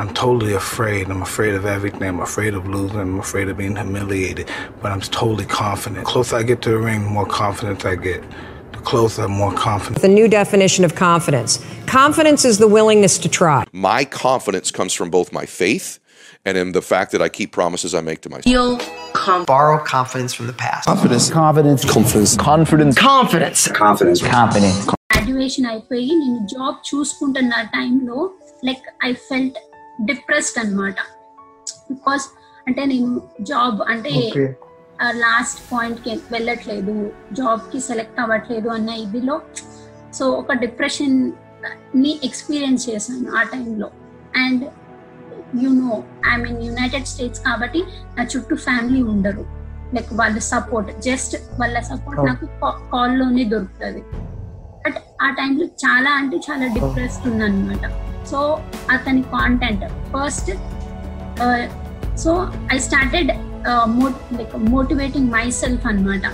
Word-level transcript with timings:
I'm 0.00 0.12
totally 0.12 0.52
afraid. 0.64 1.08
I'm 1.12 1.22
afraid 1.22 1.54
of 1.54 1.64
everything. 1.64 2.02
I'm 2.02 2.20
afraid 2.20 2.52
of 2.54 2.66
losing. 2.66 3.00
I'm 3.00 3.18
afraid 3.18 3.48
of 3.48 3.56
being 3.56 3.76
humiliated. 3.76 4.46
But 4.82 4.88
I'm 4.92 5.00
totally 5.00 5.46
confident. 5.46 6.04
The 6.04 6.10
closer 6.12 6.36
I 6.36 6.42
get 6.42 6.60
to 6.62 6.70
the 6.70 6.78
ring, 6.88 7.00
the 7.04 7.10
more 7.10 7.26
confidence 7.26 7.84
I 7.92 7.96
get. 7.96 8.22
The 8.72 8.78
closer, 8.90 9.22
I'm 9.22 9.32
more 9.44 9.54
confident. 9.54 10.02
The 10.02 10.14
new 10.20 10.28
definition 10.28 10.84
of 10.84 10.94
confidence 10.94 11.52
confidence 11.86 12.44
is 12.44 12.58
the 12.58 12.68
willingness 12.68 13.16
to 13.24 13.28
try. 13.28 13.64
My 13.72 14.04
confidence 14.04 14.68
comes 14.70 14.92
from 14.92 15.08
both 15.08 15.32
my 15.32 15.46
faith 15.46 15.98
and 16.44 16.58
in 16.58 16.72
the 16.72 16.82
fact 16.82 17.08
that 17.12 17.22
I 17.22 17.28
keep 17.28 17.50
promises 17.52 17.94
I 17.94 18.00
make 18.00 18.20
to 18.22 18.28
myself. 18.28 18.44
Feel 18.44 18.78
com- 19.14 19.44
borrow 19.44 19.78
confidence 19.84 20.32
from 20.34 20.46
the 20.46 20.52
past. 20.52 20.84
Confidence. 20.86 21.30
Confidence. 21.30 21.84
Confidence. 21.84 22.36
Confidence. 22.36 22.94
Confidence. 22.98 23.60
Confidence. 23.68 24.20
Confidence. 24.38 24.78
Graduation 25.12 25.66
అయిపోయి 25.72 26.12
నేను 26.22 26.40
job 26.52 26.76
చూసుకుంటున్న 26.88 27.54
టైంలో 27.76 28.18
like 28.68 28.86
I 29.08 29.10
felt 29.28 29.58
depressed 30.09 30.59
అనమాట 30.65 30.95
because 31.91 32.25
అంటే 32.67 32.81
నేను 32.85 33.09
job 33.41 33.79
అంటే 33.91 34.11
last 35.23 35.59
పాయింట్కి 35.71 36.11
వెళ్ళట్లేదు. 36.31 36.95
జాబ్కి 37.31 37.79
సెలెక్ట్ 37.79 38.19
అవ్వట్లేదు 38.23 38.69
అన్న 38.69 38.89
ఇదిలో 39.05 39.35
సో 40.17 40.23
ఒక 40.41 40.53
డిప్రెషన్ని 40.63 42.11
ఎక్స్పీరియన్స్ 42.23 42.83
చేశాను 42.89 43.29
ఆ 43.39 43.41
టైంలో. 43.53 43.89
And 44.43 44.63
you 45.63 45.69
know 45.69 46.03
I 46.31 46.35
mean 46.43 46.59
United 46.63 47.07
States 47.13 47.41
కాబట్టి 47.47 47.81
నా 48.17 48.23
చుట్టూ 48.33 48.55
ఫ్యామిలీ 48.67 49.01
ఉండరు. 49.13 49.45
లైక్ 49.95 50.11
వాళ్ళ 50.13 50.37
సపోర్ట్ 50.53 50.91
జస్ట్ 51.07 51.35
వాళ్ళ 51.61 51.79
సపోర్ట్ 51.91 52.21
నాకు 52.29 52.45
కాల్లోనే 52.93 53.43
దొరుకుతుంది. 53.53 54.03
బట్ 54.85 54.99
ఆ 55.21 55.29
టైంలో 55.39 55.65
చాలా 55.85 56.11
అంటే 56.21 56.37
చాలా 56.49 56.67
డిప్రెస్డ్ 56.77 57.27
ఉందన్నమాట 57.31 57.85
సో 58.31 58.41
అతని 58.91 59.23
content 59.35 59.85
first 60.13 60.51
so 62.23 62.33
I 62.73 62.77
started 62.79 63.31
like 64.37 64.53
motivating 64.69 65.29
myself 65.61 65.83
అనమాట 65.87 66.25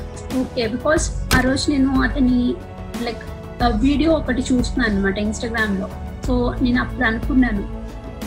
ఓకే 0.41 0.65
బికాస్ 0.67 1.05
ఆ 1.37 1.39
రోజు 1.39 1.63
నేను 1.71 1.89
అతని 2.01 2.37
లైక్ 3.07 3.23
వీడియో 3.81 4.11
uh, 4.11 4.19
ఒకటి 4.19 4.41
చూస్తున్నాను 4.41 4.91
అనమాట 4.91 5.17
ఇన్స్టాగ్రామ్లో 5.17 5.87
సో 6.27 6.33
నేను 6.61 6.79
అప్పుడు 6.81 7.05
అనుకున్నాను 7.05 7.63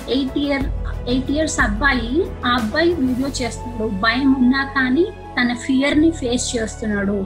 ఎయిట్ 0.08 0.38
ఇయర్ 0.38 0.64
ఎయిట్ 1.08 1.30
ఇయర్స్ 1.30 1.58
అబ్బాయి 1.60 2.10
ఆ 2.46 2.50
అబ్బాయి 2.56 2.90
వీడియో 3.02 3.28
చేస్తున్నాడు. 3.40 3.86
భయం 4.04 4.30
ఉన్నా 4.40 4.62
కానీ 4.76 5.04
తన 5.36 5.54
ఫియర్ని 5.66 6.10
ఫేస్ 6.10 6.46
చేస్తున్నాడు. 6.54 7.18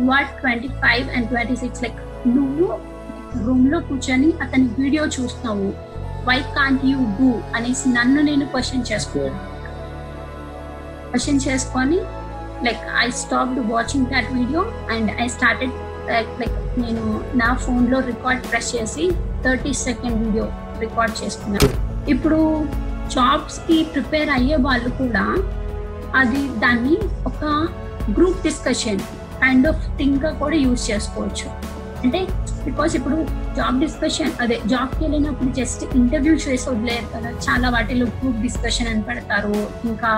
What 0.00 0.30
twenty 0.40 0.70
five 0.82 1.06
and 1.16 1.28
twenty 1.28 1.56
six 1.56 1.82
like 1.82 2.00
నువ్వు 2.28 2.68
రూమ్లో 3.44 3.78
కూర్చొని 3.88 4.28
అతని 4.44 4.66
వీడియో 4.80 5.04
చూస్తున్నావు 5.16 5.68
వై 6.28 6.38
కాంట్ 6.56 6.82
యూ 6.90 6.98
డూ 7.20 7.30
అనేసి 7.56 7.86
నన్ను 7.98 8.20
నేను 8.22 8.44
క్వశ్చన్ 8.52 8.84
చేసుకున్నాను 8.90 9.40
క్వశ్చన్ 11.10 11.40
చేసుకొని 11.46 11.98
like 12.66 12.82
I 13.04 13.06
stopped 13.22 13.60
watching 13.72 14.06
that 14.12 14.28
video 14.38 14.62
and 14.94 15.10
I 15.24 15.26
started 15.36 15.74
like 16.40 16.56
నేను 16.82 17.04
నా 17.42 17.50
ఫోన్లో 17.64 17.98
రికార్డ్ 18.10 18.42
ప్రెస్ 18.50 18.70
చేసి 18.76 19.04
థర్టీ 19.44 19.72
సెకండ్ 19.86 20.16
వీడియో 20.24 20.46
రికార్డ్ 20.84 21.14
చేసుకున్నాను. 21.22 21.70
ఇప్పుడు 22.08 22.38
జాబ్స్కి 23.14 23.76
ప్రిపేర్ 23.94 24.30
అయ్యే 24.36 24.56
వాళ్ళు 24.66 24.90
కూడా 25.00 25.24
అది 26.20 26.42
దాన్ని 26.64 26.96
ఒక 27.30 27.44
గ్రూప్ 28.16 28.40
డిస్కషన్ 28.48 29.02
కైండ్ 29.42 29.66
ఆఫ్ 29.70 29.84
థింగ్గా 29.98 30.30
కూడా 30.40 30.56
యూజ్ 30.56 30.82
చేసుకోవచ్చు. 30.90 31.48
అంటే 32.04 32.20
బికాస్ 32.64 32.92
ఇప్పుడు 32.96 33.16
జాబ్ 33.56 33.80
డిస్కషన్ 33.80 34.32
అదే 34.40 34.56
జాబ్కి 34.66 35.00
వెళ్ళినప్పుడు 35.04 35.50
జస్ట్ 35.52 35.82
ఇంటర్వ్యూ 35.96 36.34
చేసి 36.34 36.66
వదిలేరు 36.70 37.06
కదా. 37.14 37.30
చాలా 37.46 37.68
వాటిలో 37.70 38.06
గ్రూప్ 38.06 38.40
డిస్కషన్ 38.46 38.88
అని 38.88 39.02
పెడతారు. 39.02 39.54
ఇంకా 39.90 40.12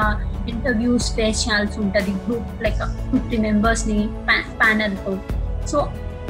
ఇంటర్వ్యూస్ 0.48 1.08
ఫేస్ 1.16 1.42
చేయాల్సి 1.44 1.80
ఉంటుంది. 1.80 2.14
గ్రూప్ 2.26 2.62
లైక్ 2.62 2.82
ఫిఫ్టీ 3.12 3.36
మెంబర్స్ని 3.36 4.00
ప్యానల్తో. 4.60 5.18
సో 5.66 5.78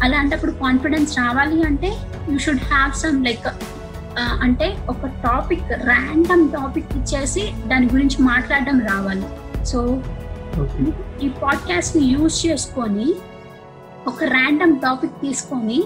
అలాంటప్పుడు 0.03 0.53
కాన్ఫిడెన్స్ 0.62 1.12
రావాలి 1.19 1.59
అంటే 1.62 1.91
you 2.31 2.38
should 2.38 2.65
have 2.72 2.92
some 3.03 3.25
like 3.25 3.48
అంటే 4.44 4.66
ఒక 4.88 5.06
టాపిక్ 5.25 5.71
ర్యాండమ్ 5.91 6.44
టాపిక్ 6.53 6.91
ఇచ్చేసి 6.97 7.44
దాని 7.66 7.86
గురించి 7.92 8.19
మాట్లాడడం 8.22 8.81
రావాలి. 8.81 9.28
సో 9.65 9.78
ఈ 11.22 11.28
పాడ్కాస్ట్ని 11.42 12.03
యూజ్ 12.04 12.47
చేసుకొని 12.47 13.06
ఒక 14.06 14.25
ర్యాండమ్ 14.37 14.75
టాపిక్ 14.81 15.20
తీసుకొని 15.20 15.78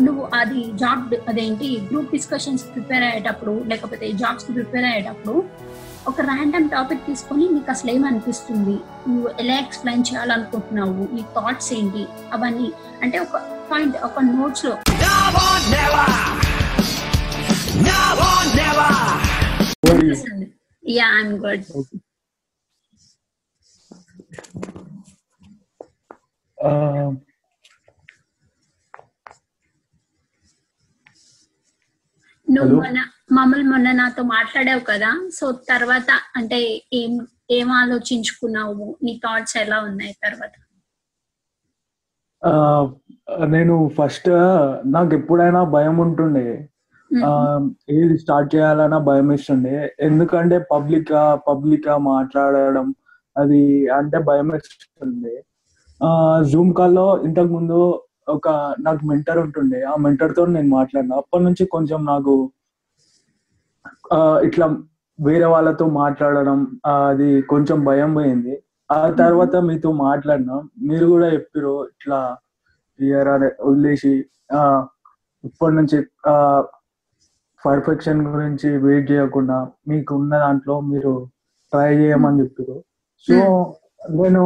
నువ్వు 0.00 0.24
అది 0.34 0.60
జాబ్ 0.74 1.14
అదేంటి 1.28 1.68
గ్రూప్ 1.88 2.12
డిస్కషన్స్ 2.12 2.64
ప్రిపేర్ 2.72 3.04
అయ్యేటప్పుడు 3.04 3.54
లేకపోతే 3.66 4.12
జాబ్స్ 4.12 4.46
ప్రిపేర్ 4.48 4.84
అయ్యేటప్పుడు 4.84 5.34
ఒక 6.06 6.20
ర్యాండమ్ 6.20 6.68
టాపిక్ 6.68 7.06
తీసుకొని 7.06 7.44
నీకు 7.48 7.70
అసలు 7.70 7.90
ఏమనిపిస్తుంది 7.90 8.76
నువ్వు 9.08 9.28
ఎలా 9.40 9.56
ఎక్స్ప్లెయిన్ 9.58 10.06
చేయాలనుకుంటున్నావు? 10.08 11.02
నీ 11.14 11.22
థాట్స్ 11.36 11.72
ఏంటి? 11.72 12.02
అవన్నీ. 12.32 12.68
అంటే 13.02 13.18
ఒక 13.18 13.36
పాయింట్ 13.70 13.96
ఒక 14.08 14.20
నోట్స్లో. 14.30 14.74
యా 20.84 21.08
ఐఎమ్ 21.12 21.34
గుడ్ 21.44 21.66
నువ్వు 32.48 32.74
మొన్న 32.80 33.00
మమ్మల్ని 33.32 33.68
మొన్న 33.68 33.92
నాతో 33.92 34.22
మాట్లాడావు 34.22 34.80
కదా 34.88 35.10
సో 35.30 35.52
తర్వాత 35.70 36.10
అంటే 36.36 36.58
ఏం 36.92 37.12
ఏం 37.50 37.68
ఆలోచించుకున్నావు? 37.72 38.98
నీ 39.02 39.20
థాట్స్ 39.24 39.56
ఎలా 39.56 39.78
ఉన్నాయి 39.82 40.14
తర్వాత? 40.24 40.52
నేను 43.46 43.74
ఫస్ట్ 43.98 44.28
నాకు 44.86 45.12
ఎప్పుడైనా 45.14 45.64
భయం 45.76 45.96
ఉంటుండే. 45.98 46.46
ఏది 47.90 48.14
స్టార్ట్ 48.18 48.54
చేయాలన్నా 48.54 48.98
భయం 49.08 49.32
ఇస్తుండే 49.32 49.74
ఎందుకంటే 50.00 50.58
పబ్లిక్ 50.72 51.12
పబ్లిక్ 51.48 51.88
మాట్లాడడం 52.12 52.86
అది 53.36 53.60
అంటే 53.90 54.18
భయం 54.18 54.48
ఇస్తుండే 54.56 55.34
జూమ్ 56.50 56.74
కాల్లో 56.74 57.06
ఇంతకు 57.24 57.50
ముందు 57.56 57.78
ఒక 58.28 58.48
నాకు 58.80 59.02
మెంటర్ 59.06 59.38
ఉంటుండే. 59.38 59.82
ఆ 59.82 59.94
మెంటర్తో 59.96 60.42
నేను 60.46 60.68
మాట్లాడినా. 60.68 61.16
అప్పటి 61.16 61.44
నుంచి 61.44 61.64
కొంచెం 61.66 62.04
నాకు 62.04 62.34
ఇట్లా 64.48 64.66
వేరే 65.18 65.44
వాళ్ళతో 65.44 65.86
మాట్లాడడం 66.02 66.58
అది 67.08 67.42
కొంచెం 67.42 67.84
భయం 67.84 68.14
పోయింది. 68.14 68.54
ఆ 68.90 69.10
తర్వాత 69.20 69.56
మీతో 69.56 69.92
మాట్లాడినా. 69.92 70.56
మీరు 70.88 71.06
కూడా 71.06 71.26
చెప్పారు 71.32 71.74
ఇట్లా 71.92 72.20
ఇయర్ 72.98 73.28
వదిలేసి 73.68 74.12
ఇప్పటి 75.44 75.74
నుంచి 75.74 75.98
పర్ఫెక్షన్ 77.62 78.20
గురించి 78.26 78.68
వెయిట్ 78.78 79.10
చేయకుండా 79.10 79.56
మీకు 79.88 80.14
ఉన్న 80.14 80.38
దాంట్లో 80.38 80.80
మీరు 80.80 81.12
ట్రై 81.72 81.90
చేయమని 81.96 82.40
చెప్పారు 82.40 82.76
సో 83.26 83.36
నేను 84.20 84.42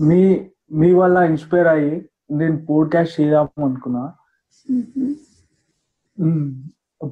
మీ 0.00 0.50
మీ 0.72 0.92
వల్ల 0.92 1.18
ఇన్స్పైర్ 1.18 1.66
అయ్యి 1.66 2.08
నేను 2.30 2.66
పోడ్కాస్ట్ 2.66 3.20
చేద్దాం 3.20 3.64
అనుకున్నా. 3.64 4.12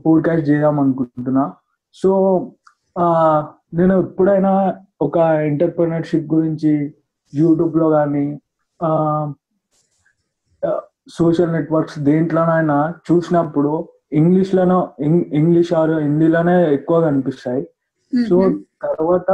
పోడ్కాస్ట్ 0.06 0.48
చేద్దాం 0.48 0.80
అనుకుంటున్నా. 0.80 1.54
సో 1.94 2.40
నేను 3.74 4.00
ఎప్పుడైనా 4.00 4.76
ఒక 5.02 5.18
ఎంటర్ప్రినర్షిప్ 5.18 6.34
గురించి 6.34 6.94
యూట్యూబ్లో 7.34 7.90
కానీ 7.90 8.40
సోషల్ 11.08 11.52
నెట్వర్క్స్ 11.52 11.98
దేంట్లోనైనా 11.98 12.94
చూసినప్పుడు 13.12 13.88
ఇంగ్లీష్ 14.12 14.54
లోనో 14.54 14.90
ఇంగ్లీష్ 15.32 15.72
ఆర్ 15.72 15.90
హిందీలోనే 15.90 16.74
ఎక్కువ 16.74 17.00
కనిపిస్తాయి. 17.00 17.68
సో 18.28 18.58
తర్వాత 18.82 19.30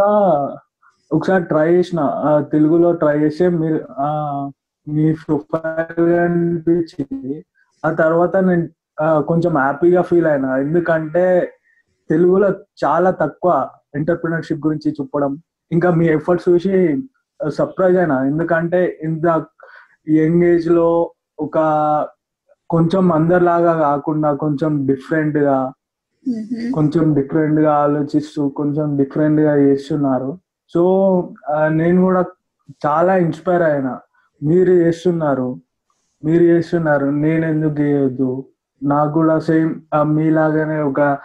ఒకసారి 1.11 1.45
ట్రై 1.45 1.67
చేసిన 1.75 2.01
తెలుగులో 2.53 2.89
ట్రై 2.93 3.17
చేస్తే 3.23 3.49
మీరు 3.49 3.81
మీ 4.87 5.05
ప్రొఫైల్ 5.13 6.09
అనిపించింది 6.25 7.35
ఆ 7.85 7.91
తర్వాత 8.01 8.37
నేను 8.49 8.67
కొంచెం 9.29 9.53
హ్యాపీగా 9.59 10.03
ఫీల్ 10.03 10.27
అయినా. 10.27 10.51
ఎందుకంటే 10.57 11.25
తెలుగులో 12.11 12.49
చాలా 12.85 13.11
తక్కువ 13.23 13.53
ఎంటర్ప్రినర్షిప్ 13.95 14.65
గురించి 14.67 14.91
చెప్పడం 14.91 15.33
ఇంకా 15.71 15.89
మీ 15.91 16.07
ఎఫర్ట్స్ 16.17 16.49
చూసి 16.49 16.73
సర్ప్రైజ్ 17.41 17.97
అయినా. 17.97 18.17
ఎందుకంటే 18.25 18.81
ఇంత 19.03 19.27
యంగ్ 20.09 20.45
ఏజ్లో 20.45 20.89
ఒక 21.39 21.59
కొంచెం 22.71 23.05
అందరిలాగా 23.13 23.73
కాకుండా 23.79 24.31
కొంచెం 24.35 24.73
డిఫరెంట్గా 24.87 25.57
కొంచెం 26.75 27.05
డిఫరెంట్గా 27.15 27.73
ఆలోచిస్తూ 27.85 28.43
కొంచెం 28.49 28.97
డిఫరెంట్గా 28.97 29.53
చేస్తున్నారు. 29.57 30.31
సో 30.69 30.83
నేను 31.69 32.01
కూడా 32.03 32.25
చాలా 32.87 33.17
ఇన్స్పైర్ 33.17 33.63
అయినా. 33.63 34.01
మీరు 34.43 34.73
చేస్తున్నారు. 34.73 35.61
మీరు 36.25 36.43
చేస్తున్నారు. 36.43 37.07
నేను 37.07 37.47
ఎందుకు 37.47 37.81
చేయొద్దు? 37.81 38.49
నాకు 38.83 39.13
కూడా 39.13 39.39
సేమ్ 39.39 39.81
మీలాగానే 40.03 40.81
ఒక 40.81 41.19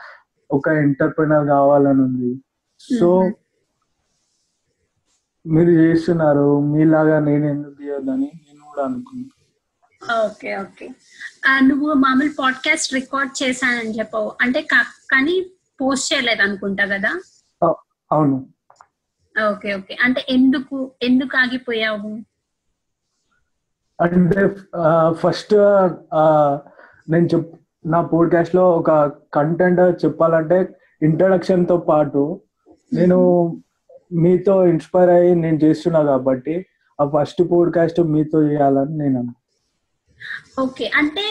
ఒక 0.52 0.68
ఎంటర్ప్రినర్ 0.68 1.48
కావాలని 1.48 2.02
ఉంది. 2.02 2.42
సో 3.00 3.32
మీరు 5.46 5.70
చేస్తున్నారు. 5.70 6.62
మీలాగా 6.62 7.20
నేను 7.20 7.46
ఎందుకు 7.46 7.74
తీయొద్దని 7.74 8.32
నేను 8.46 8.66
కూడా 8.66 8.84
అనుకున్నాను 8.84 9.38
ఓకే 10.26 10.58
ఓకే. 10.58 10.90
నువ్వు 11.60 11.94
మామూలు 11.94 12.30
పాడ్కాస్ట్ 12.40 12.94
రికార్డ్ 12.94 13.44
చేశానని 13.44 14.00
చెప్పావు. 14.00 14.32
అంటే 14.42 14.62
కానీ 15.12 15.46
పోస్ట్ 15.82 16.14
చేయలేదు 16.14 16.42
అనుకుంటా 16.42 16.86
కదా? 16.86 17.22
అవును. 18.12 18.48
ఓకే 19.36 19.74
ఓకే 19.74 19.94
అంటే 20.04 20.25
ఎందుకు 20.30 20.78
ఎందుకు 21.01 21.38
ఆగిపోయావు? 21.38 22.12
అంటే 24.00 24.42
ఫస్ట్ 25.12 25.54
నేను 27.10 27.25
చెప్ 27.25 27.50
నా 27.86 28.01
పోడ్కాస్ట్లో 28.01 28.69
ఒక 28.72 28.92
కంటెంట్ 29.33 30.06
చెప్పాలంటే 30.06 30.57
ఇంట్రడక్షన్తో 31.01 31.78
పాటు 31.89 32.22
నేను 32.92 33.19
మీతో 34.13 34.66
ఇన్స్పైర్ 34.66 35.10
అయ్యి 35.10 35.36
నేను 35.36 35.57
చేస్తున్నా 35.57 36.04
కాబట్టి 36.04 36.56
ఆ 37.00 37.06
ఫస్ట్ 37.06 37.42
పోడ్కాస్ట్ 37.51 38.00
మీతో 38.13 38.44
చేయాలని 38.44 38.98
నేను 38.98 39.22
ఓకే 40.60 40.86
అంటే 40.95 41.25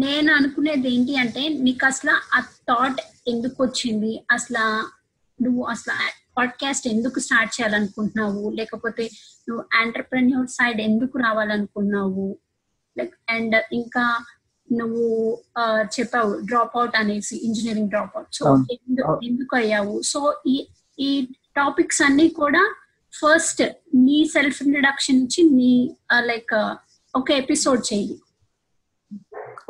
నేను 0.00 0.32
అనుకునేది 0.32 0.88
ఏంటి 0.88 1.16
అంటే 1.16 1.48
నీకు 1.48 1.86
అసలు 1.86 2.10
ఆ 2.36 2.40
థాట్ 2.68 3.00
ఎందుకు 3.28 3.64
వచ్చింది? 3.64 4.12
అసలు 4.30 4.64
నువ్వు 5.38 5.62
అసలు 5.64 5.94
పాడ్కాస్ట్ 6.36 6.88
ఎందుకు 6.88 7.18
స్టార్ట్ 7.18 7.60
చేయాలనుకుంటున్నావు? 7.60 8.50
లేకపోతే 8.50 9.10
నువ్వు 9.48 9.64
ఆంటర్ప్రెన్యూర్ 9.80 10.48
సైడ్ 10.48 10.80
ఎందుకు 10.80 11.18
రావాలనుకున్నావు 11.18 12.38
లైక్ 12.98 13.14
అండ్ 13.30 13.62
ఇంకా 13.72 14.24
నువ్వు 14.72 15.38
చెప్పావు 15.68 16.40
డ్రాప్ 16.40 16.76
అవుట్ 16.76 16.96
అనేసి 16.96 17.36
ఇంజనీరింగ్ 17.44 17.88
డ్రాప్ 17.88 18.16
అవుట్. 18.16 18.34
సో. 18.34 18.56
ఎందుకు 19.24 19.56
అయ్యావు? 19.56 20.02
సో 20.02 20.40
ఈ 20.46 20.66
ఈ 20.98 21.28
టాపిక్స్ 21.56 22.02
అన్ని 22.02 22.28
కూడా 22.28 22.74
ఫస్ట్ 23.14 23.62
నీ 23.94 24.24
సెల్ఫ్ 24.24 24.62
ఇంట్రడక్షన్ 24.62 25.16
నుంచి 25.16 25.42
నీ 25.42 25.96
లైక్ 26.18 26.74
ఒక 27.16 27.30
ఎపిసోడ్ 27.30 27.94
చేయి. 27.94 28.20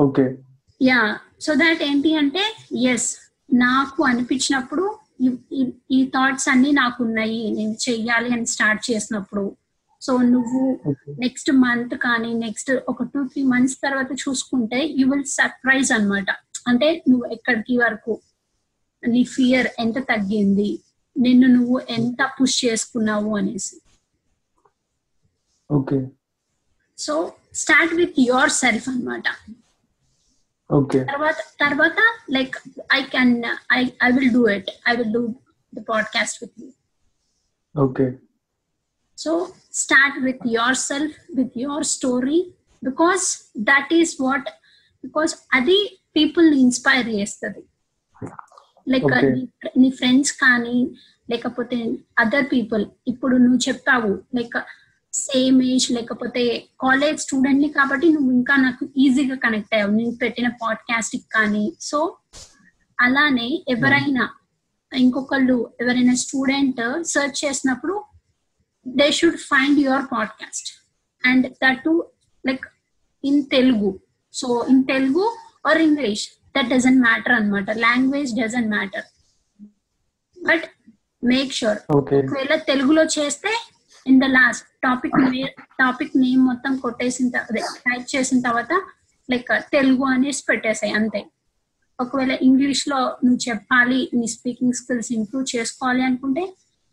ఓకే. 0.00 0.36
యా. 0.82 1.18
సో 1.40 1.54
దాట్ 1.54 1.82
ఏంటి 1.82 2.16
అంటే 2.16 2.56
ఎస్ 2.82 3.16
నాకు 3.54 4.04
అనిపించినప్పుడు 4.04 4.98
ఈ- 5.90 6.04
థాట్స్ 6.04 6.48
అన్ని 6.48 6.72
నాకు 6.72 7.04
ఉన్నాయి 7.04 7.50
నేను 7.50 7.72
చెయ్యాలి 7.72 8.32
అని 8.32 8.46
స్టార్ట్ 8.46 8.90
చేసినప్పుడు. 8.90 9.56
సో 10.02 10.16
నువ్వు. 10.18 10.80
నెక్స్ట్ 11.20 11.52
మంత్ 11.52 11.94
కానీ 11.94 12.34
నెక్స్ట్ 12.34 12.70
ఒక 12.88 13.02
టూ 13.02 13.26
త్రీ 13.26 13.42
మంత్స్ 13.42 13.76
తర్వాత 13.76 14.12
చూసుకుంటే 14.12 14.86
యూ 14.86 15.10
విల్ 15.10 15.24
సర్ప్రైజ్ 15.24 15.92
అన్నమాట. 15.92 16.26
అంటే 16.68 17.04
నువ్వు 17.08 17.26
ఎక్కడికి 17.26 17.78
వరకు 17.78 18.20
నీ 19.06 19.24
ఫియర్ 19.24 19.68
ఎంత 19.78 19.98
తగ్గింది? 19.98 20.80
నిన్ను 21.18 21.48
నువ్వు 21.48 21.80
ఎంత 21.88 22.30
పుష్ 22.42 22.64
చేసుకున్నావు 22.64 23.36
అనేసి. 23.36 23.80
Okay 25.70 26.08
so 26.98 27.32
start 27.54 27.94
with 27.94 28.14
yourself 28.50 28.88
అన్నమాట. 28.88 29.22
ఓకే 29.28 29.63
తర్వాత 31.04 31.34
తర్వాత 31.60 31.96
like 32.30 32.56
I 32.92 33.02
can 33.02 33.44
I 33.72 33.90
I 34.02 34.10
will 34.10 34.32
do 34.32 34.48
it 34.48 34.70
I 34.88 34.96
will 34.96 35.12
do 35.12 35.34
the 35.74 35.82
podcast 35.88 36.38
with 36.42 36.52
you 36.60 36.68
okay 37.82 38.06
so 39.18 39.52
start 39.72 40.18
with 40.24 40.48
yourself 40.74 41.16
with 41.36 41.58
your 41.58 41.84
story 41.84 42.54
because 42.84 43.52
that 43.58 43.94
is 43.94 44.16
what 44.20 44.48
because 45.04 45.34
అది 45.52 46.00
people 46.16 46.54
inspire 46.54 47.08
చేస్తుంది. 47.08 47.62
Like. 48.88 49.04
నీ 49.78 49.90
friends 49.90 50.32
కానీ 50.32 50.96
లేకపోతే 51.30 51.96
other 52.18 52.46
people 52.52 52.86
ఇప్పుడు 53.06 53.36
నువ్వు 53.36 53.58
చెప్పావు 53.68 54.22
like 54.34 54.56
same 55.14 55.62
age 55.62 55.90
లేకపోతే 55.90 56.42
college 56.80 57.20
స్టూడెంట్ని 57.20 57.68
కాబట్టి 57.68 58.06
నువ్వు 58.12 58.30
ఇంకా 58.32 58.56
నాకు 58.56 58.84
ఈజీగా 58.96 59.36
కనెక్ట్ 59.36 59.74
అయ్యావు. 59.74 59.92
నేను 59.92 60.14
పెట్టిన 60.22 60.48
పాడ్కాస్ట్ 60.62 61.16
కానీ. 61.32 61.76
సో 61.80 61.98
అలానే 62.98 63.48
ఎవరైనా 63.68 64.24
ఇంకొకళ్ళు 64.92 65.56
ఎవరైనా 65.80 66.14
స్టూడెంట్ 66.14 66.80
సెర్చ్ 67.04 67.38
చేసినప్పుడు 67.44 67.94
they 68.86 69.12
should 69.12 69.40
find 69.50 69.78
your 69.80 70.06
podcast 70.12 70.68
and 71.24 71.46
that 71.62 71.80
to 71.84 71.92
like 72.44 72.66
in 73.24 73.42
Telugu 73.50 73.90
so 74.34 74.48
in 74.70 74.84
Telugu 74.84 75.24
or 75.66 75.78
English 75.78 76.24
that 76.56 76.68
doesn't 76.68 77.00
matter 77.00 77.32
అనమాట 77.32 77.70
language 77.78 78.32
doesn't 78.40 78.68
matter 78.68 79.06
but 80.36 80.66
make 81.22 81.52
sure 81.52 81.78
ఒకవేళ 81.90 82.54
తెలుగులో 82.70 83.04
చేస్తే 83.18 83.52
in 84.06 84.20
the 84.20 84.24
last 84.24 84.66
topic 84.82 85.14
topic 85.78 86.16
name 86.16 86.46
మొత్తం 86.46 86.76
కొట్టేసిన 86.76 87.28
type 87.88 88.16
చేసిన 88.16 88.40
తర్వాత 88.40 88.72
like 89.30 89.50
Telugu 89.72 90.04
అనేసి 90.04 90.44
పెట్టేసాయి 90.48 90.92
అంతే. 90.92 91.20
ఒకవేళ 92.00 92.30
ఇంగ్లీష్లో 92.42 92.98
నువ్వు 93.24 93.50
చెప్పాలి 93.50 94.10
నీ 94.14 94.26
స్పీకింగ్ 94.26 94.72
స్కిల్స్ 94.72 95.12
ఇంప్రూవ్ 95.12 95.56
చేసుకోవాలి 95.56 96.02
అనుకుంటే 96.02 96.44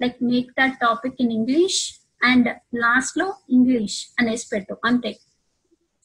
like 0.02 0.24
make 0.24 0.52
that 0.60 0.76
topic 0.82 1.22
in 1.22 1.32
English 1.32 1.80
and 2.24 2.50
లాస్ట్లో 2.76 3.34
ఇంగ్లీష్ 3.50 4.06
అనేసి 4.20 4.48
పెట్టు 4.52 4.78
అంతే. 4.86 5.20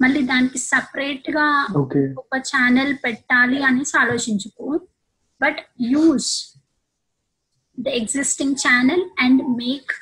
మళ్ళీ 0.00 0.22
దానికి 0.22 0.58
సపరేట్గా 0.58 1.46
ఒక 2.18 2.36
ఛానల్ 2.36 2.94
పెట్టాలి 3.04 3.62
అనేసి 3.62 3.96
ఆలోచించుకో. 3.98 4.80
But 5.40 5.60
use 5.80 6.30
the 7.78 7.88
existing 7.88 8.54
channel 8.54 9.04
and 9.18 9.42
make 9.56 9.92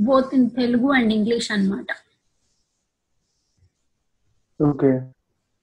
both 0.00 0.34
in 0.34 0.50
Telugu 0.50 0.92
and 0.92 1.12
English 1.12 1.50
అన్నమాట. 1.52 1.86
Okay. 4.62 5.00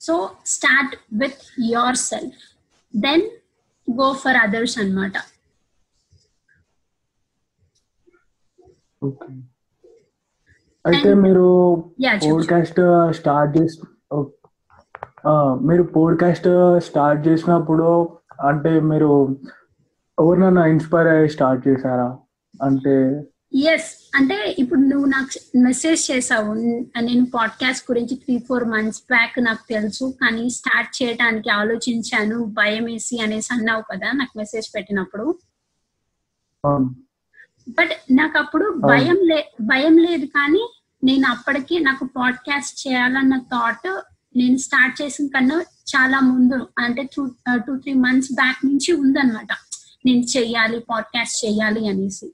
So 0.02 0.30
start 0.46 0.96
with 1.14 1.62
yourself 1.96 2.44
then 2.96 3.22
go 3.92 4.14
for 4.14 4.38
others 4.38 4.78
అన్నమాట. 4.80 5.12
ఓకే. 9.04 9.34
అయితే 10.86 11.14
మీరు. 11.14 11.48
పోడ్కాస్ట్ 12.32 12.80
స్టార్ట్ 13.14 13.58
చేసి 13.58 13.82
మీరు 15.66 15.84
పోడ్కాస్ట్ 15.84 16.48
స్టార్ట్ 16.86 17.28
చేసినప్పుడు 17.28 18.20
అంటే 18.48 18.80
మీరు 18.80 19.12
ఎవరినైనా 20.20 20.66
ఇన్స్పైర్ 20.66 21.08
అయ్యి 21.08 21.30
స్టార్ట్ 21.30 21.68
చేశారా? 21.68 22.10
అంటే 22.64 23.24
ఎస్ 23.74 23.97
అంటే 24.18 24.56
ఇప్పుడు 24.60 24.80
నువ్వు 24.80 25.06
నాకు 25.06 25.58
మెసేజ్ 25.58 26.12
చేసావు 26.12 26.54
నేను 27.00 27.26
పాడ్కాస్ట్ 27.26 27.92
గురించి 27.92 28.16
త్రీ 28.16 28.38
ఫోర్ 28.48 28.66
మంత్స్ 28.66 29.02
బ్యాక్ 29.02 29.44
నాకు 29.44 29.64
తెలుసు 29.70 30.06
కానీ 30.22 30.50
స్టార్ట్ 30.50 31.04
చేయడానికి 31.04 31.50
ఆలోచించాను 31.50 32.38
భయం 32.44 32.84
వేసి 32.84 33.20
అనేసి 33.22 33.54
అన్నావు 33.54 33.84
కదా 33.92 34.12
నాకు 34.12 34.38
మెసేజ్ 34.38 34.70
పెట్టినప్పుడు. 34.76 35.26
బట్ 37.70 37.92
నాకు 38.12 38.38
అప్పుడు 38.40 38.82
భయం 38.88 39.18
లే 39.22 39.40
భయం 39.62 39.98
లేదు 39.98 40.26
కానీ 40.26 40.64
నేను 41.04 41.28
అప్పటికి 41.28 41.80
నాకు 41.80 42.06
పాడ్కాస్ట్ 42.06 42.88
చేయాలన్న 42.88 43.38
థాట్ 43.38 44.02
నేను 44.36 44.58
స్టార్ట్ 44.58 45.02
చేసిన 45.02 45.28
కన్నా 45.28 45.60
చాలా 45.62 46.20
ముందు 46.20 46.68
అంటే 46.80 47.04
two 47.16 47.22
two 47.68 47.78
three 47.78 47.94
months 47.94 48.32
back 48.32 48.66
నుంచి 48.66 48.94
ఉందన్నమాట. 48.94 49.52
నేను 50.06 50.24
చెయ్యాలి 50.38 50.80
పాడ్కాస్ట్ 50.90 51.46
చెయ్యాలి 51.46 51.88
అనేసి. 51.88 52.34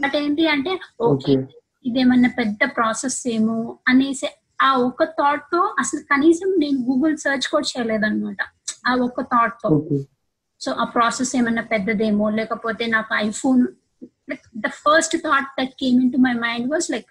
బట్ 0.00 0.16
ఏంటి 0.16 0.48
అంటే 0.48 0.80
ఓకే 1.00 1.32
ఇదేమన్నా 1.84 2.30
పెద్ద 2.38 2.58
ప్రాసెస్ 2.76 3.28
ఏమో 3.28 3.78
అనేసి 3.88 4.28
ఆ 4.60 4.72
ఒక్క 4.76 5.04
థాట్తో 5.04 5.76
అసలు 5.78 6.00
కనీసం 6.00 6.48
నేను 6.58 6.78
గూగుల్ 6.78 7.16
సెర్చ్ 7.16 7.48
కూడా 7.48 7.66
చేయలేదన్నమాట. 7.72 8.36
ఆ 8.86 8.94
ఒక్క 8.94 9.20
థాట్తో. 9.22 9.88
సో 10.60 10.72
ఆ 10.72 10.84
ప్రాసెస్ 10.84 11.36
ఏమన్నా 11.36 11.62
పెద్దదేమో 11.62 12.30
లేకపోతే 12.30 12.86
నాకు 12.86 13.14
iPhone 13.14 13.66
like 14.30 14.46
the 14.56 14.68
first 14.68 15.16
thought 15.16 15.50
that 15.60 15.74
came 15.80 16.02
into 16.12 16.16
my 16.16 16.32
mind 16.32 16.72
was 16.72 16.90
like 16.90 17.10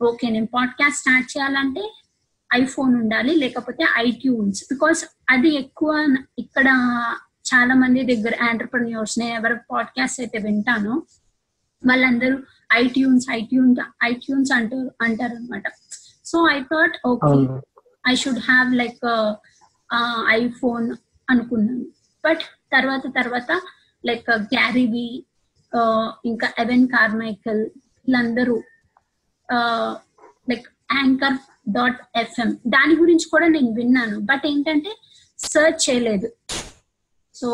okay 0.00 0.30
నేను 0.30 0.46
పాడ్కాస్ట్ 0.46 1.00
స్టార్ట్ 1.00 1.38
చేయాలంటే 1.38 1.82
ఐఫోన్ 2.54 2.96
ఉండాలి 2.96 3.34
లేకపోతే 3.34 3.84
ఐట్యూన్స్ 3.96 4.64
బికాస్ 4.64 5.04
అది 5.28 5.54
ఎక్కువ 5.54 6.16
ఇక్కడ 6.38 6.68
చాలా 7.50 7.74
మంది 7.74 8.14
దగ్గర 8.14 8.34
ఆంటర్ప్రన్యూర్స్ 8.50 9.18
నేను 9.18 9.34
ఎవరి 9.34 9.54
పాడ్కాస్ట్ 9.70 10.20
అయితే 10.20 10.38
వింటానో 10.38 11.02
వాళ్ళందరూ 11.86 12.36
ఐట్యూన్స్ 12.72 13.26
ఐట్యూన్స్ 13.30 13.80
ఐట్యూన్స్ 14.04 14.52
అంటారు 14.52 14.90
అంటారు 15.00 15.34
అనమాట 15.36 15.62
so 16.24 16.38
I 16.50 16.58
thought 16.62 16.96
okay 17.06 17.32
I 18.08 18.14
should 18.14 18.42
have 18.50 18.68
like 18.74 19.04
iPhone 20.28 20.86
అనుకున్నాను. 21.30 21.86
బట్ 22.24 22.42
తర్వాత 22.72 23.02
తర్వాత 23.16 23.50
లైక్ 24.06 24.30
గ్యారీవి 24.30 25.08
ఇంకా 26.24 26.46
ఎవెన్ 26.58 26.86
కార్మైకల్ 26.88 27.62
వీళ్ళందరూ 27.64 28.56
లైక్ 30.50 30.68
యాంకర్ 30.92 31.38
డాట్ 31.68 32.00
ఎఫ్ఎం 32.16 32.50
దాని 32.66 32.94
గురించి 32.96 33.26
కూడా 33.30 33.46
నేను 33.46 33.72
విన్నాను. 33.72 34.16
బట్ 34.20 34.46
ఏంటంటే 34.46 34.92
సర్చ్ 35.38 35.82
చేయలేదు. 35.86 36.28
సో 37.34 37.48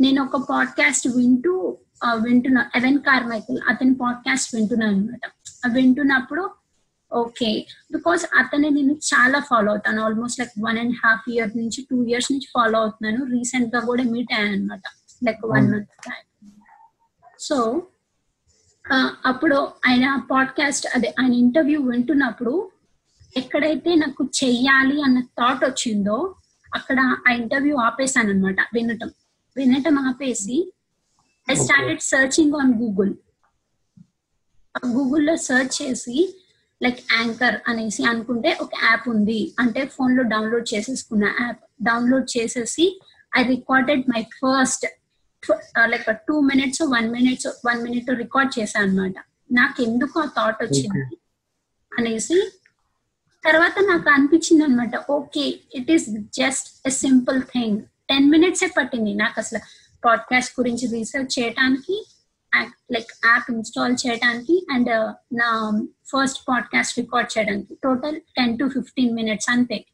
నేను 0.00 0.18
ఒక 0.24 0.36
పాడ్కాస్ట్ 0.50 1.08
వింటూ 1.08 1.78
వింటున్నా. 2.14 2.70
ఎవెన్ 2.74 2.98
కార్మైకల్ 2.98 3.58
అతని 3.68 3.94
పాడ్కాస్ట్ 3.94 4.54
వింటున్నాను 4.54 4.96
అనమాట 4.96 5.20
వింటున్నప్పుడు 5.72 6.50
ఓకే 7.12 7.66
బికాస్ 7.92 8.26
అతన్ని 8.36 8.70
నేను 8.70 8.92
చాలా 8.92 9.40
ఫాలో 9.40 9.70
అవుతాను. 9.70 10.02
Almost 10.02 10.40
like 10.40 10.52
one 10.60 10.78
and 10.78 10.94
half 11.06 11.30
year 11.30 11.56
నుంచి 11.56 11.86
టూ 11.90 12.04
ఇయర్స్ 12.04 12.32
నుంచి 12.32 12.48
ఫాలో 12.54 12.80
అవుతున్నాను. 12.80 13.24
రీసెంట్గా 13.24 13.80
కూడా 13.80 14.02
మీట్ 14.02 14.32
అయ్యాను 14.32 14.56
అనమాట 14.56 14.82
లైక్ 15.26 15.38
వన్ 15.44 15.72
మంత్ 15.72 15.88
సో 17.38 17.86
అప్పుడు 19.26 19.54
ఆయన 19.88 20.22
పాడ్కాస్ట్ 20.30 20.86
అదే 20.94 21.14
ఆయన 21.20 21.34
ఇంటర్వ్యూ 21.34 21.82
వింటున్నప్పుడు 21.82 22.70
ఎక్కడైతే 23.36 23.94
నాకు 23.94 24.28
చెయ్యాలి 24.44 25.02
అన్న 25.02 25.20
థాట్ 25.20 25.64
వచ్చిందో 25.64 26.34
అక్కడ 26.74 27.20
ఆ 27.28 27.32
ఇంటర్వ్యూ 27.32 27.76
ఆపేసాను 27.76 28.30
అనమాట 28.30 28.56
వినటం. 28.74 29.10
వినటం 29.56 29.98
ఆపేసి 29.98 30.72
I 31.48 31.54
started 31.64 32.02
searching 32.12 32.56
on 32.60 32.72
Google 32.80 33.12
గూగుల్లో 34.94 35.34
సెర్చ్ 35.48 35.74
చేసి 35.82 36.16
లైక్ 36.80 36.98
యాంకర్ 37.12 37.56
అనేసి 37.68 38.02
అనుకుంటే 38.04 38.50
ఒక 38.64 38.72
యాప్ 38.84 39.06
ఉంది. 39.08 39.40
అంటే 39.58 39.82
ఫోన్లో 39.94 40.22
డౌన్లోడ్ 40.32 40.66
చేసేసుకున్న 40.74 41.24
యాప్ 41.42 41.62
డౌన్లోడ్ 41.82 42.28
చేసేసి 42.36 42.86
I 43.32 43.42
recorded 43.54 44.04
my 44.14 44.22
first 44.38 44.84
like 45.92 46.10
two 46.28 46.36
minutes 46.50 46.82
one 46.94 47.08
minutes 47.10 47.48
one 47.66 47.80
minute 47.86 48.10
record 48.24 48.52
చేశాను 48.58 48.86
అనమాట 48.86 49.16
నాకు 49.52 49.78
ఎందుకు 49.88 50.16
ఆ 50.20 50.26
థాట్ 50.36 50.60
వచ్చింది? 50.64 51.02
అనేసి 51.92 52.38
తర్వాత 53.44 53.76
నాకు 53.90 54.08
అనిపించింది 54.10 54.64
అనమాట 54.64 54.96
okay 55.10 55.44
it 55.78 55.90
is 55.96 56.06
just 56.40 56.68
a 56.88 56.92
simple 57.04 57.38
thing 57.54 57.76
ten 58.10 58.26
minutes 58.30 58.64
పట్టింది. 58.78 59.12
నాకు 59.14 59.36
అసలు 59.42 59.60
పాడ్కాస్ట్ 60.06 60.60
గురించి 60.60 60.86
రీసెర్చ్ 60.92 61.38
చేయడానికి 61.38 62.06
లైక్ 62.92 63.26
యాప్ 63.26 63.50
ఇన్స్టాల్ 63.50 63.96
చేయడానికి 64.06 64.66
అండ్ 64.70 65.14
నా 65.34 65.80
ఫస్ట్ 66.04 66.44
పాడ్కాస్ట్ 66.48 66.98
రికార్డ్ 66.98 67.38
చేయడానికి. 67.38 67.78
Total 67.84 68.20
ten 68.20 68.58
to 68.58 68.68
fifteen 68.68 69.14
minutes 69.14 69.50
అంతే. 69.50 69.86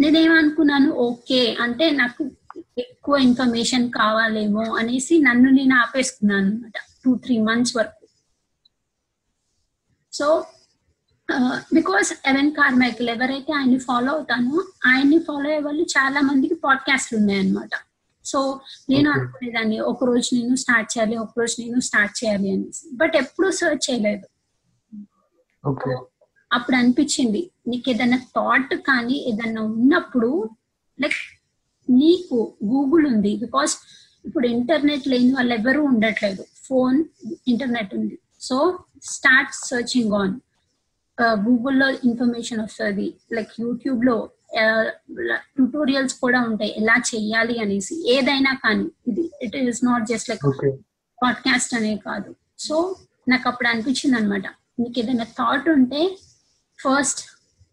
నేనేమనుకున్నాను 0.00 0.90
ఓకే 0.90 1.56
అంటే 1.60 1.90
నాకు 1.90 2.30
ఎక్కువ 2.78 3.16
ఇన్ఫర్మేషన్ 3.16 3.92
కావాలేమో 3.92 4.76
అనేసి 4.76 5.22
నన్ను 5.22 5.50
నేను 5.50 5.76
ఆపేసుకున్నాను 5.76 6.46
అనమాట 6.46 6.72
టూ 7.04 7.16
త్రీ 7.16 7.38
మంత్స్ 7.38 7.76
వరకు. 7.76 8.06
సో 10.12 10.46
బికాస్ 11.72 12.28
ఎవెన్ 12.28 12.52
కార్మైకల్ 12.52 13.08
ఎవరైతే 13.08 13.52
ఆయన్ని 13.52 13.78
ఫాలో 13.78 14.12
అవుతానో 14.12 14.64
ఆయన్ని 14.86 15.18
ఫాలో 15.18 15.48
అయ్యే 15.48 15.60
వాళ్ళు 15.60 15.82
చాలా 15.82 16.20
మందికి 16.20 16.54
పాడ్కాస్ట్లు 16.54 17.18
ఉన్నాయన్నమాట. 17.18 17.70
సో 18.24 18.60
నేను 18.90 19.10
అనుకునేదాన్ని 19.10 19.80
ఒక 19.80 20.04
రోజు 20.04 20.34
నేను 20.34 20.56
స్టార్ట్ 20.56 20.98
చేయాలి 20.98 21.16
ఒక 21.16 21.28
రోజు 21.38 21.62
నేను 21.62 21.80
స్టార్ట్ 21.80 22.24
చేయాలి 22.24 22.50
అనేసి. 22.50 22.96
బట్ 22.96 23.16
ఎప్పుడూ 23.16 23.50
సర్చ్ 23.50 23.90
చేయలేదు. 23.90 24.26
అప్పుడు 26.52 26.76
అనిపించింది 26.76 27.50
నీకు 27.68 27.90
ఏదైనా 27.90 28.16
థాట్ 28.16 28.74
కానీ 28.74 29.14
ఏదైనా 29.14 29.62
ఉన్నప్పుడు 29.62 30.50
లైక్ 31.00 31.14
నీకు 31.90 32.54
గూగుల్ 32.64 33.06
ఉంది. 33.06 33.36
బికాస్ 33.36 33.76
ఇప్పుడు 34.24 34.46
ఇంటర్నెట్ 34.46 35.08
లేని 35.08 35.32
వాళ్ళు 35.32 35.54
ఎవరు 35.54 35.80
ఉండట్లేదు. 35.80 36.44
ఫోన్ 36.64 37.04
ఇంటర్నెట్ 37.48 37.94
ఉంది. 37.94 38.18
సో 38.40 38.78
స్టార్ట్ 39.02 39.50
సర్చింగ్ 39.54 40.12
ఆన్ 40.12 40.40
గూగుల్లో 41.22 41.90
ఇన్ఫర్మేషన్ 41.90 42.60
వస్తుంది. 42.60 43.14
లైక్ 43.32 43.48
యూట్యూబ్లో 43.60 44.30
ట్యూటోరియల్స్ 45.56 46.14
కూడా 46.14 46.40
ఉంటాయి. 46.40 46.74
ఎలా 46.76 46.96
చెయ్యాలి 47.14 47.60
అనేసి. 47.60 48.12
ఏదైనా 48.12 48.54
కానీ. 48.54 48.86
ఇది 49.08 49.30
it 49.42 49.56
is 49.56 49.84
not 49.84 50.06
just 50.06 50.30
like 50.30 50.74
podcast 51.22 51.74
అనే 51.74 51.96
కాదు. 51.96 52.34
సో 52.58 52.96
నాకు 53.28 53.48
అప్పుడు 53.48 53.68
అనిపించింది 53.68 54.16
అనమాట 54.16 54.46
నీకు 54.80 54.98
ఏదైనా 54.98 55.24
థాట్ 55.24 55.68
ఉంటే 55.68 56.16
ఫస్ట్ 56.80 57.20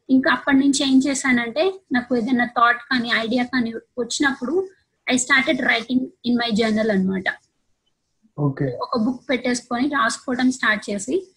ఇంకా 0.09 0.31
అప్పటి 0.31 0.57
నుంచి 0.57 0.91
ఏం 0.91 1.01
చేశానంటే 1.07 1.73
నాకు 1.91 2.17
ఏదైనా 2.17 2.45
థాట్ 2.45 2.77
కానీ 2.77 3.09
ఐడియా 3.15 3.43
కానీ 3.43 3.73
వచ్చినప్పుడు 3.73 4.69
I 5.12 5.17
started 5.17 5.62
writing 5.62 6.07
in 6.25 6.38
my 6.38 6.51
journal 6.51 6.91
అన్నమాట. 6.91 7.23
ఓకే 8.39 8.65
ఒక 8.81 8.97
బుక్ 8.97 9.29
పెట్టేసుకొని 9.29 9.88
రాసుకోవడం 9.88 10.51
స్టార్ట్ 10.51 10.89
చేసి 10.89 11.27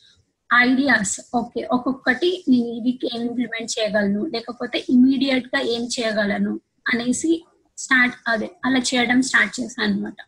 ఐడియాస్ 0.51 1.21
ఓకే 1.35 1.63
ఒక్కొక్కటి 1.73 2.45
నేను 2.49 2.69
ఇది 2.79 2.93
ఏం 3.13 3.21
ఇంప్లిమెంట్ 3.23 3.71
చేయగలను? 3.71 4.23
లేకపోతే 4.35 4.79
ఇమీడియట్గా 4.89 5.61
ఏం 5.75 5.85
చేయగలను? 5.87 6.53
అనేసి 6.89 7.31
స్టార్ట్ 7.79 8.15
అదే 8.29 8.49
అలా 8.65 8.79
చేయడం 8.81 9.23
స్టార్ట్ 9.23 9.61
చేశాను 9.61 9.93
అనమాట 9.93 10.19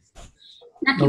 నాకు 0.87 1.05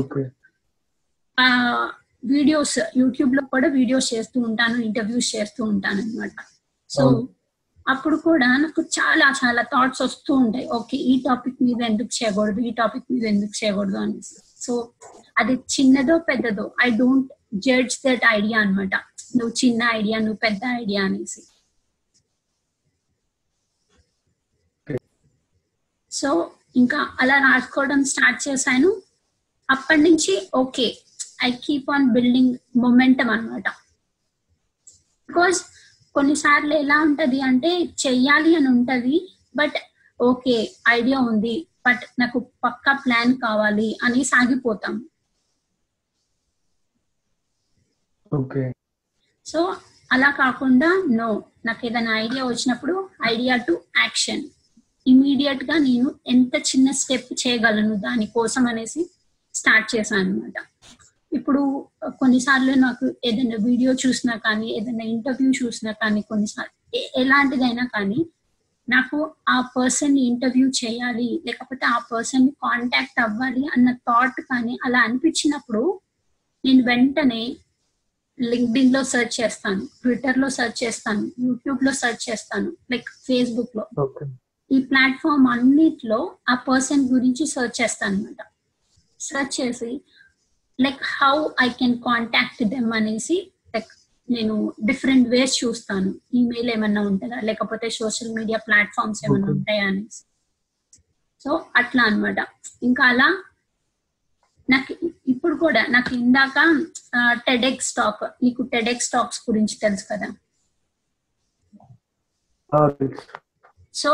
వీడియోస్ 2.23 2.77
యూట్యూబ్లో 2.97 3.41
కూడా 3.45 3.67
వీడియోస్ 3.67 4.13
చేస్తూ 4.13 4.37
ఉంటాను 4.41 4.77
ఇంటర్వ్యూస్ 4.87 5.35
చేస్తూ 5.35 5.61
ఉంటాను 5.63 6.01
అనమాట 6.01 6.31
సో. 6.89 7.03
అప్పుడు 7.87 8.17
కూడా 8.17 8.47
నాకు 8.57 8.81
చాలా 8.97 9.27
చాలా 9.41 9.61
థాట్స్ 9.61 10.01
వస్తూ 10.01 10.31
ఉంటాయి. 10.35 10.65
ఓకే 10.67 10.97
ఈ 11.11 11.23
టాపిక్ 11.27 11.63
మీద 11.63 11.79
ఎందుకు 11.81 12.11
చేయకూడదు? 12.17 12.59
ఈ 12.59 12.71
టాపిక్ 12.71 13.07
మీద 13.11 13.23
ఎందుకు 13.25 13.53
చేయకూడదు? 13.63 13.97
అనేసి. 13.97 14.35
సో 14.61 14.73
అది 15.37 15.53
చిన్నదో 15.75 16.17
పెద్దదో 16.17 16.65
I 16.85 16.89
don't 16.89 17.29
judge 17.51 17.96
that 18.06 18.25
idea 18.29 18.60
అన్నమాట. 18.60 18.96
నువ్వు 19.38 19.53
చిన్న 19.65 19.82
ఐడియా 19.94 20.20
నువ్వు 20.20 20.39
పెద్ద 20.44 20.62
ఐడియా 20.82 21.06
అనేసి. 21.06 21.41
సో 26.12 26.29
ఇంకా 26.75 27.00
అలా 27.20 27.38
రాసుకోవడం 27.38 28.03
స్టార్ట్ 28.03 28.48
చేశాను. 28.48 28.89
అప్పటి 29.70 30.01
నుంచి 30.01 30.50
okay 30.53 30.88
I 31.44 31.51
keep 31.51 31.89
on 31.91 32.08
building 32.13 32.53
momentum 32.75 33.29
అన్నమాట. 33.29 33.68
బికాస్ 35.29 35.60
కొన్నిసార్లు 36.15 36.74
ఎలా 36.74 36.98
ఉంటది 37.00 37.41
అంటే 37.41 37.72
చెయ్యాలి 38.06 38.56
అని 38.56 38.68
ఉంటది 38.68 39.18
బట్ 39.56 39.77
ఓకే 40.22 40.56
ఐడియా 40.89 41.20
ఉంది 41.20 41.68
బట్ 41.88 42.03
నాకు 42.20 42.39
పక్కా 42.63 42.94
ప్లాన్ 42.94 43.38
కావాలి 43.38 43.98
అని 44.03 44.24
సాగిపోతాం 44.24 44.96
ఓకే. 48.31 48.63
సో 49.45 49.59
అలా 50.12 50.29
కాకుండా 50.39 50.89
నో 51.12 51.27
నాకు 51.65 51.81
ఏదైనా 51.88 52.12
ఐడియా 52.17 52.43
వచ్చినప్పుడు 52.45 52.93
ఐడియా 53.25 53.55
టు 53.67 53.74
యాక్షన్. 53.98 54.43
ఇమీడియట్గా 55.05 55.75
నేను 55.79 56.09
ఎంత 56.27 56.55
చిన్న 56.69 56.91
స్టెప్ 56.91 57.29
చేయగలను 57.41 57.95
దానికోసం 57.98 58.67
అనేసి 58.67 59.01
స్టార్ట్ 59.55 59.95
చేశాను 59.95 60.21
అనమాట 60.24 60.57
ఇప్పుడు 61.31 61.62
కొన్నిసార్లు 62.19 62.74
నాకు 62.79 63.05
ఏదైనా 63.25 63.57
వీడియో 63.65 63.91
చూసినా 64.03 64.36
కానీ 64.38 64.67
ఏదైనా 64.77 65.03
ఇంటర్వ్యూ 65.05 65.50
చూసినా 65.59 65.91
కానీ 65.93 66.21
కొన్నిసార్లు 66.21 66.75
ఎలాంటిదైనా 67.21 67.86
కానీ 67.93 68.19
నాకు 68.88 69.17
ఆ 69.50 69.57
పర్సన్ని 69.75 70.21
ఇంటర్వ్యూ 70.21 70.67
చేయాలి 70.79 71.41
లేకపోతే 71.45 71.86
ఆ 71.86 71.98
పర్సన్ని 72.12 72.51
కాంటాక్ట్ 72.63 73.19
అవ్వాలి 73.19 73.63
అన్న 73.74 73.89
థాట్ 74.07 74.39
కానీ 74.51 74.79
అలా 74.86 75.00
అనిపించినప్పుడు 75.00 75.83
నేను 76.63 76.83
వెంటనే 76.83 77.43
లింక్డ్ఇన్లో 78.39 79.03
సెర్చ్ 79.03 79.41
చేస్తాను 79.41 79.86
ట్విట్టర్లో 80.01 80.50
సెర్చ్ 80.50 80.84
చేస్తాను 80.84 81.31
యూట్యూబ్లో 81.39 81.91
సెర్చ్ 81.91 82.29
చేస్తాను 82.29 82.77
లైక్ 82.91 83.10
ఫేస్బుక్లో 83.27 83.86
ఈ 84.72 84.81
ప్లాట్ఫామ్ 84.81 85.48
అన్నిట్లో 85.48 86.36
ఆ 86.50 86.55
పర్సన్ 86.55 87.10
గురించి 87.10 87.46
సెర్చ్ 87.48 87.81
చేస్తాను 87.81 88.15
అనమాట 88.15 88.41
సెర్చ్ 89.19 89.62
చేసి 89.62 90.01
like 90.79 91.01
how 91.03 91.48
I 91.62 91.69
can 91.69 91.98
contact 91.98 92.63
them 92.63 92.93
అనేసి 92.93 93.51
లైక్ 93.75 93.88
నేను 94.29 94.74
డిఫరెంట్ 94.86 95.29
వేస్ 95.29 95.65
చూస్తాను. 95.65 96.15
ఈమెయిల్ 96.34 96.69
ఏమన్నా 96.69 97.01
ఉంటుందా? 97.01 97.39
లేకపోతే 97.39 97.89
సోషల్ 97.89 98.34
మీడియా 98.34 98.58
ప్లాట్ఫామ్స్ 98.58 99.25
ఏమన్నా 99.25 99.48
Okay. 99.48 99.58
ఉంటాయా 99.58 99.88
అనేసి. 99.88 100.24
సో 101.43 101.65
అట్లా 101.75 102.03
అన్నమాట. 102.03 102.38
ఇంకా 102.84 103.03
అలా 103.03 103.38
నాకు 104.69 104.93
ఇప్పుడు 105.27 105.55
కూడా 105.55 105.85
నాకు 105.85 106.15
ఇందాక 106.15 106.85
టెడెక్స్ 107.47 107.93
టాక్ 107.93 108.23
నీకు 108.43 108.61
టెడెక్స్ 108.61 109.09
టాక్స్ 109.09 109.41
గురించి 109.49 109.75
తెలుసు 109.81 110.05
కదా? 110.11 110.27
సో 113.93 114.11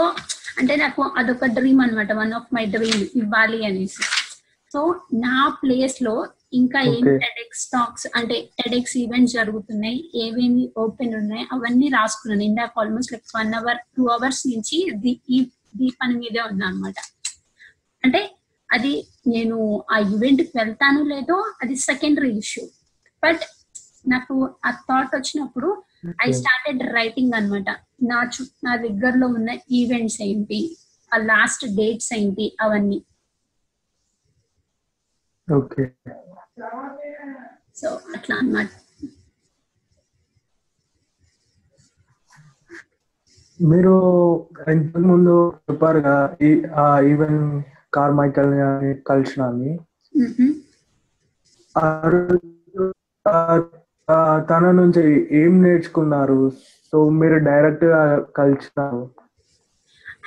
అంటే 0.58 0.76
నాకు 0.76 1.14
అదొక 1.18 1.46
డ్రీమ్ 1.46 1.82
అన్నమాట 1.82 2.12
వన్ 2.12 2.34
ఆఫ్ 2.34 2.56
మై 2.56 2.66
డ్రీమ్ 2.66 3.08
ఇవ్వాలి 3.16 3.66
అనేసి. 3.66 4.04
సో 4.74 5.02
నా 5.14 5.58
ప్లేస్లో 5.64 6.28
ఇంకా 6.54 6.82
ఏం. 6.82 7.04
టెడెక్స్ 7.18 7.68
టాక్స్ 7.68 8.08
అంటే 8.16 8.50
టెడెక్స్ 8.60 8.98
ఈవెంట్స్ 8.98 9.34
జరుగుతున్నాయి 9.36 10.12
ఏవేమి 10.16 10.70
ఓపెన్ 10.78 11.16
ఉన్నాయి 11.16 11.48
అవన్నీ 11.52 11.88
రాసుకున్నాను. 11.88 12.44
ఇందాక 12.44 12.72
almost 12.80 13.14
like 13.14 13.24
one 13.36 13.54
hour 13.54 13.78
two 13.98 14.06
hours 14.08 14.48
నుంచి 14.48 14.92
దీ- 14.94 15.22
ఈ 15.30 15.50
ఈ 15.82 15.92
పని 16.02 16.16
మీదే 16.16 16.42
ఉన్నా 16.42 16.68
అనమాట 16.68 16.96
అంటే 18.04 18.22
అది 18.70 18.94
నేను 19.28 19.58
ఆ 19.92 19.98
ఈవెంట్కి 20.14 20.54
వెళ్తాను 20.58 21.02
లేదో 21.06 21.38
అది 21.62 21.76
సెకండరీ 21.86 22.32
ఇష్యూ 22.38 22.64
బట్ 23.24 23.44
నాకు 24.08 24.36
ఆ 24.66 24.72
థాట్ 24.88 25.14
వచ్చినప్పుడు 25.16 25.70
ఐ 26.24 26.30
స్టార్టెడ్ 26.40 26.82
రైటింగ్ 26.94 27.36
అన్నమాట. 27.38 27.70
నా 28.04 28.20
చు 28.34 28.44
నా 28.64 28.74
దగ్గరలో 28.84 29.28
ఉన్న 29.38 29.50
ఈవెంట్స్ 29.72 30.20
ఏంటి? 30.22 30.60
ఆ 31.12 31.18
లాస్ట్ 31.32 31.64
డేట్స్ 31.78 32.12
ఏంటి? 32.14 32.46
అవన్నీ. 32.62 33.00
ఓకే 35.48 35.84
సో 37.76 37.88
అట్లా 38.16 38.36
అన్నమాట. 38.36 38.70
మీరు 43.60 43.94
ఇంతకు 44.74 45.06
ముందు 45.08 45.36
చెప్పారు 45.66 46.00
కదా 46.00 46.16
ఈ 46.42 46.50
ఈవెన్ 47.12 47.40
కార్ 47.62 47.75
మైకల్ 47.98 48.54
అని 48.54 48.94
కలిసిన 48.94 49.44
తన 54.50 54.72
నుంచి 54.72 55.04
ఏం 55.38 55.64
నేర్చుకున్నారు? 55.64 56.52
సో 56.92 57.10
మీరు 57.10 57.36
డైరెక్ట్గా 57.36 58.20
కలిసినారు. 58.20 59.12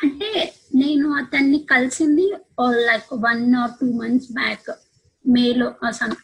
అంటే 0.02 0.52
నేను 0.75 1.12
అతన్ని 1.12 1.58
కలిసింది 1.58 2.32
like 2.60 3.14
one 3.14 3.54
or 3.54 3.70
two 3.70 3.92
months 3.92 4.32
back 4.32 4.78
మేలో 5.26 5.75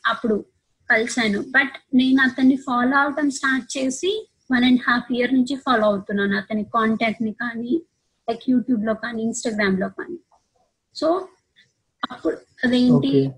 అప్పుడు 0.07 0.45
కలిశాను. 0.91 1.41
బట్ 1.41 1.97
నేను 1.97 2.23
అతన్ని 2.23 2.57
ఫాలో 2.57 2.97
అవటం 2.97 3.31
స్టార్ట్ 3.31 3.79
చేసి 3.79 4.29
వన్ 4.53 4.65
అండ్ 4.65 4.81
హాఫ్ 4.89 5.13
ఇయర్ 5.13 5.35
నుంచి 5.35 5.57
ఫాలో 5.57 5.85
అవుతున్నాను 5.87 6.37
అతని 6.37 6.65
కాంటాక్ట్ని 6.65 7.33
కానీ 7.33 7.83
లైక్ 8.31 8.51
యూట్యూబ్లో 8.51 8.95
కానీ 8.95 9.23
ఇన్స్టాగ్రామ్లో 9.23 9.89
కానీ. 9.89 10.19
సో 10.95 11.29
అప్పుడు 12.11 12.37
అదేంటి 12.65 13.31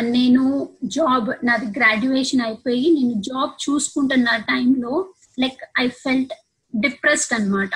నేను 0.00 0.42
జాబ్ 0.84 1.28
నాది 1.44 1.66
గ్రాడ్యుయేషన్ 1.66 2.40
అయిపోయి 2.40 2.90
నేను 2.90 3.22
జాబ్ 3.22 3.52
చూసుకుంటున్న 3.64 4.36
టైంలో 4.36 5.14
లైక్ 5.40 5.60
ఐ 5.78 5.88
ఫెల్ట్ 5.88 6.32
డిప్రెస్డ్ 6.76 7.40
అన్నమాట. 7.40 7.70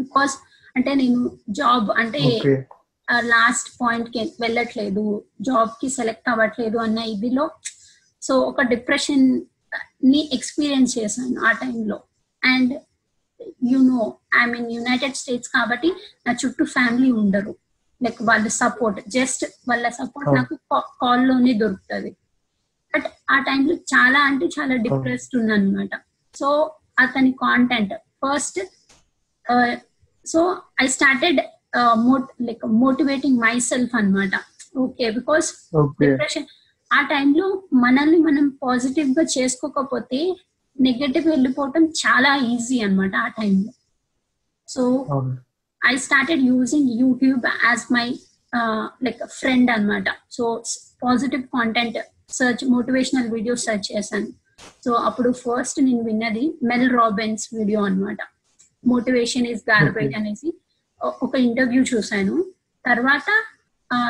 బికాస్ 0.00 0.34
అంటే 0.76 0.94
నేను 0.94 1.38
జాబ్ 1.50 1.90
అంటే 1.90 2.40
లాస్ట్ 3.20 3.68
పాయింట్కి 3.80 4.32
వెళ్ళట్లేదు. 4.40 5.24
జాబ్కి 5.40 5.88
సెలెక్ట్ 5.88 6.28
అవ్వట్లేదు 6.28 6.78
అన్న 6.78 6.98
ఇదిలో. 6.98 7.50
సో 8.22 8.40
ఒక 8.40 8.62
డిప్రెషన్ని 8.62 10.30
ఎక్స్పీరియన్స్ 10.32 10.98
చేశాను 10.98 11.44
ఆ 11.44 11.52
టైంలో. 11.52 12.00
And 12.44 12.72
you 13.70 13.78
know 13.78 14.18
I 14.42 14.44
mean 14.44 14.72
United 14.72 15.14
States 15.14 15.48
కాబట్టి 15.48 15.92
నా 16.26 16.32
చుట్టూ 16.32 16.64
ఫ్యామిలీ 16.64 17.10
ఉండరు. 17.10 17.54
లైక్ 18.02 18.20
వాళ్ళ 18.28 18.46
సపోర్ట్ 18.60 18.98
జస్ట్ 19.16 19.42
వాళ్ళ 19.70 19.86
సపోర్ట్. 19.98 20.28
నాకు 20.38 20.54
కాల్లోనే 21.02 21.52
దొరుకుతుంది. 21.62 22.10
బట్ 22.94 23.06
ఆ 23.30 23.36
టైంలో 23.40 23.74
చాలా 23.92 24.20
అంటే 24.28 24.46
చాలా 24.56 24.74
డిప్రెస్డ్ 24.86 25.34
ఉన్నా 25.38 25.54
అనమాట 25.54 25.94
సో 26.34 26.48
అతని 26.98 27.30
content 27.42 27.92
first 28.22 28.58
so 30.26 30.40
I 30.82 30.86
started 30.96 31.40
mote 32.06 32.28
like 32.48 32.64
motivating 32.82 33.38
my 33.40 33.54
self 33.68 33.94
అనమాట 33.96 34.34
ఓకే 34.76 35.06
బికాస్ 35.10 35.48
డిప్రెషన్ 36.02 36.46
ఆ 36.90 37.00
టైంలో 37.12 37.46
మనల్ని 37.84 38.18
మనం 38.26 38.46
పాజిటివ్గా 38.62 39.24
చేసుకోకపోతే 39.36 40.20
నెగటివ్ 40.76 41.26
వెళ్ళిపోవటం 41.28 41.84
చాలా 42.02 42.32
ఈజీ 42.50 42.78
అన్నమాట 42.86 43.14
ఆ 43.24 43.30
టైంలో 43.38 43.72
సో 44.68 44.82
అవును 45.82 45.92
I 45.92 45.98
started 45.98 46.42
using 46.48 46.88
YouTube 47.00 47.44
as 47.64 47.92
my 47.92 48.06
like 49.02 49.22
friend 49.32 49.70
అన్నమాట 49.70 50.08
so 50.30 50.44
positive 51.02 51.42
content 51.48 51.98
search 52.30 52.64
motivational 52.68 53.28
video 53.30 53.54
search 53.62 53.92
చేశాను 53.92 54.28
సో 54.84 54.92
అప్పుడు 55.02 55.32
ఫస్ట్ 55.40 55.82
నేను 55.82 56.02
విన్నది 56.04 56.56
మెల్ 56.62 56.90
రాబిన్స్ 56.90 57.54
వీడియో 57.54 57.84
అన్నమాట 57.84 58.18
మోటివేషన్ 58.84 59.46
ఇస్ 59.46 59.62
గార్బేజ్ 59.70 60.14
అనేసి 60.14 60.48
ఒ- 61.00 61.16
ఒక 61.22 61.34
ఇంటర్వ్యూ 61.40 61.82
చూశాను 61.84 62.36
తర్వాత 62.84 63.28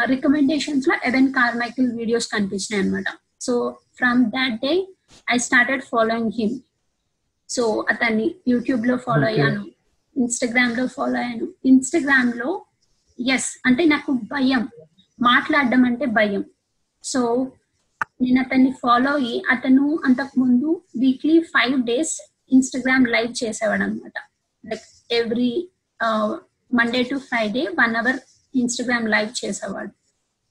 రికమెండేషన్స్లో 0.04 0.94
ఎవెన్ 1.04 1.32
కార్మైకిల్ 1.32 1.92
వీడియోస్ 1.92 2.28
కనిపించినాయి 2.28 2.82
అనమాట 2.84 3.08
so 3.40 3.54
from 3.96 4.24
that 4.30 4.56
day 4.60 4.72
I 5.28 5.38
started 5.38 5.82
following 5.82 6.32
him 6.38 6.54
so 7.48 7.64
అతన్ని 7.88 8.34
యూట్యూబ్లో 8.48 8.96
ఫాలో 8.96 9.26
Okay. 9.26 9.32
అయ్యాను. 9.32 9.62
ఇన్స్టాగ్రామ్లో 10.16 10.86
ఫాలో 10.86 11.18
అయ్యాను. 11.18 11.48
ఇన్స్టాగ్రామ్లో 11.64 12.64
ఎస్ 13.34 13.50
అంటే 13.66 13.84
నాకు 13.84 14.12
భయం. 14.12 14.68
మాట్లాడడం 15.20 15.84
అంటే 15.84 16.06
భయం. 16.06 16.44
సో 17.04 17.52
నేను 18.22 18.40
అతన్ని 18.40 18.74
ఫాలో 18.82 19.12
అయ్యి 19.14 19.42
అతను 19.50 19.98
అంతకు 20.04 20.40
ముందు 20.40 20.82
weekly 20.98 21.40
five 21.40 21.82
days 21.82 22.16
Instagram 22.52 23.08
live 23.08 23.44
చేసేవాడు 23.44 23.82
అనమాట 23.82 24.12
like 24.66 24.86
every 25.12 25.68
Monday 26.74 27.02
to 27.02 27.16
Friday 27.18 27.62
one 27.80 27.96
hour 27.96 28.18
Instagram 28.54 29.08
live 29.08 29.44
చేసేవాడు. 29.44 29.92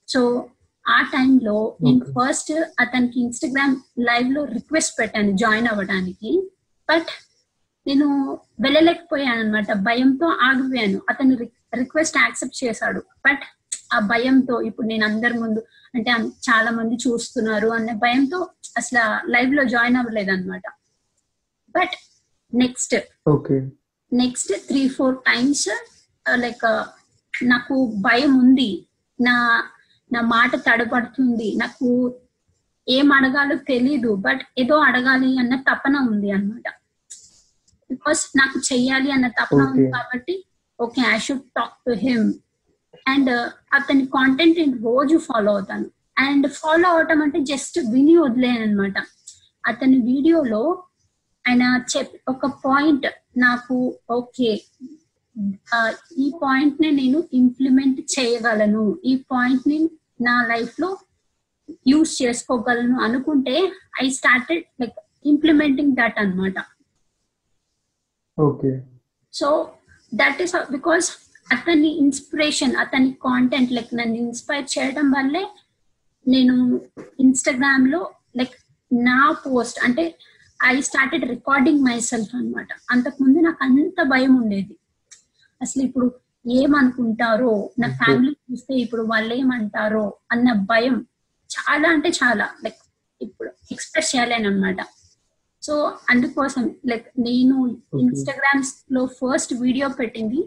సో 0.07 0.49
ఆ 0.87 1.01
టైంలో 1.01 1.77
నేను. 1.81 2.05
ఫస్ట్ 2.19 2.51
అతనికి 2.79 3.19
ఇన్స్టాగ్రామ్ 3.21 3.75
లైవ్లో 3.99 4.43
రిక్వెస్ట్ 4.45 4.99
పెట్టాను 4.99 5.31
జాయిన్ 5.37 5.67
అవ్వడానికి. 5.67 6.51
బట్ 6.89 7.11
నేను 7.87 8.07
వెళ్ళలేకపోయాను 8.61 9.39
అనమాట 9.39 9.73
భయంతో 9.73 10.27
ఆగిపోయాను. 10.27 11.01
అతను 11.09 11.35
రిక్వెస్ట్ 11.75 12.17
యాక్సెప్ట్ 12.17 12.63
చేశాడు. 12.63 12.99
బట్ 12.99 13.43
ఆ 13.93 13.99
భయంతో 13.99 14.61
ఇప్పుడు 14.61 14.87
నేను 14.87 15.05
అందరి 15.05 15.33
ముందు 15.33 15.61
అంటే 15.95 16.11
చాలా 16.49 16.71
మంది 16.71 16.95
చూస్తున్నారు 16.95 17.67
అనే 17.67 17.93
భయంతో 17.93 18.49
అసలు 18.77 19.31
లైవ్లో 19.31 19.63
జాయిన్ 19.63 19.97
అవ్వలేదు 19.97 20.31
అనమాట 20.31 20.61
but 21.75 21.95
next 22.53 22.95
okay 23.29 23.61
next 24.13 24.67
three 24.67 24.87
four 24.87 25.17
times 25.17 25.69
like 26.35 26.65
నాకు 27.43 27.93
భయం 27.95 28.39
ఉంది. 28.39 28.87
నా 29.21 29.63
నా 30.13 30.21
మాట 30.21 30.55
తడబడుతుంది. 30.55 31.55
నాకు 31.57 32.15
ఏం 32.87 33.11
అడగాలో 33.11 33.55
తెలీదు. 33.55 34.15
బట్ 34.15 34.41
ఏదో 34.57 34.77
అడగాలి 34.79 35.39
అన్న 35.39 35.55
తపన 35.55 35.95
ఉంది 35.97 36.31
అన్నమాట. 36.31 36.63
బికాస్ 37.91 38.21
నాకు 38.39 38.57
చెయ్యాలి 38.69 39.09
అన్న 39.15 39.27
తపన 39.39 39.61
ఉంది. 39.69 39.85
కాబట్టి 39.95 40.35
okay 40.79 41.01
I 41.15 41.17
should 41.25 41.47
talk 41.57 41.77
to 41.87 41.93
him 42.05 42.27
and 43.13 43.31
అతని 43.77 44.05
కాంటెంట్ 44.15 44.59
నేను 44.61 44.77
రోజు 44.89 45.17
ఫాలో 45.27 45.51
అవుతాను. 45.55 45.87
అండ్ 46.25 46.47
ఫాలో 46.59 46.87
అవటం 46.95 47.19
అంటే 47.25 47.39
జస్ట్ 47.51 47.77
విని 47.93 48.15
వదిలేను 48.23 48.63
అనమాట 48.67 48.97
అతని 49.63 49.97
వీడియోలో 50.09 50.63
ఆయన 51.45 51.63
చెప్ 51.91 52.13
ఒక 52.31 52.45
పాయింట్ 52.65 53.05
నాకు 53.43 53.75
ఓకే 54.17 54.51
ఈ 56.23 56.25
పాయింట్ని 56.41 56.89
నేను 56.99 57.19
ఇంప్లిమెంట్ 57.39 57.99
చేయగలను. 58.15 58.83
ఈ 59.11 59.13
పాయింట్ని 59.31 59.77
నా 60.27 60.35
లైఫ్లో 60.51 60.89
యూస్ 61.91 62.13
చేసుకోగలను 62.21 62.97
అనుకుంటే 63.05 63.55
I 64.03 64.07
started 64.17 64.65
like 64.81 64.99
implementing 65.31 65.95
that 65.99 66.19
అన్నమాట. 66.23 66.57
Okay. 68.37 68.71
So 69.33 69.47
that 70.11 70.39
is 70.41 70.55
because 70.71 71.07
అతని 71.47 71.89
ఇన్స్పిరేషన్ 72.01 72.75
అతని 72.75 73.09
కాంటెంట్ 73.23 73.71
లైక్ 73.71 73.91
నన్ను 73.93 74.17
ఇన్స్పైర్ 74.17 74.67
చేయడం 74.73 75.07
వల్లే 75.11 75.43
నేను 76.25 76.55
ఇన్స్టాగ్రామ్లో 77.19 78.01
లైక్ 78.35 78.55
నా 78.91 79.17
పోస్ట్ 79.45 79.79
అంటే 79.79 80.03
I 80.59 80.75
started 80.81 81.25
recording 81.29 81.81
my 81.81 81.97
self 82.07 82.33
అనమాట 82.35 82.67
అంతకుముందు 82.89 83.39
నాకు 83.39 83.61
అంత 83.63 84.01
భయం 84.11 84.33
ఉండేది. 84.41 84.73
అసలు 85.61 85.81
ఇప్పుడు 85.83 86.07
ఏమనుకుంటారో 86.45 87.51
నా 87.79 87.87
ఫ్యామిలీ 87.97 88.31
చూస్తే 88.45 88.73
ఇప్పుడు 88.83 89.03
వాళ్ళు 89.03 89.33
ఏమంటారో 89.33 90.03
అన్న 90.31 90.53
భయం 90.69 90.95
చాలా 91.49 91.87
అంటే 91.89 92.09
చాలా 92.19 92.45
లైక్ 92.63 92.79
ఇప్పుడు 93.21 93.49
ఎక్స్ప్రెస్ 93.71 94.11
చేయలేను 94.15 94.47
అనమాట 94.49 94.79
సో 95.61 95.73
అందుకోసం 96.09 96.63
లైక్ 96.91 97.07
నేను 97.27 97.55
ఇన్స్టాగ్రామ్లో 98.03 99.03
ఫస్ట్ 99.19 99.53
వీడియో 99.63 99.87
పెట్టింది 99.99 100.39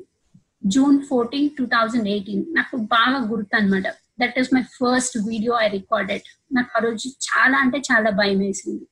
June 0.75 0.99
fourteen 1.11 1.49
two 1.59 1.65
thousand 1.67 2.09
eighteen 2.09 2.45
నాకు 2.55 2.77
బాగా 2.95 3.19
గుర్తు 3.31 3.57
అనమాట 3.57 3.89
that 4.21 4.37
is 4.41 4.51
my 4.55 4.63
first 4.79 5.17
video 5.31 5.55
I 5.65 5.69
recorded 5.69 6.27
నాకు 6.53 6.71
ఆ 6.79 6.81
రోజు 6.87 7.09
చాలా 7.29 7.57
అంటే 7.65 7.79
చాలా 7.91 8.11
భయం 8.21 8.39
వేసింది. 8.39 8.85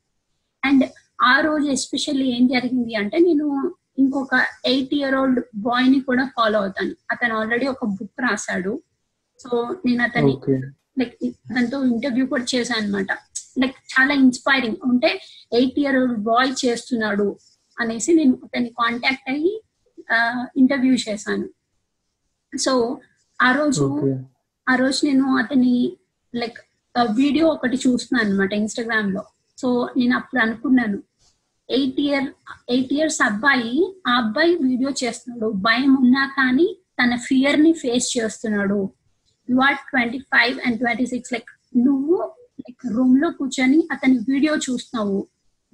అండ్ 0.63 0.85
ఆ 1.23 1.35
రోజు 1.41 1.67
ఎస్పెషల్లీ 1.77 2.27
ఏం 2.37 2.45
జరిగింది 2.47 2.95
అంటే 2.95 3.17
నేను 3.19 3.47
ఇంకొక 3.99 4.35
ఎయిట్ 4.65 4.95
ఇయర్ 4.99 5.15
ఓల్డ్ 5.15 5.41
బాయ్ని 5.67 6.01
కూడా 6.01 6.25
ఫాలో 6.37 6.59
అవుతాను. 6.59 6.95
అతను 7.11 7.35
ఆల్రెడీ 7.41 7.67
ఒక 7.67 7.85
బుక్ 7.99 8.21
రాశాడు. 8.21 8.73
సో 9.41 9.51
నేను 9.87 10.03
అతని 10.03 10.33
లైక్ 11.01 11.15
దాంతో 11.55 11.79
ఇంటర్వ్యూ 11.93 12.25
కూడా 12.27 12.45
చేశాను 12.55 12.83
అనమాట 12.83 13.13
లైక్ 13.61 13.77
చాలా 13.93 14.15
ఇన్స్పైరింగ్ 14.25 14.81
ఉంటే 14.91 15.11
ఎయిట్ 15.59 15.79
ఇయర్ 15.83 15.97
ఓల్డ్ 16.01 16.21
బాయ్ 16.31 16.53
చేస్తున్నాడు 16.65 17.29
అనేసి 17.77 18.11
నేను 18.19 18.35
అతన్ని 18.45 18.71
కాంటాక్ట్ 18.81 19.31
అయ్యి 19.35 19.55
ఇంటర్వ్యూ 20.61 20.95
చేశాను. 21.07 21.47
సో 22.53 22.73
ఆ 23.41 23.51
రోజు 23.59 23.85
ఆ 24.67 24.75
రోజు 24.81 24.99
నేను 25.07 25.27
అతని 25.43 25.75
లైక్ 26.35 26.59
వీడియో 27.21 27.47
ఒకటి 27.57 27.77
చూస్తున్నాను 27.85 28.29
అనమాట 28.31 28.53
ఇన్స్టాగ్రామ్లో. 28.63 29.23
సో 29.59 29.69
నేను 29.97 30.15
అప్పుడు 30.19 30.41
అనుకున్నాను 30.45 30.99
ఎయిట్ 31.69 32.01
ఇయర్ 32.05 32.29
ఎయిట్ 32.75 32.93
ఇయర్స్ 32.97 33.21
అబ్బాయి 33.29 33.73
ఆ 34.09 34.13
అబ్బాయి 34.23 34.53
వీడియో 34.69 34.91
చేస్తున్నాడు. 35.03 35.49
భయం 35.67 35.93
ఉన్నా 36.03 36.25
కానీ 36.39 36.67
తన 37.01 37.17
ఫియర్ని 37.29 37.73
ఫేస్ 37.83 38.09
చేస్తున్నాడు. 38.17 38.81
You 39.49 39.57
are 39.69 39.79
twenty 39.91 40.21
five 40.33 40.57
and 40.67 40.79
twenty 40.83 41.07
six 41.13 41.33
like 41.35 41.51
నువ్వు 41.87 42.17
రూమ్లో 42.87 43.29
కూర్చొని 43.31 43.79
అతని 43.91 44.17
వీడియో 44.29 44.55
చూస్తున్నావు 44.67 45.19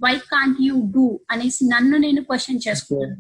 వై 0.00 0.14
కాంట్ 0.30 0.58
యూ 0.60 0.74
డూ 0.94 1.06
అనేసి 1.30 1.62
నన్ను 1.64 1.96
నేను 1.98 2.20
క్వశ్చన్ 2.22 2.60
చేసుకున్నాను 2.66 3.16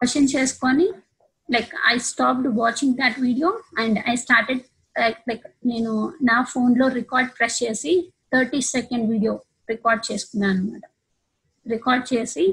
క్వశ్చన్ 0.00 0.28
చేసుకొని 0.28 0.86
like 1.48 1.72
I 1.88 1.94
stopped 2.08 2.48
watching 2.58 2.94
that 2.94 3.18
video 3.20 3.48
and 3.78 3.98
I 4.08 4.14
started 4.16 4.62
like 5.28 5.46
నేను 5.66 5.92
నా 6.22 6.38
ఫోన్లో 6.52 6.86
రికార్డ్ 6.94 7.30
ప్రెస్ 7.38 7.58
చేసి 7.62 7.92
థర్టీ 8.32 8.60
సెకండ్ 8.70 9.06
వీడియో 9.10 9.34
రికార్డ్ 9.70 10.02
చేసుకున్నాను 10.10 10.54
అనమాట 10.54 10.84
రికార్డ్ 11.66 12.04
చేసి 12.14 12.44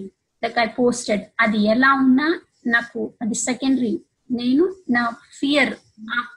లైక్ 0.43 0.57
ఐ 0.59 0.67
పోస్టెడ్ 0.77 1.23
అది 1.39 1.59
ఎలా 1.65 1.91
ఉన్నా 2.03 2.27
నాకు 2.67 3.01
అది 3.21 3.37
సెకండరీ 3.43 3.93
నేను 4.31 4.63
నా 4.89 5.03
ఫియర్ 5.39 5.73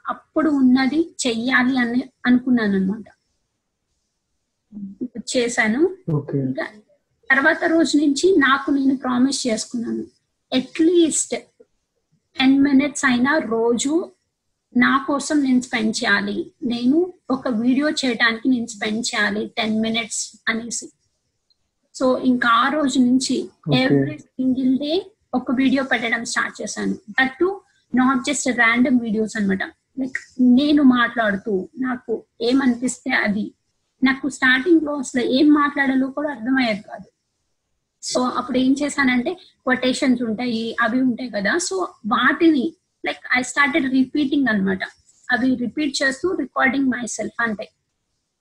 అప్పుడు 0.09 0.51
ఉన్నది 0.51 1.01
చెయ్యాలి 1.27 1.75
అని 1.79 2.03
అనుకున్నాను 2.27 2.77
అనమాట 2.77 3.07
చేశాను. 5.37 5.97
తర్వాత 7.31 7.65
రోజు 7.65 7.97
నుంచి 7.97 8.37
నాకు 8.37 8.71
నేను 8.71 8.97
ప్రామిస్ 8.97 9.47
చేసుకున్నాను. 9.47 10.05
అట్లీస్ట్ 10.53 11.35
టెన్ 12.39 12.63
మినిట్స్ 12.63 13.05
అయినా 13.05 13.39
రోజు 13.39 14.13
నా 14.77 15.05
కోసం 15.09 15.43
నేను 15.43 15.61
స్పెండ్ 15.61 15.97
చేయాలి. 15.97 16.53
నేను 16.63 17.13
ఒక 17.31 17.49
వీడియో 17.49 17.91
చేయడానికి 17.91 18.49
నేను 18.49 18.67
స్పెండ్ 18.67 19.05
చేయాలి 19.11 19.53
టెన్ 19.59 19.81
మినిట్స్ 19.81 20.37
అనేసి. 20.49 20.87
సో 21.95 22.19
ఇంకా 22.19 22.49
ఆ 22.49 22.69
రోజు 22.69 22.99
నుంచి. 22.99 23.49
ఎవ్రీ 23.75 24.19
సింగిల్ 24.19 24.79
డే 24.79 25.07
ఒక 25.35 25.53
వీడియో 25.53 25.83
పెట్టడం 25.85 26.25
స్టార్ట్ 26.25 26.63
చేశాను. 26.63 26.95
That 26.95 27.35
to 27.41 27.61
not 27.95 28.25
just 28.25 28.49
random 28.49 29.01
videos 29.01 29.37
అన్నమాట. 29.37 29.63
లైక్ 30.01 30.19
నేను 30.41 30.83
మాట్లాడుతూ 30.83 31.69
నాకు 31.79 32.25
ఏమనిపిస్తే 32.41 33.11
అది 33.11 33.55
నాకు 34.05 34.29
స్టార్టింగ్లో 34.29 34.97
అసలు 34.97 35.23
ఏం 35.23 35.49
మాట్లాడాలో 35.49 36.07
కూడా 36.07 36.31
అర్థమయ్యేది 36.31 36.83
కాదు. 36.83 37.09
సో 38.03 38.21
అప్పుడు 38.23 38.59
ఏం 38.59 38.77
చేశానంటే 38.83 39.33
కొటేషన్స్ 39.67 40.23
ఉంటాయి 40.23 40.77
అవి 40.81 41.01
ఉంటాయి 41.01 41.31
కదా. 41.31 41.59
సో 41.59 41.77
వాటిని 42.07 42.75
లైక్ 43.07 43.19
ఐ 43.37 43.43
స్టార్టెడ్ 43.43 43.91
రిపీటింగ్ 43.91 44.49
అన్నమాట. 44.49 44.85
అవి 45.31 45.55
రిపీట్ 45.55 46.03
చేస్తూ 46.03 46.35
రికార్డింగ్ 46.35 46.91
మై 46.91 47.07
సెల్ఫ్ 47.07 47.43
అంటే 47.43 47.69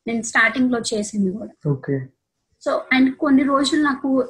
నేను 0.08 0.22
స్టార్టింగ్లో 0.22 0.80
చేసింది 0.80 1.32
కూడా. 1.32 1.70
ఓకే. 1.70 2.08
సో 2.62 2.86
అండ్ 2.94 3.16
కొన్ని 3.16 3.44
రోజులు 3.44 3.82
నాకు 3.84 4.30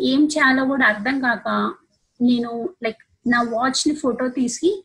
ఏం 0.00 0.24
చేయాలో 0.24 0.64
కూడా 0.64 0.86
అర్థం 0.86 1.20
కాక 1.20 1.74
నేను 2.22 2.68
లైక్ 2.82 2.98
నా 3.26 3.42
వాచ్ని 3.42 3.94
ఫోటో 3.94 4.28
తీసి 4.28 4.84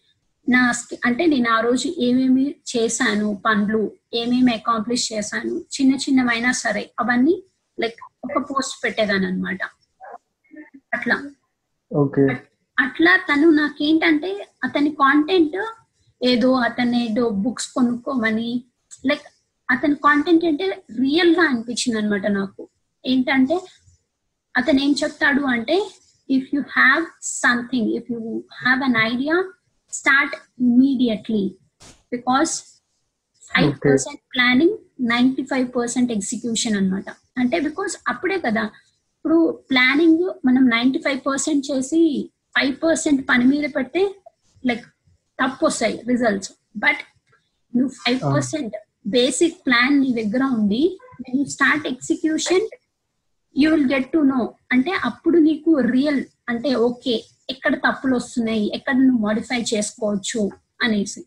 నా 0.52 0.62
అంటే 1.06 1.24
నేను 1.26 1.50
ఆ 1.50 1.60
రోజు 1.60 1.88
ఏమేమి 2.00 2.46
చేశాను 2.72 3.28
పనులు 3.44 3.82
ఏమేమి 4.14 4.52
అకాంప్లిష్ 4.54 5.06
చేశాను 5.14 5.54
చిన్న 5.74 5.94
చిన్నవైనా 6.04 6.52
సరే 6.62 6.84
అవన్నీ 7.00 7.36
లైక్ 7.78 8.00
ఒక 8.26 8.40
పోస్ట్ 8.50 8.76
పెట్టేదాన్ని 8.84 9.28
అనమాట 9.28 9.62
అట్లా 10.92 11.18
అట్లా 12.78 13.12
తను 13.28 13.48
నాకేంటంటే 13.52 14.32
అతని 14.64 14.92
కాంటెంట్ 14.96 15.58
ఏదో 16.22 16.50
అతను 16.62 16.98
ఏదో 16.98 17.24
బుక్స్ 17.44 17.70
కొనుక్కోమని 17.74 18.50
లైక్ 19.06 19.26
అతని 19.70 19.96
కాంటెంట్ 20.04 20.46
అంటే 20.46 20.66
రియల్గా 21.00 21.44
అనిపించింది 21.48 21.98
అనమాట 21.98 22.26
నాకు. 22.32 22.62
ఏంటంటే 23.04 23.56
అతను 24.56 24.80
ఏం 24.80 24.92
చెప్తాడు 25.02 25.44
అంటే 25.48 25.76
if 26.30 26.50
you 26.56 26.62
have 26.74 27.04
something 27.38 27.90
if 27.98 28.10
you 28.12 28.20
have 28.60 28.82
an 28.84 28.98
idea 29.04 29.36
start 29.92 30.36
immediately 30.64 31.44
because 32.12 32.54
five. 33.44 33.72
Percent 33.84 34.22
planning 34.34 34.76
ninety 35.10 35.44
five 35.44 35.68
percent 35.76 36.12
execution 36.12 36.76
అనమాట 36.78 37.08
అంటే 37.38 37.58
బికాస్ 37.60 37.94
అప్పుడే 38.08 38.38
కదా 38.40 38.64
ఇప్పుడు 39.16 39.38
ప్లానింగ్ 39.72 40.24
మనం 40.46 40.64
నైన్టీ 40.70 41.00
ఫైవ్ 41.00 41.20
పర్సెంట్ 41.26 41.64
చేసి 41.72 42.02
ఫైవ్ 42.56 42.74
పర్సెంట్ 42.84 43.22
పని 43.30 43.46
మీద 43.46 43.66
పెడితే 43.76 44.02
లైక్ 44.64 44.86
తప్పు 45.40 45.66
వస్తాయి 45.66 45.96
రిజల్ట్స్ 46.08 46.52
బట్ 46.78 47.02
నువ్వు 47.74 47.92
ఫైవ్ 48.00 48.20
పర్సెంట్ 48.32 48.76
బేసిక్ 49.10 49.58
ప్లాన్ 49.66 49.96
నీ 50.02 50.10
దగ్గర 50.18 50.44
ఉంది 50.58 50.82
you 51.30 51.44
start 51.54 51.86
execution 51.88 52.66
you 53.56 53.70
will 53.72 53.90
get 53.94 54.10
to 54.12 54.22
know 54.28 54.42
అంటే 54.72 54.92
అప్పుడు 55.04 55.38
నీకు 55.40 55.72
రియల్ 55.92 56.22
అంటే 56.50 56.72
ఓకే 56.84 57.16
ఎక్కడ 57.50 57.76
తప్పులు 57.76 58.16
వస్తున్నాయి 58.16 58.72
ఎక్కడ 58.76 58.96
నువ్వు 58.96 59.22
మాడిఫై 59.26 59.62
చేసుకోవచ్చు 59.74 60.42
అనేసి. 60.82 61.22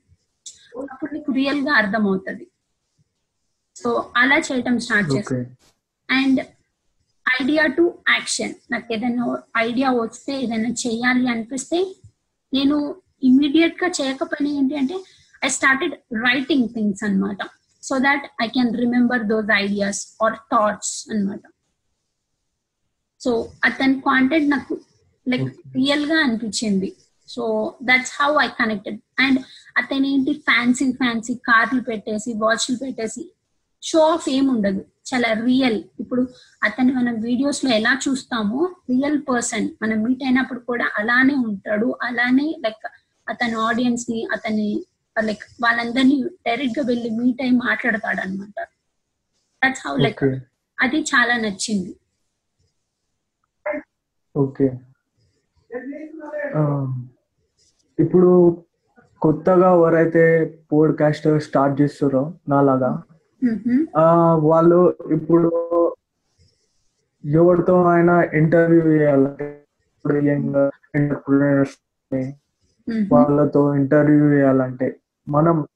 అప్పుడు 0.93 1.15
నీకు 1.15 1.33
రియల్గా 1.33 1.73
అర్థమవుతుంది. 1.73 2.47
సో 3.77 4.13
అలా 4.17 4.37
చేయటం 4.39 4.79
స్టార్ట్ 4.79 5.09
చేస్తాను 5.15 5.47
అండ్ 6.09 6.41
ఐడియా 7.41 7.67
టు 7.67 7.99
యాక్షన్ 8.09 8.55
నాకు 8.73 8.93
ఏదైనా 8.93 9.27
ఐడియా 9.57 9.91
వస్తే 9.91 10.33
ఏదైనా 10.43 10.69
చేయాలి 10.69 11.29
అనిపిస్తే 11.29 11.79
నేను 12.53 12.77
ఇమ్మీడియట్గా 13.23 13.89
చేయకపోయినా 13.89 14.51
ఏంటి 14.51 14.77
అంటే 14.77 14.97
ఐ 15.45 15.49
స్టార్టెడ్ 15.49 15.95
రైటింగ్ 16.25 16.69
థింగ్స్ 16.69 17.05
అన్నమాట. 17.05 17.39
So 17.83 17.99
that 17.99 18.27
I 18.43 18.49
can 18.49 18.77
remember 18.77 19.23
those 19.23 19.51
ideas 19.55 20.01
or 20.25 20.37
thoughts 20.53 21.09
అన్నమాట. 21.11 21.41
సో 23.21 23.51
అతని 23.65 24.01
కాంటెంట్ 24.01 24.51
నాకు 24.51 24.75
లైక్ 25.27 25.49
రియల్గా 25.77 26.17
అనిపించింది. 26.25 26.89
So 27.29 27.43
that's 27.89 28.13
how 28.21 28.31
I 28.47 28.49
connected 28.61 28.99
and 29.25 29.39
అతను 29.81 30.07
ఏంటి 30.13 30.33
ఫ్యాన్సీ 30.49 30.87
ఫ్యాన్సీ 31.01 31.35
కార్లు 31.49 31.83
పెట్టేసి 31.89 32.33
వాచ్లు 32.43 32.77
పెట్టేసి 32.83 33.23
షో 33.83 34.01
ఆఫ్ 34.15 34.27
ఏం 34.35 34.45
ఉండదు. 34.55 34.83
చాలా 35.09 35.31
రియల్ 35.47 35.79
ఇప్పుడు 36.03 36.23
అతన్ని 36.67 36.93
మనం 36.99 37.15
వీడియోస్లో 37.29 37.71
ఎలా 37.79 37.93
చూస్తామో 38.05 38.61
రియల్ 38.93 39.19
పర్సన్ 39.29 39.67
మనం 39.83 39.99
మీట్ 40.05 40.23
అయినప్పుడు 40.27 40.61
కూడా 40.71 40.87
అలానే 41.01 41.35
ఉంటాడు. 41.51 41.89
అలానే 42.09 42.47
లైక్ 42.65 42.87
అతని 43.27 43.57
ఆడియన్స్ని 43.69 44.21
అతని 44.37 44.69
లైక్ 45.17 45.45
వాళ్ళందరినీ 45.65 46.17
డైరెక్ట్గా 46.47 46.85
వెళ్ళి 46.91 47.11
మీట్ 47.19 47.43
అయి 47.45 47.53
మాట్లాడతాడు 47.67 48.21
అనమాట 48.25 48.57
దట్స్ 49.63 49.85
హౌ 49.87 49.95
లైక్ 50.07 50.25
అది 50.79 50.99
చాలా 51.13 51.35
నచ్చింది. 51.45 51.93
ఓకే 54.35 54.67
ఇప్పుడు 57.99 58.63
కొత్తగా 59.21 59.73
ఎవరైతే 59.73 60.45
పోడ్కాస్ట్ 60.73 61.41
స్టార్ట్ 61.41 61.81
చేస్తారో 61.81 62.35
నాలాగా 62.49 63.03
వాళ్ళు 64.35 64.97
ఇప్పుడు 65.13 65.49
ఎవరితో 67.25 67.85
అయినా 67.85 68.23
ఇంటర్వ్యూ 68.23 68.81
చేయాలంటే 68.81 69.67
ఎంటర్ప్రినర్స్. 70.95 71.77
వాళ్ళతో 73.13 73.75
ఇంటర్వ్యూ 73.75 74.33
చేయాలంటే 74.33 75.01
మనం 75.29 75.67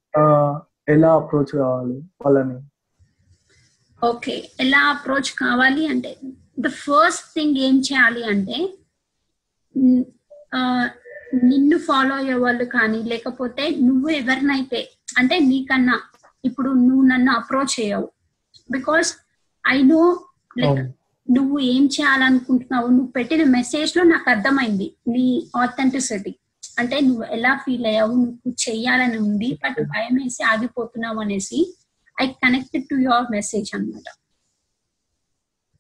ఎలా 0.88 1.14
అప్రోచ్ 1.14 1.56
కావాలి 1.56 2.02
వాళ్ళని 2.26 2.58
ఓకే 4.06 4.50
ఎలా 4.61 4.78
అప్రోచ్ 4.78 5.30
కావాలి 5.38 5.87
అంటే 5.87 6.16
ద 6.58 6.66
ఫస్ట్ 6.68 7.34
థింగ్ 7.37 7.56
ఏం 7.56 7.78
చేయాలి 7.78 8.24
అంటే 8.24 8.78
నిన్ను 11.49 11.79
ఫాలో 11.79 12.14
అయ్యే 12.14 12.35
వాళ్ళు 12.35 12.64
కానీ 12.64 13.01
లేకపోతే 13.03 13.64
నువ్వు 13.79 14.09
ఎవరినైతే 14.11 14.81
అంటే 15.19 15.38
నీకన్నా 15.49 15.97
ఇప్పుడు 16.45 16.71
నువ్వు 16.87 17.05
నన్ను 17.07 17.31
అప్రోచ్ 17.33 17.73
చేయవు. 17.81 18.09
Because 18.71 19.09
I 19.64 19.77
know 19.83 20.03
like. 20.59 20.81
నువ్వు 21.29 21.57
ఏం 21.73 21.87
చేయాలనుకుంటున్నావు 21.87 22.88
నువ్వు 22.88 23.11
పెట్టిన 23.12 23.43
మెసేజ్లో 23.57 24.03
నాకు 24.05 24.29
అర్థమైంది 24.31 24.87
నీ 25.09 25.25
ఆథెంటిసిటీ 25.57 26.33
అంటే 26.79 26.97
నువ్వు 27.01 27.25
ఎలా 27.37 27.53
ఫీల్ 27.57 27.87
అయ్యావు 27.87 28.14
నువ్వు 28.17 28.51
చెయ్యాలని 28.64 29.19
ఉంది 29.19 29.49
బట్ 29.64 29.81
భయం 29.93 30.14
వేసి 30.21 30.43
ఆగిపోతున్నావు 30.43 31.21
అనేసి 31.21 31.59
I 32.23 32.27
connected 32.45 32.87
to 32.91 32.97
your 33.07 33.27
message 33.31 33.71
అన్నమాట. 33.75 34.09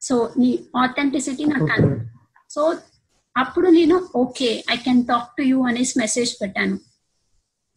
సో 0.02 0.14
నీ 0.38 0.50
ఆథెంటిసిటీ 0.76 1.44
నాకు 1.44 1.88
సో 2.50 2.62
అప్పుడు 3.42 3.68
నేను 3.78 3.96
okay 4.22 4.50
I 4.74 4.76
can 4.86 5.02
talk 5.10 5.28
to 5.38 5.42
you 5.50 5.58
అనేసి 5.70 5.94
మెసేజ్ 6.02 6.32
పెట్టాను. 6.42 6.76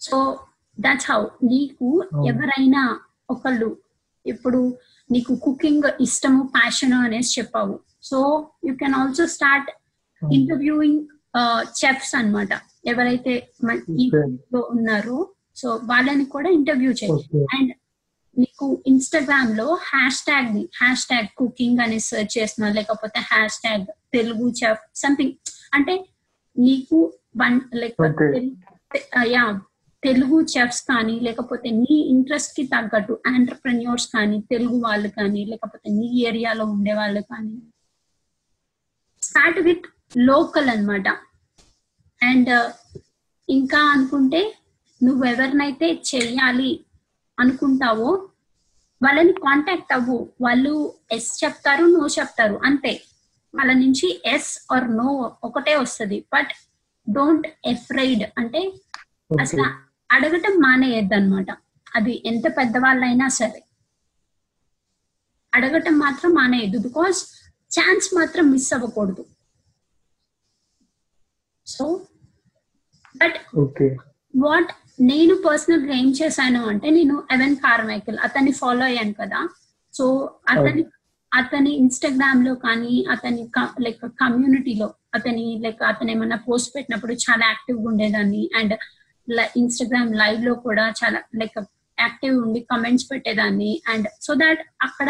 సో 0.02 0.18
దట్స్ 0.78 1.08
హౌ 1.12 1.22
నీకు. 1.52 1.88
ఎవరైనా 2.32 2.84
ఒకళ్ళు 3.34 3.70
ఇప్పుడు 4.26 4.62
నీకు 5.10 5.34
కుకింగ్ 5.46 5.88
ఇష్టము 6.06 6.42
ప్యాషన్ 6.58 6.94
అనేసి 7.06 7.32
చెప్పావు. 7.40 7.76
So 8.10 8.20
you 8.68 8.74
can 8.82 8.96
also 9.02 9.26
start 9.36 9.70
interviewing 10.22 11.02
chefs 11.80 12.14
అన్నమాట. 12.20 12.54
ఎవరైతే 12.92 13.34
లో 14.54 14.62
ఉన్నారో 14.76 15.20
సో 15.62 15.70
వాళ్ళని 15.92 16.26
కూడా 16.34 16.50
ఇంటర్వ్యూ 16.58 16.92
చేయి. 17.00 17.14
Okay. 17.14 17.46
అండ్ 17.56 17.72
నీకు 18.38 18.66
ఇన్స్టాగ్రామ్లో 18.92 19.66
హ్యాష్ 19.92 20.20
ట్యాగ్ని 20.28 20.62
హ్యాష్ 20.82 21.04
ట్యాగ్ 21.10 21.30
కుకింగ్ 21.40 21.82
అని 21.86 21.98
సెర్చ్ 22.08 22.34
చేస్తున్నా 22.38 22.70
లేకపోతే 22.78 23.20
hash 23.32 23.58
tag 23.64 23.88
Telugu 24.14 24.48
chef 24.60 24.84
something 24.96 25.36
అంటే 25.74 25.94
నీకు 26.56 26.98
one 27.38 27.60
like. 27.74 27.98
Yeah 29.32 29.44
Telugu 30.04 30.38
chefs 30.52 30.82
కానీ 30.88 31.16
లేకపోతే 31.20 31.70
నీ 31.80 31.96
ఇంట్రెస్ట్కి 32.14 32.64
తగ్గట్టు 32.68 33.14
ఆంటర్ప్రెన్యూర్స్ 33.32 34.08
కానీ 34.16 34.38
తెలుగు 34.52 34.78
వాళ్ళు 34.86 35.10
కానీ 35.10 35.42
లేకపోతే 35.46 35.88
నీ 35.98 36.08
ఏరియాలో 36.22 36.66
ఉండే 36.66 36.94
వాళ్ళు 36.94 37.22
కానీ 37.30 37.56
స్టార్ట్ 39.24 39.60
విత్ 39.60 39.86
లోకల్ 40.28 40.70
అన్నమాట 40.70 41.08
అండ్ 42.22 42.52
ఇంకా 43.50 43.82
అనుకుంటే 43.94 44.42
నువ్వు 45.02 45.24
ఎవరినైతే 45.26 45.88
చెయ్యాలి 46.10 46.72
అనుకుంటావో 47.38 48.10
వాళ్ళని 49.02 49.34
కాంటాక్ట్ 49.42 49.94
అవ్వు 49.94 50.18
వాళ్ళు 50.42 50.74
ఎస్ 51.12 51.32
చెప్తారు 51.44 51.86
నో 51.94 52.04
చెప్తారు 52.18 52.58
అంతే 52.64 52.92
వాళ్ళ 53.54 53.72
నుంచి 53.74 54.08
ఎస్ 54.26 54.52
ఆర్ 54.74 54.88
నో 54.98 55.10
ఒకటే 55.44 55.74
వస్తుంది. 55.76 56.18
బట్ 56.34 56.52
డోంట్ 57.08 57.48
ఎఫ్రైడ్ 57.66 58.24
అంటే 58.38 58.62
అసలు 59.42 59.66
అడగటం 60.12 60.56
మానేయద్దు 60.62 61.16
అనమాట 61.16 61.52
అది 61.96 62.14
ఎంత 62.26 62.46
పెద్దవాళ్ళైనా 62.58 63.28
సరే. 63.40 63.62
అడగటం 65.54 65.96
మాత్రం 66.00 66.32
మానేయద్దు 66.32 66.80
బికాస్ 66.88 67.20
ఛాన్స్ 67.72 68.08
మాత్రం 68.18 68.46
మిస్ 68.52 68.70
అవ్వకూడదు. 68.74 69.24
సో 71.68 71.86
బట్ 73.16 73.38
వాట్ 74.34 74.72
నేను 75.02 75.34
పర్సనల్గా 75.46 75.94
ఏం 75.94 76.10
చేశాను 76.12 76.62
అంటే 76.72 76.88
నేను 76.90 77.16
ఎవెన్ 77.32 77.56
కార్మైకల్ 77.56 78.18
అతన్ని 78.18 78.54
ఫాలో 78.54 78.84
అయ్యాను 78.86 79.14
కదా. 79.14 79.40
సో 79.94 80.06
అతని 80.50 80.84
అతని 81.34 81.72
ఇన్స్టాగ్రామ్లో 81.76 82.56
కానీ 82.56 83.06
అతని 83.12 83.44
లైక్ 83.80 84.02
కమ్యూనిటీలో 84.20 84.88
అతని 85.14 85.46
లైక్ 85.64 85.82
అతను 85.84 86.12
ఏమన్నా 86.12 86.38
పోస్ట్ 86.48 86.72
పెట్టినప్పుడు 86.76 87.14
చాలా 87.14 87.46
యాక్టివ్గా 87.48 87.88
ఉండేదాన్ని. 87.92 88.50
అండ్ 88.56 88.74
ఇన్స్టాగ్రామ్ 89.58 90.12
లైవ్లో 90.16 90.54
కూడా 90.54 90.86
చాలా 91.00 91.20
లైక్ 91.36 91.60
యాక్టివ్ 91.98 92.36
ఉండి 92.38 92.60
కమెంట్స్ 92.72 93.08
పెట్టేదాన్ని. 93.12 93.72
అండ్ 93.88 94.08
సో 94.22 94.34
దాట్ 94.34 94.62
అక్కడ 94.82 95.10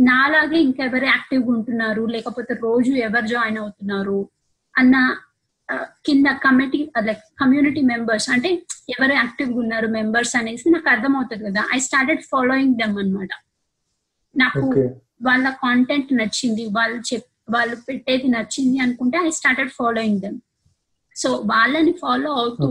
నాలాగే 0.00 0.58
ఇంకెవరు 0.60 1.04
యాక్టివ్గా 1.04 1.50
ఉంటున్నారు? 1.56 2.06
లేకపోతే 2.06 2.54
రోజు 2.62 2.92
ఎవరు 2.92 3.26
జాయిన్ 3.26 3.58
అవుతున్నారు? 3.58 4.20
అన్న 4.78 4.96
కింద 6.06 6.26
కమిటీ 6.44 6.78
లైక్ 7.08 7.24
కమ్యూనిటీ 7.40 7.82
మెంబర్స్ 7.82 8.30
అంటే 8.30 8.50
ఎవరు 8.90 9.12
యాక్టివ్గా 9.12 9.58
ఉన్నారు 9.58 9.88
మెంబర్స్ 9.88 10.36
అనేసి 10.36 10.70
నాకు 10.70 10.88
అర్థం 10.88 11.16
అవుతుంది 11.16 11.44
కదా. 11.50 11.62
ఐ 11.74 11.78
స్టార్టెడ్ 11.78 12.22
ఫాలోయింగ్ 12.30 12.74
దెమ్ 12.74 12.96
అన్నమాట. 12.98 13.28
నాకు. 14.34 14.62
వాళ్ళ 15.22 15.46
కాంటెంట్ 15.64 16.10
నచ్చింది 16.12 16.64
వాళ్ళు 16.76 16.98
చెప్ 17.08 17.26
వాళ్ళు 17.50 17.76
పెట్టేది 17.88 18.28
నచ్చింది 18.28 18.78
అనుకుంటే 18.78 19.18
I 19.18 19.30
started 19.30 19.70
following 19.70 20.20
them 20.20 20.38
so 21.16 21.30
వాళ్ళని 21.52 21.92
ఫాలో 21.92 22.30
అవుతూ. 22.32 22.68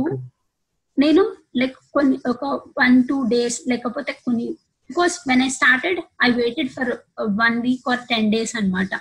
నేను 0.97 1.23
లైక్ 1.55 1.77
కొన్ని 1.93 2.17
ఒక 2.29 2.45
వన్ 2.79 2.97
టూ 3.03 3.23
డేస్ 3.23 3.57
లేకపోతే 3.67 4.11
కొన్ని 4.25 4.47
because 4.89 5.15
when 5.29 5.43
I 5.43 5.49
started 5.49 5.99
I 6.23 6.29
waited 6.31 6.69
for 6.69 6.91
one 7.41 7.61
week 7.61 7.89
or 7.91 8.01
ten 8.09 8.31
days 8.31 8.55
అన్నమాట. 8.55 8.91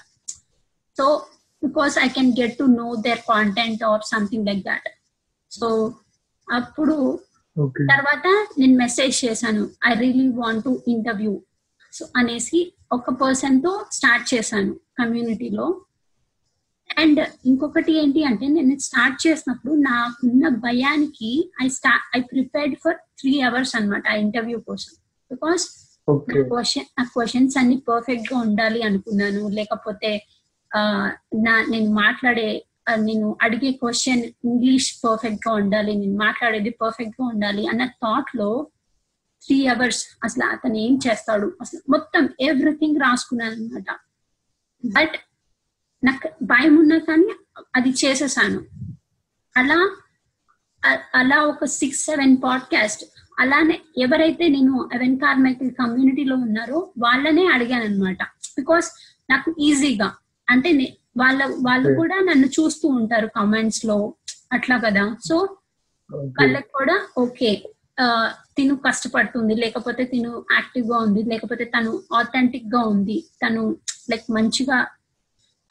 So 0.96 1.06
because 1.62 1.98
I 1.98 2.08
can 2.08 2.32
get 2.40 2.58
to 2.58 2.64
know 2.64 2.88
their 2.94 3.22
content 3.28 3.84
or 3.84 4.02
something 4.02 4.46
like 4.46 4.62
that 4.64 4.88
so 5.50 5.68
అప్పుడు 6.48 6.96
తర్వాత 7.90 8.26
నేను 8.58 8.74
మెసేజ్ 8.76 9.24
చేశాను 9.24 9.62
I 9.86 9.94
really 9.94 10.28
want 10.32 10.64
to 10.64 10.82
interview 10.88 11.32
so 11.98 12.08
అనేసి 12.16 12.58
ఒక 12.92 13.10
పర్సన్తో 13.10 13.72
start 13.92 14.26
చేశాను 14.34 14.72
కమ్యూనిటీలో 14.98 15.66
అండ్ 16.90 17.20
ఇంకొకటి 17.46 17.92
ఏంటి 17.92 18.20
అంటే 18.24 18.46
నేను 18.46 18.78
స్టార్ట్ 18.78 19.18
చేసినప్పుడు 19.26 19.74
నాకున్న 19.74 20.48
భయానికి 20.48 21.30
ఐ 21.64 21.68
స్టా 21.68 21.92
I 22.16 22.20
prepared 22.20 22.74
for 22.84 22.96
three 23.18 23.40
hours 23.40 23.76
అన్నమాట 23.76 24.08
ఆ 24.08 24.14
ఇంటర్వ్యూ 24.14 24.58
కోసం. 24.60 24.92
బికాస్ 25.30 25.64
క్వశ్చన్ 26.50 26.88
ఆ 27.00 27.04
క్వశ్చన్స్ 27.04 27.58
అన్ని 27.58 27.76
పర్ఫెక్ట్గా 27.88 28.38
ఉండాలి 28.38 28.82
అనుకున్నాను. 28.82 29.42
లేకపోతే 29.48 30.10
నా 31.36 31.54
నేను 31.70 31.90
మాట్లాడే 31.94 32.48
నేను 32.98 33.26
అడిగే 33.42 33.70
క్వశ్చన్ 33.72 34.22
ఇంగ్లీష్ 34.44 34.88
పర్ఫెక్ట్గా 35.04 35.54
ఉండాలి. 35.54 35.92
నేను 35.96 36.16
మాట్లాడేది 36.18 36.70
పర్ఫెక్ట్గా 36.82 37.26
ఉండాలి 37.26 37.66
అన్న 37.66 37.84
థాట్లో 38.02 38.50
త్రీ 39.42 39.66
అవర్స్ 39.66 40.02
అసలు 40.24 40.44
అతను 40.44 40.76
ఏం 40.76 40.98
చేస్తాడు? 41.06 41.56
అసలు 41.60 41.80
మొత్తం 41.88 42.28
ఎవ్రీథింగ్ 42.40 43.00
రాసుకున్నాను 43.00 43.52
అనమాట 43.52 43.90
బట్ 44.84 45.16
నాకు 46.02 46.28
భయం 46.42 46.76
ఉన్నా 46.76 46.98
కానీ 46.98 47.28
అది 47.76 47.90
చేసేసాను. 47.90 48.60
అలా 49.56 49.78
అలా 51.14 51.42
ఒక 51.42 51.64
సిక్స్ 51.64 52.04
సెవెన్ 52.04 52.36
పాడ్కాస్ట్ 52.44 53.02
అలానే 53.38 53.76
ఎవరైతే 53.98 54.48
నేను 54.48 54.90
ఎవెన్ 54.94 55.18
కార్మైకిల్ 55.18 55.70
కమ్యూనిటీలో 55.74 56.36
ఉన్నారో 56.36 56.92
వాళ్ళనే 56.98 57.46
అడిగాను 57.46 57.84
అనమాట 57.84 58.22
బికాస్ 58.56 58.88
నాకు 59.30 59.54
ఈజీగా 59.60 60.08
అంటే 60.48 60.70
వాళ్ళ 61.16 61.40
వాళ్ళు 61.60 61.94
కూడా 61.94 62.16
నన్ను 62.20 62.46
చూస్తూ 62.48 62.88
ఉంటారు 62.88 63.26
కామెంట్స్లో 63.36 63.96
అట్లా 64.52 64.78
కదా? 64.78 65.04
సో 65.26 65.36
వాళ్ళకి 66.36 66.68
కూడా 66.72 66.96
ఓకే 67.18 67.50
తిను 68.56 68.76
కష్టపడుతుంది 68.76 69.54
లేకపోతే 69.54 70.04
తిను 70.04 70.44
యాక్టివ్గా 70.52 70.98
ఉంది 70.98 71.22
లేకపోతే 71.22 71.64
తను 71.64 72.02
ఆథెంటిక్గా 72.14 72.80
ఉంది 72.82 73.24
తను 73.46 73.76
లైక్ 74.10 74.32
మంచిగా 74.32 74.86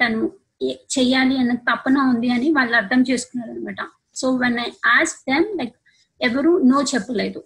తను 0.05 0.31
చెయ్యాలి 0.63 1.37
అన్న 1.37 1.55
తపన 1.55 1.97
ఉంది 1.97 2.29
అని 2.29 2.51
వాళ్ళు 2.51 2.75
అర్థం 2.75 3.01
చేసుకున్నారు 3.01 3.51
అనమాట 3.51 3.75
so 4.15 4.35
when 4.35 4.59
I 4.59 4.65
ask 4.85 5.23
them 5.29 5.57
like 5.57 5.75
ఎవరు 6.21 6.61
నో 6.65 6.81
చెప్పలేదు 6.81 7.43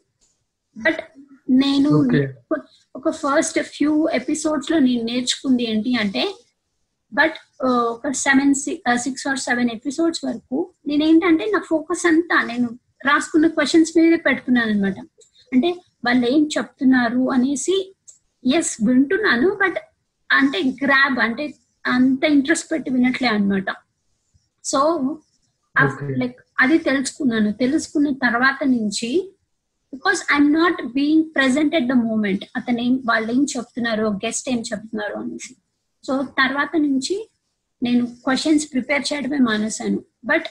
బట్ 0.78 0.98
నేను. 1.50 1.89
ఒక 2.96 3.10
ఫస్ట్ 3.10 3.60
ఫ్యూ 3.60 4.10
ఎపిసోడ్స్లో 4.10 4.80
నేను 4.80 5.04
నేర్చుకుంది 5.04 5.70
ఏంటి 5.70 5.96
అంటే 5.96 6.36
బట్ 7.13 7.34
ఒక 7.65 8.12
seven 8.12 8.56
six 8.98 9.28
or 9.28 9.39
seven 9.39 9.70
episodes 9.70 10.26
వరకు 10.26 10.74
నేనేంటంటే 10.88 11.46
నా 11.46 11.62
ఫోకస్ 11.70 12.06
అంతా 12.06 12.41
నేను 12.41 12.70
రాసుకున్న 13.06 13.48
క్వశ్చన్స్ 13.48 13.92
మీదే 13.98 14.16
పెడుతున్నాను 14.16 14.72
అనమాట 14.72 15.00
అంటే 15.54 15.70
వాళ్ళు 16.06 16.28
ఏం 16.28 16.50
చెప్తున్నారు 16.58 17.32
అనేసి 17.32 17.96
ఎస్ 18.56 18.78
వింటున్నాను 18.88 19.50
బట్ 19.50 19.76
అంటే 20.32 20.60
గ్రాబ్ 20.84 21.20
అంటే 21.20 21.54
అంత 21.86 22.24
ఇంట్రెస్ట్ 22.24 22.72
పెట్టి 22.72 22.90
వినట్లే 22.92 23.28
అనమాట 23.28 23.66
సో. 24.64 24.80
లైక్ 26.18 26.40
అది 26.60 26.78
తెలుసుకున్నాను. 26.78 27.52
తెలుసుకున్న 27.52 28.12
తర్వాత 28.12 28.64
నుంచి 28.64 29.36
because 29.94 30.34
I'm 30.34 30.54
not 30.54 30.94
being 30.94 31.24
present 31.36 31.76
at 31.76 31.88
the 31.88 31.92
moment 31.92 32.44
అతను 32.56 32.82
ఏం 32.82 33.04
వాళ్ళు 33.10 33.32
ఏం 33.32 33.46
చెప్తున్నారు 33.58 34.04
గెస్ట్ 34.26 34.50
ఏం 34.50 34.60
చెప్తున్నారు 34.60 35.14
అనేసి. 35.14 35.56
సో 36.04 36.24
తర్వాత 36.24 36.70
నుంచి 36.78 37.30
నేను 37.84 38.06
క్వశ్చన్స్ 38.06 38.72
ప్రిపేర్ 38.72 39.04
చేయడమే 39.14 39.38
మానేశాను. 39.38 40.04
బట్ 40.26 40.46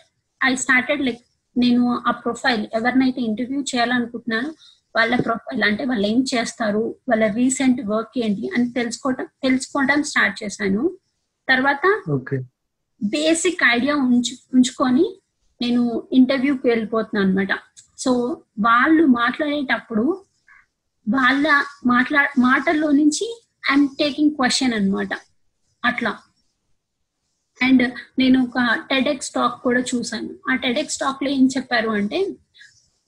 ఐ 0.45 0.55
స్టార్టెడ్ 0.55 1.03
లైక్ 1.03 1.19
నేను 1.57 1.99
ఆ 2.09 2.11
ప్రొఫైల్ 2.11 2.67
ఎవరినైతే 2.75 3.21
ఇంటర్వ్యూ 3.21 3.61
చేయాలనుకుంటున్నానో 3.61 4.51
వాళ్ళ 4.97 5.17
ప్రొఫైల్ 5.17 5.63
అంటే 5.63 5.85
వాళ్ళు 5.85 6.07
ఏం 6.07 6.25
చేస్తారు 6.35 6.97
వాళ్ళ 7.09 7.27
రీసెంట్ 7.27 7.81
వర్క్ 7.87 8.19
ఏంటి 8.19 8.51
అని 8.55 8.73
తెలుసుకోవటం 8.73 9.27
తెలుసుకోవడం 9.43 10.03
స్టార్ట్ 10.03 10.43
చేశాను. 10.43 10.83
తర్వాత 11.49 11.85
బేసిక్ 13.03 13.63
ఐడియా 13.75 13.97
ఉంచు 13.97 14.35
ఉంచుకొని 14.55 15.19
నేను 15.61 16.09
ఇంటర్వ్యూకి 16.13 16.69
వెళ్ళిపోతున్నాను 16.69 17.29
అనమాట 17.29 17.53
సో 17.99 18.13
వాళ్ళు 18.61 19.07
మాట్లాడేటప్పుడు 19.07 20.25
వాళ్ళ 21.09 21.49
మాట్లా 21.87 22.29
మాటల్లో 22.39 22.91
నుంచి 22.91 23.27
ఐఎమ్ 23.71 23.89
టేకింగ్ 23.99 24.31
క్వశ్చన్ 24.31 24.75
అన్నమాట. 24.75 25.13
అట్లా. 25.85 26.13
అండ్ 27.61 27.83
నేను 28.19 28.45
ఒక 28.45 28.59
టెడెక్స్ 28.91 29.31
టాక్ 29.31 29.61
కూడా 29.63 29.81
చూసాను 29.81 30.31
ఆ 30.51 30.55
టెడెక్స్ 30.55 30.99
టాక్లో 30.99 31.31
ఏం 31.31 31.47
చెప్పారు 31.47 31.91
అంటే 31.91 32.21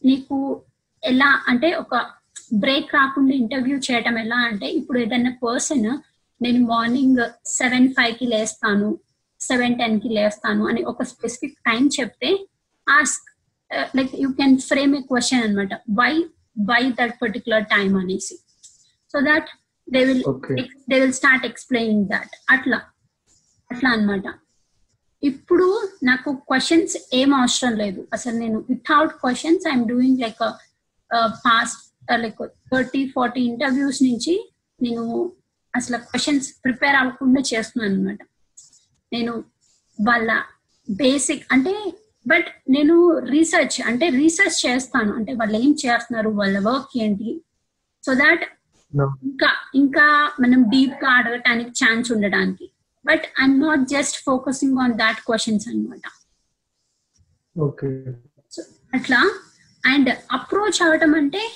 నీకు 0.05 0.65
ఎలా 1.03 1.45
అంటే 1.49 1.73
ఒక 1.73 1.95
బ్రేక్ 2.55 2.95
రాకుండా 2.95 3.35
ఇంటర్వ్యూ 3.35 3.79
చేయటం 3.79 4.19
ఎలా 4.19 4.37
అంటే 4.37 4.67
ఇప్పుడు 4.71 4.99
ఏదైనా 4.99 5.31
పర్సన్ 5.43 5.89
నేను 6.43 6.67
మార్నింగ్ 6.67 7.23
సెవెన్ 7.47 7.89
ఫైవ్కి 7.89 8.27
లేస్తాను 8.27 8.99
సెవెన్ 9.41 9.79
టెన్కి 9.79 10.09
లేస్తాను 10.09 10.69
అని 10.69 10.83
ఒక 10.83 11.03
స్పెసిఫిక్ 11.03 11.59
టైం 11.59 11.91
చెప్తే 12.01 12.31
ask 12.89 13.29
like 13.97 14.15
you 14.15 14.33
can 14.33 14.59
frame 14.59 14.97
a 14.97 15.01
question 15.01 15.43
అనమాట 15.43 15.75
why 15.91 16.13
why 16.71 16.83
that 16.91 17.23
particular 17.23 17.65
time 17.65 17.97
అనేసి. 17.97 18.37
So 19.15 19.21
that 19.21 19.51
they 19.89 20.05
will. 20.05 20.23
They 20.91 21.01
will 21.01 21.13
start 21.13 21.47
explaining 21.47 22.07
that 22.07 22.35
అట్లా. 22.51 22.81
అట్లా 23.71 23.91
అన్నమాట. 23.91 24.27
ఇప్పుడు 25.23 25.67
నాకు 26.05 26.31
క్వశ్చన్స్ 26.51 26.95
ఏం 27.13 27.35
అవసరం 27.35 27.75
లేదు. 27.77 28.09
అసలు 28.13 28.37
నేను 28.37 28.59
without 28.69 29.13
questions 29.13 29.69
I'm 29.69 29.87
doing 29.89 30.21
like 30.21 30.43
past 31.47 31.83
like 32.21 32.43
thirty 32.73 33.03
forty 33.09 33.41
interviews 33.41 34.01
నుంచి 34.03 34.35
నేను 34.83 35.05
అసలు 35.77 35.97
క్వశ్చన్స్ 35.97 36.49
ప్రిపేర్ 36.65 36.97
అవ్వకుండా 36.97 37.41
చేస్తున్నాను 37.41 37.95
అనమాట 37.95 38.19
నేను 39.13 39.33
వాళ్ళ 39.99 40.31
బేసిక్ 40.91 41.45
అంటే 41.53 41.73
బట్ 42.27 42.47
నేను 42.71 42.95
రీసెర్చ్ 43.19 43.77
అంటే 43.87 44.09
రీసెర్చ్ 44.09 44.59
చేస్తాను. 44.67 45.13
అంటే 45.13 45.33
వాళ్ళు 45.33 45.57
ఏం 45.57 45.71
చేస్తున్నారు 45.87 46.29
వాళ్ళ 46.29 46.59
వర్క్ 46.69 46.93
ఏంటి? 46.99 47.31
So 48.07 48.15
that. 48.15 48.45
ఇంకా 49.25 49.51
ఇంకా 49.75 50.07
మనం 50.41 50.63
డీప్గా 50.63 51.11
అడగటానికి 51.11 51.71
ఛాన్స్ 51.71 52.13
ఉండడానికి. 52.13 52.67
But 53.05 53.23
I'm 53.41 53.61
not 53.61 53.81
just 53.81 54.23
focusing 54.25 54.79
on 54.79 54.95
that 54.95 55.17
questions 55.17 55.69
అనమాట 55.69 56.01
అట్లా 58.95 59.41
అండ్ 59.87 60.17
అప్రోచ్ 60.33 60.83
అవటం 60.83 61.15
అంటే 61.15 61.53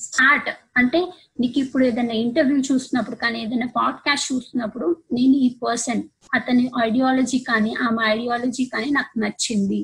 స్టార్ట్ 0.00 0.48
అంటే 0.76 1.12
నీకు 1.40 1.58
ఇప్పుడు 1.58 1.84
ఏదైనా 1.84 2.14
ఇంటర్వ్యూ 2.14 2.58
చూస్తున్నప్పుడు 2.58 3.16
కానీ 3.16 3.42
ఏదైనా 3.42 3.68
పాడ్కాస్ట్ 3.76 4.32
చూస్తున్నప్పుడు 4.32 4.96
నేను 5.12 5.36
ఈ 5.36 5.54
పర్సన్ 5.54 6.02
అతని 6.34 6.70
ఐడియాలజీ 6.84 7.38
కానీ 7.38 7.74
ఆమె 7.74 8.06
ఐడియాలజీ 8.06 8.64
కానీ 8.64 8.90
నాకు 8.90 9.18
నచ్చింది. 9.18 9.82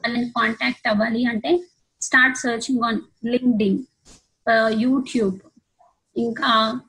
వాళ్ళని 0.00 0.28
కాంటాక్ట్ 0.28 0.88
అవ్వాలి 0.88 1.24
అంటే 1.24 1.64
start 2.00 2.38
searching 2.38 2.84
on 2.84 3.00
LinkedIn 3.26 3.78
YouTube 4.80 5.40
ఇంకా 6.16 6.80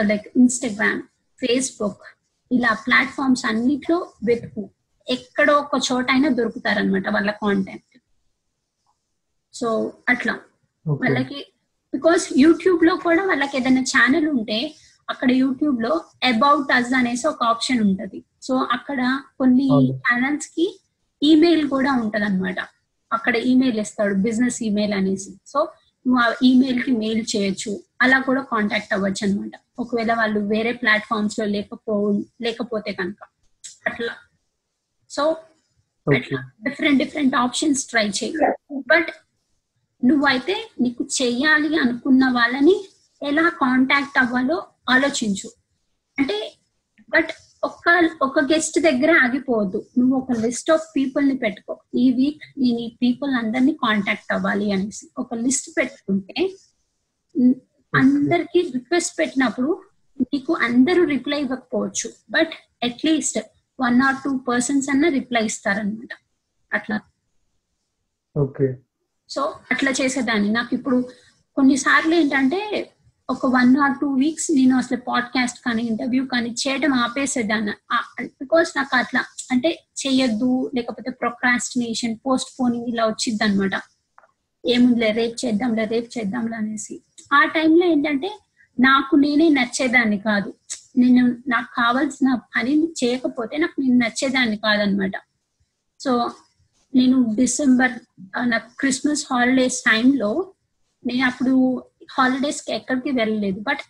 లైక్ 0.00 0.26
ఇన్స్టాగ్రామ్ 0.36 1.02
ఫేస్బుక్ 1.46 2.02
ఇలా 2.52 2.72
ప్లాట్ఫామ్స్ 2.72 3.46
అన్నిట్లో 3.46 4.12
వెతుకు. 4.24 4.70
ఎక్కడో 5.08 5.54
ఒక 5.54 5.80
చోట 5.92 6.10
అయినా 6.10 6.28
దొరుకుతారనమాట 6.28 7.08
వాళ్ళ 7.08 7.30
కాంటాక్ట్ 7.30 7.98
సో 9.54 9.92
అట్లా. 10.08 10.38
వాళ్ళకి 10.86 11.52
బికాస్ 11.94 12.28
యూట్యూబ్లో 12.36 12.96
కూడా 12.96 13.26
వాళ్ళకి 13.26 13.56
ఏదైనా 13.56 13.80
ఛానల్ 13.80 14.28
ఉంటే 14.28 14.74
అక్కడ 15.10 15.32
యూట్యూబ్లో 15.32 16.04
అబౌట్ 16.24 16.72
అస్ 16.72 16.94
అనేసి 16.94 17.28
ఒక 17.28 17.44
ఆప్షన్ 17.44 17.80
ఉంటది. 17.80 18.24
సో 18.42 18.56
అక్కడ 18.72 19.20
కొన్ని. 19.38 19.68
ఛానల్స్కి 19.96 20.80
ఈమెయిల్ 21.22 21.68
కూడా 21.68 21.92
ఉంటది 21.92 22.24
అనమాట 22.24 22.56
అక్కడ 23.12 23.36
ఈమెయిల్ 23.36 23.78
ఇస్తాడు 23.80 24.14
బిజినెస్ 24.14 24.62
ఈమెయిల్ 24.62 24.94
అనేసి. 24.94 25.30
సో 25.46 25.68
నువ్వు 26.06 26.22
ఆ 26.22 26.34
ఈమెయిల్కి 26.42 26.92
మెయిల్ 26.92 27.26
చేయొచ్చు. 27.36 27.82
అలా 28.02 28.20
కూడా 28.20 28.42
కాంటాక్ట్ 28.42 28.94
అవ్వచ్చు 28.94 29.28
అనమాట 29.28 29.50
ఒకవేళ 29.78 30.12
వాళ్ళు 30.14 30.40
వేరే 30.40 30.72
ప్లాట్ఫామ్స్లో 30.72 31.44
లేకపో 31.44 32.22
లేకపోతే 32.42 32.92
కనుక. 32.92 33.22
అట్లా. 33.86 34.14
So 35.10 35.30
okay 36.14 36.36
different 36.36 36.98
different 36.98 37.34
options 37.36 37.86
try 37.86 38.08
చేయి. 38.08 38.34
బట్ 38.72 39.08
నువ్వైతే 40.04 40.70
నీకు 40.80 41.08
చెయ్యాలి 41.22 41.78
అనుకున్న 41.78 42.24
వాళ్ళని 42.30 42.88
ఎలా 43.22 43.48
కాంటాక్ట్ 43.48 44.18
అవ్వాలో 44.18 44.66
ఆలోచించు. 44.90 45.50
అంటే 46.18 46.52
బట్ 47.08 47.30
ఒక్క 47.64 48.10
ఒక 48.22 48.40
గెస్ట్ 48.40 48.80
దగ్గర 48.80 49.20
ఆగిపోవద్దు. 49.24 49.86
నువ్వు 49.98 50.16
ఒక 50.16 50.32
లిస్ట్ 50.32 50.70
ఆఫ్ 50.70 50.82
పీపుల్ని 50.96 51.36
పెట్టుకో. 51.36 51.80
ఈ 51.94 52.10
వీక్ 52.10 52.44
నేను 52.58 52.78
ఈ 52.78 52.96
పీపుల్ 53.02 53.30
అందరినీ 53.30 53.72
కాంటాక్ట్ 53.72 54.32
అవ్వాలి 54.32 54.72
అనేసి. 54.72 55.10
ఒక 55.18 55.34
లిస్ట్ 55.34 55.70
పెట్టుకుంటే 55.78 56.34
అందరికి 58.00 58.60
రిక్వెస్ట్ 58.74 59.14
పెట్టినప్పుడు 59.18 59.70
నీకు 60.20 60.52
అందరూ 60.66 61.04
రిప్లై 61.04 61.38
ఇవ్వకపోవచ్చు. 61.40 62.08
But 62.30 62.52
at least 62.84 63.38
one 63.78 63.98
or 64.06 64.18
two 64.24 64.32
persons 64.48 64.88
అన్న 64.90 65.08
రిప్లై 65.18 65.44
ఇస్తారనమాట 65.44 66.12
అట్లా. 66.70 66.98
ఓకే 68.36 68.66
సో 69.30 69.42
అట్లా 69.70 69.90
చేసేదాన్ని. 70.00 70.50
నాకు 70.52 70.72
ఇప్పుడు 70.74 70.98
కొన్నిసార్లు 71.56 72.14
ఏంటంటే 72.14 72.60
ఒక 73.28 73.46
వన్ 73.54 73.72
ఆర్ 73.84 73.94
టూ 74.00 74.08
వీక్స్ 74.14 74.48
నేను 74.56 74.74
అసలు 74.76 74.98
పాడ్కాస్ట్ 75.08 75.58
కానీ 75.66 75.82
ఇంటర్వ్యూ 75.82 76.22
కానీ 76.26 76.50
చేయడం 76.62 76.92
ఆపేసేదాన్ని. 76.94 77.74
బికాస్ 78.42 78.70
నాకు 78.76 78.94
అట్లా 78.96 79.22
అంటే 79.50 79.70
చెయ్యొద్దు 80.02 80.50
లేకపోతే 80.74 81.10
ప్రొక్రాస్టినేషన్ 81.22 82.16
పోస్ట్ 82.26 82.52
పోనింగ్ 82.60 82.88
ఇలా 82.88 83.06
వచ్చింది 83.06 83.44
అనమాట 83.44 83.76
ఏముందిలే 84.64 85.10
రేపు 85.12 85.36
చేద్దాంలే 85.46 85.84
రేపు 85.84 86.08
చేద్దాంలే 86.18 86.56
అనేసి. 86.56 86.94
ఆ 87.30 87.44
టైంలో 87.46 87.86
ఏంటంటే 87.86 88.30
నాకు 88.78 89.16
నేనే 89.16 89.48
నచ్చేదాన్ని 89.48 90.18
కాదు. 90.18 90.50
నేను 90.96 91.22
నాకు 91.46 91.74
కావాల్సిన 91.76 92.34
పని 92.56 92.72
చేయకపోతే 93.04 93.56
నాకు 93.56 93.80
నేను 93.80 93.98
నచ్చేదాన్ని 93.98 94.56
కాదనమాట. 94.56 95.12
సో 96.00 96.12
నేను 96.94 97.34
డిసెంబర్ 97.34 97.94
నాకు 98.44 98.76
క్రిస్మస్ 98.78 99.26
హాలిడేస్ 99.32 99.84
టైంలో 99.84 100.30
నేను 101.04 101.24
అప్పుడు 101.26 101.54
హాలిడేస్కి 102.10 102.72
ఎక్కడికి 102.72 103.10
వెళ్ళలేదు. 103.10 103.60
బట్ 103.60 103.82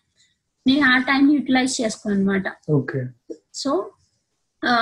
నేను 0.67 0.87
ఆ 0.87 0.99
టైం 0.99 1.35
యూటిలైజ్ 1.35 1.81
చేసుకున్నాను 1.81 2.23
అనమాట. 2.23 2.47
ఓకే 2.71 3.01
సో 3.55 3.71
ఆ, 4.63 4.73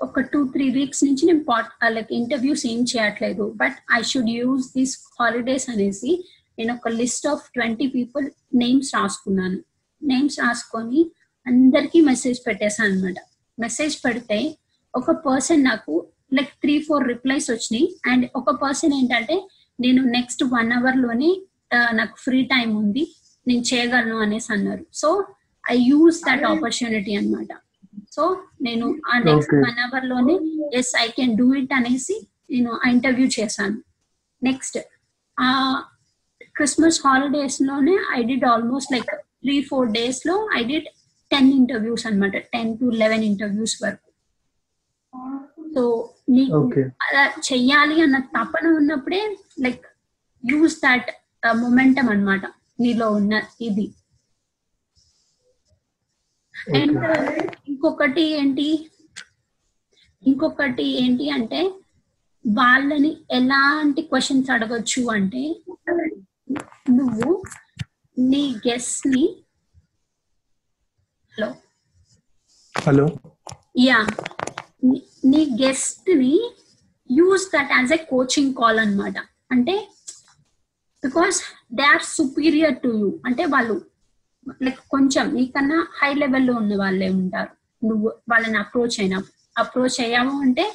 ఒక 0.00 0.20
టూ 0.20 0.48
త్రీ 0.48 0.70
వీక్స్ 0.70 1.04
నుంచి 1.04 1.26
నేను 1.26 1.44
పాట్ 1.44 1.92
లైక్ 1.92 2.12
ఇంటర్వ్యూస్ 2.12 2.66
ఏం 2.66 2.82
చేయట్లేదు. 2.82 3.52
But 3.56 3.76
I 3.92 4.02
should 4.02 4.30
use 4.30 4.66
this 4.76 4.98
holidays 5.20 5.70
అనేసి 5.70 6.12
నేను 6.58 6.72
ఒక 6.74 6.88
list 7.00 7.26
of 7.26 7.44
twenty 7.54 7.86
people 7.86 8.26
names 8.54 8.90
రాసుకున్నాను. 8.94 9.58
నేమ్స్ 10.02 10.38
రాసుకొని 10.40 11.00
అందరికీ 11.46 12.00
మెసేజ్ 12.10 12.38
పెట్టేశాను 12.46 12.92
అనమాట 12.92 13.18
మెసేజ్ 13.58 13.96
పెడితే 14.04 14.38
ఒక 14.94 15.10
పర్సన్ 15.26 15.64
నాకు 15.64 15.94
లైక్ 16.36 16.52
త్రీ 16.62 16.74
ఫోర్ 16.82 17.04
రిప్లైస్ 17.08 17.48
వచ్చినాయి. 17.50 17.86
అండ్ 18.10 18.24
ఒక 18.36 18.50
పర్సన్ 18.62 18.94
ఏంటంటే 18.94 19.36
నేను 19.80 20.00
నెక్స్ట్ 20.16 20.42
వన్ 20.44 20.72
అవర్లోనే 20.72 21.30
నాకు 21.98 22.16
ఫ్రీ 22.16 22.40
టైం 22.44 22.68
ఉంది. 22.82 23.04
నేను 23.48 23.64
చేయగలను 23.70 24.16
అనేసి 24.24 24.52
అన్నారు. 24.52 24.84
So 24.94 25.08
I 25.70 25.76
use 25.90 26.18
that 26.28 26.44
opportunity 26.44 27.14
అన్నమాట. 27.14 27.48
సో 28.16 28.24
నేను 28.62 28.86
ఆ 29.12 29.18
next. 29.18 29.54
One 29.66 29.80
అవర్లోనే 29.86 30.36
yes 30.78 30.92
I 31.04 31.08
can 31.08 31.34
do 31.36 31.46
it 31.54 31.74
అనేసి 31.78 32.16
నేను 32.50 32.70
ఇంటర్వ్యూ 32.90 33.26
చేశాను. 33.38 33.78
నెక్స్ట్ 34.42 34.78
ఆ 35.38 35.48
Christmas 36.56 37.00
హాలిడేస్లోనే 37.06 37.98
I 38.12 38.22
did 38.22 38.44
almost 38.44 38.92
like 38.92 39.10
three 39.44 39.62
four 39.62 39.88
డేస్లో 39.88 40.48
ఐ 40.54 40.64
డిడ్ 40.64 40.88
టెన్ 41.30 41.52
ఇంటర్వ్యూస్ 41.52 42.06
అన్నమాట. 42.06 42.36
టెన్ 42.36 42.78
టు 42.78 42.84
లెవెన్ 42.84 43.24
ఇంటర్వ్యూస్ 43.24 43.82
వరకు. 43.82 44.10
సో 45.74 45.82
నీకు. 46.30 46.54
అలా 47.02 47.24
చెయ్యాలి 47.52 48.02
అన్న 48.02 48.18
తపన 48.18 48.66
ఉన్నప్పుడే 48.66 49.36
లైక్ 49.60 49.84
యూస్ 50.44 50.76
దట్ 50.78 51.10
మొమెంటం 51.56 52.08
అన్నమాట 52.08 52.44
నీలో 52.80 53.10
ఉన్న 53.10 53.42
ఇది. 53.60 53.86
అండ్ 56.76 56.98
ఇంకొకటి 57.68 58.22
ఏంటి? 58.22 58.68
ఇంకొకటి 60.26 61.04
ఏంటి 61.04 61.30
అంటే 61.30 61.60
వాళ్ళని 62.44 63.16
ఎలాంటి 63.30 64.02
క్వశ్చన్స్ 64.02 64.50
అడగొచ్చు 64.50 65.02
అంటే 65.10 65.42
నువ్వు 67.04 67.42
నీ 68.18 68.60
గెస్ట్ని 68.68 69.24
హలో? 71.34 71.54
హలో? 72.74 73.06
యా. 73.78 74.06
నీ 75.24 75.56
గెస్ట్ని 75.62 76.34
use 77.10 77.48
that 77.48 77.72
as 77.72 77.92
a 77.92 77.96
coaching 77.96 78.54
call 78.54 78.78
అన్నమాట. 78.78 79.16
అంటే 79.50 79.88
because 81.04 81.42
they 81.74 81.82
are 81.82 82.02
superior 82.02 82.82
to 82.82 82.88
you 82.88 83.20
అంటే 83.26 83.44
వాళ్ళు 83.44 83.86
లైక్ 84.62 84.80
కొంచెం 84.90 85.34
నీకన్నా 85.34 85.88
హై 86.02 86.14
లెవెల్లో 86.14 86.54
ఉన్న 86.54 86.76
వాళ్ళే 86.76 87.08
ఉంటారు. 87.08 87.52
నువ్వు 87.86 88.08
వాళ్ళని 88.30 88.58
అప్రోచ్ 88.58 89.00
అయినా 89.00 89.22
అప్రోచ్ 89.58 90.00
అయ్యావు 90.00 90.40
అంటే 90.40 90.74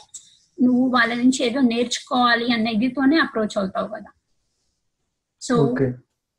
నువ్వు 0.61 0.89
వాళ్ళ 0.89 1.13
నుంచి 1.13 1.45
ఏదో 1.45 1.59
నేర్చుకోవాలి 1.61 2.53
అన్న 2.53 2.67
ఇదితోనే 2.67 3.17
అప్రోచ్ 3.17 3.57
అవుతావు 3.57 3.87
కదా. 3.87 4.11
So 5.41 5.55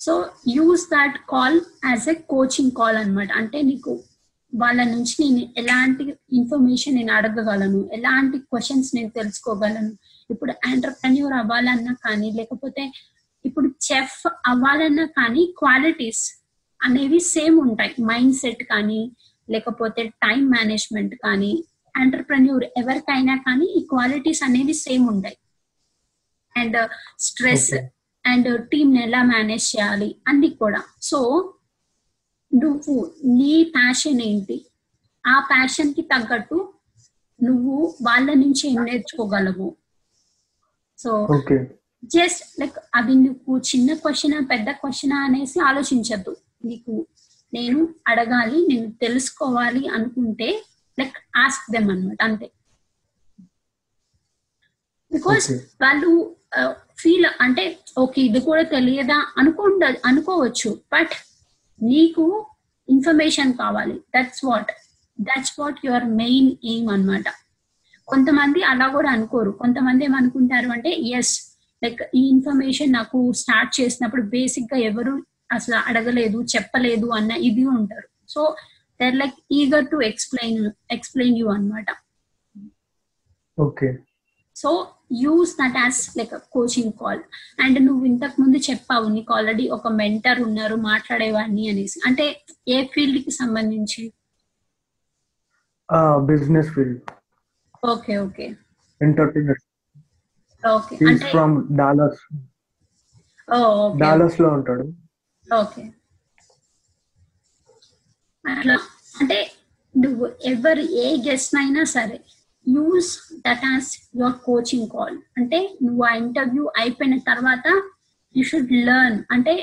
so 0.00 0.12
use 0.48 0.84
that 0.90 1.16
call 1.28 1.60
as 1.90 2.08
a 2.08 2.14
coaching 2.32 2.70
call 2.70 2.96
అన్నమాట. 2.96 3.32
అంటే 3.32 3.62
నీకు 3.62 3.92
వాళ్ళ 4.52 4.84
నుంచి 4.84 5.14
నేను 5.22 5.42
ఎలాంటి 5.56 6.04
ఇన్ఫర్మేషన్ 6.32 6.96
నేను 6.96 7.12
అడగగలను 7.12 7.90
ఎలాంటి 7.92 8.38
క్వశ్చన్స్ 8.38 8.94
నేను 8.94 9.10
తెలుసుకోగలను 9.10 9.92
ఇప్పుడు 10.30 10.52
ఎంటర్ప్రెన్యూర్ 10.68 11.32
అవ్వాలన్నా 11.32 11.94
కానీ 12.06 12.30
లేకపోతే 12.30 12.84
ఇప్పుడు 13.44 13.68
చెఫ్ 13.68 14.26
అవ్వాలన్నా 14.46 15.06
కానీ 15.18 15.54
క్వాలిటీస్ 15.58 16.24
అనేవి 16.82 17.20
సేమ్ 17.34 17.58
ఉంటాయి. 17.58 17.94
మైండ్ 18.02 18.34
సెట్ 18.34 18.62
కానీ 18.62 19.12
లేకపోతే 19.50 20.02
టైం 20.08 20.42
మేనేజ్మెంట్ 20.50 21.14
కానీ 21.14 21.52
ఎంటర్ప్రెన్యూర్ 21.94 22.64
ఎవరికైనా 22.76 23.36
కానీ 23.36 23.66
ఈ 23.78 23.80
క్వాలిటీస్ 23.90 24.42
అనేవి 24.42 24.72
సేమ్ 24.72 25.06
ఉంటాయి. 25.08 25.38
And 26.56 26.76
stress 27.18 27.70
uh, 27.74 27.84
and 28.26 28.68
team 28.68 28.96
ఎలా 28.96 29.22
మేనేజ్ 29.22 29.76
చేయాలి 29.76 30.16
అన్ని 30.28 30.50
కూడా. 30.50 30.82
సో 31.02 31.18
నువ్వు 32.54 33.14
నీ 33.24 33.64
ప్యాషన్ 33.64 34.20
ఏంటి? 34.20 34.66
ఆ 35.26 35.40
ప్యాషన్కి 35.40 36.02
తగ్గట్టు 36.02 36.72
నువ్వు 37.42 37.98
వాళ్ళ 38.02 38.34
నుంచి 38.34 38.68
ఏం 38.68 38.84
నేర్చుకోగలవు? 38.84 39.76
సో 40.98 41.26
జస్ట్ 42.04 42.60
లైక్ 42.60 42.76
అవి 42.94 43.14
నువ్వు 43.14 43.58
చిన్న 43.58 43.94
క్వశ్చన్ 43.94 44.50
పెద్ద 44.50 44.70
క్వశ్చన్ 44.70 45.12
అనేసి 45.12 45.60
ఆలోచించద్దు. 45.60 46.36
నీకు 46.64 47.06
నేను 47.54 47.94
అడగాలి 48.08 48.66
నేను 48.66 48.90
తెలుసుకోవాలి 48.90 49.88
అనుకుంటే 49.88 50.64
లైక్ 50.98 51.16
ఆస్క్ 51.36 51.72
దెమ్ 51.72 51.90
అనమాట 51.90 52.22
అంతే. 52.22 52.50
బికాస్. 55.12 55.50
వాళ్ళు 55.52 56.36
ఫీల్ 57.00 57.26
అంటే 57.40 57.64
ఓకే 57.98 58.20
ఇది 58.28 58.40
కూడా 58.48 58.62
తెలియదా 58.74 59.18
అనుకుండ 59.38 59.84
అనుకోవచ్చు. 60.06 60.70
బట్ 60.94 61.14
నీకు 61.80 62.24
ఇన్ఫర్మేషన్ 62.88 63.52
కావాలి. 63.60 63.96
That's 64.14 64.42
what 64.48 64.70
that's 65.18 65.54
what 65.60 65.80
your 65.86 66.06
main 66.22 66.50
aim 66.72 66.90
అన్నమాట. 66.94 67.28
కొంతమంది 68.08 68.60
అలా 68.70 68.86
కూడా 68.96 69.08
అనుకోరు. 69.16 69.50
కొంతమంది 69.62 70.04
ఏమనుకుంటారు 70.04 70.68
అంటే 70.76 70.92
ఎస్ 71.18 71.34
లైక్ 71.82 72.00
ఈ 72.14 72.22
ఇన్ఫర్మేషన్ 72.34 72.92
నాకు 72.98 73.18
స్టార్ట్ 73.42 73.72
చేసినప్పుడు 73.80 74.22
బేసిక్గా 74.36 74.78
ఎవరు 74.90 75.14
అసలు 75.52 75.76
అడగలేదు 75.88 76.38
చెప్పలేదు 76.54 77.06
అన్న 77.18 77.32
ఇది 77.48 77.64
ఉంటారు. 77.78 78.08
So 78.34 78.40
they're 79.00 79.16
like 79.22 79.36
eager 79.58 79.86
to 79.92 79.98
explain 80.10 80.60
explain 80.96 81.38
you 81.38 81.46
అన్నమాట. 81.56 81.86
Okay 83.58 83.88
so 84.60 84.70
use 85.22 85.52
that 85.60 85.76
as 85.76 85.98
like 86.18 86.34
coaching 86.52 86.92
call 87.00 87.20
and 87.62 87.78
నువ్వు 87.86 88.04
ఇంతకు 88.06 88.36
ముందు 88.42 88.58
చెప్పావు 88.68 89.06
నీకు 89.08 89.32
ఆల్రెడీ 89.34 89.64
ఒక 89.76 89.88
మెంటర్ 90.00 90.40
ఉన్నారు 90.46 90.76
మాట్లాడేవాడిని 90.88 91.64
అనేసి. 91.68 91.98
అంటే 92.06 92.26
ఏ 92.68 92.78
ఫీల్డ్కి 92.86 93.32
సంబంధించి? 93.40 94.04
Business 96.28 96.70
field 96.74 96.98
okay 97.88 98.14
okay. 98.18 98.46
Entertainer 99.00 99.60
okay 100.62 100.94
అంటే 101.08 101.26
ఫ్రమ్ 101.32 101.54
డాలర్స్ 101.76 102.22
ఓకే. 103.48 103.98
డాలర్స్లో 104.02 104.48
ఉంటాడు. 104.56 104.84
ఓకే. 105.48 105.82
అట్లా. 108.44 108.76
అంటే 109.20 109.38
నువ్వు 109.94 110.24
ఎవరు 110.44 110.82
ఏ 111.04 111.06
గెస్ట్ 111.26 111.54
అయినా 111.56 111.82
సరే 111.94 112.18
use 112.74 113.10
that 113.46 113.64
as 113.70 113.88
your 114.16 114.38
coaching 114.44 114.88
call 114.88 115.16
అంటే 115.36 115.58
నువ్వు 115.82 116.04
ఆ 116.04 116.12
ఇంటర్వ్యూ 116.14 116.64
అయిపోయిన 116.76 117.18
తర్వాత 117.30 117.66
యూ 118.34 118.44
షుడ్ 118.44 118.72
లెర్న్ 118.88 119.18
అంటే 119.30 119.54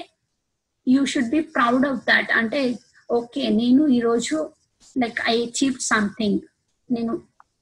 you 0.87 1.01
should 1.05 1.29
be 1.29 1.41
proud 1.55 1.85
of 1.85 2.01
that 2.05 2.31
అంటే 2.31 2.61
ఓకే 3.09 3.49
నేను 3.61 3.83
ఈరోజు 3.87 4.37
లైక్ 4.95 5.19
ఐ 5.29 5.35
అచీవ్ 5.45 5.77
సంథింగ్ 5.91 6.39
నేను 6.89 7.13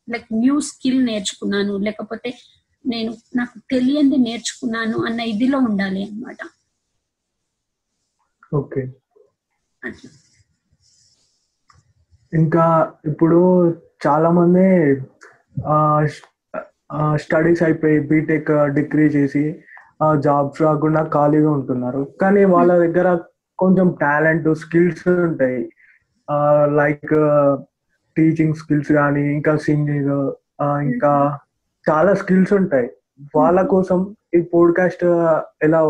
లైక్ 0.08 0.28
న్యూ 0.34 0.56
స్కిల్ 0.62 1.00
నేర్చుకున్నాను. 1.06 1.74
లేకపోతే 1.78 2.30
నేను 2.86 3.12
నాకు 3.36 3.58
తెలియంది 3.72 4.18
నేర్చుకున్నాను 4.18 4.98
అన్న 5.06 5.20
ఇదిలో 5.32 5.58
ఉండాలి 5.60 6.02
అన్నమాట. 6.04 6.38
ఓకే. 8.52 8.82
ఇంకా 12.34 12.66
ఇప్పుడు 13.08 13.40
చాలా 14.06 14.30
మంది 14.30 14.66
స్టడీస్ 17.18 17.64
అయిపోయి 17.64 18.00
బీటెక్ 18.00 18.52
డిగ్రీ 18.74 19.06
చేసి 19.08 19.44
జాబ్స్ 20.20 20.62
రాకుండా 20.62 21.02
ఖాళీగా 21.14 21.50
ఉంటున్నారు. 21.52 22.02
కానీ 22.22 22.42
వాళ్ళ 22.46 22.72
దగ్గర 22.78 23.08
కొంచెం 23.60 23.88
టాలెంట్ 24.02 24.56
స్కిల్స్ 24.56 25.08
ఉంటాయి. 25.08 25.62
లైక్ 26.80 27.14
టీచింగ్ 28.18 28.54
స్కిల్స్ 28.54 28.92
కానీ 28.92 29.24
ఇంకా 29.36 29.54
సింగింగ్ 29.58 30.16
ఇంకా 30.82 31.40
చాలా 31.86 32.14
స్కిల్స్ 32.14 32.54
ఉంటాయి. 32.54 32.90
వాళ్ళ 33.36 33.62
కోసం 33.62 34.16
ఈ 34.36 34.42
పోడ్కాస్ట్ 34.42 35.06
ఎలా 35.64 35.82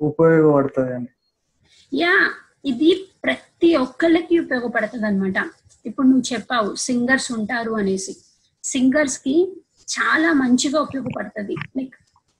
ఉపయోగపడుతుంది 0.00 0.92
అని 0.94 1.08
యా 1.92 2.14
ఇది 2.64 2.90
ప్రతి 3.24 3.76
ఒక్కళ్ళకి 3.76 4.38
ఉపయోగపడుతుంది 4.38 5.06
అనమాట 5.06 5.38
ఇప్పుడు 5.88 6.06
నువ్వు 6.10 6.26
చెప్పావు 6.32 6.70
సింగర్స్ 6.86 7.28
ఉంటారు 7.38 7.72
అనేసి. 7.80 8.12
సింగర్స్కి 8.64 9.34
చాలా 9.94 10.30
మంచిగా 10.42 10.78
ఉపయోగపడుతుంది. 10.86 11.54
లైక్ 11.78 11.96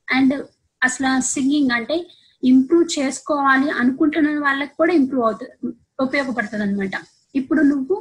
అండ్ 0.09 0.35
అసలు 0.83 1.11
సింగింగ్ 1.35 1.73
అంటే 1.79 1.97
ఇంప్రూవ్ 2.43 2.87
చేసుకోవాలి 2.99 3.69
అనుకుంటున్న 3.81 4.29
వాళ్ళకి 4.47 4.75
కూడా 4.81 4.93
ఇంప్రూవ్ 5.01 5.25
అవుతుంది 5.29 5.73
ఉపయోగపడుతుంది 6.07 6.65
అనమాట 6.67 6.97
ఇప్పుడు 7.35 7.63
నువ్వు 7.71 7.97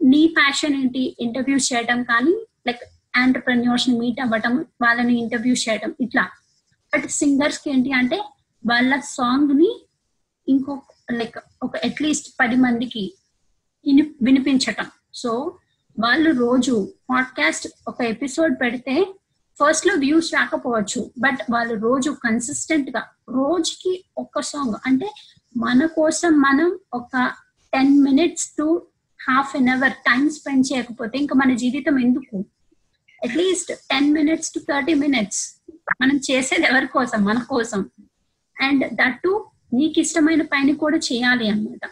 నీ 0.00 0.22
ప్యాషన్ 0.38 0.74
ఏంటి? 0.80 1.02
ఇంటర్వ్యూస్ 1.24 1.68
చేయడం 1.72 1.98
కానీ 2.10 2.34
లైక్ 2.68 2.82
ఆంటర్ప్రెన్యూర్స్ని 3.22 3.94
మీట్ 4.00 4.20
అవ్వటం 4.24 4.54
వాళ్ళని 4.84 5.14
ఇంటర్వ్యూస్ 5.22 5.64
చేయడం 5.68 5.90
ఇట్లా. 6.04 6.24
బట్ 6.92 7.06
సింగర్స్కి 7.20 7.68
ఏంటి 7.74 7.90
అంటే 8.00 8.18
వాళ్ళ 8.64 8.92
సాంగ్ని 9.16 9.70
ఇంకొక 10.48 10.82
లైక్ 11.18 11.38
ఒక 11.66 11.72
అట్లీస్ట్ 11.88 12.28
పది 12.40 12.56
మందికి 12.64 13.02
వినిపించటం. 14.22 14.84
సో 15.14 15.58
వాళ్ళు 16.00 16.30
రోజు 16.30 16.92
పాడ్కాస్ట్ 17.10 17.68
ఒక 17.88 18.02
ఎపిసోడ్ 18.02 18.60
పెడితే 18.60 19.14
ఫస్ట్లో 19.62 19.94
వ్యూస్ 19.94 20.34
రాకపోవచ్చు 20.34 21.10
బట్ 21.18 21.38
వాళ్ళు 21.52 21.74
రోజు 21.74 22.10
కన్సిస్టెంట్గా 22.10 23.02
రోజుకి 23.28 24.04
ఒక 24.18 24.40
సాంగ్ 24.40 24.74
అంటే 24.86 25.10
మన 25.56 25.86
కోసం 25.86 26.32
మనం 26.32 26.78
ఒక 26.92 27.32
ten 27.74 28.02
minutes 28.02 28.52
to 28.58 28.86
half 29.30 29.56
an 29.56 29.68
hour 29.68 29.92
time 29.92 30.30
spend 30.30 30.66
చేయకపోతే 30.72 31.18
ఇంకా 31.18 31.34
మన 31.34 31.54
జీవితం 31.54 31.98
ఎందుకు? 31.98 32.44
At least 33.24 33.72
ten 33.72 34.12
minutes 34.12 34.52
to 34.52 34.58
thirty 34.58 34.94
minutes 34.94 35.62
మనం 36.02 36.20
చేసేది 36.30 36.66
ఎవరి 36.66 36.86
కోసం? 36.86 37.24
మన 37.24 37.38
కోసం. 37.38 37.90
అండ్ 38.62 38.84
దట్టు 38.94 39.46
నీకు 39.74 40.00
ఇష్టమైన 40.00 40.42
పని 40.42 40.72
కూడా 40.72 40.96
చేయాలి 40.96 41.48
అన్నమాట. 41.48 41.90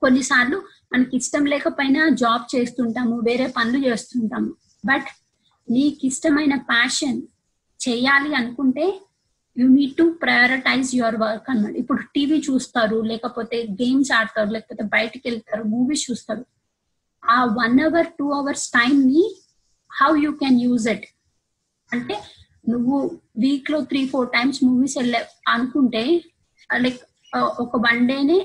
కొన్నిసార్లు 0.00 0.62
మనకి 0.92 1.16
ఇష్టం 1.16 1.44
లేకపోయినా 1.44 2.02
జాబ్ 2.22 2.44
చేస్తుంటాము 2.54 3.16
వేరే 3.28 3.46
పనులు 3.56 3.78
చేస్తుంటాము. 3.86 4.50
బట్ 4.84 5.08
నీకు 5.68 6.06
ఇష్టమైన 6.06 6.54
ప్యాషన్ 6.70 7.20
చేయాలి 7.80 8.34
అనుకుంటే 8.34 8.86
you 9.56 9.68
need 9.68 9.96
to 9.96 10.04
prioritize 10.22 10.90
your 10.96 11.16
work 11.16 11.50
అన్నమాట. 11.50 11.74
ఇప్పుడు 11.76 12.02
టీవీ 12.14 12.38
చూస్తారు 12.50 12.98
లేకపోతే 13.02 13.56
గేమ్స్ 13.80 14.12
ఆడతారు 14.12 14.50
లేకపోతే 14.50 14.82
బయటకు 14.82 15.24
వెళ్తారు 15.26 15.64
మూవీస్ 15.64 16.10
చూస్తారు. 16.10 16.44
ఆ 17.22 17.44
one 17.44 17.80
hour 17.80 18.08
two 18.18 18.28
hours 18.32 18.66
time 18.70 18.94
ని 19.06 19.24
how 19.90 20.10
you 20.16 20.32
can 20.42 20.60
use 20.60 20.88
it? 20.88 21.06
అంటే 21.90 22.14
నువ్వు 22.68 22.96
వీక్లో 23.38 23.80
త్రీ 23.90 24.00
ఫోర్ 24.08 24.28
టైమ్స్ 24.28 24.64
మూవీస్ 24.64 24.96
వెళ్ళే 24.98 25.20
అనుకుంటే 25.48 26.02
లైక్ 26.84 27.00
ఒక 27.36 27.76
వన్ 27.76 28.02
డేనే 28.08 28.38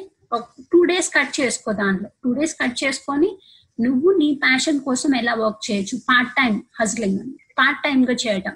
టూ 0.74 0.84
డేస్ 0.84 1.10
కట్ 1.10 1.42
చేసుకో 1.42 1.72
దాంట్లో. 1.72 2.10
టూ 2.24 2.34
డేస్ 2.34 2.56
కట్ 2.56 2.84
చేసుకొని 2.84 3.38
నువ్వు 3.82 4.12
నీ 4.12 4.36
ప్యాషన్ 4.36 4.80
కోసం 4.80 5.16
ఎలా 5.16 5.34
వర్క్ 5.34 5.72
చేయొచ్చు? 5.72 5.98
పార్ట్ 5.98 6.32
టైం 6.32 6.64
హజ్లింగ్ 6.82 7.20
అని. 7.20 7.34
పార్ట్ 7.60 7.84
టైం 7.84 8.10
గా 8.10 8.14
చేయటం. 8.14 8.52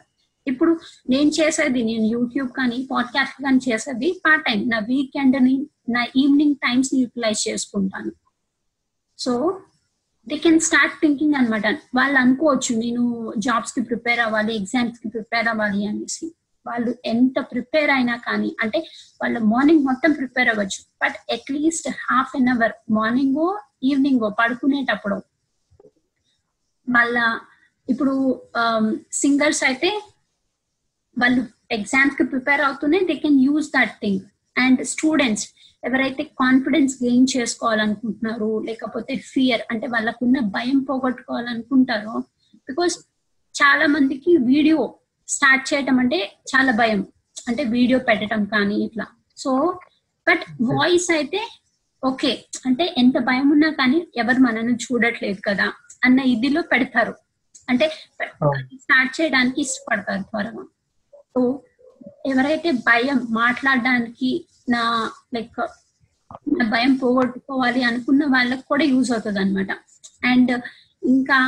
ఇప్పుడు 0.47 0.79
నేను 1.09 1.29
చేసేది 1.29 1.83
నేను 1.83 2.05
యూట్యూబ్ 2.05 2.49
కానీ 2.49 2.87
పాడ్కాస్ట్ 2.91 3.43
కానీ 3.43 3.71
చేసేది 3.71 4.21
పార్ట్ 4.25 4.45
టైం 4.45 4.69
నా 4.69 4.79
వీకెండ్ని 4.79 5.67
నా 5.89 6.03
ఈవినింగ్ 6.03 6.55
టైమ్స్ని 6.55 6.99
యూటిలైజ్ 6.99 7.47
చేసుకుంటాను. 7.47 8.11
So 9.19 9.61
they 10.29 10.37
can 10.37 10.59
start 10.59 10.95
thinking 10.95 11.33
అనమాట 11.33 11.67
వాళ్ళు 11.67 12.19
అనుకోవచ్చు 12.19 12.75
నేను 12.75 13.33
జాబ్స్కి 13.37 13.81
ప్రిపేర్ 13.81 14.19
అవ్వాలి 14.19 14.55
ఎగ్జామ్స్కి 14.55 15.09
ప్రిపేర్ 15.09 15.47
అవ్వాలి 15.47 15.85
అనేసి. 15.85 16.35
వాళ్ళు 16.65 16.91
ఎంత 17.05 17.39
ప్రిపేర్ 17.51 17.91
అయినా 17.91 18.15
కానీ 18.27 18.55
అంటే 18.63 18.79
వాళ్ళు 19.21 19.39
మార్నింగ్ 19.51 19.85
మొత్తం 19.85 20.11
ప్రిపేర్ 20.13 20.49
అవ్వచ్చు. 20.49 20.79
But 21.03 21.17
at least 21.35 21.89
half 22.05 22.33
an 22.35 22.49
hour 22.49 22.73
morning 22.91 23.39
evening 23.83 24.25
పడుకునేటప్పుడు 24.39 25.17
మళ్ళా 26.87 27.25
ఇప్పుడు 27.87 28.13
సింగర్స్ 29.13 29.63
అయితే 29.63 29.89
వాళ్ళు 31.17 31.41
ఎగ్జామ్స్కి 31.71 32.23
ప్రిపేర్ 32.23 32.61
అవుతూనే 32.61 32.99
they 32.99 33.15
can 33.15 33.39
use 33.43 33.67
that 33.69 33.95
thing 34.01 34.21
and 34.55 34.81
students 34.83 35.45
ఎవరైతే 35.83 36.23
కాన్ఫిడెన్స్ 36.39 37.03
గెయిన్ 37.03 37.27
చేసుకోవాలనుకుంటున్నారో 37.27 38.59
లేకపోతే 38.59 39.15
ఫియర్ 39.31 39.63
అంటే 39.71 39.87
వాళ్ళకున్న 39.87 40.39
భయం 40.55 40.79
పోగొట్టుకోవాలనుకుంటారో 40.79 42.15
బికాస్ 42.69 42.95
చాలా 43.55 43.85
మందికి 43.87 44.37
వీడియో 44.51 44.79
స్టార్ట్ 45.35 45.65
చేయటం 45.69 45.97
అంటే 46.03 46.19
చాలా 46.51 46.71
భయం. 46.81 47.01
అంటే 47.49 47.63
వీడియో 47.75 47.97
పెట్టడం 48.09 48.41
కానీ 48.53 48.77
ఇట్లా. 48.87 49.05
సో 49.37 49.51
బట్ 50.27 50.43
వాయిస్ 50.71 51.09
అయితే 51.17 51.41
ఓకే. 52.03 52.31
అంటే 52.67 52.83
ఎంత 52.97 53.17
భయం 53.29 53.47
ఉన్నా 53.55 53.69
కానీ 53.79 53.99
ఎవరు 54.21 54.39
మనల్ని 54.39 54.75
చూడట్లేదు 54.85 55.41
కదా 55.49 55.67
అన్న 56.05 56.19
ఇదిలో 56.33 56.61
పెడతారు. 56.71 57.13
అంటే 57.69 57.85
స్టార్ట్ 58.83 59.13
చేయడానికి 59.17 59.59
ఇష్టపడతారు 59.65 60.23
త్వరగా. 60.31 60.63
సో 61.33 61.41
ఎవరైతే 62.31 62.71
భయం 62.89 63.19
మాట్లాడడానికి 63.41 64.31
నా 64.69 64.83
లైక్ 65.35 65.59
నా 66.57 66.65
భయం 66.73 66.91
పోగొట్టుకోవాలి 66.95 67.81
అనుకున్న 67.83 68.23
వాళ్ళకి 68.35 68.63
కూడా 68.71 68.83
యూజ్ 68.91 69.09
అవుతుంది 69.11 69.39
అనమాట 69.43 69.71
అండ్ 70.31 70.51
ఇంకా 71.03 71.39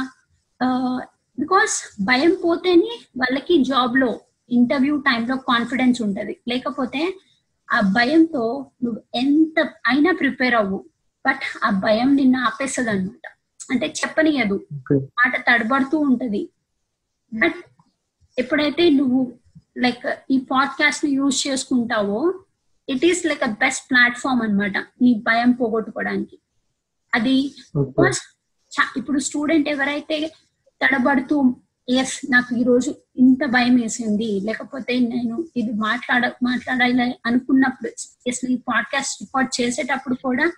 బికాస్ 1.39 2.03
భయం 2.03 2.33
పోతేనే 2.43 2.91
వాళ్ళకి 3.17 3.63
జాబ్లో 3.63 4.19
ఇంటర్వ్యూ 4.49 4.97
టైంలో 4.97 5.35
కాన్ఫిడెన్స్ 5.37 6.01
ఉంటది. 6.01 6.39
లేకపోతే 6.47 7.01
ఆ 7.71 7.79
భయంతో 7.79 8.71
నువ్వు 8.83 9.01
ఎంత 9.15 9.59
అయినా 9.87 10.11
ప్రిపేర్ 10.11 10.55
అవ్వు. 10.55 10.85
బట్ 11.27 11.43
ఆ 11.63 11.69
భయం 11.69 12.15
నిన్ను 12.15 12.39
ఆపేస్తుంది 12.39 12.89
అనమాట 12.89 13.25
అంటే 13.71 13.87
చెప్పనియదు. 13.87 14.67
మాట 14.93 15.33
తడబడుతూ 15.47 15.97
ఉంటది. 15.99 16.49
బట్ 17.33 17.59
ఎప్పుడైతే 18.39 18.89
నువ్వు 18.89 19.33
లైక్ 19.77 20.05
ఈ 20.31 20.37
పాడ్కాస్ట్ని 20.51 21.11
యూజ్ 21.11 21.47
చేసుకుంటావో 21.47 22.19
it 22.89 23.05
is 23.05 23.25
like 23.25 23.43
a 23.43 23.51
best 23.63 23.89
platform 23.91 24.41
అన్నమాట 24.41 24.77
నీ 25.01 25.13
భయం 25.13 25.51
పోగొట్టుకోవడానికి. 25.51 26.37
అది 27.13 27.55
ఇప్పుడు 28.97 29.19
స్టూడెంట్ 29.19 29.69
ఎవరైతే 29.69 30.17
తడబడుతూ 30.83 31.55
ఎస్ 31.89 32.31
నాకు 32.31 32.55
ఈ 32.55 32.63
రోజు 32.63 32.95
ఇంత 33.17 33.45
భయం 33.45 33.75
వేసింది. 33.75 34.39
లేకపోతే 34.39 34.99
నేను 34.99 35.45
ఇది 35.57 35.71
మాట్లాడ 35.71 36.31
మాట్లాడాలి 36.43 37.15
అనుకున్నప్పుడు 37.25 37.91
ఎస్ 38.27 38.45
ఈ 38.49 38.55
పాడ్కాస్ట్ 38.55 39.21
రికార్డ్ 39.21 39.61
చేసేటప్పుడు 39.61 40.15
కూడా 40.15 40.51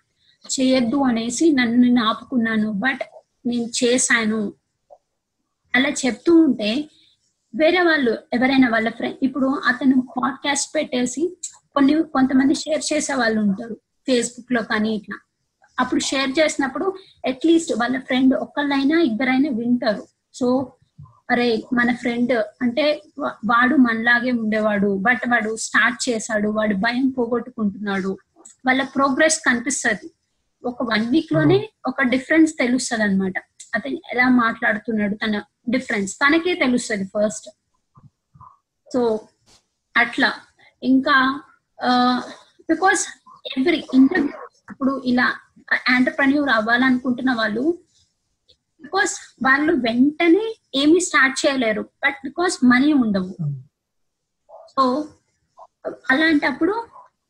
చేయొద్దు 0.47 0.95
అనేసి 0.95 1.51
నన్ను 1.51 1.78
నేను 1.78 2.03
ఆపుకున్నాను. 2.03 2.71
బట్ 2.71 2.99
నేను 3.47 3.69
చేశాను. 3.84 4.53
అలా 5.76 5.89
చెప్తూ 5.89 6.36
ఉంటే 6.36 6.89
వేరే 7.55 7.82
వాళ్ళు 7.82 8.17
ఎవరైనా 8.34 8.69
వాళ్ళ 8.69 8.89
ఫ్రెండ్ 8.89 9.17
ఇప్పుడు 9.23 9.47
అతను 9.47 10.07
పాడ్కాస్ట్ 10.17 10.76
పెట్టేసి 10.76 11.38
కొన్ని 11.76 12.03
కొంతమంది 12.03 12.55
షేర్ 12.55 12.93
చేసే 12.93 13.13
వాళ్ళు 13.13 13.41
ఉంటారు 13.41 13.76
ఫేస్బుక్లో 14.07 14.63
కానీ 14.63 14.95
ఇట్లా. 14.95 15.17
అప్పుడు 15.80 16.01
షేర్ 16.01 16.39
చేసినప్పుడు 16.39 16.93
అట్లీస్ట్ 17.28 17.73
వాళ్ళ 17.73 17.99
ఫ్రెండ్ 17.99 18.36
ఒక్కళ్ళైనా 18.36 19.01
ఇద్దరైనా 19.01 19.49
వింటారు. 19.49 20.07
సో 20.38 20.47
అరే 21.31 21.47
మన 21.73 21.89
ఫ్రెండ్ 22.01 22.33
అంటే 22.63 22.86
వాడు 23.51 23.75
మనలాగే 23.86 24.31
ఉండేవాడు 24.41 24.89
బట్ 25.05 25.23
వాడు 25.31 25.51
స్టార్ట్ 25.65 25.97
చేశాడు 26.07 26.49
వాడు 26.57 26.75
భయం 26.86 27.07
పోగొట్టుకుంటున్నాడు. 27.17 28.11
వాళ్ళ 28.65 28.81
ప్రోగ్రెస్ 28.95 29.38
కనిపిస్తుంది. 29.47 30.07
ఒక 30.63 30.83
వన్ 30.91 31.05
వీక్లోనే 31.13 31.57
ఒక 31.88 32.03
డిఫరెన్స్ 32.13 32.51
తెలుస్తుంది 32.59 33.03
అనమాట 33.03 33.38
అతను 33.75 33.97
ఎలా 34.13 34.27
మాట్లాడుతున్నాడు 34.43 35.15
తన 35.23 35.41
డిఫరెన్స్ 35.69 36.11
తనకే 36.23 36.53
తెలుస్తుంది 36.63 37.05
ఫస్ట్ 37.13 37.47
సో 38.88 39.01
అట్లా. 39.95 40.29
ఇంకా 40.81 41.15
బికాస్ 42.71 43.03
ఎవ్రీ 43.57 43.79
ఇంటర్వ్యూ 43.93 44.39
ఇప్పుడు 44.71 44.93
ఇలా 45.05 45.25
ఆంటర్ప్రెన్యూర్ 45.95 46.49
అవ్వాలనుకుంటున్న 46.49 47.31
వాళ్ళు 47.41 47.63
బికాస్ 48.86 49.13
వాళ్ళు 49.43 49.73
వెంటనే 49.86 50.45
ఏమీ 50.75 50.99
స్టార్ట్ 51.01 51.38
చేయలేరు. 51.41 51.83
బట్ 52.03 52.17
బికాస్ 52.23 52.55
మనీ 52.65 52.91
ఉండవు. 53.03 53.31
సో 54.73 54.83
అలాంటప్పుడు 56.11 56.75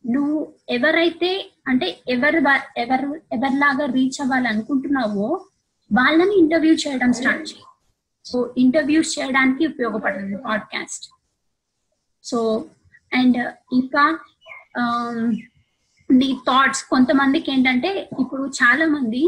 నువ్వు 0.05 0.39
ఎవరైతే 0.69 1.29
అంటే 1.67 1.87
ఎవరు 2.07 2.39
ఎవరు 2.77 3.07
ఎవరిలాగా 3.33 3.85
రీచ్ 3.93 4.19
అవ్వాలనుకుంటున్నావో 4.21 5.27
వాళ్ళని 5.91 6.35
ఇంటర్వ్యూ 6.37 6.73
చేయడం 6.83 7.11
స్టార్ట్ 7.13 7.47
చేయి. 7.49 7.63
సో 8.25 8.37
ఇంటర్వ్యూస్ 8.57 9.09
చేయడానికి 9.15 9.63
ఉపయోగపడుతుంది 9.67 10.37
పాడ్కాస్ట్ 10.43 11.05
సో 12.25 12.37
అండ్ 13.11 13.37
ఇంకా 13.73 14.03
ఆమ్, 14.81 15.25
నీ 16.09 16.29
థాట్స్ 16.47 16.83
కొంతమందికి 16.83 17.47
ఏంటంటే 17.51 17.91
ఇప్పుడు 18.19 18.43
చాలా 18.57 18.85
మంది 18.87 19.21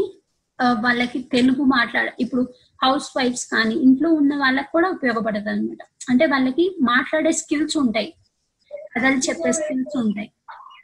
వాళ్ళకి 0.62 1.18
తెలుగు 1.18 1.64
మాట్లాడ 1.64 2.12
ఇప్పుడు 2.20 2.48
హౌస్ 2.84 3.10
వైఫ్స్ 3.16 3.46
కానీ 3.46 3.74
ఇంట్లో 3.74 4.12
ఉన్న 4.12 4.36
వాళ్ళకి 4.36 4.68
కూడా 4.72 4.90
ఉపయోగపడుతుంది 4.90 5.50
అనమాట 5.50 5.78
అంటే 6.10 6.26
వాళ్ళకి 6.26 6.76
మాట్లాడే 6.82 7.32
స్కిల్స్ 7.32 7.76
ఉంటాయి. 7.76 8.14
కథలు 8.96 9.16
చెప్పే 9.16 9.52
స్కిల్స్ 9.52 9.96
ఉంటాయి. 9.96 10.30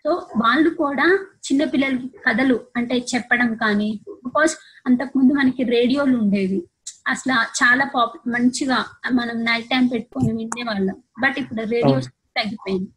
సో 0.04 0.10
వాళ్ళు 0.14 0.70
కూడా 0.70 1.26
చిన్నపిల్లలకి 1.38 2.08
కథలు 2.28 2.60
అంటే 2.76 2.98
చెప్పడం 2.98 3.54
కానీ 3.54 4.00
బికాస్ 4.08 4.56
అంతకుముందు 4.86 5.32
మనకి 5.32 5.62
రేడియోలు 5.62 6.18
ఉండేవి. 6.18 6.68
అసలు 7.08 7.32
చాలా 7.32 7.90
పాప్ 7.94 8.28
మంచిగా 8.28 8.84
మనం 9.12 9.44
నైట్ 9.44 9.68
టైం 9.68 9.86
పెట్టుకొని 9.86 10.32
వినేవాళ్ళం. 10.32 11.02
బట్ 11.22 11.38
ఇప్పుడు 11.38 11.62
రేడియో 11.62 12.00
తగ్గిపోయింది. 12.00 12.90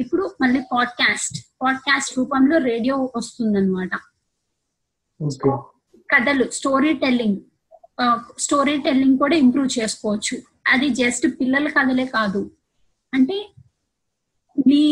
ఇప్పుడు 0.00 0.34
మళ్ళీ 0.42 0.60
పాడ్కాస్ట్ 0.72 1.44
పాడ్కాస్ట్ 1.62 2.18
రూపంలో 2.18 2.58
రేడియో 2.58 3.12
వస్తుందన్నమాట. 3.16 3.90
కథలు 6.12 6.44
స్టోరీ 6.50 6.92
టెల్లింగ్ 6.94 7.38
స్టోరీ 8.38 8.74
టెల్లింగ్ 8.78 9.18
కూడా 9.18 9.36
ఇంప్రూవ్ 9.36 9.68
చేసుకోవచ్చు. 9.78 10.36
అది 10.68 10.88
జస్ట్ 10.94 11.26
పిల్లల 11.40 11.68
కథలే 11.68 12.06
కాదు. 12.08 12.42
అంటే 13.12 13.36
నీ 14.66 14.82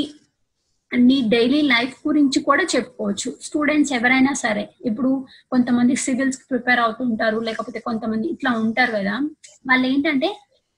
నీ 0.93 1.17
డైలీ 1.29 1.61
లైఫ్ 1.67 1.97
గురించి 2.07 2.39
కూడా 2.43 2.65
చెప్పుకోవచ్చు. 2.75 3.29
స్టూడెంట్స్ 3.41 3.93
ఎవరైనా 3.93 4.33
సరే 4.35 4.65
ఇప్పుడు 4.85 5.11
కొంతమంది 5.51 5.97
సివిల్స్కి 5.97 6.45
ప్రిపేర్ 6.51 6.81
అవుతుంటారు 6.81 7.39
లేకపోతే 7.41 7.79
కొంతమంది 7.81 8.27
ఇట్లా 8.29 8.51
ఉంటారు 8.61 8.93
కదా. 8.93 9.15
వాళ్ళు 9.69 9.87
ఏంటంటే 9.87 10.31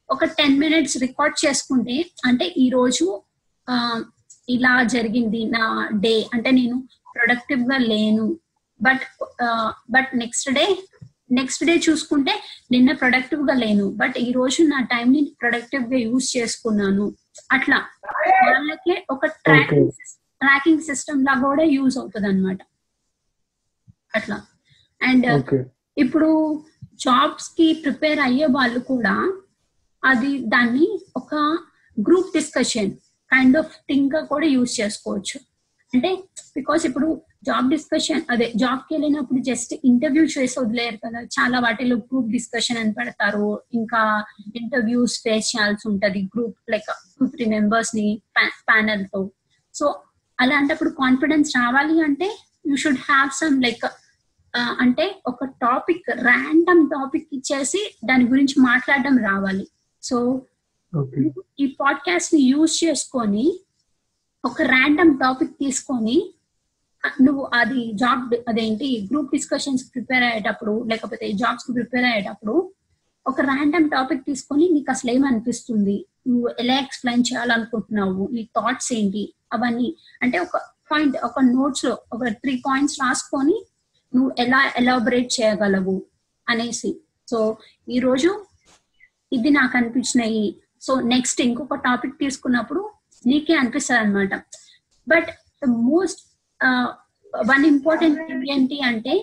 ఒక 0.08 0.24
టెన్ 0.38 0.58
మినిట్స్ 0.58 0.96
రికార్డ్ 0.98 1.36
చేసుకుంటే 1.44 1.96
అంటే 2.24 2.46
ఈ 2.56 2.68
రోజు 2.70 3.06
ఆ, 3.68 3.74
ఇలా 4.48 4.72
జరిగింది 4.86 5.40
నా 5.50 5.64
డే 6.00 6.14
అంటే 6.34 6.50
నేను 6.50 6.76
ప్రొడక్టివ్గా 7.14 7.76
లేను. 7.84 8.26
But 8.82 9.04
but 9.94 10.10
next 10.22 10.50
day 10.58 10.64
next 11.38 11.62
day 11.68 11.74
చూసుకుంటే 11.86 12.32
నిన్న 12.72 12.90
ప్రొడక్టివ్గా 12.92 13.54
లేను. 13.64 13.84
బట్ 14.00 14.16
ఈ 14.18 14.28
రోజు 14.32 14.62
నా 14.72 14.78
టైం 14.90 15.06
ని 15.12 15.20
ప్రొడక్టివ్గా 15.42 15.98
యూజ్ 16.06 16.26
చేసుకున్నాను. 16.36 17.06
అట్లా. 17.56 17.78
వాళ్ళకి 18.48 18.94
ఒక 19.14 19.26
ట్రాకింగ్ 19.46 19.92
ట్రాకింగ్ 20.42 20.82
సిస్టమ్ 20.88 21.20
లాగా 21.28 21.42
కూడా 21.42 21.64
యూజ్ 21.76 21.96
అవుతుంది 21.98 22.28
అనమాట 22.28 22.60
అట్లా 24.18 24.38
అండ్ 25.00 25.26
ఓకే 25.36 25.58
ఇప్పుడు 25.96 26.30
జాబ్స్కి 27.04 27.66
ప్రిపేర్ 27.84 28.20
అయ్యే 28.20 28.46
వాళ్ళు 28.56 28.80
కూడా 28.90 29.14
అది 30.02 30.32
దాన్ని 30.54 30.86
ఒక 31.16 31.34
గ్రూప్ 31.96 32.30
డిస్కషన్ 32.36 32.92
కైండ్ 33.30 33.56
ఆఫ్ 33.62 33.72
థింగ్గా 33.90 34.20
కూడా 34.32 34.46
యూజ్ 34.46 34.72
చేసుకోవచ్చు. 34.80 35.38
అంటే 35.94 36.10
బికాస్ 36.56 36.86
ఇప్పుడు 36.86 37.08
జాబ్ 37.46 37.70
డిస్కషన్ 37.70 38.22
అదే 38.30 38.52
జాబ్కి 38.56 38.92
వెళ్ళినప్పుడు 38.94 39.40
జస్ట్ 39.40 39.72
ఇంటర్వ్యూ 39.84 40.24
చేసి 40.24 40.60
వదిలేరు 40.60 40.96
కదా. 40.96 41.20
చాలా 41.36 41.58
వాటిలో 41.60 41.96
గ్రూప్ 41.96 42.30
డిస్కషన్ 42.30 42.78
అని 42.78 42.92
పెడతారు. 42.92 43.48
ఇంకా 43.74 44.00
ఇంటర్వ్యూస్ 44.56 45.16
ఫేస్ 45.22 45.48
చేయాల్సి 45.52 45.88
ఉంటది. 45.88 46.22
గ్రూప్ 46.34 46.58
లైక్ 46.70 46.90
టూ 47.18 47.26
త్రీ 47.26 47.46
మెంబర్స్ని 47.46 48.06
ప్యానల్తో. 48.68 49.30
సో 49.74 49.86
అలాంటప్పుడు 50.38 50.90
కాన్ఫిడెన్స్ 50.90 51.50
రావాలి 51.56 51.96
అంటే 52.02 52.28
you 52.66 52.76
should 52.76 53.02
have 53.10 53.30
some 53.40 53.62
like 53.62 53.84
అంటే 54.54 55.04
ఒక 55.26 55.44
టాపిక్ 55.44 56.08
ర్యాండమ్ 56.10 56.82
టాపిక్ 56.90 57.28
ఇచ్చేసి 57.32 57.80
దాని 58.04 58.24
గురించి 58.24 58.54
మాట్లాడడం 58.60 59.18
రావాలి. 59.18 59.66
సో 60.02 60.16
ఈ 61.60 61.66
పాడ్కాస్ట్ని 61.80 62.40
యూజ్ 62.40 62.84
చేసుకొని 62.84 63.46
ఒక 64.44 64.62
ర్యాండమ్ 64.62 65.12
టాపిక్ 65.18 65.52
తీసుకొని 65.62 66.16
నువ్వు 67.20 67.42
అది 67.60 67.80
జాబ్ 67.92 68.34
అదేంటి 68.50 68.88
గ్రూప్ 69.10 69.32
డిస్కషన్స్ 69.34 69.84
ప్రిపేర్ 69.92 70.24
అయ్యేటప్పుడు 70.28 70.84
లేకపోతే 70.90 71.26
జాబ్స్కి 71.32 71.72
ప్రిపేర్ 71.72 72.04
అయ్యేటప్పుడు 72.04 72.54
ఒక 73.26 73.40
ర్యాండమ్ 73.40 73.90
టాపిక్ 73.90 74.24
తీసుకొని 74.24 74.64
నీకు 74.68 74.90
అసలు 74.90 75.10
ఏమనిపిస్తుంది? 75.10 75.96
నువ్వు 76.28 76.48
ఎలా 76.58 76.76
ఎక్స్ప్లెయిన్ 76.84 77.26
చేయాలనుకుంటున్నావు? 77.28 78.28
నీ 78.32 78.42
థాట్స్ 78.56 78.92
ఏంటి? 78.92 79.22
అవన్నీ. 79.52 79.88
అంటే 80.22 80.38
ఒక 80.38 80.56
పాయింట్ 80.90 81.16
ఒక 81.28 81.40
నోట్స్లో 81.40 81.92
ఒక 82.12 82.22
త్రీ 82.42 82.54
పాయింట్స్ 82.66 82.98
రాసుకొని 83.02 83.56
నువ్వు 84.14 84.30
ఎలా 84.38 84.60
ఎలాబరేట్ 84.76 85.30
చేయగలవు 85.40 85.96
అనేసి. 86.46 86.90
సో 87.30 87.38
ఈ 87.88 87.98
రోజు 87.98 88.30
ఇది 89.32 89.50
నాకు 89.50 89.76
అనిపించినాయి. 89.76 90.44
సో 90.80 91.00
నెక్స్ట్ 91.14 91.40
ఇంకొక 91.40 91.74
టాపిక్ 91.88 92.18
తీసుకున్నప్పుడు 92.18 92.82
నీకే 93.26 93.54
అనిపిస్తుంది 93.54 94.00
అనమాట 94.00 94.34
but 95.06 95.30
most 95.68 96.20
one 97.50 97.66
important 97.66 98.18
thing 98.28 98.48
ఏంటి 98.50 98.80
అంటే 98.80 99.14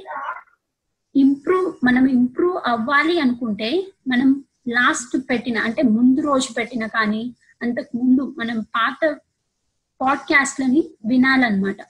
ఇంప్రూవ్ 1.15 1.85
మనం 1.85 2.07
ఇంప్రూవ్ 2.07 2.57
అవ్వాలి 2.65 3.19
అనుకుంటే 3.19 3.69
మనం 4.07 4.29
లాస్ట్ 4.67 5.17
పెట్టిన 5.29 5.57
అంటే 5.57 5.81
ముందు 5.81 6.21
రోజు 6.21 6.49
పెట్టిన 6.57 6.87
కానీ 6.87 7.35
అంతకు 7.61 7.97
ముందు 7.97 8.35
మనం 8.37 8.59
పాత 8.59 8.99
పాడ్కాస్ట్లని 10.01 10.81
వినాలన్నమాట. 11.05 11.81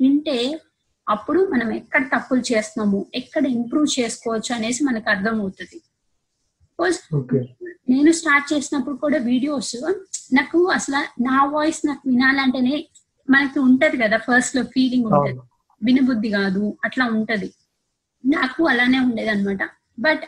వింటే 0.00 0.60
అప్పుడు 1.08 1.40
మనం 1.52 1.72
ఎక్కడ 1.72 2.02
తప్పులు 2.06 2.42
చేస్తున్నాము 2.52 3.06
ఎక్కడ 3.14 3.46
ఇంప్రూవ్ 3.46 4.00
చేసుకోవచ్చు 4.00 4.54
అనేసి 4.54 4.84
మనకు 4.84 5.10
అర్థమవుతుంది. 5.10 5.78
నేను 7.88 8.12
స్టార్ట్ 8.12 8.52
చేసినప్పుడు 8.52 8.96
కూడా 8.96 9.18
వీడియోస్ 9.18 9.76
నాకు 10.32 10.68
అసలు 10.68 11.22
నా 11.22 11.44
వాయిస్ 11.44 11.86
నాకు 11.86 12.08
వినాలంటేనే 12.08 12.88
మనకి 13.30 13.58
ఉంటది 13.58 13.96
కదా 13.96 14.16
ఫస్ట్లో 14.16 14.62
ఫీలింగ్ 14.62 15.06
ఉంటది. 15.06 15.40
వినబుద్ధి 15.82 16.28
కాదు 16.28 16.78
అట్లా 16.84 17.04
ఉంటది. 17.06 17.52
నాకు 18.26 18.68
అలానే 18.68 18.98
ఉండేది 18.98 19.28
అనమాట 19.28 19.70
బట్ 19.98 20.22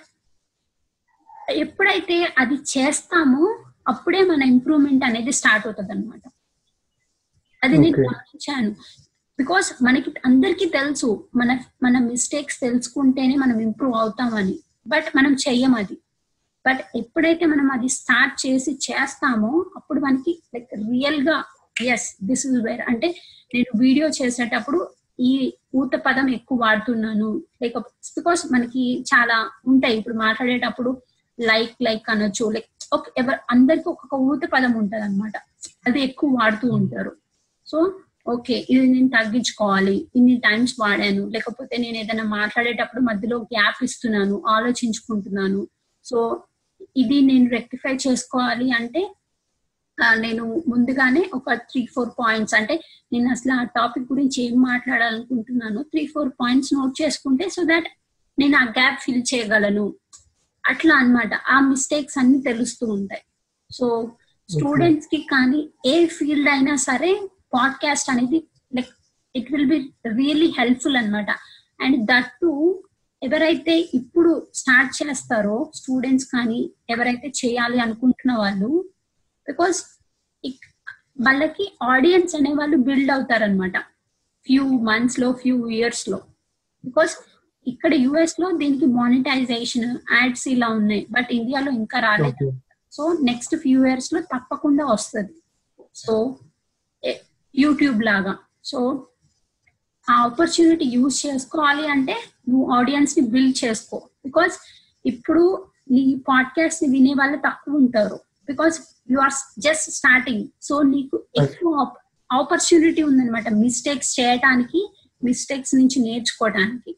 ఎప్పుడైతే 1.51 2.35
అది 2.39 2.55
చేస్తామో 2.55 3.65
అప్పుడే 3.89 4.25
మన 4.25 4.43
ఇంప్రూవ్మెంట్ 4.43 5.05
అనేది 5.05 5.33
స్టార్ట్ 5.33 5.67
అవుతుంది 5.67 5.93
అనమాట 5.93 6.23
అది 7.65 7.79
నేను. 7.79 7.97
గమనించాను. 7.99 8.71
బికాస్ 9.39 9.85
మనకి 9.85 10.15
అందరికీ 10.27 10.65
తెలుసు 10.65 11.29
మన 11.37 11.59
మన 11.83 11.99
మిస్టేక్స్ 11.99 12.61
తెలుసుకుంటేనే 12.61 13.37
మనం 13.37 13.61
ఇంప్రూవ్ 13.61 13.95
అవుతామని. 13.95 14.59
బట్ 14.87 15.17
మనం 15.17 15.35
చెయ్యం 15.35 15.75
అది. 15.75 15.99
బట్ 16.67 16.81
ఎప్పుడైతే 16.97 17.47
మనం 17.47 17.71
అది 17.71 17.89
స్టార్ట్ 17.89 18.47
చేసి 18.47 18.79
చేస్తామో 18.91 19.67
అప్పుడు 19.77 20.01
మనకి 20.01 20.43
లైక్ 20.55 20.75
రియల్గా 20.75 21.45
ఎస్ 21.85 22.17
దిస్ 22.23 22.47
ఇస్ 22.47 22.65
వేర్ 22.65 22.81
అంటే 22.81 23.09
నేను 23.55 23.79
వీడియో 23.79 24.09
చేసేటప్పుడు 24.09 24.91
ఈ 25.21 25.53
ఊత 25.77 25.91
పదం 26.07 26.31
ఎక్కువ 26.31 26.59
వాడుతున్నాను. 26.59 27.43
లైక్ 27.63 27.79
బికాస్ 27.79 28.53
మనకి 28.53 29.01
చాలా 29.01 29.51
ఉంటాయి. 29.67 29.99
ఇప్పుడు 29.99 30.15
మాట్లాడేటప్పుడు 30.15 31.03
లైక్ 31.41 31.75
లైక్ 31.83 32.11
అనొచ్చు. 32.11 32.51
లైక్ 32.51 32.67
ఒక 32.93 33.05
ఎవరు 33.19 33.39
అందరికి 33.51 33.89
ఒక్కొక్క 33.89 34.15
ఊత 34.15 34.41
పదం 34.53 34.73
ఉంటది 34.73 35.03
అనమాట 35.03 35.33
అది 35.87 36.01
ఎక్కువ 36.01 36.31
వాడుతూ 36.41 36.69
ఉంటారు. 36.69 37.13
సో 37.67 38.01
ఓకే 38.29 38.67
ఇది 38.71 38.87
నేను 38.87 39.09
తగ్గించుకోవాలి. 39.09 40.09
ఇన్ని 40.17 40.37
టైమ్స్ 40.37 40.75
వాడాను. 40.81 41.27
లేకపోతే 41.27 41.77
నేను 41.77 41.97
ఏదైనా 41.97 42.25
మాట్లాడేటప్పుడు 42.25 43.03
మధ్యలో 43.03 43.39
గ్యాప్ 43.39 43.85
ఇస్తున్నాను 43.85 44.43
ఆలోచించుకుంటున్నాను. 44.49 45.69
సో 46.05 46.43
ఇది 46.97 47.21
నేను 47.21 47.51
రెక్టిఫై 47.51 47.99
చేసుకోవాలి 48.09 48.73
అంటే 48.73 49.15
నేను 50.15 50.63
ముందుగానే 50.69 51.31
ఒక 51.35 51.53
త్రీ 51.53 51.87
ఫోర్ 51.87 52.09
పాయింట్స్ 52.09 52.55
అంటే 52.55 52.85
నేను 53.13 53.31
అసలు 53.31 53.53
ఆ 53.53 53.65
టాపిక్ 53.65 54.13
గురించి 54.13 54.43
ఏం 54.43 54.63
మాట్లాడాలనుకుంటున్నాను 54.63 55.83
త్రీ 55.83 56.07
ఫోర్ 56.07 56.29
పాయింట్స్ 56.29 56.75
నోట్ 56.75 57.03
చేసుకుంటే 57.03 57.49
సో 57.49 57.63
దాట్ 57.65 57.89
నేను 58.39 58.57
ఆ 58.57 58.65
గ్యాప్ 58.65 59.01
ఫిల్ 59.01 59.23
చేయగలను. 59.35 59.95
అట్లా 60.67 60.95
అన్నమాట. 60.95 61.35
ఆ 61.35 61.61
మిస్టేక్స్ 61.61 62.19
అన్ని 62.19 62.43
తెలుస్తూ 62.43 62.87
ఉంటాయి. 62.87 63.23
సో 63.73 64.13
స్టూడెంట్స్కి 64.51 65.17
కానీ 65.17 65.69
ఏ 65.87 66.07
ఫీల్డ్ 66.07 66.49
అయినా 66.49 66.77
సరే 66.77 67.29
పాడ్కాస్ట్ 67.55 68.11
అనేది 68.11 68.49
like 68.75 68.89
it 69.37 69.53
will 69.53 69.67
be 69.67 69.93
really 70.17 70.55
helpful 70.59 70.97
అన్నమాట. 70.97 71.31
అండ్ 71.81 72.07
దట్ 72.07 72.27
టు 72.27 72.83
ఎవరైతే 73.23 73.75
ఇప్పుడు 73.95 74.31
స్టార్ట్ 74.55 74.93
చేస్తారో 74.99 75.57
స్టూడెంట్స్ 75.75 76.27
కానీ 76.27 76.61
ఎవరైతే 76.91 77.29
చేయాలి 77.41 77.79
అనుకుంటున్న 77.79 78.33
వాళ్ళు 78.39 78.71
బికాస్ 79.49 79.81
వాళ్ళకి 81.27 81.65
ఆడియన్స్ 81.83 82.35
అనే 82.35 82.53
వాళ్ళు 82.55 82.77
బిల్డ్ 82.77 83.11
అవుతారనమాట 83.11 83.77
ఫ్యూ 84.47 84.65
మంత్స్లో 84.89 85.33
ఫ్యూ 85.33 85.57
ఇయర్స్లో. 85.69 86.19
బికాస్ 86.85 87.15
ఇక్కడ 87.67 87.95
యుఎస్లో 87.95 88.51
దీనికి 88.57 88.87
మానిటైజేషన్ 88.87 89.89
యాడ్స్ 90.13 90.49
ఇలా 90.49 90.69
ఉన్నాయి 90.69 91.07
బట్ 91.11 91.31
ఇండియాలో 91.33 91.73
ఇంకా 91.73 91.99
రాలేదు. 92.01 92.47
సో 92.93 93.03
నెక్స్ట్ 93.23 93.57
ఫ్యూ 93.57 93.81
ఇయర్స్లో 93.87 94.21
తప్పకుండా 94.33 94.85
వస్తుంది. 94.87 95.35
సో 95.95 96.15
యూట్యూబ్ 97.55 98.01
లాగా. 98.03 98.35
సో 98.65 98.79
ఆ 100.11 100.15
ఆపర్చునిటీ 100.15 100.85
యూజ్ 100.85 101.27
చేసుకోవాలి 101.27 101.85
అంటే 101.89 102.17
నువ్వు 102.49 102.71
ఆడియన్స్ని 102.75 103.27
బిల్డ్ 103.27 103.65
చేసుకో. 103.65 104.03
బికాస్ 104.25 104.55
ఇప్పుడు 105.07 105.65
నీ 105.91 106.03
పాడ్కాస్ట్ని 106.29 106.89
వినే 106.91 107.13
వాళ్ళు 107.19 107.39
తక్కువ 107.39 107.75
ఉంటారు. 107.75 108.19
Because 108.49 108.81
you 109.11 109.19
are 109.19 109.35
just 109.59 109.91
starting 109.91 110.45
so 110.63 110.83
నీకు 110.83 111.17
ఎక్కువ 111.43 111.87
ఆపర్చునిటీ 112.33 113.03
ఉందన్నమాట. 113.03 113.49
మిస్టేక్స్ 113.49 114.21
చేయడానికి 114.21 114.81
మిస్టేక్స్ 115.25 115.75
నుంచి 115.75 115.99
నేర్చుకోవడానికి 116.01 116.97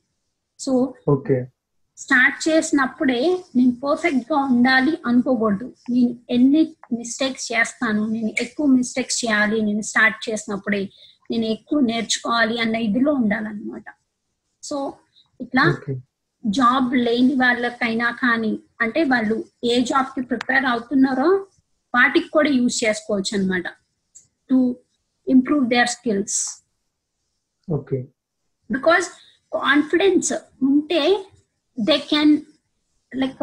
సో 0.60 0.94
స్టార్ట్ 1.96 2.48
చేసినప్పుడే 2.48 3.20
నేను 3.56 3.72
పర్ఫెక్ట్గా 3.84 4.38
ఉండాలి 4.38 4.92
అనుకోకూడదు. 5.06 5.72
నేను 5.90 6.12
ఎన్ని 6.30 6.62
మిస్టేక్స్ 6.92 7.52
చేస్తాను 7.52 8.02
నేను 8.06 8.30
ఎక్కువ 8.40 8.66
మిస్టేక్స్ 8.66 9.24
చేయాలి 9.24 9.62
నేను 9.62 9.82
స్టార్ట్ 9.82 10.30
చేసినప్పుడే. 10.30 10.82
నేను 11.32 11.46
ఎక్కువ 11.56 11.80
నేర్చుకోవాలి 11.90 12.56
అన్న 12.64 12.76
ఇదిలో 12.86 13.12
ఉండాలన్నమాట. 13.20 13.86
సో 14.62 14.76
ఇట్లా 15.40 15.64
జాబ్ 16.44 16.92
లేని 17.06 17.34
వాళ్ళకైనా 17.42 18.08
కానీ 18.22 18.52
అంటే 18.80 19.00
వాళ్ళు 19.12 19.36
ఏ 19.64 19.74
జాబ్కి 19.90 20.22
ప్రిపేర్ 20.30 20.66
అవుతున్నారో 20.72 21.28
వాటికి 21.94 22.28
కూడా 22.36 22.50
యూజ్ 22.58 22.76
చేసుకోవచ్చు 22.84 23.32
అనమాట 23.38 23.66
to 24.50 24.58
improve 25.26 25.64
their 25.74 25.90
skills. 25.96 26.38
Okay. 27.68 27.98
Because 28.70 29.06
confidence 29.52 30.30
ఉంటే 30.68 31.02
దే 31.78 31.96
కెన్ 32.12 32.34
లైక్ 33.12 33.42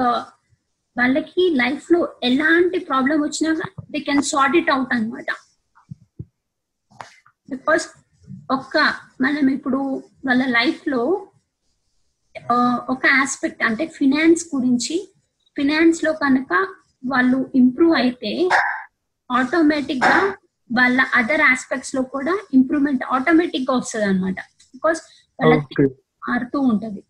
వాళ్ళకి 0.96 1.44
లైఫ్లో 1.62 2.00
ఎలాంటి 2.24 2.78
ప్రాబ్లం 2.90 3.18
వచ్చినా 3.22 3.52
they 3.94 4.00
can 4.08 4.24
sort 4.32 4.58
it 4.62 4.72
out 4.76 4.94
అనమాట 4.96 5.30
బికాస్ 7.50 7.86
ఒక్క 8.52 8.78
మనం 9.22 9.45
ఇప్పుడు 9.50 9.80
వాళ్ళ 10.26 10.43
లైఫ్లో 10.50 11.02
ఒక 12.89 13.04
ఆస్పెక్ట్ 13.22 13.62
అంటే 13.64 13.86
ఫినాన్స్ 13.97 14.43
గురించి 14.56 14.95
ఫినాన్స్లో 15.56 16.14
కనుక 16.14 16.52
వాళ్ళు 17.04 17.39
ఇంప్రూవ్ 17.56 17.95
అయితే 17.95 18.32
ఆటోమేటిక్గా 19.30 20.18
వాళ్ళ 20.70 21.00
అదర్ 21.14 21.43
ఆస్పెక్ట్స్లో 21.52 22.02
కూడా 22.16 22.34
ఇంప్రూవ్మెంట్ 22.54 23.04
ఆటోమేటిక్గా 23.10 23.76
వస్తుంది 23.76 24.06
అనమాట 24.06 24.39
బికాస్ 24.74 25.02
వాళ్ళకి 25.39 25.66
ఓకే 25.74 25.86
మారుతూ 26.24 26.60
ఉంటది. 26.70 27.02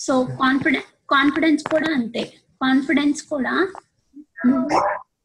సో 0.00 0.12
కాన్ఫిడెన్స్ 0.42 0.88
కాన్ఫిడెన్స్ 1.08 1.62
కూడా 1.72 1.88
అంతే. 1.94 2.22
కాన్ఫిడెన్స్ 2.60 3.20
కూడా 3.32 3.54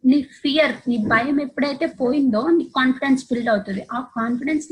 నీ 0.04 0.18
ఫియర్ 0.42 0.74
నీ 0.90 0.96
భయం 1.14 1.38
ఎప్పుడైతే 1.42 1.86
పోయిందో 2.02 2.42
నీ 2.58 2.64
కాన్ఫిడెన్స్ 2.78 3.24
బిల్డ్ 3.30 3.50
అవుతుంది. 3.54 3.82
ఆ 3.92 4.00
కాన్ఫిడెన్స్ 4.18 4.68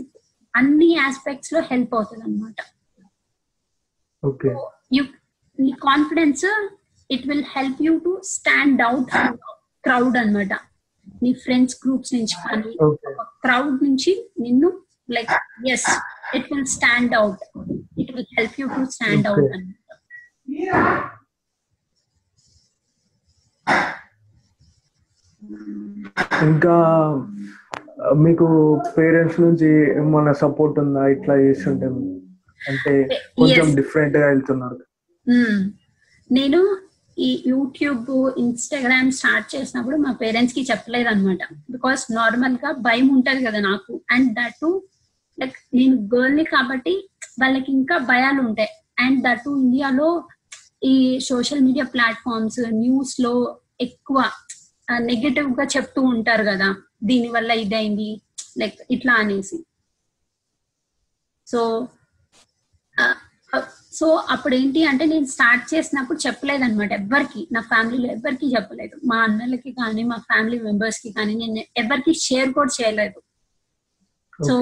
అన్ని 0.54 0.90
ఆస్పెక్ట్స్లో 1.08 1.60
హెల్ప్ 1.72 1.94
అవుతుంది 1.98 2.24
అనమాట 2.28 2.58
నీ 5.60 5.72
confidence 5.88 6.46
it 7.10 7.26
will 7.30 7.46
help 7.56 7.80
you 7.88 7.94
to 8.06 8.12
stand 8.36 8.82
out 8.90 9.12
crowd 9.84 10.18
అన్నమాట. 10.22 10.54
నీ 11.24 11.32
ఫ్రెండ్స్ 11.44 11.76
గ్రూప్స్ 11.84 12.14
నుంచి 12.16 12.36
కానీ 12.46 12.72
క్రౌడ్ 13.46 13.78
నుంచి 13.86 14.12
నిన్ను 14.44 14.70
like 15.10 15.32
yes 15.74 15.88
it 16.38 16.48
will 16.54 16.68
stand 16.76 17.16
out 17.22 17.44
it 18.02 18.12
will 18.16 18.30
help 18.38 18.58
you 18.62 18.68
to 18.78 18.84
stand 18.98 19.28
out 19.34 19.56
Okay. 23.68 24.01
ఇంకా 26.42 26.76
మీకు 28.18 28.48
పేరెంట్స్ 28.98 29.40
నుంచి 29.40 29.98
ఏమన్నా 29.98 30.34
సపోర్ట్ 30.34 30.80
ఉందా? 30.80 31.08
ఇట్లా 31.08 31.36
చేస్తుంటే 31.36 31.86
అంటే 32.70 32.94
కొంచెం. 33.38 33.76
డిఫరెంట్గా 33.76 34.28
వెళ్తున్నారు. 34.28 34.80
మ్మ్. 35.30 35.72
నేను 36.32 36.78
ఈ 37.20 37.44
యూట్యూబ్ 37.48 38.34
ఇన్స్టాగ్రామ్ 38.38 39.12
స్టార్ట్ 39.12 39.56
చేసినప్పుడు 39.56 39.98
మా 39.98 40.12
పేరెంట్స్కి 40.22 40.68
చెప్పలేదు 40.72 41.08
అనమాట 41.08 41.38
బికాస్ 41.72 42.16
నార్మల్గా 42.16 42.72
భయం 42.72 43.08
ఉంటది 43.08 43.46
కదా 43.46 43.60
నాకు. 43.60 44.02
అండ్ 44.12 44.34
దట్ 44.34 44.82
లైక్ 45.40 45.54
నేను 45.74 46.10
గర్ల్ని 46.16 46.44
కాబట్టి 46.44 47.10
వాళ్ళకి 47.42 47.72
ఇంకా 47.72 47.98
భయాలు 47.98 48.42
ఉంటాయి. 48.42 48.70
అండ్ 49.00 49.24
దట్ 49.24 49.50
ఇండియాలో 49.50 50.24
ఈ 50.84 51.20
సోషల్ 51.20 51.62
మీడియా 51.62 51.86
ప్లాట్ఫామ్స్ 51.86 52.60
న్యూస్లో 52.74 53.58
ఎక్కువ 53.82 54.24
నెగటివ్గా 54.88 55.64
చెప్తూ 55.64 56.02
ఉంటారు 56.14 56.44
కదా 56.44 56.70
దీని 57.04 57.28
వల్ల 57.28 57.52
ఇదైంది 57.64 58.10
లైక్ 58.58 58.80
ఇట్లా 58.92 59.14
అనేసి. 59.14 59.58
సో 61.48 61.62
సో 63.94 64.08
అప్పుడు 64.34 64.56
ఏంటి 64.56 64.82
అంటే 64.86 65.06
నేను 65.06 65.26
స్టార్ట్ 65.26 65.74
చేసినప్పుడు 65.74 66.20
చెప్పలేదు 66.28 66.64
అనమాట 66.64 66.92
ఎవ్వరికి 66.92 67.48
నా 67.52 67.62
ఫ్యామిలీలో 67.62 68.08
ఎవ్వరికి 68.14 68.48
చెప్పలేదు. 68.56 68.96
మా 69.06 69.18
అన్నలకి 69.24 69.72
కానీ 69.72 70.04
మా 70.04 70.18
ఫ్యామిలీ 70.30 70.60
మెంబర్స్కి 70.60 71.10
కానీ 71.14 71.34
నేను 71.34 71.64
ఎవరికి 71.78 72.14
షేర్ 72.14 72.54
కూడా 72.54 72.72
చేయలేదు. 72.82 73.20
సో 74.48 74.56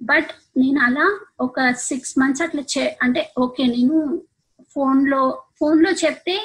బట్ 0.00 0.30
నేను 0.56 0.80
అలా 0.80 1.06
ఒక 1.40 1.70
సిక్స్ 1.70 2.18
మంత్స్ 2.18 2.42
అట్లా 2.42 2.62
చే 2.74 2.98
అంటే 3.02 3.32
ఓకే 3.38 3.66
నేను 3.66 3.96
ఫోన్లో 4.74 5.22
ఫోన్లో 5.60 5.90
చెప్తే 5.90 6.36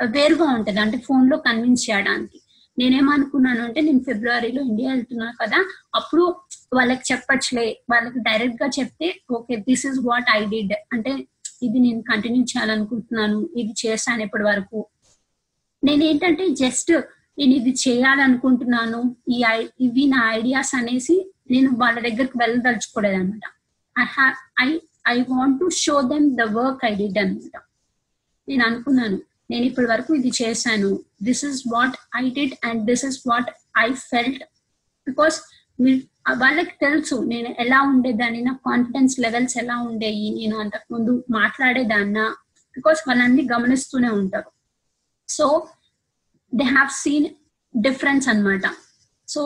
వేరుగా 0.00 0.44
ఉంటది. 0.44 0.80
అంటే 0.80 0.98
ఫోన్లో 0.98 1.36
కన్విన్స్ 1.38 1.90
చేయడానికి. 1.90 2.38
నేనేమనుకున్నాను 2.78 3.64
అంటే 3.64 3.80
నేను 3.80 3.98
ఫిబ్రవరిలో 3.98 4.62
ఇండియా 4.62 4.92
వెళ్తున్నాను 4.92 5.32
కదా 5.42 5.58
అప్పుడు 5.94 6.36
వాళ్ళకి 6.74 7.12
చెప్పచ్చులే. 7.12 7.82
వాళ్ళకి 7.90 8.18
డైరెక్ట్గా 8.18 8.70
చెప్తే 8.80 9.20
okay 9.30 9.56
this 9.56 9.86
is 9.86 9.98
what 10.04 10.26
I 10.30 10.44
did 10.44 10.72
అంటే 10.92 11.12
ఇది 11.62 11.78
నేను 11.78 12.02
కంటిన్యూ 12.02 12.42
చేయాలనుకుంటున్నాను 12.42 13.48
ఇది 13.56 13.74
చేశాను 13.86 14.22
ఇప్పటి 14.22 14.44
వరకు. 14.44 14.86
నేను 15.84 16.04
ఏంటంటే 16.04 16.48
జస్ట్ 16.48 16.92
నేను 17.38 17.52
ఇది 17.52 17.74
చేయాలనుకుంటున్నాను 17.88 19.16
ఈ 19.28 19.44
ఐ- 19.48 19.68
ఇవి 19.80 20.06
నా 20.06 20.30
ఐడియాస్ 20.32 20.74
అనేసి 20.74 21.32
నేను 21.50 21.70
వాళ్ళ 21.76 22.00
దగ్గరికి 22.00 22.38
వెళ్ళదలుచుకోలేదు 22.38 23.16
అనమాట 23.16 23.46
I 23.98 24.04
have 24.04 24.34
I 24.68 24.78
I 25.08 25.22
want 25.28 25.60
to 25.60 25.68
show 25.72 26.02
them 26.02 26.36
the 26.36 26.40
work 26.40 26.84
I 26.84 26.94
did 26.94 27.18
అనమాట 27.18 27.62
నేను 28.48 28.64
అనుకున్నాను. 28.64 29.18
నేను 29.50 29.64
ఇప్పటి 29.64 29.86
వరకు 29.86 30.10
ఇది 30.14 30.30
చేశాను. 30.42 30.90
This 31.22 31.44
is 31.44 31.62
what 31.74 31.96
I 32.16 32.30
did 32.30 32.54
and 32.66 32.82
this 32.84 33.04
is 33.04 33.18
what 33.28 33.50
I 33.78 33.86
felt 33.92 34.42
because 35.08 35.38
వాళ్ళకి 36.38 36.74
తెలుసు 36.80 37.14
నేను 37.14 37.48
ఎలా 37.58 37.78
ఉండేదాన్ని 37.82 38.40
నా 38.42 38.54
కాన్ఫిడెన్స్ 38.66 39.20
లెవెల్స్ 39.20 39.58
ఎలా 39.58 39.76
ఉండేవి 39.78 40.26
నేను 40.38 40.56
అంతకు 40.58 40.88
ముందు 40.94 41.24
మాట్లాడేదాన్నా 41.30 42.24
బికాస్ 42.76 43.00
వాళ్ళన్ని 43.08 43.48
గమనిస్తూనే 43.52 44.08
ఉంటారు. 44.08 44.50
So 45.28 45.46
they 46.54 46.64
have 46.64 46.90
seen 47.02 47.28
difference 47.74 48.28
అన్నమాట. 48.28 48.62
సో 49.28 49.42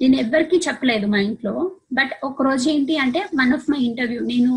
నేను 0.00 0.16
ఎవ్వరికీ 0.16 0.56
చెప్పలేదు 0.68 1.06
మా 1.06 1.18
ఇంట్లో 1.18 1.54
బట్ 1.92 2.12
ఒక 2.24 2.42
రోజు 2.42 2.70
ఏంటి 2.70 2.96
అంటే 2.96 3.20
వన్ 3.40 3.52
ఆఫ్ 3.52 3.70
మై 3.70 3.78
ఇంటర్వ్యూ 3.78 4.20
నేను 4.20 4.52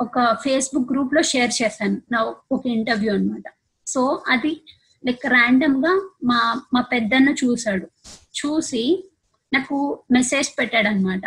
ఒక 0.00 0.38
ఫేస్బుక్ 0.42 0.92
గ్రూప్లో 0.92 1.22
షేర్ 1.22 1.62
చేశాను. 1.62 2.02
నా 2.12 2.34
ఒక 2.52 2.66
ఇంటర్వ్యూ 2.66 3.14
అన్నమాట. 3.14 3.42
సో 3.86 4.22
అది 4.28 4.62
లైక్ 5.06 5.26
ర్యాండమ్గా 5.26 6.10
మా 6.24 6.62
మా 6.74 6.80
పెద్దన్న 6.80 7.34
చూశాడు. 7.44 7.86
చూసి 8.34 9.04
నాకు 9.52 10.04
మెసేజ్ 10.12 10.58
పెట్టాడు 10.58 10.88
అనమాట 10.88 11.22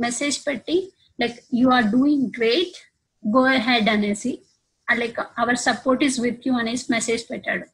మెసేజ్ 0.00 0.46
పెట్టి 0.46 0.92
like 1.20 1.38
you 1.54 1.68
are 1.68 1.84
doing 1.84 2.26
great 2.38 2.76
go 3.36 3.44
ahead 3.46 3.88
అనేసి. 3.88 4.38
Like 4.94 5.20
our 5.38 5.56
support 5.56 6.04
is 6.04 6.20
with 6.20 6.48
you 6.48 6.54
అనేసి 6.54 6.86
మెసేజ్ 6.90 7.30
పెట్టాడు. 7.30 7.66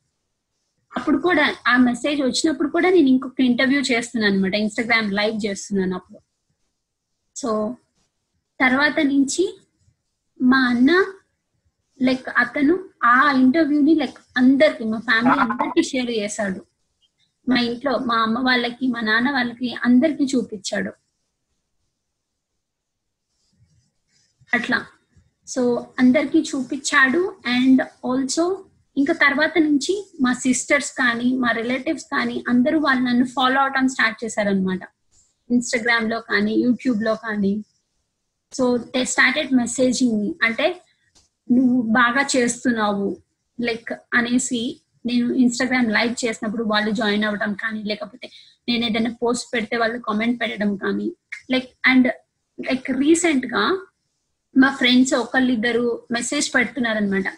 అప్పుడు 0.96 1.18
కూడా 1.18 1.54
ఆ 1.68 1.76
మెసేజ్ 1.76 2.22
వచ్చినప్పుడు 2.22 2.68
కూడా 2.68 2.90
నేను 2.90 3.08
ఇంకొక 3.08 3.40
ఇంటర్వ్యూ 3.40 3.80
చేస్తున్నాను 3.80 4.34
అనమాట 4.34 4.54
ఇన్స్టాగ్రామ్ 4.54 5.12
లైవ్ 5.12 5.46
చేస్తున్నాను 5.46 5.94
అప్పుడు. 5.94 6.20
సో 7.36 7.76
తర్వాత 8.60 9.00
నుంచి 9.00 9.58
మా 10.42 10.56
అన్న 10.68 10.90
లైక్ 12.00 12.28
అతను 12.36 12.74
ఆ 13.04 13.30
ఇంటర్వ్యూని 13.32 13.94
లైక్ 13.94 14.18
అందరికి 14.36 14.84
మా 14.84 14.98
ఫ్యామిలీ 14.98 15.38
అందరికి 15.40 15.82
షేర్ 15.82 16.10
చేశాడు. 16.10 16.60
మా 17.48 17.56
ఇంట్లో 17.60 17.98
మా 17.98 18.22
అమ్మ 18.22 18.38
వాళ్ళకి 18.38 18.86
మా 18.86 19.00
నాన్న 19.00 19.30
వాళ్ళకి 19.30 19.74
అందరికి 19.74 20.24
చూపించాడు. 20.24 20.92
అట్లా. 24.52 24.86
సో 25.46 25.92
అందరికి 25.98 26.38
చూపించాడు 26.42 27.38
అండ్ 27.46 27.82
ఆల్సో 27.82 28.44
ఇంకా 28.96 29.12
తర్వాత 29.12 29.58
నుంచి 29.58 30.12
మా 30.20 30.32
సిస్టర్స్ 30.32 30.92
కానీ 30.92 31.36
మా 31.36 31.50
రిలేటివ్స్ 31.52 32.04
కానీ 32.04 32.44
అందరూ 32.48 32.80
వాళ్ళు 32.80 33.04
నన్ను 33.04 33.26
ఫాలో 33.26 33.60
అవటం 33.60 33.88
స్టార్ట్ 33.88 34.24
చేశారనమాట 34.24 34.82
ఇన్స్టాగ్రామ్లో 35.50 36.20
కానీ 36.20 36.52
యూట్యూబ్లో 36.62 37.14
కానీ. 37.14 37.64
So 38.52 38.64
they 38.94 39.02
started 39.04 39.52
messaging 39.52 40.16
me 40.20 40.30
అంటే 40.42 40.66
నువ్వు 41.48 41.78
బాగా 42.00 42.22
చేస్తున్నావు. 42.34 43.08
లైక్ 43.58 43.92
అనేసి 44.14 44.62
నేను 45.06 45.26
ఇన్స్టాగ్రామ్ 45.34 45.88
లైవ్ 45.90 46.12
చేసినప్పుడు 46.24 46.64
వాళ్ళు 46.64 46.90
జాయిన్ 46.90 47.24
అవ్వడం 47.24 47.52
కానీ 47.62 47.80
లేకపోతే 47.82 48.26
నేను 48.68 48.82
ఏదైనా 48.86 49.12
పోస్ట్ 49.22 49.46
పెడితే 49.54 49.76
వాళ్ళు 49.76 49.98
కామెంట్ 49.98 50.40
పెట్టడం 50.40 50.76
కానీ 50.76 51.08
లైక్ 51.50 51.70
అండ్ 51.86 52.08
లైక్ 52.58 52.90
రీసెంట్గా 52.90 53.64
మా 54.54 54.68
ఫ్రెండ్స్ 54.80 55.14
ఒకళ్ళిద్దరు 55.14 56.06
మెసేజ్ 56.10 56.54
పెడుతున్నారనమాట 56.54 57.28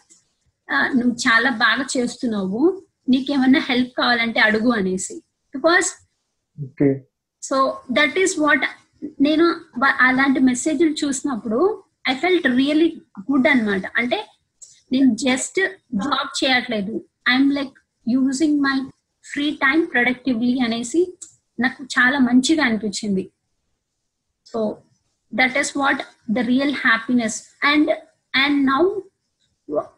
నువ్వు 0.99 1.15
చాలా 1.27 1.51
బాగా 1.65 1.85
చేస్తున్నావు. 1.97 2.61
నీకేమన్నా 3.09 3.61
హెల్ప్ 3.71 3.93
కావాలంటే 3.99 4.41
అడుగు 4.41 4.71
అనేసి. 4.73 5.15
Because 5.55 5.89
so 7.43 7.57
that 7.93 8.17
is 8.19 8.35
what 8.41 8.65
నేను 9.20 9.44
అలాంటి 10.00 10.40
మెసేజ్లు 10.40 10.94
చూసినప్పుడు 11.05 11.82
ఐ 12.09 12.14
ఫెల్ట్ 12.14 12.46
రియలీ 12.46 13.02
గుడ్ 13.20 13.48
అన్నమాట. 13.48 13.82
అంటే 13.96 14.28
నేను 14.92 15.14
జస్ట్ 15.14 15.61
జాబ్ 15.94 16.44
చేయట్లేదు. 16.44 17.09
I'm 17.28 17.52
like 17.52 17.78
using 18.09 18.61
my 18.61 18.76
free 19.24 19.50
time 19.50 19.84
productively 19.84 20.59
అనేసి 20.59 21.18
నాకు 21.61 21.84
చాలా 21.84 22.18
మంచిగా 22.18 22.64
అనిపించింది. 22.64 23.30
So 24.46 24.76
that 25.34 25.59
is 25.59 25.78
what 25.78 26.02
the 26.30 26.38
real 26.38 26.74
happiness 26.74 27.42
and 27.64 27.90
and 28.34 28.66
now 28.66 29.00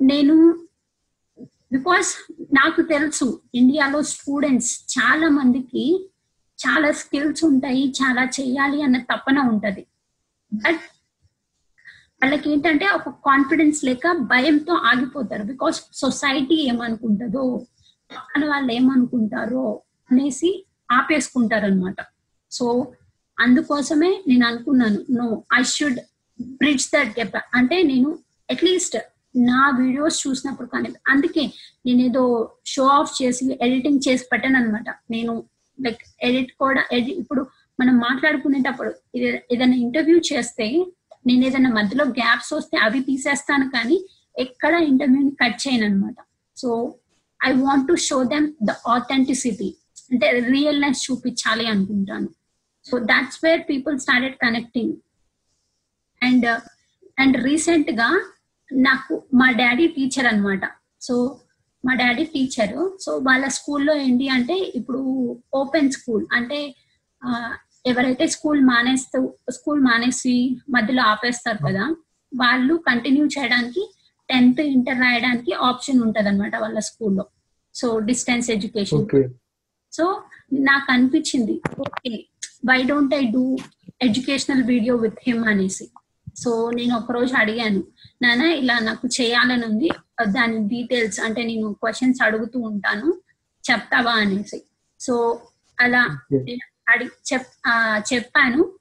నేను 0.03 0.67
బికాస్ 1.73 2.33
నాకు 2.55 2.83
తెలుసు 2.83 3.41
ఇండియాలో 3.55 4.03
స్టూడెంట్స్ 4.03 4.99
చాలా 4.99 5.29
మందికి 5.29 6.11
చాలా 6.59 6.91
స్కిల్స్ 7.01 7.45
ఉంటాయి 7.45 7.85
చాలా 8.01 8.23
చేయాలి 8.37 8.79
అన్న 8.83 8.99
తపన 9.11 9.39
ఉంటది. 9.53 9.83
బట్ 10.53 10.85
వాళ్ళకి 12.23 12.47
ఏంటంటే 12.53 12.87
ఒక 12.89 13.09
కాన్ఫిడెన్స్ 13.27 13.81
లేక 13.85 14.13
భయంతో 14.33 14.75
ఆగిపోతారు. 14.91 15.45
బికాస్ 15.45 15.79
సొసైటీ 15.93 16.55
ఏమనుకుంటుందో 16.55 17.43
పక్కన 18.11 18.43
వాళ్ళు 18.49 18.73
ఏమనుకుంటారో 18.73 19.65
అనేసి 20.11 20.51
ఆపేసుకుంటారు 20.93 21.67
అనమాట 21.67 22.01
సో 22.53 22.67
అందుకోసమే 23.39 24.11
నేను 24.29 24.47
అనుకున్నాను 24.47 25.01
no 25.11 25.27
I 25.55 25.63
should 25.63 26.01
bridge 26.41 26.87
that 26.95 27.13
gap. 27.21 27.37
అంటే 27.55 27.83
నేను 27.83 28.11
అట్లీస్ట్ 28.51 28.97
నా 29.37 29.63
వీడియోస్ 29.81 30.19
చూసినప్పుడు 30.27 30.69
కానీ 30.69 30.89
అందుకే 31.09 31.45
నేను 31.87 32.01
ఏదో 32.03 32.23
షో 32.67 32.85
ఆఫ్ 32.99 33.23
చేసి 33.23 33.59
ఎడిటింగ్ 33.63 34.05
చేసి 34.09 34.25
పెట్టాను 34.33 34.57
అనమాట 34.57 34.89
నేను 35.11 35.35
లైక్ 35.85 36.03
ఎడిట్ 36.23 36.53
కూడా 36.63 36.83
ఎడిట్ 36.97 37.19
ఇప్పుడు 37.23 37.43
మనం 37.81 37.95
మాట్లాడుకునేటప్పుడు 37.99 38.91
ఏదైనా 39.55 39.77
ఇంటర్వ్యూ 39.77 40.19
చేస్తే 40.31 40.67
నేను 41.27 41.43
ఏదైనా 41.45 41.71
మధ్యలో 41.71 42.05
గ్యాప్స్ 42.21 42.53
వస్తే 42.55 42.77
అవి 42.77 43.01
తీసేస్తాను 43.01 43.67
కానీ 43.71 43.97
ఎక్కడ 44.37 44.75
ఇంటర్వ్యూని 44.91 45.33
కట్ 45.43 45.59
చేయను 45.65 45.85
అనమాట 45.85 46.19
so 46.57 46.71
I 47.41 47.51
want 47.65 47.87
to 47.89 47.95
show 48.09 48.19
them 48.25 48.47
the 48.69 48.75
authenticity 48.89 49.69
అంటే 50.13 50.27
రియల్నెస్ 50.53 51.01
చూపించాలి 51.07 51.67
అనుకుంటాను. 51.67 52.29
So 52.87 52.99
that's 53.11 53.41
where 53.45 53.63
people 53.71 53.95
started 53.99 54.37
connecting 54.45 54.95
and 56.23 56.47
and 57.19 57.37
రీసెంట్గా 57.47 58.09
నాకు 58.71 59.15
మా 59.35 59.49
డాడీ 59.51 59.87
టీచర్ 59.97 60.27
అన్నమాట. 60.27 60.65
సో 61.01 61.15
మా 61.87 61.93
డాడీ 62.01 62.25
టీచర్. 62.35 62.75
సో 63.05 63.11
వాళ్ళ 63.29 63.45
స్కూల్లో 63.59 63.95
ఏంటి 64.07 64.27
అంటే 64.37 64.57
ఇప్పుడు 64.79 65.01
ఓపెన్ 65.61 65.91
స్కూల్. 65.97 66.25
అంటే 66.39 66.59
ఎవరైతే 67.91 68.25
స్కూల్ 68.35 68.61
మానేస్తూ 68.71 69.19
స్కూల్ 69.57 69.81
మానేసి 69.89 70.35
మధ్యలో 70.75 71.03
ఆపేస్తారు 71.13 71.61
కదా 71.67 71.85
వాళ్ళు 72.33 72.75
కంటిన్యూ 72.89 73.25
చేయడానికి 73.35 73.83
టెన్త్ 74.31 74.63
ఇంటర్ 74.75 75.03
రాయడానికి 75.05 75.53
ఆప్షన్ 75.69 76.01
ఉంటది 76.07 76.29
అనమాట 76.31 76.55
వాళ్ళ 76.63 76.79
స్కూల్లో. 76.89 77.25
So 77.75 77.87
distance 78.09 78.49
education. 78.55 79.05
సో 79.97 80.05
నాకు 80.69 80.89
అనిపించింది 80.95 81.55
okay 81.85 82.13
why 82.71 82.79
don't 82.91 83.15
I 83.21 83.23
do 83.37 83.45
educational 84.07 84.65
video 84.73 84.95
with 85.05 85.21
him 85.27 85.45
అనేసి. 85.53 85.87
సో 86.43 86.51
నేను 86.79 86.93
ఒక 87.01 87.13
రోజు 87.17 87.35
అడిగాను 87.43 87.83
నాన్న 88.23 88.51
ఇలా 88.63 88.77
నాకు 88.89 89.07
చేయాలని 89.19 89.65
ఉంది 89.71 89.91
దాని 90.25 90.69
డీటెయిల్స్ 90.69 91.21
అంటే 91.21 91.43
నేను 91.43 91.73
క్వశ్చన్స్ 91.73 92.23
అడుగుతూ 92.23 92.61
ఉంటాను. 92.61 93.09
చెప్తావా 93.71 94.13
అనేసి. 94.13 94.63
సో 95.01 95.41
అలా 95.81 96.03
అడిగి 96.89 97.11
చెప్ 97.33 97.49
చెప్పాను. 98.15 98.73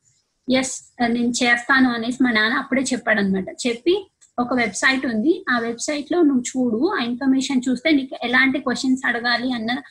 ఎస్ 0.51 0.93
నేను 1.07 1.33
చేస్తాను 1.43 1.93
అనేసి 1.93 2.23
మా 2.23 2.31
నాన్న 2.31 2.57
అప్పుడే 2.57 2.81
చెప్పాడు 2.81 3.19
అనమాట 3.19 3.49
చెప్పి 3.67 4.07
ఒక 4.39 4.53
వెబ్సైట్ 4.53 5.05
ఉంది. 5.05 5.45
ఆ 5.49 5.59
వెబ్సైట్లో 5.59 6.21
నువ్వు 6.21 6.41
చూడు 6.41 6.95
ఆ 6.95 7.03
ఇన్ఫర్మేషన్ 7.03 7.61
చూస్తే 7.69 7.91
నీకు 7.91 8.15
ఎలాంటి 8.23 8.59
క్వశ్చన్స్ 8.59 9.07
అడగాలి 9.07 9.51
అన్న 9.51 9.81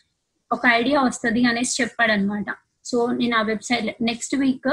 ఒక 0.53 0.67
ఐడియా 0.67 1.01
వస్తుంది 1.01 1.45
అనేసి 1.45 1.83
చెప్పాడు 1.83 2.13
అనమాట 2.13 2.47
సో 2.85 3.07
నేను 3.13 3.37
ఆ 3.37 3.43
వెబ్సైట్ 3.43 4.03
నెక్స్ట్ 4.03 4.37
వీక్ 4.37 4.69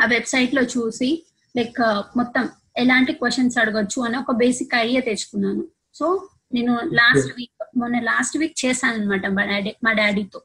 ఆ 0.00 0.06
వెబ్సైట్లో 0.06 0.62
చూసి 0.62 1.24
లైక్ 1.56 1.80
మొత్తం 2.16 2.48
ఎలాంటి 2.82 3.12
క్వశ్చన్స్ 3.20 3.56
అడగొచ్చు 3.62 3.98
అని 4.06 4.16
ఒక 4.22 4.32
బేసిక్ 4.42 4.74
ఐడియా 4.84 5.00
తెచ్చుకున్నాను. 5.08 5.62
సో 5.98 6.06
నేను 6.56 6.74
లాస్ట్ 7.00 7.30
వీక్ 7.38 7.64
మొన్న 7.80 7.96
లాస్ట్ 8.10 8.36
వీక్ 8.40 8.56
చేశాను 8.64 8.96
అనమాట 9.00 9.26
మా 9.38 9.42
డాడీ 9.50 9.72
మా 9.86 9.92
డాడీతో 10.00 10.40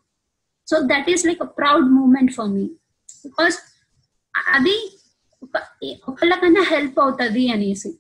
so 0.68 0.76
that 0.92 1.10
is 1.14 1.24
like 1.30 1.42
a 1.48 1.50
proud 1.60 1.88
moment 2.00 2.32
for 2.38 2.50
me 2.56 2.66
because 3.26 3.58
అది 4.58 4.76
ఒక 5.46 5.58
ఒకళ్ళకన్నా 6.10 6.64
హెల్ప్ 6.74 6.98
అవుతుంది 7.04 7.44
అనేసి. 7.56 7.92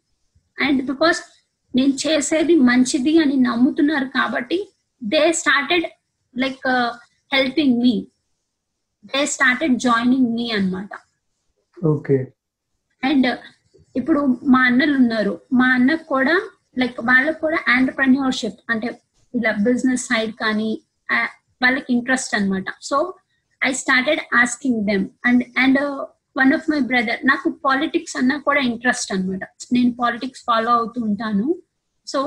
అండ్ 0.57 0.81
బికాస్ 0.91 1.19
నేను 1.73 1.93
చేసేది 2.03 2.55
మంచిది 2.69 3.13
అని 3.23 3.35
నమ్ముతున్నారు 3.47 4.07
కాబట్టి 4.17 4.57
they 5.01 5.21
started 5.41 5.85
like 6.33 6.67
helping 7.35 7.75
me 7.85 7.95
they 9.13 9.21
started 9.35 9.75
joining 9.85 10.29
me 10.37 10.45
అన్నమాట. 10.57 10.89
ఓకే 11.77 12.17
అండ్ 13.03 13.27
ఇప్పుడు 13.95 14.21
మా 14.53 14.59
అన్నలు 14.69 14.95
ఉన్నారు. 15.01 15.33
మా 15.59 15.67
అన్నకు 15.77 16.05
కూడా 16.13 16.35
లైక్ 16.81 16.99
వాళ్ళకు 17.09 17.39
కూడా 17.45 17.59
ఆంటర్ప్రెన్యూర్షిప్ 17.75 18.59
అంటే 18.71 18.87
ఇలా 19.33 19.51
బిజినెస్ 19.67 20.05
సైడ్ 20.11 20.31
కానీ 20.43 20.69
వాళ్ళకి 21.63 21.89
ఇంట్రెస్ట్ 21.95 22.33
అన్నమాట. 22.37 22.65
So 22.89 22.97
I 23.61 23.71
started 23.83 24.21
asking 24.41 24.81
them 24.89 25.05
and 25.27 25.43
and 25.63 25.79
one 26.39 26.51
of 26.57 26.67
my 26.71 26.79
brother 26.91 27.19
నాకు 27.31 27.47
పాలిటిక్స్ 27.67 28.15
అన్నా 28.19 28.35
కూడా 28.47 28.61
ఇంట్రెస్ట్ 28.71 29.13
అన్నమాట. 29.15 29.43
నేను 29.75 29.91
పాలిటిక్స్ 30.01 30.43
ఫాలో 30.49 30.71
అవుతూ 30.79 30.99
ఉంటాను. 31.09 31.47
సో 32.07 32.19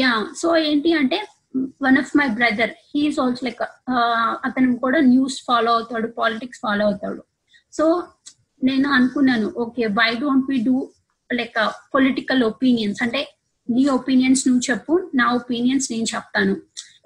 యా 0.00 0.12
సో 0.40 0.48
ఏంటి 0.68 0.90
అంటే 1.00 1.18
one 1.86 1.98
of 2.02 2.12
my 2.20 2.28
brother 2.38 2.72
he's 2.90 3.18
also 3.24 3.44
like 3.46 3.62
అతను 4.46 4.76
కూడా 4.84 4.98
న్యూస్ 5.12 5.38
ఫాలో 5.48 5.70
అవుతాడు 5.76 6.08
పాలిటిక్స్ 6.20 6.60
ఫాలో 6.64 6.84
అవుతాడు. 6.88 7.22
సో 7.78 7.84
నేను 8.64 8.88
అనుకున్నాను 8.90 9.48
okay 9.56 9.86
why 9.86 10.14
don't 10.14 10.46
we 10.50 10.58
do 10.58 10.90
like 11.32 11.72
political 11.94 12.42
opinions 12.42 13.02
అంటే 13.02 13.28
నీ 13.70 13.86
ఒపీనియన్స్ 13.86 14.48
నువ్వు 14.48 14.70
చెప్పు 14.70 15.10
నా 15.14 15.32
ఒపీనియన్స్ 15.32 15.92
నేను 15.92 16.06
చెప్తాను. 16.14 16.56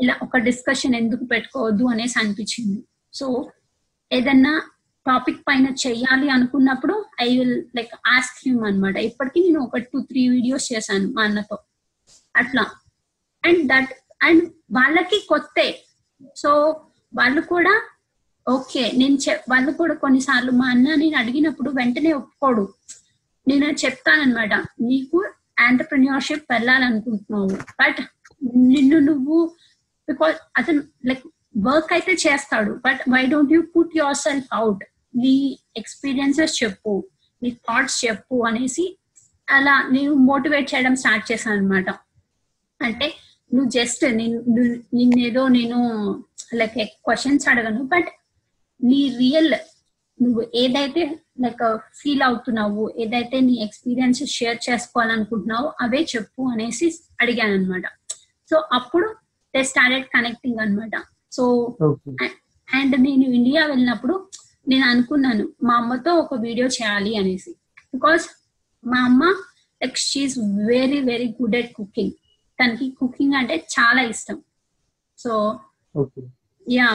ఇలా 0.03 0.15
ఒక 0.23 0.37
డిస్కషన్ 0.37 0.95
ఎందుకు 0.95 1.25
పెట్టుకోవద్దు 1.25 1.85
అనేసి 1.85 2.19
అనిపించింది. 2.19 2.85
సో 3.15 3.51
ఏదన్నా 4.13 4.63
టాపిక్ 5.07 5.41
పైన 5.49 5.67
చెయ్యాలి 5.67 6.29
అనుకున్నప్పుడు 6.29 7.05
I 7.21 7.39
will 7.39 7.65
like 7.77 7.95
ask 8.07 8.49
him 8.49 8.65
అనమాట 8.65 8.97
ఇప్పటికీ 8.97 9.41
నేను 9.41 9.61
ఒక 9.61 9.79
టూ 9.79 10.01
త్రీ 10.01 10.29
వీడియోస్ 10.29 10.73
చేశాను 10.73 11.09
మా 11.09 11.23
అన్నతో. 11.23 11.59
అట్లా. 12.37 12.67
అండ్ 13.45 13.69
దట్ 13.69 13.93
అండ్ 14.23 14.45
వాళ్ళకి 14.73 15.27
కొత్తే. 15.29 15.85
సో 16.37 16.81
వాళ్ళు 17.15 17.41
కూడా 17.41 17.83
ఓకే 18.49 18.83
నేను 19.01 19.17
వాళ్ళు 19.51 19.71
కూడా 19.73 19.95
కొన్నిసార్లు 19.95 20.53
మా 20.61 20.67
అన్న 20.71 20.95
నేను 20.95 21.17
అడిగినప్పుడు 21.17 21.71
వెంటనే 21.71 22.13
ఒప్పుకోడు. 22.13 22.65
నేను 23.47 23.67
చెప్తానమాట 23.83 24.55
నీకు 24.81 25.19
ఆంటర్ప్రిన్యూర్షిప్ 25.67 26.47
వెళ్ళాలనుకుంటున్నావు. 26.53 27.55
బట్ 27.81 28.01
నిన్ను 28.75 28.99
నువ్వు 29.01 29.39
బికాస్ 30.09 30.37
అతను 30.59 30.81
లైక్ 31.09 31.25
వర్క్ 31.67 31.93
అయితే 31.93 32.13
చేస్తాడు 32.25 32.73
but 32.87 33.01
why 33.15 33.23
don't 33.27 33.53
you 33.53 33.61
put 33.75 33.95
yourself 34.27 34.51
out 34.59 34.83
నీ 35.15 35.35
ఎక్స్పీరియన్సెస్ 35.77 36.55
చెప్పు 36.63 36.93
నీ 37.43 37.51
థాట్స్ 37.69 37.99
చెప్పు 38.05 38.37
అనేసి 38.49 38.85
అలా 39.49 39.75
నేను 39.91 40.13
మోటివేట్ 40.31 40.69
చేయడం 40.73 40.95
స్టార్ట్ 40.97 41.27
చేశాను 41.33 41.57
అనమాట 41.57 41.91
అంటే 42.81 43.07
నువ్వు 43.51 43.71
జస్ట్ 43.71 44.03
నిన్నేదో 44.99 45.43
నేను 45.49 45.79
లైక్ 46.55 46.77
క్వశ్చన్స్ 47.07 47.47
అడగను 47.49 47.83
బట్ 47.85 48.11
నీ 48.81 49.09
రియల్ 49.19 49.55
నువ్వు 50.21 50.43
ఏదైతే 50.55 51.03
లైక్ 51.41 51.63
ఫీల్ 51.97 52.23
అవుతున్నావు 52.23 52.95
ఏదైతే 52.99 53.41
నీ 53.41 53.55
ఎక్స్పీరియన్స్ 53.63 54.23
షేర్ 54.27 54.59
చేసుకోవాలనుకుంటున్నావో 54.71 55.69
అవే 55.81 56.03
చెప్పు 56.03 56.43
అనేసి 56.43 56.87
అడిగాను 57.21 57.55
అనమాట 57.55 57.87
సో 58.51 58.57
అప్పుడు 58.73 59.09
దే 59.55 59.63
స్టార్టెడ్ 59.65 60.07
కనెక్టింగ్ 60.07 60.59
అనమాట 60.59 60.97
సో 61.33 61.45
అండ్ 62.69 62.97
నేను 63.01 63.27
ఇండియా 63.39 63.67
వెళ్ళినప్పుడు 63.67 64.15
నేను 64.69 64.85
అనుకున్నాను 64.85 65.45
మా 65.63 65.75
అమ్మతో 65.77 66.11
ఒక 66.15 66.35
వీడియో 66.35 66.67
చేయాలి 66.67 67.13
అనేసి. 67.17 67.51
బికాస్ 67.95 68.25
మా 68.85 68.99
అమ్మ 69.05 69.23
like 69.81 69.97
she's 69.97 70.35
very 70.67 71.01
very 71.01 71.29
good 71.41 71.57
at 71.57 71.73
cooking 71.73 72.15
తనకి 72.59 72.91
కుకింగ్ 72.91 73.35
అంటే 73.35 73.57
చాలా 73.75 74.03
ఇష్టం. 74.03 74.39
సో 75.19 75.33
యా 76.67 76.89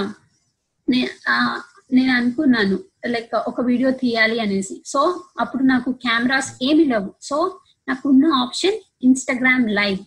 నేను 1.93 2.11
అనుకున్నాను 2.11 2.79
లైక్ 3.05 3.35
ఒక 3.35 3.61
వీడియో 3.61 3.91
తీయాలి 3.91 4.39
అనేసి. 4.39 4.83
సో 4.85 5.23
అప్పుడు 5.39 5.63
నాకు 5.63 5.91
కెమెరాస్ 5.91 6.51
ఏమి 6.63 6.85
లేవు. 6.85 7.13
సో 7.21 7.59
నాకున్న 7.87 8.25
ఆప్షన్ 8.25 8.77
ఇన్స్టాగ్రామ్ 9.03 9.69
లైవ్ 9.69 9.99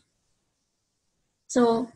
సో 1.51 1.87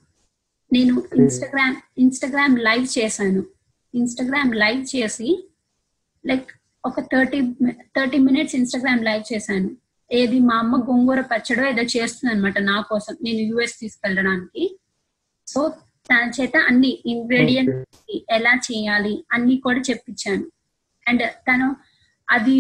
నేను 0.73 1.03
ఇన్స్టాగ్రామ్ 1.17 1.77
ఇన్స్టాగ్రామ్ 1.99 2.59
లైవ్ 2.59 2.87
చేశాను. 2.99 3.43
ఇన్స్టాగ్రామ్ 3.95 4.55
లైవ్ 4.55 4.97
చేసి 4.97 5.49
లైక్ 6.27 6.51
ఒక 6.87 7.01
thirty 7.01 7.41
thirty 7.97 8.19
minutes 8.19 8.55
Instagram 8.55 9.05
live 9.05 9.25
చేశాను. 9.33 9.71
ఏది 10.13 10.39
మా 10.41 10.57
అమ్మ 10.57 10.77
గోంగూర 10.77 11.21
పచ్చడో 11.21 11.65
ఏదో 11.69 11.83
చేస్తుంది 11.83 12.35
అనమాట 12.35 12.59
నా 12.59 12.81
కోసం. 12.81 13.17
నేను 13.23 13.39
యుఎస్ 13.39 13.81
తీసుకెళ్ళడానికి. 13.81 14.79
సో 15.47 15.73
తన 16.09 16.25
చేత 16.37 16.57
అన్ని 16.69 16.91
ఇంగ్రీడియంట్స్ 17.13 18.13
ఎలా 18.37 18.53
చేయాలి 18.67 19.15
అన్ని 19.33 19.57
కూడా 19.67 19.81
చెప్పించాను. 19.91 20.45
అండ్ 21.07 21.25
తను 21.49 21.69
అది 22.29 22.55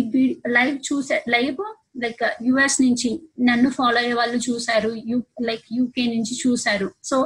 లైవ్ 0.56 0.76
చూసే 0.88 1.18
లైవ్ 1.34 1.60
లైక్ 2.02 2.22
యుఎస్ 2.48 2.78
నుంచి 2.84 3.10
నన్ను 3.48 3.68
ఫాలో 3.76 3.98
అయ్యే 4.02 4.14
వాళ్ళు 4.20 4.38
చూసారు 4.48 4.90
యూ 5.10 5.16
లైక్ 5.48 5.66
యూకే 5.78 6.04
నుంచి 6.14 6.34
చూసారు. 6.42 6.88
సో 7.10 7.16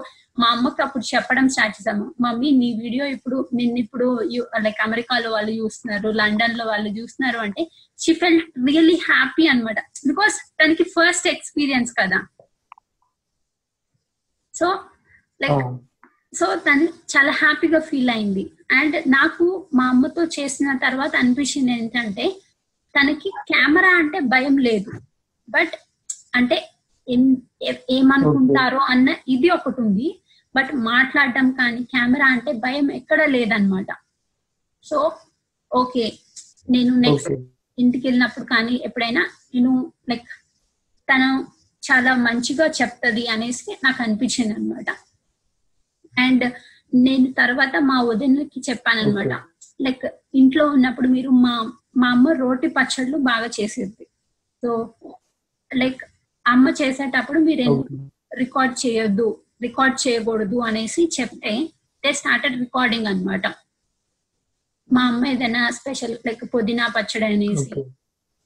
మా 0.41 0.47
అమ్మకి 0.55 0.81
అప్పుడు 0.85 1.05
చెప్పడం 1.11 1.47
స్టార్ట్ 1.55 1.75
చేసాము 1.79 2.05
మమ్మీ 2.25 2.49
నీ 2.61 2.69
వీడియో 2.83 3.05
ఇప్పుడు 3.17 3.37
నిన్న 3.59 3.77
ఇప్పుడు 3.83 4.07
లైక్ 4.65 4.81
అమెరికాలో 4.87 5.29
వాళ్ళు 5.35 5.53
చూస్తున్నారు 5.61 6.09
లండన్లో 6.21 6.65
వాళ్ళు 6.71 6.91
చూస్తున్నారు 6.99 7.39
అంటే 7.47 7.63
షీ 7.99 8.13
ఫెల్ 8.23 8.41
రియల్లీ 8.69 8.97
హ్యాపీ 9.11 9.45
అనమాట 9.53 9.79
బికాస్ 10.11 10.39
తనకి 10.61 10.87
ఫస్ట్ 10.95 11.29
ఎక్స్పీరియన్స్ 11.35 11.93
కదా. 12.01 12.21
సో 14.55 14.67
లైక్ 15.41 15.61
సో 16.39 16.47
తను 16.67 16.85
చాలా 17.13 17.33
హ్యాపీగా 17.41 17.81
ఫీల్ 17.89 18.11
అయింది. 18.15 18.45
అండ్ 18.79 18.97
నాకు 19.17 19.45
మా 19.79 19.85
అమ్మతో 19.93 20.23
చేసిన 20.37 20.77
తర్వాత 20.85 21.13
అనిపించింది 21.23 21.73
ఏంటంటే 21.79 22.27
తనకి 22.95 23.29
కెమెరా 23.51 23.93
అంటే 24.03 24.19
భయం 24.33 24.57
లేదు. 24.69 24.91
బట్ 25.49 25.75
అంటే 26.39 26.57
ఏమనుకుంటారో 27.97 28.83
అన్న 28.93 29.09
ఇది 29.29 29.49
ఒకటి 29.57 29.81
ఉంది. 29.87 30.09
బట్ 30.55 30.71
మాట్లాడడం 30.91 31.47
కానీ 31.61 31.81
కెమెరా 31.93 32.27
అంటే 32.35 32.51
భయం 32.65 32.87
ఎక్కడ 32.99 33.21
లేదనమాట 33.35 33.91
సో 34.85 34.99
ఓకే. 35.71 36.05
నేను 36.75 36.93
నెక్స్ట్ 37.07 37.33
ఇంటికి 37.79 38.05
వెళ్ళినప్పుడు 38.09 38.47
కానీ 38.53 38.75
ఎప్పుడైనా 38.87 39.23
నేను 39.55 39.73
లైక్ 40.11 40.29
తను 41.09 41.29
చాలా 41.83 42.13
మంచిగా 42.27 42.67
చెప్తుంది 42.79 43.25
అనేసి 43.27 43.71
నాకు 43.85 44.01
అనిపించింది 44.03 44.55
అనమాట 44.55 44.91
అండ్ 46.19 46.45
నేను 46.95 47.33
తర్వాత 47.33 47.77
మా 47.77 48.03
వదినకి 48.03 48.61
చెప్పాను 48.71 49.01
అనమాట 49.01 49.33
లైక్ 49.83 50.05
ఇంట్లో 50.35 50.67
ఉన్నప్పుడు 50.67 51.09
మీరు 51.09 51.31
మా 51.31 51.73
మా 51.97 52.11
అమ్మ 52.11 52.33
రోటి 52.33 52.67
పచ్చళ్ళు 52.67 53.17
బాగా 53.17 53.47
చేసేది. 53.47 54.05
సో 54.63 54.95
లైక్ 55.77 56.05
అమ్మ 56.49 56.69
చేసేటప్పుడు 56.69 57.39
మీరు 57.39 57.87
రికార్డ్ 58.39 58.87
చేయొద్దు 58.87 59.45
రికార్డ్ 59.63 60.09
చేయకూడదు 60.09 60.57
అనేసి 60.57 61.11
చెప్తే 61.21 61.53
దే 62.05 62.13
స్టార్టెడ్ 62.13 62.59
రికార్డింగ్ 62.61 63.07
అనమాట 63.07 63.47
మా 64.93 65.03
అమ్మ 65.07 65.27
ఏదైనా 65.27 65.71
స్పెషల్ 65.71 66.17
లైక్ 66.27 66.55
పుదీనా 66.55 66.87
పచ్చడి 66.87 67.25
అనేసి. 67.25 67.75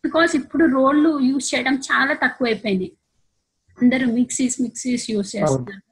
బికాస్ 0.04 0.36
ఇప్పుడు 0.36 0.64
రోళ్ళు 0.64 1.20
యూజ్ 1.20 1.54
చేయడం 1.54 1.76
చాలా 1.76 2.14
తక్కువ 2.14 2.46
అయిపోయినాయి 2.46 2.92
అందరూ 3.82 4.06
మిక్సీస్ 4.12 4.62
మిక్సీస్ 4.62 5.10
యూజ్ 5.10 5.36
చేస్తున్నారు. 5.36 5.82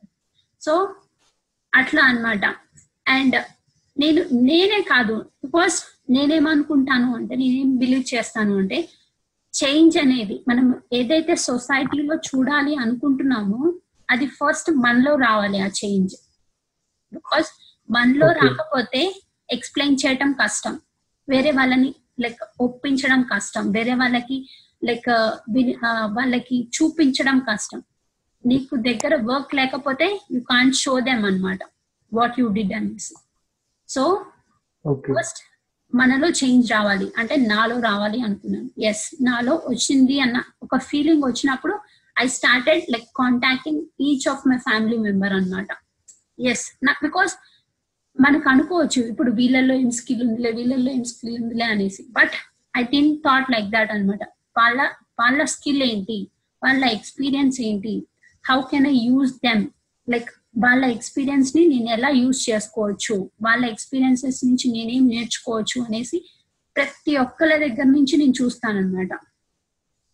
సో 0.62 0.94
అట్లా 1.76 2.02
అనమాట 2.02 2.44
అండ్ 3.08 3.36
నేను 3.96 4.20
నేనే 4.32 4.80
కాదు 4.80 5.16
బికాస్ 5.44 5.76
నేనేమనుకుంటాను 6.10 7.14
అంటే 7.14 7.34
నేనేం 7.36 7.76
బిలీవ్ 7.76 8.14
చేస్తాను 8.14 8.58
అంటే 8.58 8.78
చేంజ్ 9.54 9.98
అనేది 9.98 10.44
మనం 10.48 10.66
ఏదైతే 10.92 11.34
సొసైటీలో 11.36 12.16
చూడాలి 12.16 12.74
అనుకుంటున్నామో 12.74 13.60
అది 14.10 14.26
ఫస్ట్ 14.26 14.70
మనలో 14.70 15.16
రావాలి 15.16 15.58
ఆ 15.58 15.66
చేంజ్ 15.66 16.14
బికాస్ 17.12 17.48
మనలో 17.90 18.26
రాకపోతే 18.32 19.22
ఎక్స్ప్లెయిన్ 19.50 19.98
చేయటం 20.06 20.32
కష్టం. 20.32 20.80
వేరే 21.28 21.50
వాళ్ళని 21.50 21.94
లైక్ 22.20 22.42
ఒప్పించడం 22.60 23.22
కష్టం. 23.22 23.64
వేరే 23.70 23.94
వాళ్ళకి 23.94 24.36
లైక్ 24.84 25.10
వాళ్ళకి 26.12 26.56
చూపించడం 26.76 27.38
కష్టం. 27.38 27.80
నీకు 28.44 28.76
దగ్గర 28.76 29.14
వర్క్ 29.24 29.54
లేకపోతే 29.54 30.20
యూ 30.32 30.40
కాంట్ 30.40 30.74
షో 30.74 31.00
దెమ్ 31.00 31.24
అనమాట 31.24 31.58
వాట్ 32.12 32.40
యూ 32.40 32.48
డిడ్ 32.48 32.74
అనేసి 32.74 33.14
సో 33.88 34.02
ఫస్ట్ 35.18 35.40
మనలో 35.92 36.28
చేంజ్ 36.28 36.72
రావాలి 36.72 37.12
అంటే 37.18 37.36
నాలో 37.36 37.80
రావాలి 37.80 38.20
అనుకున్నాను. 38.20 38.70
ఎస్ 38.78 39.04
నాలో 39.22 39.54
వచ్చింది 39.68 40.20
అన్న 40.20 40.42
ఒక 40.62 40.76
ఫీలింగ్ 40.78 41.24
వచ్చినప్పుడు 41.24 41.74
I 42.16 42.26
started 42.26 42.84
like 42.90 43.08
contacting 43.16 43.82
each 44.00 44.28
of 44.28 44.48
my 44.48 44.58
family 44.58 44.98
member 44.98 45.32
అనమాట 45.32 45.68
ఎస్ 46.50 46.64
నా 46.84 46.94
బికాస్ 47.02 47.34
మనకు 48.20 48.48
అనుకోవచ్చు 48.48 49.00
ఇప్పుడు 49.10 49.30
వీళ్ళల్లో 49.30 49.74
ఏం 49.74 49.90
స్కిల్ 49.90 50.22
ఉందిలే 50.28 50.50
వీళ్ళల్లో 50.50 50.90
ఏం 50.92 51.04
స్కిల్ 51.04 51.42
ఉందిలే 51.42 51.64
అనేసి. 51.64 52.02
But 52.12 52.34
I 52.76 52.82
think 52.84 53.24
thought 53.24 53.50
like 53.50 53.68
that 53.70 53.90
అనమాట 53.90 54.22
వాళ్ళ 54.58 54.80
వాళ్ళ 55.20 55.44
స్కిల్ 55.44 55.82
ఏంటి? 55.82 56.16
వాళ్ళ 56.62 56.84
ఎక్స్పీరియన్స్ 56.84 57.60
ఏంటి? 57.60 57.94
How 58.50 58.60
can 58.62 58.86
I 58.86 58.96
use 59.06 59.32
them 59.44 59.64
like 60.08 60.30
వాళ్ళ 60.58 60.84
ఎక్స్పీరియన్స్ని 60.86 61.66
నేను 61.66 61.88
ఎలా 61.90 62.08
యూజ్ 62.08 62.50
చేసుకోవచ్చు? 62.50 63.14
వాళ్ళ 63.42 63.64
ఎక్స్పీరియన్సెస్ 63.66 64.44
నుంచి 64.44 64.68
నేనేం 64.68 65.08
నేర్చుకోవచ్చు 65.08 65.84
అనేసి 65.84 66.18
ప్రతి 66.76 67.16
ఒక్కళ్ళ 67.16 67.56
దగ్గర 67.56 67.84
నుంచి 67.86 68.16
నేను 68.16 68.32
చూస్తాను 68.32 68.78
అనమాట 68.78 69.12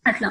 అట్లా 0.05 0.29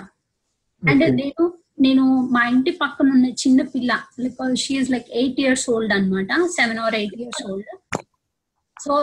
అండ్ 0.83 1.05
నేను 1.13 1.45
నేను 1.81 2.05
మా 2.31 2.43
ఇంటి 2.45 2.71
పక్కన 2.71 3.11
ఉన్న 3.11 3.27
చిన్న 3.43 3.63
పిల్ల 3.63 3.93
like 4.19 4.57
she's 4.57 4.91
like 4.91 5.11
eight 5.11 5.41
years 5.41 5.71
old 5.71 5.93
అనమాట 5.93 6.29
seven 6.47 6.79
or 6.79 6.95
eight 6.95 7.15
years 7.21 7.43
old 7.51 7.71
so 8.77 8.95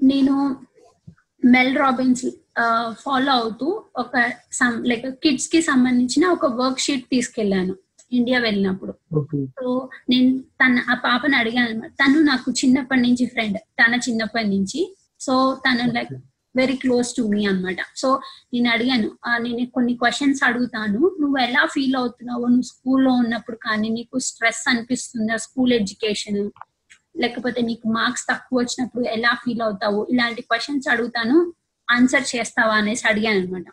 నేను 0.00 0.34
మెల్ 1.42 1.74
రాబిన్స్ 1.76 2.24
ఫాలో 3.02 3.32
అవుతూ 3.32 3.66
ఒక 3.96 4.14
సమ్ 4.52 4.78
లైక్ 4.86 5.06
కిడ్స్కి 5.22 5.60
సంబంధించిన 5.62 6.24
ఒక 6.28 6.46
వర్క్ 6.56 6.80
షీట్ 6.80 7.06
తీసుకెళ్ళాను 7.10 7.74
ఇండియా 8.12 8.38
వెళ్ళినప్పుడు 8.40 8.92
సో 9.58 9.68
నేను 10.10 10.28
తన 10.60 10.82
ఆ 10.90 10.96
పాపని 11.04 11.36
అడిగాను 11.36 11.68
అనమాట. 11.68 11.90
తను 12.00 12.18
నాకు 12.22 12.48
చిన్నప్పటి 12.60 13.02
నుంచి 13.02 13.24
ఫ్రెండ్ 13.26 13.58
తన 13.80 13.94
చిన్నప్పటి 14.06 14.48
నుంచి. 14.48 14.80
సో 15.20 15.34
తను 15.64 15.86
like 15.92 16.12
very 16.54 16.76
close 16.76 17.08
to 17.16 17.22
me 17.32 17.40
అన్నమాట 17.46 17.80
సో 17.96 18.08
నేను 18.52 18.68
అడిగాను 18.70 19.08
"ఆ, 19.26 19.38
నేను 19.38 19.64
కొన్ని 19.70 19.94
క్వశ్చన్స్ 19.94 20.40
అడుగుతాను. 20.44 21.00
నువ్వు 21.20 21.38
ఎలా 21.38 21.62
ఫీల్ 21.66 21.96
అవుతున్నావు 21.96 22.44
నువ్వు 22.46 22.68
స్కూల్లో 22.70 23.12
ఉన్నప్పుడు 23.14 23.58
కానీ 23.66 23.88
నీకు 23.90 24.18
స్ట్రెస్ 24.28 24.64
అనిపిస్తుందా? 24.68 25.36
స్కూల్ 25.38 25.72
ఎడ్యుకేషన్ 25.72 26.40
లేకపోతే 27.18 27.62
నీకు 27.62 27.88
మార్క్స్ 27.88 28.26
తక్కువ 28.30 28.58
వచ్చినప్పుడు 28.58 29.04
ఎలా 29.04 29.34
ఫీల్ 29.34 29.60
అవుతావు? 29.60 30.06
ఇలాంటి 30.10 30.42
క్వశ్చన్స్ 30.42 30.88
అడుగుతాను. 30.88 31.52
ఆన్సర్ 31.90 32.36
చేస్తావా 32.36 32.74
అనేసి 32.74 33.08
అడిగాను 33.08 33.38
అనమాట 33.38 33.64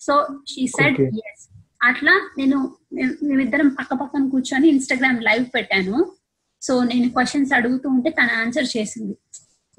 సో 0.00 0.28
షీ 0.48 0.66
సెడ్. 0.66 1.00
ఎస్ 1.00 1.48
అట్లా 1.82 2.30
నేను 2.38 2.76
మేము- 2.92 3.28
మేమిద్దరం 3.28 3.68
పక్క 3.68 3.94
పక్కన 3.94 4.28
కూర్చొని 4.28 4.68
ఇన్స్టాగ్రామ్ 4.68 5.22
లైవ్ 5.22 5.44
పెట్టాను. 5.54 6.12
సో 6.62 6.84
నేను 6.84 7.10
క్వశ్చన్స్ 7.10 7.52
అడుగుతూ 7.52 7.88
ఉంటే 7.88 8.10
తన 8.10 8.28
ఆన్సర్ 8.36 8.76
చేసింది. 8.76 9.16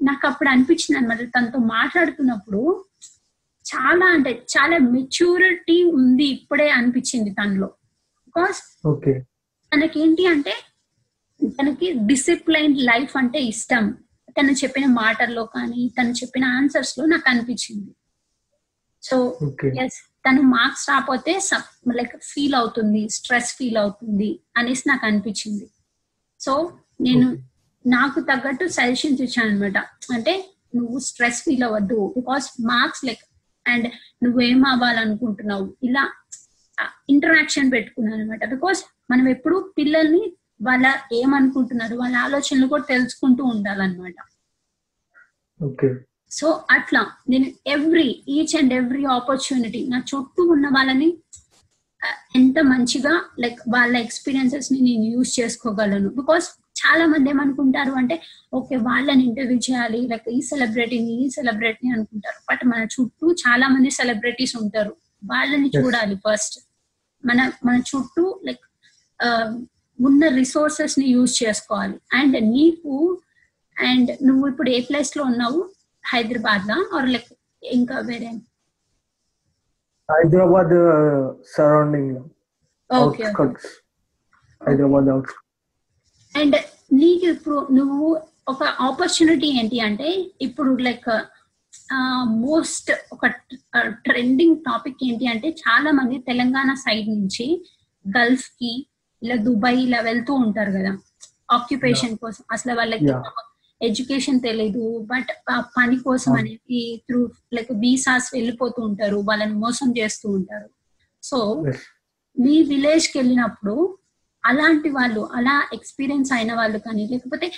నాకు 0.04 0.26
అప్పుడు 0.26 0.48
అనిపించింది 0.48 0.98
అనమాట 0.98 1.20
తనతో 1.20 1.58
మాట్లాడుతున్నప్పుడు 1.58 2.84
చాలా 3.44 4.06
అంటే 4.06 4.30
చాలా 4.30 4.78
మెచ్యూరిటీ 4.78 5.84
ఉంది 5.84 6.24
ఇప్పుడే 6.24 6.70
అనిపించింది 6.70 7.30
తనలో. 7.30 7.66
బికాస్ 8.26 8.80
తనకేంటి 9.74 10.26
అంటే 10.26 10.54
తనకి 11.48 11.92
డిసిప్లైన్ 11.92 12.76
లైఫ్ 12.90 13.16
అంటే 13.16 13.40
ఇష్టం. 13.52 13.84
తను 14.28 14.52
చెప్పిన 14.52 14.86
మాటల్లో 14.86 15.44
కానీ 15.44 15.80
తను 15.88 16.10
చెప్పిన 16.10 16.44
ఆన్సర్స్లో 16.44 17.04
నాకు 17.06 17.28
అనిపించింది. 17.28 17.90
సో 19.02 19.16
ఎస్ 19.84 19.98
తను 20.26 20.42
మార్క్స్ 20.42 20.88
రాకపోతే 20.90 21.32
లైక్ 21.98 22.14
ఫీల్ 22.22 22.54
అవుతుంది 22.54 23.08
స్ట్రెస్ 23.08 23.52
ఫీల్ 23.58 23.76
అవుతుంది 23.76 24.40
అనేసి 24.56 24.84
నాకు 24.88 25.06
అనిపించింది. 25.06 25.66
సో 26.40 26.52
నేను 27.00 27.26
నాకు 27.86 28.20
తగ్గట్టు 28.20 28.64
సజెషన్స్ 28.68 29.22
ఇచ్చాను 29.22 29.50
అనమాట 29.50 29.78
అంటే 30.14 30.34
నువ్వు 30.74 30.98
స్ట్రెస్ 30.98 31.40
ఫీల్ 31.42 31.62
అవ్వద్దు. 31.62 32.14
బికాస్ 32.16 32.48
మార్క్స్ 32.60 33.04
లైక్ 33.04 33.24
అండ్ 33.66 33.86
నువ్వేం 34.24 34.60
అవ్వాలనుకుంటున్నావు? 34.64 35.76
ఇలా 35.82 36.04
ఇంటరాక్షన్ 37.08 37.72
పెట్టుకున్నాను 37.72 38.22
అనమాట 38.22 38.44
బికాస్ 38.50 38.80
మనం 39.10 39.28
ఎప్పుడు 39.28 39.74
పిల్లల్ని 39.78 40.22
వాళ్ళ 40.62 40.98
ఏమనుకుంటున్నారు 41.12 41.96
వాళ్ళ 41.96 42.16
ఆలోచనలు 42.16 42.66
కూడా 42.66 42.82
తెలుసుకుంటూ 42.82 43.44
ఉండాలన్నమాట. 43.44 44.14
ఓకే. 45.62 45.94
సో 46.30 46.64
అట్లా 46.70 47.06
నేను 47.28 47.46
every 47.66 48.24
each 48.28 48.56
and 48.56 48.74
every 48.74 49.04
opportunity 49.04 49.88
నా 49.88 49.98
చుట్టూ 49.98 50.42
ఉన్న 50.48 50.66
వాళ్ళని 50.66 51.18
ఎంత 52.36 52.58
మంచిగా 52.60 53.24
లైక్ 53.38 53.58
వాళ్ళ 53.68 53.96
ఎక్స్పీరియన్సెస్ని 53.96 54.80
నేను 54.80 55.04
యూజ్ 55.04 55.40
చేసుకోగలను. 55.40 56.08
బికాస్ 56.08 56.48
చాలా 56.80 57.06
మంది 57.06 57.30
ఏమనుకుంటారు 57.30 57.92
అంటే 57.92 58.22
ఓకే 58.54 58.76
వాళ్ళని 58.76 59.24
ఇంటర్వ్యూ 59.24 59.58
చేయాలి 59.58 60.08
లైక్ 60.08 60.28
ఈ 60.28 60.40
సెలబ్రిటీని 60.40 61.26
ఈ 61.26 61.30
సెలబ్రిటీని 61.30 61.92
అనుకుంటారు. 61.92 62.40
బట్ 62.50 62.64
మన 62.66 62.82
చుట్టూ 62.84 63.32
చాలా 63.32 63.68
మంది 63.68 63.90
సెలబ్రిటీస్ 63.90 64.56
ఉంటారు. 64.56 64.96
వాళ్ళని. 65.24 65.68
చూడాలి 65.68 66.14
ఫస్ట్. 66.14 66.60
మన 67.26 67.52
మన 67.64 67.76
చుట్టూ 67.76 68.40
లైక్ 68.46 68.60
ఉన్న 70.00 70.22
రిసోర్సెస్ని 70.38 71.06
యూజ్ 71.14 71.34
చేసుకోవాలి. 71.42 71.96
అండ్ 72.12 72.36
నీకు 72.54 72.94
అండ్ 73.76 74.10
నువ్వు 74.28 74.44
ఇప్పుడు 74.48 74.70
ఏ 74.70 74.80
ప్లేస్లో 74.88 75.22
ఉన్నావు? 75.30 75.60
హైదరాబాద్ 76.04 76.64
లా 76.70 76.78
ఆర్ 76.96 77.08
లైక్ 77.14 77.30
ఇంకా 77.62 77.96
వేరే? 78.08 78.30
Hyderabad 80.08 80.74
surrounding 81.54 82.14
okay 82.90 83.24
outskirts 83.24 83.68
Hyderabad 84.60 85.08
and 86.34 86.56
నీకు 86.92 87.24
ఇప్పుడు 87.34 87.58
నువ్వు 87.70 88.06
ఒక 88.48 88.62
ఆపర్చునిటీ 88.88 89.48
ఏంటి 89.60 89.78
అంటే 89.88 90.08
ఇప్పుడు 90.46 90.70
లైక్ 90.86 91.08
మోస్ట్ 92.42 92.90
ఒక 93.14 93.26
ట్రెండింగ్ 94.06 94.56
టాపిక్ 94.68 95.02
ఏంటి 95.08 95.26
అంటే 95.32 95.48
చాలా 95.62 95.90
మంది 95.98 96.16
తెలంగాణ 96.28 96.70
సైడ్ 96.84 97.08
నుంచి 97.08 97.46
గల్ఫ్కి 98.04 98.72
ఇలా 99.22 99.36
దుబాయ్ 99.36 99.78
ఇలా 99.78 100.00
వెళ్తూ 100.00 100.34
ఉంటారు 100.34 100.70
కదా. 100.70 100.98
ఆక్యుపేషన్ 101.50 102.16
కోసం. 102.16 102.44
అసలు 102.52 102.74
వాళ్ళకి. 102.74 103.04
ఎడ్యుకేషన్ 103.82 104.40
తెలీదు. 104.40 104.98
బట్ 104.98 105.52
పని 105.58 105.98
కోసం. 105.98 106.32
అనేది 106.32 107.02
త్రూ 107.08 107.30
లైక్ 107.54 107.72
వీసాస్ 107.72 108.30
వెళ్ళిపోతూ 108.34 108.82
ఉంటారు. 108.82 109.16
వాళ్ళని 109.16 109.54
మోసం 109.54 109.94
చేస్తూ 109.98 110.30
ఉంటారు. 110.30 110.70
సో 111.22 111.64
మీ 112.40 112.62
విలేజ్కి 112.62 113.18
వెళ్ళినప్పుడు 113.18 113.98
అలాంటి 114.44 114.88
వాళ్ళు 114.88 115.28
అలా 115.34 115.68
ఎక్స్పీరియన్స్ 115.72 116.32
అయిన 116.32 116.54
వాళ్ళు 116.54 116.78
కానీ 116.78 117.06
లేకపోతే 117.06 117.52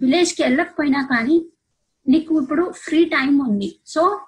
విలేజ్కి 0.00 0.42
వెళ్ళకపోయినా 0.42 1.02
కానీ 1.02 1.46
నీకు 2.08 2.42
ఇప్పుడు 2.42 2.72
ఫ్రీ 2.76 3.04
టైం 3.04 3.38
ఉంది. 3.38 3.78
సో 3.86 4.20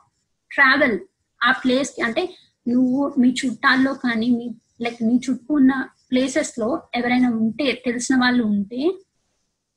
ట్రావెల్ 0.52 0.98
ఆ 1.42 1.52
ప్లేస్కి 1.52 2.02
అంటే 2.02 2.34
నువ్వు 2.68 3.14
మీ 3.18 3.34
చుట్టాల్లో 3.46 3.94
కానీ 3.94 4.30
మీ 4.30 4.54
లైక్ 4.82 5.02
నీ 5.02 5.20
చుట్టూ 5.30 5.54
ఉన్న 5.54 5.88
ప్లేసెస్లో 6.12 6.88
ఎవరైనా 6.94 7.30
ఉంటే 7.30 7.82
తెలిసిన 7.84 8.16
వాళ్ళు 8.16 8.44
ఉంటే 8.44 8.80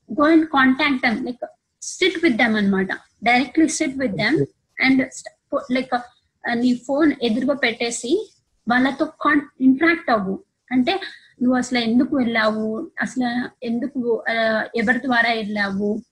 go 0.08 0.22
and 0.22 0.46
contact 0.46 1.02
them 1.02 1.26
like 1.26 1.44
sit 1.82 2.24
with 2.24 2.36
them 2.36 2.56
అనమాట 2.56 2.88
directly 3.22 3.68
sit 3.68 3.98
with 3.98 4.12
them 4.12 4.38
and 4.84 5.02
like 5.72 5.94
నీ 6.54 6.80
ఫోన్ 6.86 7.12
ఎదురుగా 7.22 7.54
పెట్టేసి 7.54 8.32
వాళ్ళతో 8.68 9.04
కాన్ 9.04 9.40
ఇంటరాక్ట్ 9.60 10.10
అవ్వు. 10.10 10.44
అంటే 10.72 10.92
నువ్వు 11.42 11.58
అసలు 11.58 11.78
ఎందుకు 11.78 12.16
వెళ్ళావు? 12.16 12.90
అసలు 13.00 13.28
ఎందుకు 13.64 14.24
ఆ, 14.30 14.64
ఎవరి 14.76 14.98
ద్వారా 14.98 15.30
వెళ్ళావు? 15.32 16.02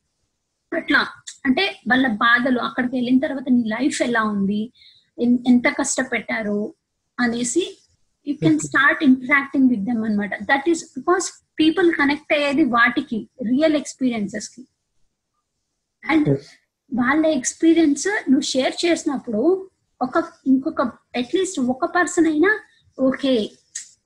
అట్లా. 0.73 1.01
అంటే 1.47 1.81
వాళ్ళ 1.89 2.07
బాధలు 2.07 2.59
అక్కడికి 2.59 2.97
వెళ్ళిన 2.97 3.19
తర్వాత 3.19 3.45
నీ 3.51 3.63
లైఫ్ 3.67 4.03
ఎలా 4.03 4.23
ఉంది? 4.23 4.73
ఎంత 5.47 5.69
కష్టపెట్టారు? 5.69 6.75
అనేసి 7.21 7.80
you 8.31 8.37
can 8.43 8.59
start 8.59 9.05
interacting 9.05 9.69
with 9.69 9.81
them 9.81 10.05
అనమాట 10.05 10.43
that 10.43 10.69
is 10.69 10.85
because 10.85 11.27
people 11.61 11.93
connect 11.93 12.33
అయ్యేది 12.33 12.65
వాటికి 12.65 13.29
రియల్ 13.49 13.77
ఎక్స్పీరియన్సెస్కి. 13.77 14.63
అండ్ 16.11 16.29
వాళ్ళ 16.95 17.27
ఎక్స్పీరియన్స్ 17.27 18.07
నువ్వు 18.31 18.41
షేర్ 18.41 18.87
చేసినప్పుడు 18.87 19.43
ఒక 20.03 20.25
ఇంకొక 20.47 20.83
అట్లీస్ట్ 21.17 21.61
ఒక 21.61 21.85
పర్సన్ 21.85 22.27
అయినా 22.27 22.61
ఓకే 23.01 23.51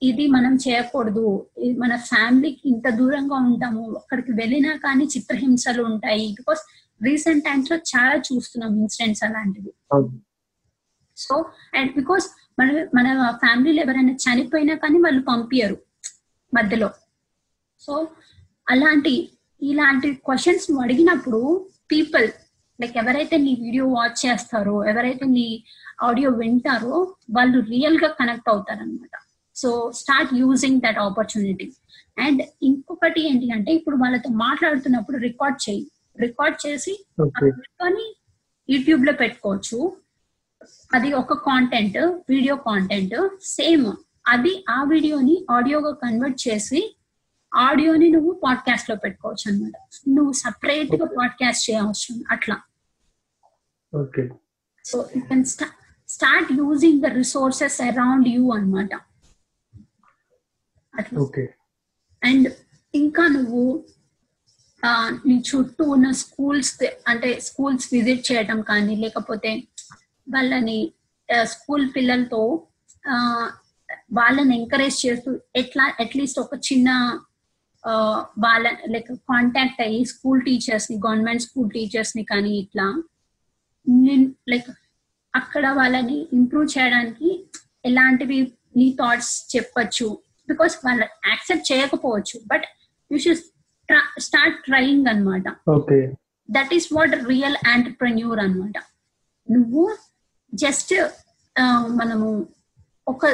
ఇది 0.03 0.27
మనం 0.27 0.55
చేయకూడదు. 0.55 1.47
మన 1.77 1.95
ఫ్యామిలీకి 1.95 2.61
ఇంత 2.65 2.87
దూరంగా 2.89 3.35
ఉంటాము. 3.35 3.83
అక్కడికి 3.95 4.31
వెళ్ళినా 4.31 4.71
కానీ 4.75 5.05
చిత్రహింసలు 5.05 5.81
ఉంటాయి. 5.83 6.25
బికాస్ 6.31 6.59
రీసెంట్ 7.03 7.45
టైమ్స్లో 7.45 7.77
చాలా 7.77 8.15
చూస్తున్నాం 8.15 8.73
ఇన్సిడెంట్స్ 8.81 9.23
అలాంటివి. 9.23 9.71
సో 11.17 11.45
అండ్ 11.75 11.95
బికాస్ 11.95 12.25
మన 12.59 12.87
మన 12.95 13.31
ఫ్యామిలీలో 13.31 13.83
ఎవరైనా 13.83 14.13
చనిపోయినా 14.13 14.75
కానీ 14.75 14.97
వాళ్ళు 14.99 15.21
పంపించరు 15.21 15.77
మధ్యలో. 16.53 16.89
సో 17.81 18.07
అలాంటి 18.69 19.31
ఇలాంటి 19.61 20.13
క్వశ్చన్స్ 20.13 20.71
నువ్వు 20.71 20.83
అడిగినప్పుడు 20.83 21.69
పీపుల్ 21.91 22.27
లైక్ 22.81 22.97
ఎవరైతే 22.97 23.37
నీ 23.37 23.57
వీడియో 23.61 23.85
వాచ్ 23.87 24.25
చేస్తారో 24.25 24.85
ఎవరైతే 24.85 25.25
నీ 25.25 25.63
ఆడియో 26.03 26.29
వింటారో 26.31 27.15
వాళ్ళు 27.29 27.59
రియల్గా 27.59 28.07
కనెక్ట్ 28.07 28.49
అవుతారనమాట 28.49 29.11
so 29.55 29.91
start 29.95 30.33
using 30.33 30.81
that 30.81 30.97
opportunity 30.97 31.73
and 32.17 32.41
ఇంకొకటి 32.63 33.27
ఏంటి 33.27 33.51
అంటే 33.51 33.71
ఇప్పుడు 33.71 33.95
వాళ్ళతో 33.95 34.29
మాట్లాడుతున్నప్పుడు 34.29 35.17
రికార్డ్ 35.17 35.69
చేయి. 35.69 35.91
రికార్డ్ 36.19 36.67
చేసి 36.67 37.05
యూట్యూబ్లో 38.69 39.13
పెట్టుకోవచ్చు. 39.13 39.97
అది 40.93 41.13
ఒక 41.13 41.33
కాంటెంట్ 41.33 41.97
వీడియో 42.29 42.55
కాంటెంట్ 42.55 43.29
సేమ్ 43.43 43.93
అది 44.27 44.65
ఆ 44.69 44.83
వీడియోని 44.83 45.45
ఆడియోగా 45.51 45.91
కన్వర్ట్ 45.91 46.47
చేసి 46.47 46.97
ఆడియోని 47.55 48.09
నువ్వు 48.09 48.41
పాడ్కాస్ట్లో 48.43 48.95
పెట్టుకోవచ్చు 48.95 49.51
అనమాట 49.51 49.71
నువ్వు 50.07 50.31
సపరేట్గా 50.31 51.05
పాడ్కాస్ట్ 51.05 51.71
చేయవచ్చు. 51.71 52.23
అట్లా. 52.31 52.61
So 54.85 55.09
you 55.17 55.21
can 55.21 55.45
start 55.45 56.51
using 56.51 57.01
the 57.01 57.05
resources 57.05 57.81
around 57.81 58.27
you 58.27 58.49
అన్నమాట. 58.53 58.89
అట్లా 60.95 61.19
అండ్ 62.23 62.53
ఇంకా 62.95 63.27
నువ్వు 63.27 63.85
నీ 65.25 65.43
చుట్టూ 65.49 65.83
ఉన్న 65.83 66.11
స్కూల్స్ 66.11 66.83
అంటే 67.07 67.39
స్కూల్స్ 67.39 67.89
విజిట్ 67.93 68.31
చేయటం 68.31 68.61
కానీ 68.61 68.95
లేకపోతే 68.95 69.63
వాళ్ళని 70.27 70.79
స్కూల్ 71.43 71.85
పిల్లలతో 71.95 72.41
వాళ్ళని 74.13 74.53
ఎంకరేజ్ 74.59 74.97
చేస్తూ 75.05 75.31
ఎట్లా 75.55 75.85
అట్లీస్ట్ 75.99 76.39
ఒక 76.39 76.55
చిన్న 76.67 76.89
వాళ్ళ 78.39 78.67
లైక్ 78.93 79.11
కాంటాక్ట్ 79.31 79.81
అయ్యి 79.81 79.99
స్కూల్ 80.05 80.41
టీచర్స్ని 80.41 80.97
గవర్నమెంట్ 80.97 81.41
స్కూల్ 81.41 81.69
టీచర్స్ని 81.69 82.23
కానీ 82.23 82.53
ఇట్లా 82.57 82.87
లైక్ 84.51 84.69
అక్కడ 85.33 85.65
వాళ్ళని 85.69 86.17
ఇంప్రూవ్ 86.33 86.67
చేయడానికి 86.77 87.29
ఎలాంటివి 87.85 88.39
నీ 88.77 88.87
థాట్స్ 88.99 89.33
చెప్పచ్చు. 89.55 90.07
బికాస్ 90.49 90.73
వాళ్ళు 90.85 91.05
యాక్సెప్ట్ 91.27 91.67
చేయకపోవచ్చు 91.71 92.37
but 92.47 92.65
you 93.11 93.17
should 93.19 93.43
start 94.19 94.57
trying 94.63 95.07
అన్నమాట. 95.07 95.43
Okay. 95.69 95.99
That 96.49 96.73
is 96.73 96.87
what 96.93 97.15
real 97.31 97.57
entrepreneur 97.67 98.39
అన్నమాట. 98.39 98.77
నువ్వు 99.47 99.83
జస్ట్ 100.55 100.93
మనము 101.87 102.47
ఒక 103.07 103.25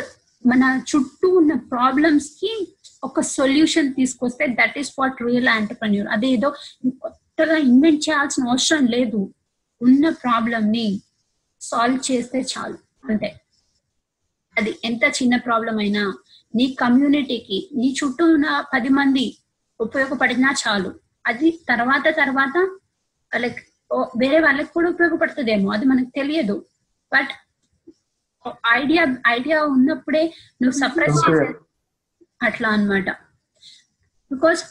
మన 0.45 0.81
చుట్టూ 0.89 1.27
ఉన్న 1.37 1.53
ప్రాబ్లమ్స్కి 1.53 2.77
ఒక 3.03 3.19
సొల్యూషన్ 3.19 3.93
తీసుకొస్తే 3.93 4.47
that 4.47 4.77
is 4.77 4.91
what 4.99 5.21
real 5.21 5.47
entrepreneur 5.47 6.07
అదేదో 6.07 6.49
కొత్తగా 7.01 7.57
ఇన్వెంట్ 7.57 8.09
చేయాల్సిన 8.09 8.49
అవసరం 8.49 8.85
లేదు. 8.85 9.33
ఉన్న 9.81 10.09
ప్రాబ్లమ్ని 10.09 11.01
సాల్వ్ 11.61 12.11
చేస్తే 12.11 12.39
చాలు. 12.41 12.77
అంతే. 13.09 13.35
అది 14.57 14.79
ఎంత 14.83 15.03
చిన్న 15.03 15.35
ప్రాబ్లం 15.35 15.77
అయినా 15.77 16.13
నీ 16.55 16.77
కమ్యూనిటీకి 16.81 17.69
నీ 17.75 17.95
చుట్టూ 18.03 18.33
ఉన్న 18.33 18.63
పది 18.73 18.89
మంది 18.89 19.37
ఉపయోగపడినా 19.81 20.53
చాలు. 20.61 20.95
అది 21.27 21.59
తర్వాత 21.69 22.03
తర్వాత 22.17 22.57
లైక్ 23.37 23.59
వేరే 24.17 24.39
వాళ్ళకి 24.39 24.73
కూడా 24.73 24.89
ఉపయోగపడుతుందేమో 24.89 25.71
అది 25.71 25.85
మనకు 25.85 26.09
తెలియదు. 26.15 26.65
బట్ 27.11 27.31
ఐడియా 28.73 29.03
ఐడియా 29.27 29.57
ఉన్నప్పుడే 29.65 30.23
నువ్వు 30.61 30.77
సప్రెస్. 30.79 31.17
చేసే 31.19 31.47
అట్లా 32.41 32.69
అన్నమాట. 32.69 33.09
బికాస్ 34.31 34.61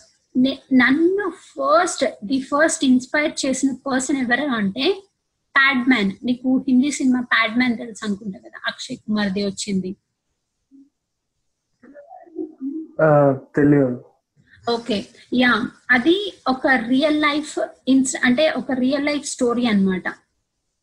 నన్ను 0.75 1.27
ఫస్ట్ 1.47 2.05
ది 2.25 2.39
ఫస్ట్ 2.43 2.85
ఇన్స్పైర్ 2.85 3.33
చేసిన 3.45 3.71
పర్సన్ 3.87 4.19
ఎవరు 4.19 4.47
అంటే 4.55 4.85
ప్యాడ్ 5.55 5.89
మ్యాన్ 5.89 6.11
నీకు 6.25 6.65
హిందీ 6.69 6.91
సినిమా 6.91 7.21
ప్యాడ్ 7.33 7.57
మ్యాన్ 7.59 7.79
తెలుసు 7.79 8.05
అనుకుంటా 8.05 8.39
కదా 8.39 8.59
అక్షయ్ 8.67 8.99
కుమార్ 8.99 9.31
ది 9.31 9.45
వచ్చింది. 9.47 9.91
తెలియదు. 13.57 13.99
ఓకే. 14.67 14.97
యా 15.35 15.53
అది 15.91 16.17
ఒక 16.49 16.67
రియల్ 16.89 17.21
లైఫ్ 17.23 17.55
ఇన్స్ 17.89 18.17
అంటే 18.25 18.51
ఒక 18.51 18.73
రియల్ 18.79 19.07
లైఫ్ 19.07 19.27
స్టోరీ 19.27 19.67
అన్నమాట. 19.67 20.07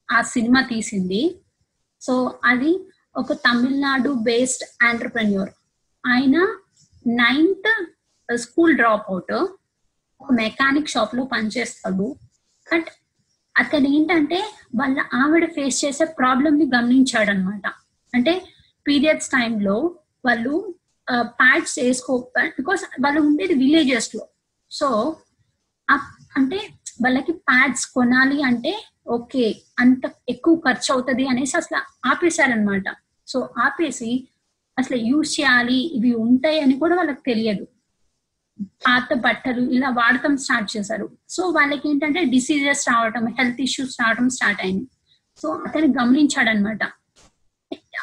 ఆ 0.10 0.22
సినిమా 0.34 0.62
తీసింది. 0.62 1.22
సో 2.02 2.40
అది 2.46 2.72
ఒక 3.16 3.34
తమిళనాడు 3.34 4.10
బేస్డ్ 4.28 4.86
ఆంటర్ప్రెన్యూర్ 4.86 5.52
ఆయన 6.04 6.38
నైన్త్ 7.08 7.70
స్కూల్ 8.30 8.76
డ్రాప్ 8.76 9.10
అవుట్ 9.10 9.34
ఒక 10.22 10.32
మెకానిక్ 10.34 10.90
షాప్లో 10.90 11.24
పనిచేస్తాడు. 11.24 12.08
బట్ 12.68 12.90
అతను 13.56 13.88
ఏంటంటే 13.88 14.40
వాళ్ళ 14.76 14.98
ఆవిడ 15.14 15.46
ఫేస్ 15.54 15.78
చేసే 15.86 16.06
ప్రాబ్లమ్ని 16.20 16.66
గమనించాడు 16.76 17.30
అనమాట 17.30 17.68
అంటే 18.14 18.34
పీరియడ్స్ 18.88 19.30
టైంలో 19.30 19.78
వాళ్ళు 20.26 20.54
ప్యాడ్స్ 21.08 21.80
వేసుకో 21.80 22.14
బికాస్ 22.38 22.84
వాళ్ళు 23.04 23.20
ఉండేది 23.22 23.54
విలేజెస్లో. 23.54 24.24
సో 24.72 24.88
అంటే 26.38 26.58
వాళ్ళకి 27.04 27.32
ప్యాడ్స్ 27.32 27.86
కొనాలి 27.88 28.38
అంటే 28.42 28.72
ఓకే 29.08 29.46
అంత 29.80 30.04
ఎక్కువ 30.30 30.56
ఖర్చు 30.66 30.90
అవుతుంది 30.94 31.24
అనేసి 31.28 31.56
అసలు 31.58 31.80
ఆపేశారనమాట 32.10 32.84
సో 33.28 33.40
ఆపేసి 33.66 34.12
అసలు 34.78 34.98
యూజ్ 35.10 35.30
చేయాలి 35.40 35.80
ఇవి 35.98 36.12
ఉంటాయి 36.26 36.60
అని 36.64 36.76
కూడా 36.82 36.96
వాళ్ళకి 36.96 37.22
తెలియదు. 37.30 37.66
పాత 38.86 39.10
బట్టలు 39.26 39.64
ఇలా 39.76 39.90
వాడటం 39.90 40.34
స్టార్ట్ 40.44 40.70
చేశారు. 40.78 41.08
సో 41.30 41.42
వాళ్ళకి 41.58 41.86
ఏంటంటే 41.90 42.22
డిసీజెస్ 42.36 42.84
రావటం 42.90 43.26
హెల్త్ 43.40 43.62
ఇష్యూస్ 43.68 43.96
రావడం 44.02 44.28
స్టార్ట్ 44.30 44.62
అయింది. 44.62 44.86
సో 45.42 45.48
అతను 45.68 45.88
గమనించాడనమాట 46.00 46.84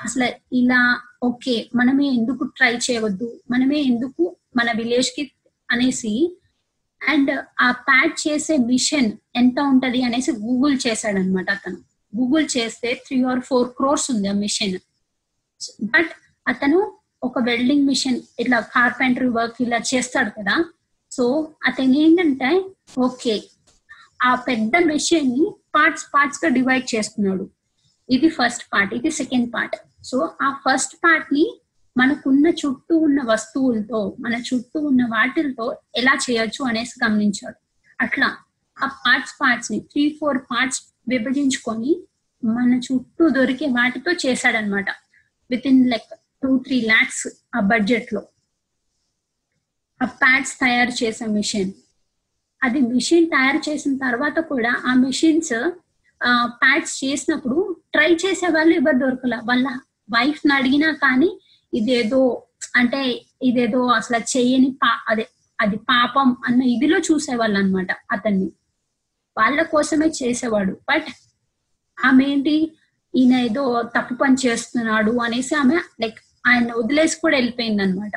అసలు 0.04 0.28
ఇలా 0.52 0.80
ఓకే 1.22 1.54
మనమే 1.74 2.06
ఎందుకు 2.18 2.44
ట్రై 2.56 2.72
చేయవద్దు 2.86 3.28
మనమే 3.50 3.78
ఎందుకు 3.82 4.22
మన 4.56 4.68
విలేజ్కి 4.80 5.22
అనేసి 5.68 6.12
అండ్ 7.08 7.30
ఆ 7.60 7.70
ప్యాడ్ 7.70 8.28
చేసే 8.28 8.56
మిషన్ 8.56 9.12
ఎంత 9.36 9.60
ఉంటది 9.60 10.02
అనేసి 10.02 10.32
గూగుల్ 10.32 10.78
చేశాడనమాట 10.86 11.50
అతను. 11.50 11.76
గూగుల్ 12.16 12.48
చేస్తే 12.56 13.02
త్రీ 13.06 13.22
ఆర్ 13.22 13.40
ఫోర్ 13.40 13.68
క్రోర్స్ 13.68 14.10
ఉంది 14.10 14.28
ఆ 14.28 14.32
మిషన్. 14.32 14.78
బట్ 15.82 16.12
అతను 16.48 16.92
ఒక 17.22 17.38
వెల్డింగ్ 17.38 17.86
మిషన్ 17.86 18.20
ఇట్లా 18.40 18.60
కార్పెంటరీ 18.60 19.28
వర్క్ 19.28 19.62
ఇలా 19.62 19.80
చేస్తాడు 19.94 20.30
కదా. 20.30 20.64
సో 21.12 21.54
అతను 21.64 21.94
ఏంటంటే 21.94 22.64
ఓకే 22.98 23.42
ఆ 24.22 24.34
పెద్ద 24.34 24.72
మెషిన్ని 24.84 25.44
పార్ట్స్ 25.74 26.06
పార్ట్స్గా 26.14 26.48
డివైడ్ 26.50 26.94
చేస్తున్నాడు. 26.94 27.50
ఇది 28.10 28.28
ఫస్ట్ 28.28 28.64
పార్ట్ 28.72 28.94
ఇది 28.94 29.10
సెకండ్ 29.10 29.54
పార్ట్ 29.54 29.76
సో 30.04 30.30
ఆ 30.42 30.48
ఫస్ట్ 30.64 30.96
పార్ట్ని 30.96 31.44
మనకున్న 31.96 32.46
చుట్టూ 32.60 32.94
ఉన్న 33.06 33.20
వస్తువులతో 33.24 34.00
మన 34.20 34.34
చుట్టూ 34.48 34.78
ఉన్న 34.88 35.02
వాటిలతో 35.12 35.66
ఎలా 35.96 36.14
చేయొచ్చు 36.24 36.62
అనేసి 36.70 36.96
గమనించాడు. 37.04 37.58
అట్లా 37.98 38.28
ఆ 38.76 38.86
పార్ట్స్ 39.04 39.34
పార్ట్స్ని 39.40 39.78
త్రీ 39.90 40.04
ఫోర్ 40.18 40.40
పార్ట్స్ 40.50 40.80
విభజించుకొని 41.08 41.92
మన 42.42 42.72
చుట్టూ 42.86 43.24
దొరికే 43.28 43.66
వాటితో 43.76 44.12
చేశాడనమాట 44.24 44.88
within 45.66 45.82
like 45.90 46.10
two 46.42 46.50
three 46.66 46.78
lakhs 46.82 47.24
ఆ 47.56 47.60
బడ్జెట్లో 47.70 48.22
ఆ 50.00 50.06
ప్యాడ్స్ 50.20 50.54
తయారు 50.60 50.92
చేసే 51.00 51.26
మిషన్ 51.36 51.72
అది 52.62 52.80
మిషన్ 52.90 53.26
తయారు 53.26 53.60
చేసిన 53.68 53.94
తర్వాత 54.04 54.38
కూడా 54.50 54.72
ఆ 54.86 54.94
మిషన్స్ 55.04 55.54
ప్యాడ్స్ 56.60 56.94
చేసినప్పుడు 57.04 57.56
ట్రై 57.92 58.10
చేసే 58.22 58.48
వాళ్ళు 58.48 58.74
ఎవరు 58.74 58.98
దొరకల. 58.98 59.34
వాళ్ళ 59.44 59.66
వైఫ్ని 60.08 60.52
అడిగినా 60.54 60.90
కానీ 61.04 61.28
ఇదేదో 61.74 62.46
అంటే 62.76 63.26
ఇదేదో 63.42 63.86
అసలు 63.86 64.18
చెయ్యని 64.36 64.70
పా 64.82 65.00
అదే 65.08 65.28
అది 65.60 65.76
పాపం 65.76 66.36
అన్న 66.46 66.62
ఇదిలో 66.62 66.98
చూసేవాళ్ళు 66.98 67.58
అనమాట 67.58 67.86
అతన్ని. 68.12 68.52
వాళ్ళ 69.38 69.62
కోసమే 69.62 70.06
చేసేవాడు. 70.06 70.72
బట్ 70.72 71.06
ఆమె 72.04 72.24
ఏంటి 72.24 72.76
ఈయన 73.16 73.32
ఏదో 73.32 73.82
తప్పు 73.82 74.14
పని 74.14 74.36
చేస్తున్నాడు 74.46 75.12
అనేసి 75.22 75.54
ఆమె 75.54 75.76
లైక్ 76.00 76.18
ఆయన 76.46 76.72
వదిలేసి 76.72 77.16
కూడా 77.20 77.36
వెళ్ళిపోయింది 77.36 77.82
అనమాట 77.82 78.12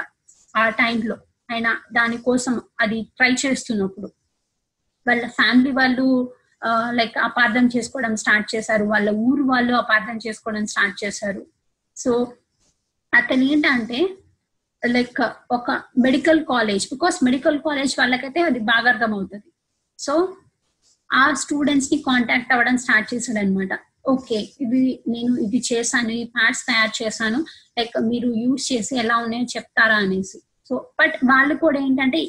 ఆ 0.58 0.70
టైంలో. 0.70 1.18
ఆయన 1.51 1.78
దానికోసం 1.93 2.62
అది 2.80 3.01
ట్రై 3.18 3.36
చేస్తున్నప్పుడు. 3.45 4.08
వాళ్ళ 5.08 5.28
ఫ్యామిలీ 5.28 5.72
వాళ్ళు 5.72 6.34
లైక్ 6.89 7.18
అపార్థం 7.18 7.70
చేసుకోవడం 7.78 8.16
స్టార్ట్ 8.16 8.55
చేశారు. 8.55 8.84
వాళ్ళ 8.84 9.10
ఊరు 9.10 9.43
వాళ్ళు 9.43 9.74
అపార్థం 9.74 10.20
చేసుకోవడం 10.28 10.66
స్టార్ట్ 10.66 11.03
చేశారు. 11.03 11.45
సో 11.97 12.34
అతను 13.14 13.43
ఏంటంటే 13.43 13.99
లైక్ 14.84 15.22
ఒక 15.51 15.72
medical 15.97 16.45
college 16.45 16.88
because 16.91 17.24
medical 17.24 17.60
college 17.60 17.99
వాళ్ళకైతే 17.99 18.41
అది 18.41 18.60
బాగా 18.60 18.89
అర్థం 18.89 19.14
అవుతుంది 19.14 19.49
సో 19.99 20.14
ఆ 21.09 21.34
స్టూడెంట్స్ని 21.34 21.97
కాంటాక్ట్ 22.01 22.51
అవ్వడం 22.54 22.78
స్టార్ట్ 22.78 23.13
చేశాడు 23.13 23.39
అనమాట 23.39 23.74
ఓకే 24.09 24.38
ఇది 24.63 24.82
నేను 25.08 25.34
ఇది 25.46 25.59
చేశాను 25.71 26.12
ఈ 26.12 26.24
ప్యాడ్స్ 26.24 26.66
తయారు 26.66 27.04
చేశాను 27.04 27.39
లైక్ 27.78 27.96
మీరు 28.01 28.28
యూజ్ 28.43 28.71
చేసి 28.71 28.93
ఎలా 28.97 29.17
ఉన్నాయో 29.17 29.47
చెప్తారా 29.55 29.96
అనేసి. 29.96 30.38
సో 30.70 30.75
బట్ 31.00 31.16
వాళ్ళు 31.32 31.55
కూడా 31.55 31.79
ఏంటంటే 31.79 32.20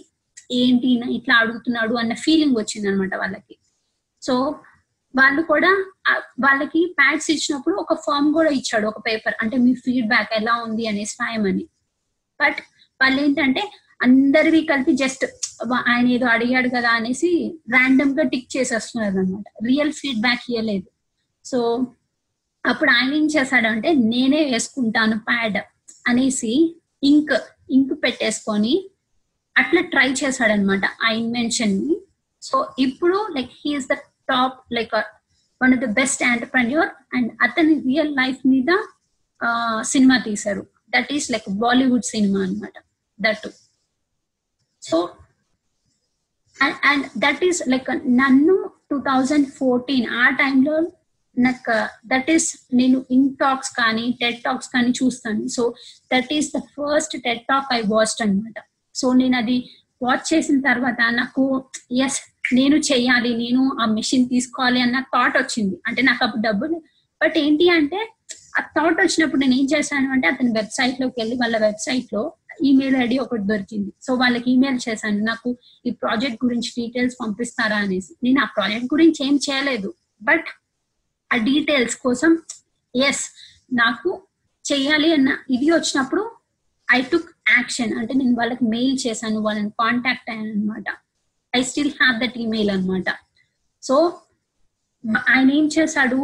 ఏంటి 0.53 0.89
ఇట్లా 1.19 1.35
అడుగుతున్నాడు 1.35 1.95
అన్న 1.95 2.15
ఫీలింగ్ 2.15 2.57
వచ్చింది 2.57 2.89
అనమాట 2.89 3.15
వాళ్ళకి. 3.15 3.55
సో 4.23 4.35
వాళ్ళు 5.19 5.43
కూడా 5.43 5.71
వాళ్ళకి 6.41 6.81
ప్యాడ్స్ 6.99 7.29
ఇచ్చినప్పుడు 7.31 7.75
ఒక 7.75 7.95
ఫామ్ 8.05 8.29
కూడా 8.35 8.51
ఇచ్చాడు 8.51 8.87
ఒక 8.87 9.01
పేపర్ 9.07 9.37
అంటే 9.43 9.57
మీ 9.57 9.73
ఫీడ్బ్యాక్ 9.85 10.33
ఎలా 10.41 10.55
ఉంది 10.67 10.85
అనేసి 10.87 11.17
రాయమని. 11.23 11.65
బట్ 12.41 12.61
వాళ్ళు 13.01 13.19
ఏంటంటే 13.23 13.63
అందరివి 14.03 14.61
కలిపి 14.63 14.93
జస్ట్ 14.93 15.25
ఆయన 15.89 16.07
ఏదో 16.09 16.27
అడిగాడు 16.27 16.69
కదా 16.69 16.91
అనేసి 16.91 17.31
ర్యాండమ్గా 17.71 18.25
టిక్ 18.25 18.51
చేసేస్తున్నారు 18.57 19.17
అనమాట 19.19 19.45
రియల్ 19.67 19.93
ఫీడ్బ్యాక్ 19.93 20.45
ఇవ్వలేదు 20.51 20.89
సో 21.45 21.59
అప్పుడు 22.65 22.91
ఆయన 22.91 23.11
ఏం 23.15 23.27
చేశాడంటే 23.27 23.91
నేనే 24.13 24.41
వేసుకుంటాను 24.45 25.19
ప్యాడ్ 25.19 25.59
అనేసి 26.07 26.53
ఇంక్ 27.03 27.35
ఇంక్ 27.71 27.95
పెట్టేసుకొని 28.05 28.75
అట్లా 29.57 29.81
ట్రై 29.93 30.09
చేశాడనమాట 30.13 30.85
ఆ 31.05 31.09
ఇన్వెన్షన్ని. 31.13 31.95
సో 32.43 32.57
ఇప్పుడు 32.79 33.19
like 33.37 33.53
he's 33.61 33.89
the 33.89 33.95
top 34.33 34.59
like 34.79 34.95
one 35.61 35.73
of 35.77 35.83
the 35.85 35.89
best 36.01 36.23
entrepreneur 36.33 36.91
and 37.17 37.31
అతని 37.47 37.75
రియల్ 37.89 38.13
లైఫ్ 38.21 38.43
మీద 38.53 38.71
సినిమా 39.93 40.19
తీశారు. 40.29 40.63
That 40.95 41.11
is 41.17 41.27
like 41.35 41.49
Bollywood 41.65 42.07
cinema 42.15 42.43
అనమాట 42.47 42.77
that 43.19 43.47
so 44.83 44.99
and 46.91 47.05
that 47.25 47.43
is 47.49 47.61
like 47.73 47.91
నన్ను 48.23 48.55
టూ 48.91 48.97
థౌజండ్ 49.09 49.49
ఫోర్టీన్ 49.59 50.07
ఆ 50.23 50.27
టైంలో 50.41 50.77
నాకు 51.37 51.75
దట్ 52.13 52.31
ఈస్ 52.35 52.47
నేను 52.79 52.99
ఇన్ 53.17 53.27
టాక్స్ 53.43 53.71
కానీ 53.81 54.07
టెట్ 54.21 54.41
టాక్స్ 54.47 54.71
కానీ 54.75 54.91
చూస్తాను. 55.01 55.43
So 55.57 55.63
that 56.13 56.31
is 56.37 56.49
the 56.57 56.61
first 56.77 57.15
TED 57.27 57.45
talk 57.51 57.69
I 57.79 57.81
watched 57.93 58.23
అనమాట 58.27 58.59
సో 58.95 59.09
నేను 59.21 59.37
అది 59.43 59.59
వాచ్ 60.03 60.27
చేసిన 60.33 60.59
తర్వాత 60.69 61.01
నాకు 61.21 61.45
ఎస్ 62.07 62.19
నేను 62.53 62.77
చెయ్యాలి 62.77 63.37
నేను 63.37 63.77
ఆ 63.81 63.85
మెషిన్ 63.85 64.29
తీసుకోవాలి 64.29 64.81
అన్న 64.81 65.01
థాట్ 65.01 65.37
వచ్చింది. 65.37 65.81
అంటే 65.87 66.03
నాకు 66.03 66.25
అప్పుడు 66.25 66.43
డబ్బులు 66.43 66.83
బట్ 67.23 67.39
ఏంటి 67.39 67.69
అంటే 67.69 68.15
ఆ 68.59 68.61
థాట్ 68.61 69.01
వచ్చినప్పుడు 69.01 69.41
నేను 69.41 69.55
ఏం 69.55 69.69
చేశాను 69.77 70.11
అంటే 70.11 70.29
అతని 70.29 70.53
వెబ్సైట్లోకి 70.53 71.15
వెళ్ళి 71.21 71.37
వాళ్ళ 71.37 71.59
వెబ్సైట్లో 71.59 72.33
ఈమెయిల్ 72.65 72.97
ఐడి 72.97 73.19
ఒకటి 73.19 73.43
దొరికింది. 73.43 73.93
సో 74.03 74.15
వాళ్ళకి 74.15 74.51
ఈమెయిల్ 74.51 74.89
చేశాను. 74.89 75.25
నాకు 75.25 75.59
ఈ 75.87 75.91
ప్రాజెక్ట్ 75.91 76.45
గురించి 76.45 76.71
డీటెయిల్స్ 76.79 77.17
పంపిస్తారా 77.21 77.77
అనేసి. 77.77 78.17
నేను 78.25 78.41
ఆ 78.41 78.45
ప్రాజెక్ట్ 78.45 78.87
గురించి 78.95 79.27
ఏం 79.27 79.37
చేయలేదు. 79.37 79.95
బట్ 80.23 80.47
ఆ 81.33 81.37
డీటెయిల్స్ 81.37 81.97
కోసం 81.97 82.39
ఎస్ 82.97 83.31
నాకు 83.73 84.23
చేయాలి 84.73 85.13
అన్న 85.13 85.39
ఇది 85.51 85.71
వచ్చినప్పుడు 85.71 86.31
ఐ 86.95 87.03
టుక్ 87.03 87.31
యాక్షన్ 87.57 87.93
అంటే 87.93 88.15
నేను 88.15 88.37
వాళ్ళకి 88.37 88.65
మెయిల్ 88.65 88.99
చేశాను 89.07 89.41
వాళ్ళని 89.41 89.71
కాంటాక్ట్ 89.71 90.31
అయ్యాను 90.31 90.51
అనమాట 90.51 90.85
I 91.59 91.63
still 91.69 91.93
have 92.01 92.17
that 92.23 92.37
email 92.45 92.71
అనమాట 92.75 93.09
సో 93.83 93.97
ఆయన 95.29 95.49
ఏం 95.59 95.67
చేశాడు? 95.77 96.21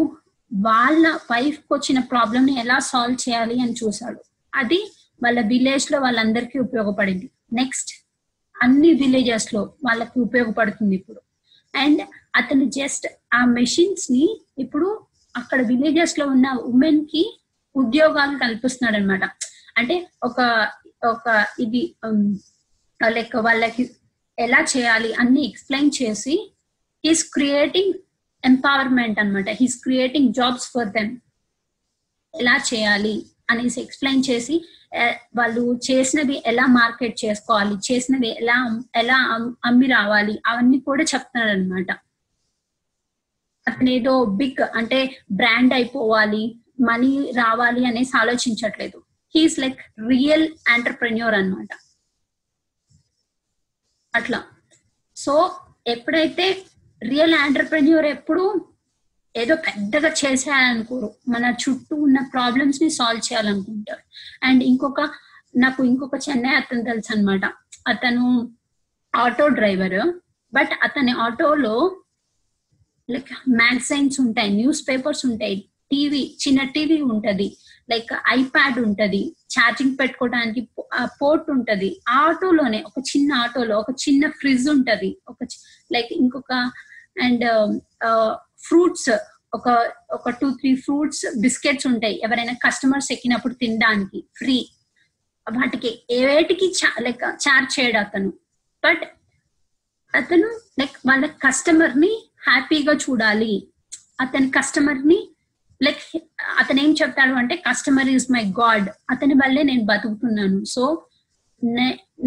వాళ్ళ 0.51 1.05
వైఫ్కి 1.31 1.71
వచ్చిన 1.75 1.99
ప్రాబ్లమ్ని 2.13 2.55
ఎలా 2.63 2.79
సాల్వ్ 2.89 3.19
చేయాలి 3.25 3.57
అని 3.65 3.75
చూశాడు. 3.83 4.21
అది 4.53 4.81
వాళ్ళ 5.21 5.41
విలేజ్లో 5.53 5.99
వాళ్ళందరికీ 6.05 6.57
ఉపయోగపడింది. 6.59 7.27
నెక్స్ట్ 7.53 7.91
అన్ని 8.57 8.91
విలేజెస్లో 9.03 9.63
వాళ్ళకి 9.87 10.17
ఉపయోగపడుతుంది 10.21 10.95
ఇప్పుడు. 10.95 11.21
అండ్ 11.75 12.03
అతను 12.37 12.65
జస్ట్ 12.79 13.07
ఆ 13.35 13.41
మెషిన్స్ని 13.59 14.25
ఇప్పుడు 14.59 14.89
అక్కడ 15.35 15.61
విలేజెస్లో 15.73 16.25
ఉన్న 16.35 16.49
ఉమెన్కి 16.71 17.23
ఉద్యోగాలు 17.75 18.37
కల్పిస్తున్నాడు 18.45 18.97
అనమాట 18.97 19.25
అంటే 19.79 19.95
ఒక 20.23 20.41
ఒక 21.07 21.29
ఇది 21.61 21.81
um, 22.07 22.21
లైక్ 23.01 23.35
వాళ్ళకి 23.47 23.83
ఎలా 24.39 24.65
చేయాలి 24.77 25.13
అన్ని 25.13 25.45
ఎక్స్ప్లెయిన్ 25.47 25.91
చేసి 26.03 26.53
హీస్ 27.07 27.25
క్రియేటింగ్ 27.25 27.95
ఎంపవర్మెంట్ 28.45 29.19
అనమాట 29.19 29.49
he's 29.51 29.83
creating 29.83 30.35
jobs 30.35 30.73
for 30.73 30.89
them 30.89 31.17
ఎలా 32.35 32.57
చేయాలి 32.75 33.27
అనేసి 33.51 33.81
ఎక్స్ప్లెయిన్ 33.81 34.23
చేసి 34.31 34.65
వాళ్ళు 35.37 35.81
చేసినవి 35.91 36.43
ఎలా 36.47 36.67
మార్కెట్ 36.67 37.25
చేసుకోవాలి 37.25 37.75
చేసినవి 37.93 38.29
ఎలా 38.29 38.81
ఎలా 38.95 39.17
అమ్మి 39.65 39.87
రావాలి 39.87 40.43
అవన్నీ 40.47 40.79
కూడా 40.79 41.03
చెప్తున్నాడు 41.03 41.51
అనమాట 41.51 41.91
అతను 43.67 43.91
ఏదో 43.91 44.25
బిగ్ 44.25 44.61
అంటే 44.77 45.23
బ్రాండ్ 45.33 45.75
అయిపోవాలి 45.75 46.61
మనీ 46.81 47.31
రావాలి 47.31 47.87
అనేసి 47.87 48.17
ఆలోచించట్లేదు. 48.17 48.99
హీఈస్ 49.35 49.59
లైక్ 49.59 49.79
రియల్ 50.09 50.49
ఎంటర్ప్రెన్యూర్ 50.75 51.35
అనమాట 51.35 51.69
అట్లా. 54.15 54.43
సో 55.17 55.57
ఎప్పుడైతే 55.87 56.63
రియల్ 57.03 57.35
ఆంటర్ప్రెన్యూర్ 57.35 58.07
ఎప్పుడు 58.07 58.67
ఏదో 59.37 59.55
పెద్దగా 59.55 60.09
చేసేయాలనుకోరు. 60.09 61.15
మన 61.29 61.45
చుట్టూ 61.45 61.97
ఉన్న 61.97 62.19
ప్రాబ్లమ్స్ని 62.33 62.91
సాల్వ్ 62.91 63.33
చేయాలనుకుంటారు. 63.33 64.03
అండ్ 64.43 64.65
ఇంకొక 64.65 65.01
నాకు 65.57 65.85
ఇంకొక 65.85 66.15
చెన్నై 66.29 66.51
అతను 66.51 66.85
తెలుసు 66.85 67.17
అనమాట 67.17 67.45
అతను 67.89 68.53
ఆటో 69.17 69.49
డ్రైవర్. 69.49 70.21
బట్ 70.55 70.71
అతని 70.83 71.13
ఆటోలో 71.13 72.01
లైక్ 73.11 73.51
మ్యాగజైన్స్ 73.51 74.21
ఉంటాయి 74.21 74.51
న్యూస్ 74.51 74.89
పేపర్స్ 74.89 75.27
ఉంటాయి 75.27 75.69
టీవీ 75.91 76.37
చిన్న 76.49 76.63
టీవీ 76.63 77.01
ఉంటది. 77.01 77.57
లైక్ 77.91 78.13
ఐప్యాడ్ 78.29 78.79
ఉంటది 78.79 79.37
ఛార్జింగ్ 79.53 79.97
పెట్టుకోవడానికి 80.01 80.69
పోర్ట్ 81.23 81.51
ఉంటది. 81.51 82.01
ఆ 82.09 82.19
ఆటోలోనే 82.19 82.83
ఒక 82.87 83.03
చిన్న 83.17 83.33
ఆటోలో 83.33 83.79
ఒక 83.79 83.91
చిన్న 84.09 84.31
ఫ్రిడ్జ్ 84.31 84.69
ఉంటది. 84.69 85.19
ఒక 85.29 85.37
లైక్ 85.93 86.13
ఇంకొక 86.13 86.53
అండ్ 87.23 87.81
ఫ్రూట్స్ 88.59 89.19
ఒక 89.55 89.93
ఒక 90.11 90.31
టూ 90.31 90.51
త్రీ 90.51 90.77
ఫ్రూట్స్ 90.77 91.41
బిస్కెట్స్ 91.41 91.87
ఉంటాయి. 91.87 92.21
ఎవరైనా 92.25 92.53
కస్టమర్స్ 92.53 93.13
ఎక్కినప్పుడు 93.13 93.55
తినడానికి 93.55 94.25
ఫ్రీ. 94.37 94.69
వాటికి 95.53 96.03
ఏవేటికి 96.11 96.73
లైక్ 97.01 97.23
చార్జ్ 97.25 97.81
చేయడు 97.81 97.99
అతను. 97.99 98.33
బట్ 98.85 99.05
అతను 100.15 100.49
లైక్ 100.81 100.97
వాళ్ళ 101.07 101.27
కస్టమర్ని 101.27 102.31
హ్యాపీగా 102.49 102.93
చూడాలి. 102.93 103.69
అతని 104.21 104.51
కస్టమర్ని 104.51 105.34
లైక్ 105.83 106.03
అతను 106.61 106.81
ఏం 106.85 106.93
చెప్తాడు 107.01 107.35
అంటే 107.41 107.55
కస్టమర్ 107.69 108.11
ఈజ్ 108.15 108.27
మై 108.37 108.43
గాడ్ 108.61 108.89
అతని 109.13 109.35
వల్లే 109.35 109.63
నేను 109.71 109.85
బతుకుతున్నాను. 109.91 110.59
సో 110.75 110.85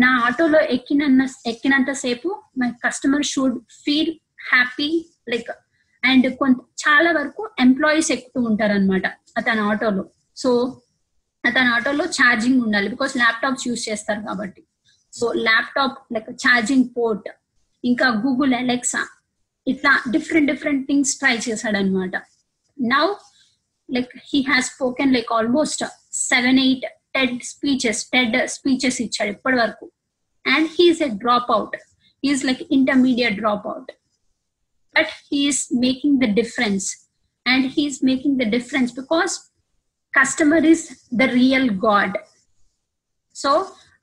నా 0.04 0.10
ఆటోలో 0.28 0.60
ఎక్కిన 0.76 1.04
ఎక్కినంత 1.52 1.92
సేపు 2.04 2.30
my 2.62 2.70
customer 2.86 3.26
should 3.32 3.58
feel 3.84 4.14
happy 4.52 4.90
like 5.34 5.52
and 6.04 6.28
కొంత 6.42 6.58
చాలా 6.84 7.10
వరకు 7.20 7.44
ఎంప్లాయీస్ 7.60 8.12
ఎక్కుతూ 8.16 8.40
ఉంటారు 8.50 8.74
అనమాట 8.80 9.06
అతని 9.40 9.62
ఆటోలో. 9.72 10.04
సో 10.38 10.52
అతని 11.44 11.70
ఆటోలో 11.76 12.06
ఛార్జింగ్ 12.18 12.62
ఉండాలి 12.66 12.88
బికాస్ 12.96 13.14
ల్యాప్టాప్స్ 13.18 13.68
యూస్ 13.68 13.84
చేస్తారు 13.90 14.22
కాబట్టి. 14.28 14.62
So 15.14 15.26
laptop 15.48 16.00
like 16.14 16.30
charging 16.44 16.90
port 16.98 17.30
ఇంకా 17.84 18.08
గూగుల్ 18.24 18.54
అలెక్సా 18.54 19.02
ఇట్లా 19.68 19.92
డిఫరెంట్ 20.16 20.50
డిఫరెంట్ 20.52 20.84
థింగ్స్ 20.88 21.14
ట్రై 21.20 21.34
చేశాడనమాట 21.48 22.16
now 22.78 23.06
like 23.89 24.13
he 24.31 24.39
has 24.43 24.69
spoken 24.73 25.13
like 25.13 25.31
almost 25.33 25.83
seven 26.29 26.61
eight 26.65 26.87
TED 27.15 27.37
speeches 27.53 28.01
TED 28.13 28.37
speeches 28.57 28.99
ఇచ్చాడు 29.03 29.31
ఇప్పటి 29.37 29.59
వరకు 29.59 29.87
and 30.45 30.69
he's 30.77 31.03
a 31.03 31.11
drop 31.23 31.51
out 31.51 31.77
he's 32.23 32.45
like 32.45 32.63
intermediate 32.73 33.37
drop 33.37 33.67
out 33.67 33.91
but 34.97 35.13
he's 35.29 35.63
making 35.83 36.19
the 36.25 36.29
difference 36.41 36.87
and 37.47 37.67
he's 37.75 38.01
making 38.05 38.39
the 38.39 38.47
difference 38.57 38.93
because 38.95 39.35
customer 40.15 40.67
is 40.67 40.85
the 41.15 41.29
real 41.39 41.71
god 41.87 42.17
so 43.37 43.51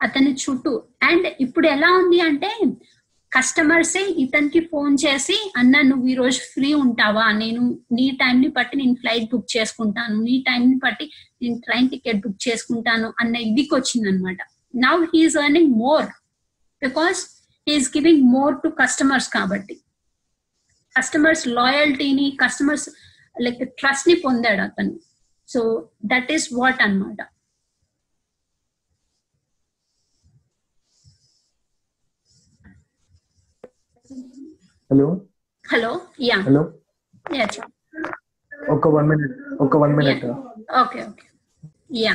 అతని 0.02 0.32
చుట్టూ 0.44 0.72
and 1.02 1.28
ఇప్పుడు 1.42 1.68
ఎలా 1.68 1.90
ఉంది 1.98 2.20
అంటే 2.22 2.50
కస్టమర్సే 3.37 4.01
ఇతనికి 4.01 4.61
ఫోన్ 4.61 4.97
చేసి 5.07 5.53
అన్న 5.57 5.81
నువ్వు 5.81 6.07
ఈ 6.07 6.15
రోజు 6.15 6.39
ఫ్రీ 6.39 6.75
ఉంటావా? 6.75 7.33
నేను 7.33 7.81
నీ 7.93 8.11
టైం 8.11 8.41
ని 8.41 8.49
బట్టి 8.49 8.77
నేను 8.77 8.95
ఫ్లైట్ 8.95 9.25
బుక్ 9.33 9.57
చేసుకుంటాను. 9.57 10.23
నీ 10.23 10.45
టైం 10.49 10.71
ని 10.71 10.77
బట్టి 10.77 11.11
నేను 11.43 11.61
ట్రైన్ 11.65 11.91
టికెట్ 11.91 12.17
బుక్ 12.17 12.49
చేసుకుంటాను 12.49 13.15
అన్న 13.21 13.37
ఇదికి 13.37 13.75
వచ్చింది 13.75 14.09
అనమాట 14.09 14.37
now 14.77 15.05
he's 15.05 15.37
earning 15.37 15.73
more 15.75 16.07
because 16.83 17.47
he's 17.69 17.89
giving 17.89 18.23
more 18.23 18.55
to 18.63 18.69
customers 18.69 19.29
కాబట్టి. 19.29 19.75
కస్టమర్స్ 20.99 21.49
లాయల్టీని 21.49 22.37
కస్టమర్స్ 22.45 22.89
లైక్ 23.41 23.69
ట్రస్ట్ని 23.69 24.15
పొందాడు 24.15 24.61
అతను. 24.61 25.01
సో 25.49 25.89
దట్ 26.05 26.33
ఈస్ 26.33 26.49
వాట్ 26.55 26.83
అనమాట 26.83 27.17
హలో? 34.95 35.21
Hello 35.73 36.01
yeah. 36.21 36.37
హలో? 36.37 36.73
ఒక 38.71 38.89
వన్ 38.89 39.09
మినిట్ 39.09 39.33
ఒక 39.61 39.77
one 39.77 39.97
minute. 39.97 40.25
Okay 40.81 41.03
okay. 41.05 41.27
Yeah. 41.95 42.15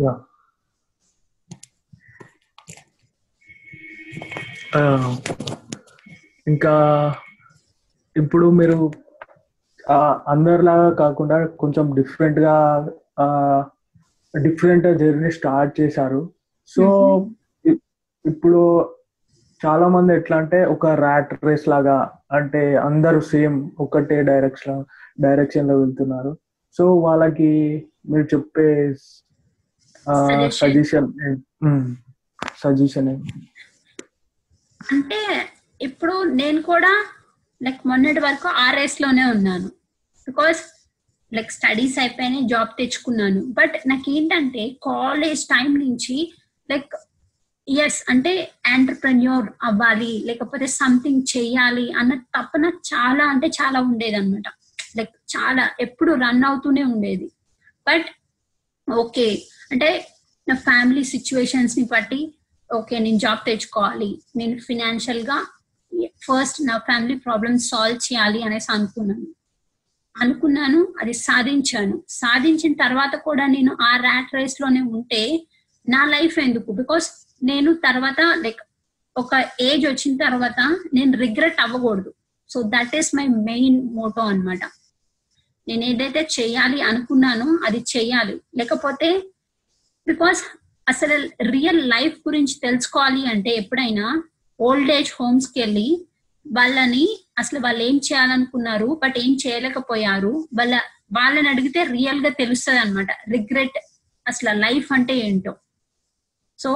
Yeah. 0.00 0.20
ఇంకా 6.46 6.74
ఇప్పుడు 8.16 8.50
మీరు 8.50 8.92
అందరిలాగా 10.28 10.90
కాకుండా 10.90 11.46
కొంచెం 11.46 11.94
డిఫరెంట్గా 11.94 12.54
డిఫరెంట్ 14.42 14.98
జర్నీ 14.98 15.30
స్టార్ట్ 15.30 15.80
చేశారు. 15.80 16.32
సో 16.66 16.84
ఇప్పుడు 18.26 18.60
చాలా 19.60 19.86
మంది 19.88 20.12
ఎట్లా 20.14 20.36
అంటే 20.36 20.58
ఒక 20.64 20.86
ర్యాట్ 20.86 21.32
రేస్ 21.44 21.66
లాగా 21.68 21.96
అంటే 22.32 22.62
అందరూ 22.76 23.20
సేమ్ 23.20 23.56
ఒకటే 23.80 24.22
డైరెక్షన్ 24.22 24.84
డైరెక్షన్లో 25.20 25.74
వెళ్తున్నారు. 25.80 26.32
సో 26.76 26.84
వాళ్ళకి 27.06 27.50
మీరు 28.10 28.26
చెప్పే. 28.34 28.68
సజెషన్ 30.48 31.08
సజెషన్ 32.62 33.08
అంటే 34.80 35.20
ఇప్పుడు 35.80 36.14
నేను 36.40 36.62
కూడా 36.62 36.92
లైక్ 37.62 37.80
మొన్నటి 37.86 38.20
వరకు 38.20 38.48
ఆ 38.48 38.66
రేస్లోనే 38.70 39.24
ఉన్నాను. 39.24 39.68
బికాస్ 40.28 40.60
లైక్ 41.34 41.50
స్టడీస్ 41.50 41.98
అయిపోయినాయి 41.98 42.48
జాబ్ 42.48 42.72
తెచ్చుకున్నాను. 42.78 43.40
బట్ 43.58 43.76
నాకు 43.86 44.10
ఏంటంటే 44.10 44.64
కాలేజ్ 44.82 45.44
టైం 45.44 45.70
నుంచి 45.78 46.16
లైక్ 46.70 46.94
ఎస్ 47.68 48.04
అంటే 48.08 48.52
ఆంటర్ప్రెన్యూర్ 48.72 49.46
అవ్వాలి 49.62 50.22
లేకపోతే 50.26 50.66
సంథింగ్ 50.66 51.22
చేయాలి 51.36 51.92
అన్న 51.92 52.14
తపన 52.14 52.64
చాలా 52.64 53.24
అంటే 53.24 53.46
చాలా 53.46 53.80
ఉండేది 53.80 54.14
అనమాట 54.14 54.48
లైక్ 54.96 55.10
చాలా 55.36 55.70
ఎప్పుడు 55.80 56.12
రన్ 56.12 56.44
అవుతూనే 56.44 56.82
ఉండేది. 56.82 57.32
బట్ 57.88 58.06
ఓకే 58.92 59.42
అంటే 59.72 60.08
నా 60.48 60.54
ఫ్యామిలీ 60.54 61.04
సిచ్యువేషన్స్ని 61.04 61.84
బట్టి 61.84 62.34
ఓకే 62.74 62.98
నేను 62.98 63.18
జాబ్ 63.18 63.46
తెచ్చుకోవాలి. 63.46 64.18
నేను 64.36 64.58
ఫినాన్షియల్గా 64.58 65.46
ఫస్ట్ 66.26 66.66
నా 66.66 66.78
ఫ్యామిలీ 66.78 67.14
ప్రాబ్లమ్స్ 67.14 67.68
సాల్వ్ 67.68 68.12
చేయాలి 68.12 68.42
అనేసి 68.42 68.72
అనుకున్నాను. 68.72 69.26
అనుకున్నాను 70.16 70.94
అది 71.00 71.12
సాధించాను. 71.12 72.02
సాధించిన 72.08 72.72
తర్వాత 72.72 73.14
కూడా 73.16 73.46
నేను 73.46 73.76
ఆ 73.82 73.96
ర్యాట్ 73.96 74.34
రేస్లోనే 74.34 74.80
ఉంటే 74.80 75.46
నా 75.88 76.04
లైఫ్ 76.04 76.38
ఎందుకు? 76.38 76.72
బికాస్ 76.72 77.23
నేను 77.44 77.70
తర్వాత 77.74 78.20
లైక్ 78.44 78.62
ఒక 79.16 79.34
ఏజ్ 79.60 79.86
వచ్చిన 79.86 80.12
తర్వాత 80.16 80.60
నేను 80.94 81.12
రిగ్రెట్ 81.18 81.60
అవ్వకూడదు. 81.60 82.14
So 82.50 82.62
that 82.62 82.96
is 82.96 83.10
my 83.14 83.26
main 83.26 83.78
motto 83.96 84.22
అన్నమాట. 84.22 84.64
నేను 85.68 85.84
ఏదైతే 85.84 86.22
చేయాలి 86.40 86.80
అనుకున్నానో 86.82 87.48
అది 87.66 87.80
చేయాలి. 87.96 88.40
లేకపోతే 88.56 89.10
బికాస్ 90.06 90.40
అసలు 90.88 91.16
రియల్ 91.50 91.90
లైఫ్ 91.90 92.16
గురించి 92.28 92.54
తెలుసుకోవాలి 92.62 93.22
అంటే 93.26 93.50
ఎప్పుడైనా 93.50 94.06
ఓల్డ్ 94.60 94.90
ఏజ్ 94.90 95.12
హోమ్స్కి 95.20 95.60
వెళ్ళి 95.60 96.06
వాళ్ళని 96.46 97.04
అసలు 97.38 97.58
వాళ్ళు 97.60 97.82
ఏం 97.82 97.96
చేయాలనుకున్నారు 97.96 99.00
బట్ 99.02 99.16
ఏం 99.18 99.32
చేయలేకపోయారు 99.46 100.32
వాళ్ళ 100.54 100.74
వాళ్ళని 101.12 101.48
అడిగితే 101.48 101.80
రియల్గా 101.82 102.30
తెలుస్తుంది 102.30 102.78
అనమాట 102.78 103.10
రిగ్రెట్ 103.30 103.78
అసలు 104.26 104.52
లైఫ్ 104.58 104.92
అంటే 104.92 105.14
ఏంటో. 105.18 105.54
సో 106.58 106.70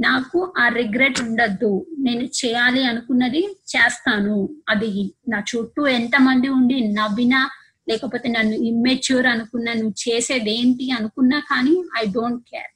నాకు 0.00 0.54
ఆ 0.58 0.68
రిగ్రెట్ 0.68 1.20
ఉండద్దు. 1.20 1.86
నేను 1.98 2.24
చేయాలి 2.24 2.84
అనుకున్నది 2.84 3.42
చేస్తాను. 3.76 4.56
అది 4.68 5.14
నా 5.28 5.38
చుట్టూ 5.38 5.86
ఎంత 5.86 6.16
మంది 6.20 6.48
ఉండి 6.48 6.92
నవ్వినా 6.92 7.50
లేకపోతే 7.88 8.28
నన్ను 8.28 8.56
ఇమ్మెచ్యూర్ 8.56 9.26
అనుకున్నా 9.26 9.72
నువ్వు 9.72 9.94
చేసేది 10.08 10.50
ఏంటి 10.50 10.90
అనుకున్నా 10.90 11.40
కానీ 11.40 11.84
ఐ 11.98 12.04
డోంట్ 12.06 12.44
కేర్ 12.50 12.70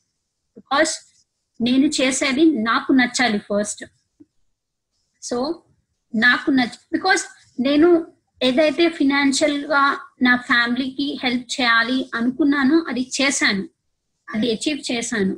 బికాస్ 0.57 0.93
నేను 1.61 1.87
చేసేది 1.87 2.45
నాకు 2.63 2.93
నచ్చాలి 2.93 3.39
ఫస్ట్ 3.39 3.85
సో 5.23 5.63
నాకు 6.15 6.51
నచ్చ 6.51 6.75
బికాస్ 6.93 7.25
నేను 7.61 8.07
ఏదైతే 8.43 8.89
ఫినాన్షియల్గా 8.89 9.99
నా 10.23 10.37
ఫ్యామిలీకి 10.37 11.19
హెల్ప్ 11.23 11.61
చేయాలి 11.61 12.11
అనుకున్నానో 12.15 12.85
అది 12.89 13.11
చేశాను. 13.21 13.69
అది 14.35 14.53
అచీవ్ 14.53 14.93
చేశాను. 14.93 15.37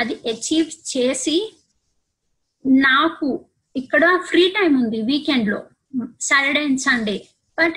అది 0.00 0.14
అచీవ్ 0.14 0.96
చేసి 0.96 1.54
నాకు 2.66 3.46
ఇక్కడ 3.76 4.04
ఫ్రీ 4.16 4.48
టైం 4.48 4.82
ఉంది 4.82 5.02
వీకెండ్లో 5.02 5.60
సాటర్డే 6.20 6.60
అండ్ 6.60 6.80
సండే 6.80 7.28
బట్ 7.58 7.74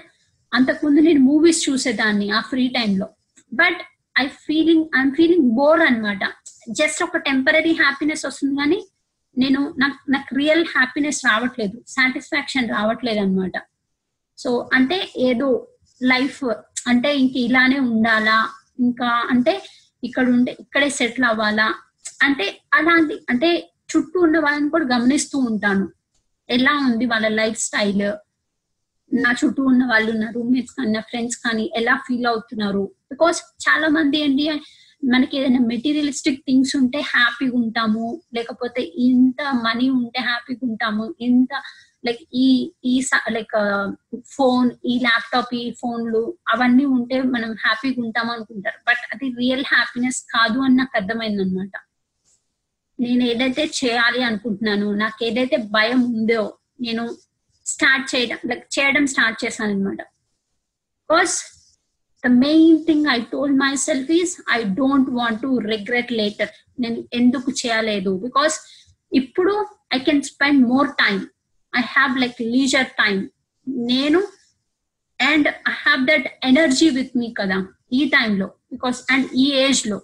అంతకుముందు 0.53 0.99
నేను 0.99 1.19
మూవీస్ 1.19 1.69
చూసేదాన్ని 1.69 2.29
ఆ 2.29 2.41
ఫ్రీ 2.41 2.71
లో. 2.97 3.07
But 3.53 3.81
I 4.19 4.27
feeling 4.27 4.85
I'm 4.97 5.11
feeling 5.11 5.49
bore 5.51 5.81
అన్నమాట. 5.81 6.23
జస్ట్ 6.69 7.03
ఒక 7.03 7.17
టెంపరీ 7.17 7.73
హ్యాపీనెస్ 7.73 8.25
వస్తుంది 8.25 8.55
కానీ 8.59 8.85
నేను 9.37 9.73
నాకు 9.77 10.11
నాకు 10.11 10.35
రియల్ 10.35 10.65
హ్యాపీనెస్ 10.65 11.25
రావట్లేదు 11.25 11.83
సాటిస్ఫాక్షన్ 11.87 12.69
రావట్లేదు 12.69 13.19
అనమాట 13.19 13.51
సో 14.37 14.69
అంటే 14.73 15.09
ఏదో 15.17 15.67
లైఫ్ 16.03 16.43
అంటే 16.87 17.17
ఇంక 17.17 17.37
ఇలానే 17.37 17.79
ఉండాలా 17.79 18.37
ఇంకా 18.79 19.05
అంటే 19.05 19.61
ఇక్కడ 20.03 20.29
ఉండే 20.29 20.57
ఇక్కడే 20.59 20.89
సెటిల్ 20.89 21.25
అవ్వాలా 21.25 21.67
అంటే 22.23 22.61
అలాంటి 22.73 23.15
అంటే 23.29 23.71
చుట్టూ 23.95 24.19
ఉన్న 24.19 24.39
వాళ్ళని 24.39 24.69
కూడా 24.69 24.85
గమనిస్తూ 24.85 25.39
ఉంటాను. 25.39 25.89
ఎలా 26.49 26.71
ఉంది 26.71 27.05
వాళ్ళ 27.05 27.27
లైఫ్ 27.27 27.59
స్టైల్? 27.59 28.13
నా 29.13 29.35
చుట్టూ 29.45 29.63
ఉన్న 29.63 29.85
వాళ్ళు 29.85 30.11
నా 30.11 30.31
రూమ్మేట్స్ 30.31 30.73
కానీ 30.73 30.91
నా 30.91 30.99
ఫ్రెండ్స్ 30.99 31.37
కానీ 31.37 31.71
ఎలా 31.75 31.95
ఫీల్ 31.95 32.25
అవుతున్నారు? 32.25 32.91
బికాస్ 33.11 33.41
చాలా 33.69 33.87
మంది 33.87 34.17
ఏంటి 34.17 34.61
మనకి 35.05 35.37
ఏదైనా 35.37 35.59
మెటీరియలిస్టిక్ 35.59 36.39
థింగ్స్ 36.39 36.75
ఉంటే 36.75 36.99
హ్యాపీగా 36.99 37.51
ఉంటాము. 37.55 38.21
లేకపోతే 38.33 38.81
ఇంత 38.81 39.41
మనీ 39.41 39.89
ఉంటే 39.89 40.19
హ్యాపీగా 40.19 40.59
ఉంటాము. 40.63 41.15
ఇంత 41.21 41.61
లైక్ 42.05 42.19
ఈ 42.33 42.71
ఈ 42.85 43.03
లైక్ 43.29 43.83
ఫోన్ 44.25 44.71
ఈ 44.85 44.99
ల్యాప్టాప్ 44.99 45.55
ఈ 45.55 45.73
ఫోన్లు 45.81 46.37
అవన్నీ 46.49 46.85
ఉంటే 46.85 47.21
మనం 47.21 47.51
హ్యాపీగా 47.51 48.05
ఉంటాము 48.05 48.31
అనుకుంటారు. 48.31 48.79
బట్ 48.87 49.15
అది 49.15 49.35
రియల్ 49.37 49.63
హ్యాపీనెస్ 49.67 50.21
కాదు 50.21 50.59
అని 50.59 50.75
నాకు 50.75 50.97
అర్థమైంది 50.97 51.43
అనమాట 51.43 51.86
నేను 52.99 53.23
ఏదైతే 53.23 53.63
చేయాలి 53.79 54.23
అనుకుంటున్నాను 54.23 54.93
నాకు 54.93 55.25
ఏదైతే 55.25 55.57
భయం 55.57 56.03
ఉందో 56.03 56.57
నేను 56.79 57.03
స్టార్ట్ 57.65 58.15
చేయడం 58.15 58.39
లైక్ 58.45 58.79
చేయడం 58.79 59.07
స్టార్ట్ 59.07 59.45
చేశాను 59.45 59.73
అనమాట 59.73 60.01
because 61.01 61.35
the 62.23 62.27
main 62.27 62.85
thing 62.85 63.07
I 63.07 63.19
told 63.21 63.57
myself 63.75 64.11
is 64.11 64.41
I 64.49 64.63
don't 64.63 65.09
want 65.09 65.41
to 65.41 65.57
regret 65.57 66.11
later 66.11 66.49
నేను 66.79 67.09
ఎందుకు 67.13 67.51
చేయలేదు? 67.51 68.17
బికాస్ 68.17 68.55
ఇప్పుడు 69.11 69.53
I 69.93 69.99
can 69.99 70.21
spend 70.21 70.67
more 70.67 70.89
time 70.89 71.17
I 71.75 71.81
have 71.81 72.17
like 72.17 72.41
leisure 72.41 72.85
time 72.85 73.29
నేను 73.67 74.19
and 75.19 75.47
I 75.47 75.73
have 75.83 76.07
that 76.07 76.27
energy 76.43 76.89
with 76.89 77.17
me 77.17 77.33
కదా 77.33 77.59
ఈ 77.91 78.09
టైంలో 78.09 78.47
because 78.71 79.11
and 79.11 79.27
ఈ 79.35 79.45
ఏజ్లో. 79.55 79.97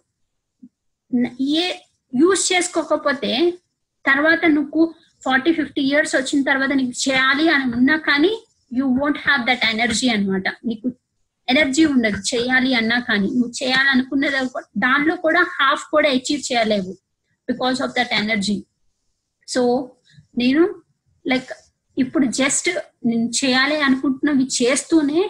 ఏ 1.40 1.66
యూజ్ 2.14 2.54
చేసుకోకపోతే 2.54 3.32
తర్వాత 4.06 4.46
నువ్వు 4.46 4.82
ఫార్టీ 5.24 5.54
ఫిఫ్టీ 5.54 5.82
ఇయర్స్ 5.82 6.16
వచ్చిన 6.16 6.44
తర్వాత 6.44 6.72
నీకు 6.72 7.10
చేయాలి 7.10 7.50
అని 7.50 7.74
ఉన్నా 7.78 7.98
కానీ 7.98 8.32
you 8.74 8.86
won't 8.88 9.18
have 9.18 9.48
that 9.48 9.66
energy 9.66 10.10
అనమాట 10.10 10.44
నీకు 10.66 10.88
ఎనర్జీ 11.48 11.86
ఉండదు 11.86 12.36
చేయాలి 12.36 12.74
అన్నా 12.74 13.00
కానీ. 13.00 13.28
నువ్వు 13.28 13.54
చేయాలనుకున్నది 13.64 14.38
దానిలో 14.78 15.16
కూడా 15.16 15.40
హాఫ్ 15.40 15.84
కూడా 15.92 16.10
అచీవ్ 16.10 16.52
చేయలేవు 16.52 16.94
because 17.50 17.82
of 17.82 17.94
that 18.00 18.14
energy 18.14 18.64
so 19.48 19.94
నేను 20.38 20.84
లైక్ 21.28 21.52
ఇప్పుడు 21.98 22.26
జస్ట్ 22.26 22.70
నేను 23.06 23.30
చేయాలి 23.30 23.82
అనుకుంటున్నవి 23.82 24.48
చేస్తూనే 24.62 25.22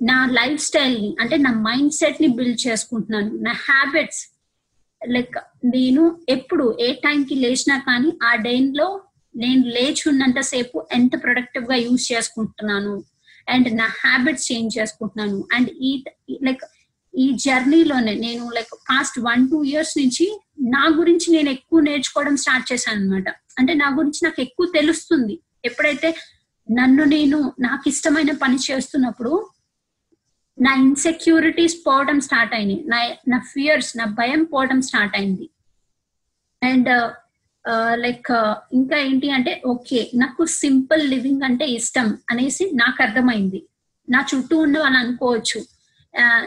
నా 0.00 0.26
లైఫ్ 0.26 0.62
స్టైల్ని 0.62 1.16
అంటే 1.20 1.36
నా 1.36 1.50
మైండ్ 1.50 1.92
సెట్ని 1.92 2.26
బిల్డ్ 2.26 2.68
చేసుకుంటున్నాను. 2.68 3.30
నా 3.36 3.52
హ్యాబిట్స్ 3.52 4.22
లైక్ 5.08 5.36
నేను 5.64 6.20
ఎప్పుడు 6.28 6.76
ఏ 6.80 6.92
టైంకి 6.92 7.34
లేచినా 7.34 7.78
కానీ 7.78 8.12
ఆ 8.22 8.34
డైన్లో 8.34 9.00
నేను 9.36 9.62
లేచి 9.66 10.08
ఉన్నంత 10.08 10.40
సేపు 10.40 10.88
ఎంత 10.92 11.10
ప్రొడక్టివ్గా 11.22 11.76
యూజ్ 11.76 12.12
చేసుకుంటున్నాను. 12.12 13.04
అండ్ 13.48 13.76
నా 13.76 13.84
హ్యాబిట్స్ 13.84 14.52
చేంజ్ 14.52 14.78
చేసుకుంటున్నాను. 14.78 15.48
అండ్ 15.52 15.70
ఈ 15.70 16.04
లైక్ 16.42 16.62
ఈ 17.18 17.32
జర్నీలోనే 17.32 18.14
నేను 18.14 18.50
like 18.50 18.74
past 18.74 19.18
one 19.18 19.50
two 19.50 19.64
years 19.64 19.98
నుంచి 19.98 20.40
నా 20.60 20.94
గురించి 20.96 21.32
నేను 21.32 21.50
ఎక్కువ 21.50 21.80
నేర్చుకోవడం 21.80 22.36
స్టార్ట్ 22.36 22.72
చేశాను 22.72 23.00
అనమాట 23.00 23.28
అంటే 23.58 23.74
నా 23.74 23.88
గురించి 23.98 24.20
నాకు 24.24 24.40
ఎక్కువ 24.40 24.66
తెలుస్తుంది. 24.74 25.40
ఎప్పుడైతే 25.64 26.14
నన్ను 26.70 27.04
నేను 27.04 27.54
నాకు 27.60 27.88
ఇష్టమైన 27.88 28.32
పని 28.32 28.56
చేస్తున్నప్పుడు 28.70 29.48
నా 30.58 30.72
ఇన్సెక్యూరిటీస్ 30.74 31.76
పోవడం 31.86 32.20
స్టార్ట్ 32.20 32.54
అయినాయి. 32.54 32.84
నా 32.86 32.98
నా 33.28 33.38
ఫియర్స్ 33.52 33.96
నా 33.96 34.04
భయం 34.04 34.44
పోవడం 34.44 34.82
స్టార్ట్ 34.82 35.16
అయింది. 35.16 35.50
And 36.62 36.90
like 37.94 38.30
uh, 38.30 38.36
uh, 38.36 38.50
uh, 38.50 38.56
ఇంకా 38.72 38.96
ఏంటి 38.98 39.30
అంటే 39.30 39.62
ఓకే 39.66 40.10
నాకు 40.14 40.44
సింపుల్ 40.44 41.10
లివింగ్ 41.10 41.42
అంటే 41.42 41.64
ఇష్టం 41.64 42.18
అనేసి 42.30 42.70
నాకు 42.74 43.02
అర్థమైంది. 43.02 43.60
నా 44.10 44.26
చుట్టూ 44.30 44.58
ఉన్న 44.58 44.78
వాళ్ళు 44.78 44.98
అనుకోవచ్చు. 44.98 45.60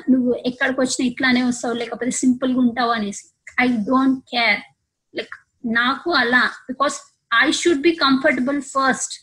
నువ్వు 0.09 0.33
ఎక్కడికి 0.45 0.81
వచ్చినా 0.81 1.07
ఇట్లానే 1.07 1.43
వస్తావు 1.43 1.73
లేకపోతే 1.73 2.11
సింపుల్గా 2.11 2.59
ఉంటావు 2.59 2.89
అనేసి. 2.89 3.23
ఐ 3.59 3.67
డోంట్ 3.67 4.19
కేర్ 4.19 4.59
లైక్ 5.17 5.35
నాకు 5.65 6.11
అలా 6.11 6.43
because 6.67 6.97
I 7.43 7.51
should 7.51 7.81
be 7.81 7.91
comfortable 7.91 8.61
first 8.61 9.15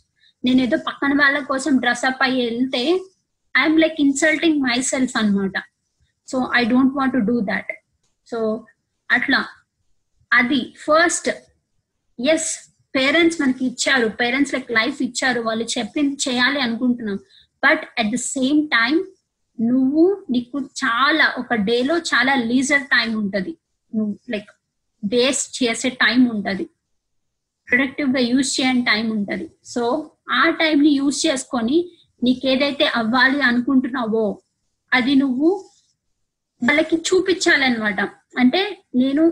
నేను 0.44 0.60
ఏదో 0.62 0.76
పక్కన 0.76 1.12
వాళ్ళ 1.14 1.38
కోసం 1.38 1.76
డ్రెస్అప్ 1.76 2.22
అయ్యి 2.22 2.50
వెళ్తే 2.50 3.00
I'm 3.56 3.80
like 3.80 3.96
insulting 3.98 4.60
my 4.60 4.80
self 4.80 5.16
అనమాట 5.16 5.62
so 6.28 6.50
I 6.54 6.64
don't 6.64 6.96
want 6.96 7.26
do 7.26 7.40
that 7.40 7.72
so 8.26 8.66
అట్లా. 9.10 9.46
అది 10.32 10.74
ఫస్ట్ 10.78 11.30
ఎస్ 12.28 12.74
పేరెంట్స్ 12.96 13.40
మనకి 13.40 13.66
ఇచ్చారు. 13.66 14.08
పేరెంట్స్ 14.08 14.54
లైక్ 14.54 14.70
లైఫ్ 14.70 15.02
ఇచ్చారు. 15.02 15.40
వాళ్ళు 15.40 15.64
చెప్పింది 15.64 16.16
చేయాలి 16.28 16.60
అనుకుంటున్నాం. 16.60 17.16
But 17.64 18.00
at 18.00 18.12
the 18.12 18.14
same 18.14 18.68
time 18.68 19.04
నువ్వు 19.60 20.26
నీకు 20.30 20.60
చాలా 20.60 21.34
ఒక 21.38 21.54
డేలో 21.54 21.98
చాలా 21.98 22.34
లీజర్ 22.34 22.82
టైం 22.82 23.12
ఉంటది. 23.12 23.58
నువ్వు 23.94 24.18
లైక్ 24.30 24.50
వేస్ట్ 25.04 25.62
చేసే 25.62 25.88
టైం 25.88 26.24
ఉంటది. 26.24 26.64
ప్రొడక్టివ్గా 27.68 28.20
యూజ్ 28.20 28.60
చేయని 28.60 28.82
టైం 28.82 29.10
ఉంటది. 29.10 29.50
సో 29.64 30.10
ఆ 30.30 30.50
టైం 30.50 30.82
ని 30.82 30.88
యూజ్ 30.88 31.26
చేసుకొని 31.26 31.90
నీకేదైతే 32.22 32.86
అవ్వాలి 32.86 33.40
అనుకుంటున్నావో 33.40 34.42
అది 34.92 35.14
నువ్వు 35.14 35.70
వాళ్ళకి 36.62 36.96
చూపించాలన్నమాట. 36.96 38.00
అంటే 38.38 38.84
నేను 38.94 39.22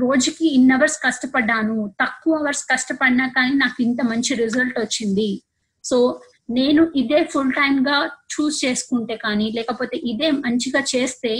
రోజుకి 0.00 0.54
ఇన్ 0.54 0.72
అవర్స్ 0.72 0.98
కష్టపడ్డాను 1.02 1.94
తక్కువ 2.00 2.36
అవర్స్ 2.36 2.64
కష్టపడినా 2.64 3.26
కానీ 3.28 3.54
నాకు 3.54 3.82
ఇంత 3.82 4.00
మంచి 4.02 4.34
రిజల్ట్ 4.34 4.78
వచ్చింది. 4.78 5.42
సో 5.84 6.20
నేను 6.50 6.92
ఇదే 6.96 7.24
ఫుల్ 7.24 7.52
టైమ్గా 7.52 8.10
చూస్ 8.32 8.64
చేసుకుంటే 8.64 9.16
కానీ 9.16 9.50
లేకపోతే 9.50 9.96
ఇదే 9.96 10.30
మంచిగా 10.30 10.80
చేస్తే 10.80 11.32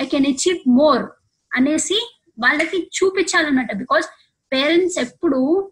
ఐ 0.00 0.06
కెన్ 0.06 0.26
అచీవ్ 0.26 0.68
మోర్ 0.68 1.02
అనేసి 1.54 1.98
వాళ్ళకి 2.38 2.90
చూపించాలన్నమాట. 2.96 3.72
బికాస్ 3.76 4.06
పేరెంట్స్ 4.52 4.98
ఎప్పుడు 4.98 5.70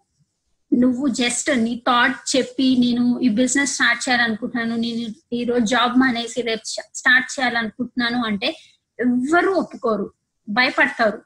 నువ్వు 0.73 1.09
జస్ట్ 1.09 1.51
నీ 1.59 1.83
థాట్ 1.87 2.37
చెప్పి 2.37 2.77
నేను 2.77 3.21
ఈ 3.21 3.29
బిజినెస్ 3.29 3.73
స్టార్ట్ 3.73 4.09
చేయాలనుకుంటున్నాను 4.09 4.77
నేను 4.77 5.35
ఈ 5.35 5.45
రోజు 5.45 5.65
జాబ్ 5.65 5.99
మానేసి 5.99 6.43
రేపు 6.43 6.65
స్టార్ట్ 6.95 7.41
చేయాలనుకుంటున్నాను 7.41 8.25
అంటే 8.25 8.57
ఎవ్వరూ 9.01 9.53
ఒప్పుకోరు 9.53 10.13
భయపడతారు. 10.49 11.23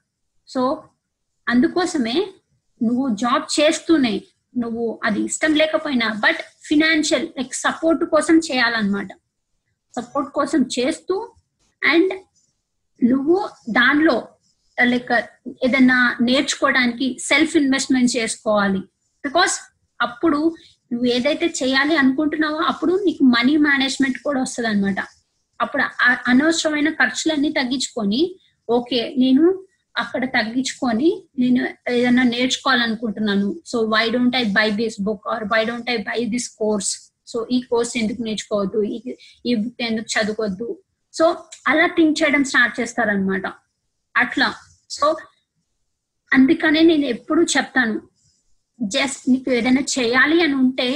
సో 0.48 0.84
అందుకోసమే 1.48 2.16
నువ్వు 2.82 3.14
జాబ్ 3.14 3.60
చేస్తూనే 3.60 4.22
నువ్వు 4.58 5.00
అది 5.04 5.20
ఇష్టం 5.20 5.54
లేకపోయినా 5.54 6.08
బట్ 6.08 6.36
ఫినాన్షియల్ 6.64 7.28
లైక్ 7.38 7.54
సపోర్ట్ 7.54 8.04
కోసం 8.04 8.38
చేయాలన్నమాట. 8.38 9.08
సపోర్ట్ 9.96 10.30
కోసం 10.32 10.62
చేస్తూ 10.62 11.34
అండ్ 11.84 12.12
నువ్వు 13.04 13.48
దానిలో 13.70 14.28
లైక్ 14.82 15.12
ఏదైనా 15.64 16.16
నేర్చుకోవడానికి 16.20 17.18
సెల్ఫ్ 17.20 17.56
ఇన్వెస్ట్మెంట్ 17.56 18.16
చేసుకోవాలి. 18.16 18.82
బికాస్ 19.26 19.54
అప్పుడు 20.00 20.40
నువ్వు 20.90 21.06
ఏదైతే 21.16 21.46
చేయాలి 21.60 21.94
అనుకుంటున్నావో 22.02 22.58
అప్పుడు 22.70 22.92
నీకు 23.06 23.22
మనీ 23.36 23.54
మేనేజ్మెంట్ 23.68 24.18
కూడా 24.26 24.40
వస్తుంది 24.46 24.68
అనమాట 24.72 25.00
అప్పుడు 25.60 25.82
అనవసరమైన 26.32 26.90
ఖర్చులన్నీ 27.00 27.50
తగ్గించుకొని 27.58 28.20
ఓకే 28.68 29.00
నేను 29.22 29.44
అక్కడ 29.96 30.24
తగ్గించుకొని 30.36 31.10
నేను 31.42 31.60
ఏదైనా 31.92 32.24
నేర్చుకోవాలనుకుంటున్నాను. 32.32 33.48
So 33.70 33.76
why 33.94 34.02
don't 34.14 34.36
I 34.40 34.44
buy 34.58 34.66
this 34.80 34.98
book 35.06 35.26
or 35.34 35.44
why 35.52 35.60
don't 35.68 35.88
I 35.94 35.96
buy 36.08 36.18
this 36.34 36.48
course 36.60 36.90
so 37.30 37.38
ఈ 37.56 37.58
కోర్స్ 37.70 37.92
ఎందుకు 38.00 38.20
నేర్చుకోవద్దు? 38.26 38.80
ఈ 38.94 38.96
ఈ 39.48 39.54
బుక్ 39.62 39.80
ఎందుకు 39.88 40.08
చదువుకోవద్దు? 40.14 40.68
సో 41.14 41.24
అలా 41.70 41.86
థింక్ 41.96 42.18
చేయడం 42.20 42.42
స్టార్ట్ 42.50 42.74
చేస్తారనమాట 42.80 43.46
అట్లా. 44.14 44.48
సో 44.96 45.06
అందుకనే 46.32 46.82
నేను 46.90 47.06
ఎప్పుడు 47.14 47.42
చెప్తాను. 47.54 47.96
జస్ట్ 48.80 49.28
నీకు 49.28 49.50
ఏదైనా 49.50 49.80
చేయాలి 49.80 50.42
అని 50.42 50.54
ఉంటే 50.54 50.88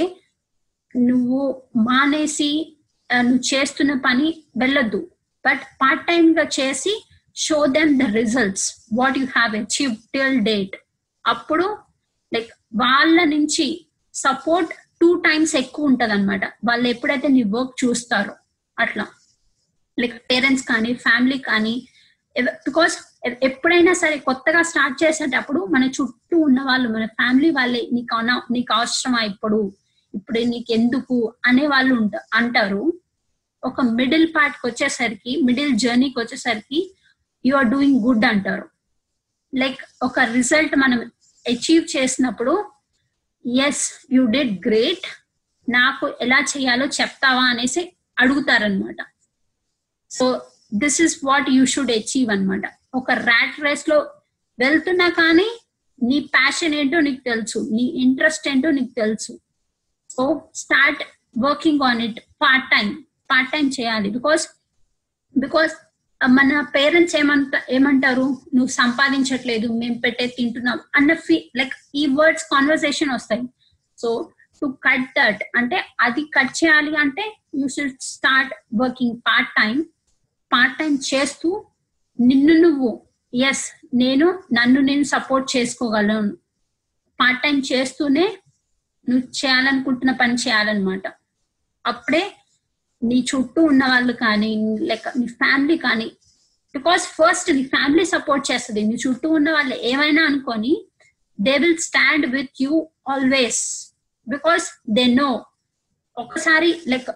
నువ్వు 0.95 1.41
మానేసి 1.75 2.77
నువ్వు 3.09 3.43
చేస్తున్న 3.53 3.93
పని 3.93 4.43
వెళ్ళొద్దు. 4.57 4.99
బట్ 5.45 5.61
పార్ట్ 5.81 6.07
టైం 6.07 6.37
గా 6.37 6.43
చేసి 6.59 6.93
show 7.35 7.65
them 7.65 7.99
the 7.99 8.03
results 8.15 8.65
what 8.93 9.17
you 9.17 9.25
have 9.25 9.55
achieve 9.55 9.95
till 10.13 10.39
date 10.39 10.75
అప్పుడు 11.25 11.65
లైక్ 12.33 12.51
వాళ్ళ 12.75 13.23
నుంచి 13.23 13.67
సపోర్ట్ 14.13 14.69
టూ 15.01 15.15
టైమ్స్ 15.15 15.55
ఎక్కువ 15.55 15.85
ఉంటది 15.85 16.13
అనమాట 16.13 16.45
వాళ్ళు 16.63 16.87
ఎప్పుడైతే 16.87 17.27
నీ 17.27 17.43
వర్క్ 17.43 17.85
చూస్తారో 17.85 18.33
అట్లా. 18.77 19.05
లైక్ 19.97 20.31
పేరెంట్స్ 20.31 20.65
కానీ 20.65 20.93
ఫ్యామిలీ 20.93 21.37
కానీ 21.37 21.73
బికాస్ 22.39 22.97
ఎప్పుడైనా 23.43 23.93
సరే 23.93 24.17
కొత్తగా 24.17 24.61
స్టార్ట్ 24.61 25.03
చేసేటప్పుడు 25.03 25.65
మన 25.65 25.83
చుట్టూ 25.83 26.37
ఉన్న 26.37 26.61
వాళ్ళు 26.61 26.89
మన 26.89 27.05
ఫ్యామిలీ 27.05 27.49
వాళ్ళే 27.49 27.89
నీకు 27.91 28.15
అన 28.15 28.41
నీకు 28.51 28.73
అవసరమా 28.73 29.21
ఇప్పుడు? 29.21 29.73
ఇప్పుడు 30.13 30.39
నీకు 30.39 30.73
ఎందుకు 30.73 31.33
అనే 31.45 31.67
వాళ్ళు 31.67 32.09
అంటారు. 32.33 32.93
ఒక 33.63 33.81
మిడిల్ 33.81 34.33
పార్ట్కి 34.35 34.67
వచ్చేసరికి 34.67 35.41
మిడిల్ 35.43 35.77
జర్నీకి 35.77 36.19
వచ్చేసరికి 36.19 36.95
యు 37.45 37.55
ఆర్ 37.55 37.67
డూయింగ్ 37.67 37.99
గుడ్ 37.99 38.25
అంటారు. 38.25 38.69
లైక్ 39.55 39.79
ఒక 40.03 40.19
రిజల్ట్ 40.19 40.75
మనం 40.75 41.11
అచీవ్ 41.49 41.97
చేసినప్పుడు 41.97 42.65
ఎస్ 43.47 44.05
యు 44.11 44.25
డిడ్ 44.25 44.67
గ్రేట్ 44.67 45.07
నాకు 45.69 46.17
ఎలా 46.21 46.39
చేయాలో 46.57 46.85
చెప్తావా 46.85 47.43
అనేసి 47.43 47.93
అడుగుతారనమాట 48.19 48.97
so 50.09 50.50
this 50.83 50.99
is 51.05 51.15
what 51.29 51.49
you 51.57 51.63
should 51.73 51.93
achieve 51.97 52.29
అన్నమాట. 52.35 52.65
ఒక 52.99 53.11
ర్యాట్ 53.29 53.59
రేస్లో 53.65 53.97
వెళ్తున్నా 54.59 55.09
కానీ 55.21 55.49
నీ 55.99 56.17
ప్యాషన్ 56.35 56.75
ఏంటో 56.79 56.99
నీకు 57.07 57.21
తెలుసు 57.29 57.59
నీ 57.77 57.85
ఇంట్రెస్ట్ 58.03 58.47
ఏంటో 58.51 58.71
నీకు 58.71 58.93
తెలుసు. 59.01 59.33
So 60.09 60.23
start 60.63 61.03
working 61.45 61.83
on 61.89 62.01
it 62.07 62.19
part 62.43 62.67
time 62.75 62.89
part 63.31 63.51
time 63.51 63.67
చేయాలి. 63.79 64.09
బికాస్ 64.09 64.43
బికాస్ 65.35 65.73
మన 66.21 66.59
పేరెంట్స్ 66.75 67.15
ఏమంట 67.19 67.61
ఏమంటారు? 67.69 68.25
నువ్వు 68.55 68.71
సంపాదించట్లేదు 68.81 69.67
మేము 69.81 69.97
పెట్టే 69.99 70.27
తింటున్నాం 70.37 70.79
అన్న 70.95 71.13
ఫీ 71.27 71.37
లైక్ 71.59 71.73
ఈ 71.95 72.03
వర్డ్స్ 72.19 72.45
కాన్వర్సేషన్ 72.53 73.13
వస్తాయి. 73.17 73.43
సో 73.97 74.09
టు 74.61 74.67
కట్ 74.87 75.07
దట్ 75.17 75.41
అంటే 75.55 75.77
అది 75.99 76.23
కట్ 76.35 76.53
చేయాలి 76.59 76.91
అంటే 77.03 77.23
you 77.59 77.67
should 77.75 77.95
start 78.01 78.53
working 78.81 79.17
part 79.27 79.49
time 79.61 79.75
part 80.51 80.77
time 80.79 80.93
చేస్తూ 81.09 81.49
నిన్ను 82.19 82.53
నువ్వు 82.65 82.89
ఎస్ 83.33 83.65
నేను 83.93 84.27
నన్ను 84.57 84.79
నేను 84.89 85.05
సపోర్ట్ 85.13 85.47
చేసుకోగలను. 85.55 86.31
పార్ట్ 87.19 87.41
టైం 87.43 87.57
చేస్తూనే 87.71 88.25
నువ్వు 89.07 89.25
చేయాలనుకుంటున్న 89.39 90.11
పని 90.21 90.35
చేయాలన్నమాట. 90.43 91.03
అప్పుడే 91.85 92.23
నీ 93.01 93.17
చుట్టూ 93.29 93.61
ఉన్న 93.71 93.83
వాళ్ళు 93.91 94.13
కానీ 94.23 94.51
లైక్ 94.89 95.07
నీ 95.19 95.27
ఫ్యామిలీ 95.41 95.77
కానీ 95.77 96.07
బికాస్ 96.75 97.05
ఫస్ట్ 97.17 97.49
నీ 97.57 97.63
ఫ్యామిలీ 97.75 98.05
సపోర్ట్ 98.05 98.45
చేస్తుంది. 98.51 98.81
నీ 98.89 98.95
చుట్టూ 99.05 99.29
ఉన్న 99.37 99.49
వాళ్ళు 99.51 99.75
ఏమైనా 99.91 100.23
అనుకొని 100.25 100.73
they 101.39 101.55
will 101.63 101.79
stand 101.87 102.27
with 102.35 102.61
you 102.63 102.73
always 103.07 103.63
because 104.27 104.67
they 104.97 105.05
know 105.13 105.31
ఒకసారి 106.17 106.71
లైక్ 106.91 107.09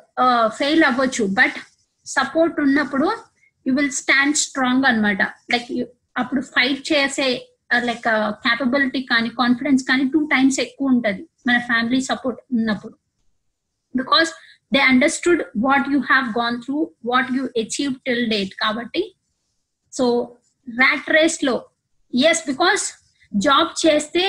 ఫెయిల్ 0.57 0.83
uh, 0.83 0.89
అవ్వచ్చు 0.89 1.23
బట్ 1.39 1.57
సపోర్ట్ 2.05 2.57
ఉన్నప్పుడు 2.65 3.07
యు 3.65 3.73
విల్ 3.77 3.95
స్టాండ్ 4.01 4.37
స్ట్రాంగ్ 4.45 4.85
అన్నమాట. 4.89 5.21
లైక్ 5.53 5.69
అప్పుడు 6.21 6.41
ఫైట్ 6.55 6.81
చేసే 6.91 7.27
uh, 7.73 7.81
లైక్ 7.89 8.07
క్యాపబిలిటీ 8.45 9.01
uh, 9.03 9.07
కానీ 9.11 9.29
కాన్ఫిడెన్స్ 9.41 9.83
కానీ 9.89 10.05
టూ 10.13 10.21
టైమ్స్ 10.33 10.59
ఎక్కువ 10.65 10.93
ఉంటది 10.95 11.23
మన 11.47 11.57
ఫ్యామిలీ 11.69 12.01
సపోర్ట్ 12.09 12.39
ఉన్నప్పుడు. 12.57 12.95
Because 13.95 14.31
they 14.73 14.79
understood 14.91 15.41
what 15.65 15.87
you 15.93 15.99
have 16.11 16.27
gone 16.39 16.57
through 16.65 16.77
what 17.11 17.31
you 17.37 17.43
achieve 17.63 17.93
till 18.05 18.25
date 18.33 18.53
కాబట్టి 18.63 19.03
సో 19.93 20.05
ర్యాట్ 20.67 21.09
రేస్లో 21.17 21.55
ఎస్ 22.13 22.43
బికాస్ 22.51 22.85
జాబ్ 23.31 23.71
చేస్తే 23.85 24.25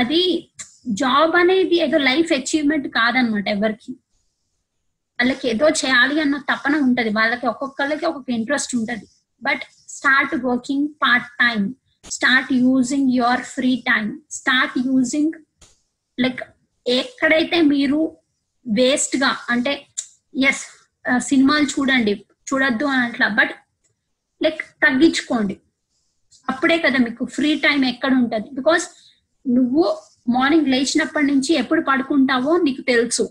అది 0.00 0.22
జాబ్ 1.02 1.34
అనేది 1.42 1.76
ఏదో 1.84 1.98
లైఫ్ 2.10 2.30
అచీవ్మెంట్ 2.32 2.88
కాదనమాట 2.96 3.46
ఎవరికి. 3.48 3.92
వాళ్ళకి 5.24 5.46
ఏదో 5.50 5.66
చేయాలి 5.80 6.16
అన్న 6.22 6.36
తపన 6.48 6.74
ఉంటది. 6.86 7.10
వాళ్ళకి 7.18 7.46
ఒక్కొక్కళ్ళకి 7.50 8.04
ఒక్కొక్క 8.08 8.30
ఇంట్రెస్ట్ 8.38 8.72
ఉంటది. 8.78 9.06
But 9.42 9.62
start 9.96 10.34
working 10.46 10.88
part 11.02 11.28
time 11.42 11.60
start 12.14 12.50
using 12.52 13.08
your 13.18 13.42
free 13.52 13.70
time 13.88 14.06
start 14.38 14.74
using 14.88 15.34
like 16.18 16.42
ఎక్కడైతే 16.86 17.58
మీరు 17.72 18.00
వేస్ట్గా 18.66 19.30
అంటే 19.52 19.72
ఎస్ 20.48 20.62
సినిమాలు 21.28 21.66
చూడండి 21.74 22.14
చూడొద్దు 22.48 22.86
అని 22.92 23.02
అట్లా 23.08 23.28
బట్ 23.38 23.54
లైక్ 24.40 24.62
తగ్గించుకోండి. 24.84 25.56
అప్పుడే 26.48 26.78
కదా 26.78 26.98
మీకు 27.06 27.24
ఫ్రీ 27.36 27.52
టైం 27.66 27.80
ఎక్కడ 27.92 28.12
ఉంటది. 28.22 28.48
బికాస్ 28.58 28.86
నువ్వు 29.46 29.84
మార్నింగ్ 30.36 30.68
లేచినప్పటి 30.74 31.26
నుంచి 31.32 31.52
ఎప్పుడు 31.62 31.82
పడుకుంటావో 31.90 32.52
నీకు 32.66 32.82
తెలుసు. 32.92 33.26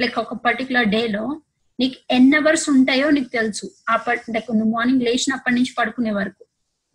లైక్ 0.00 0.18
ఒక 0.18 0.34
పర్టికులర్ 0.34 0.86
డేలో 0.86 1.40
నీకు 1.80 1.94
ఎన్ని 2.10 2.36
అవర్స్ 2.36 2.70
ఉంటాయో 2.70 3.10
నీకు 3.10 3.28
తెలుసు. 3.28 3.70
లైక్ 4.10 4.56
నువ్వు 4.56 4.72
మార్నింగ్ 4.72 5.02
లేచినప్పటి 5.02 5.54
నుంచి 5.54 5.74
పడుకునే 5.78 6.10
వరకు. 6.10 6.44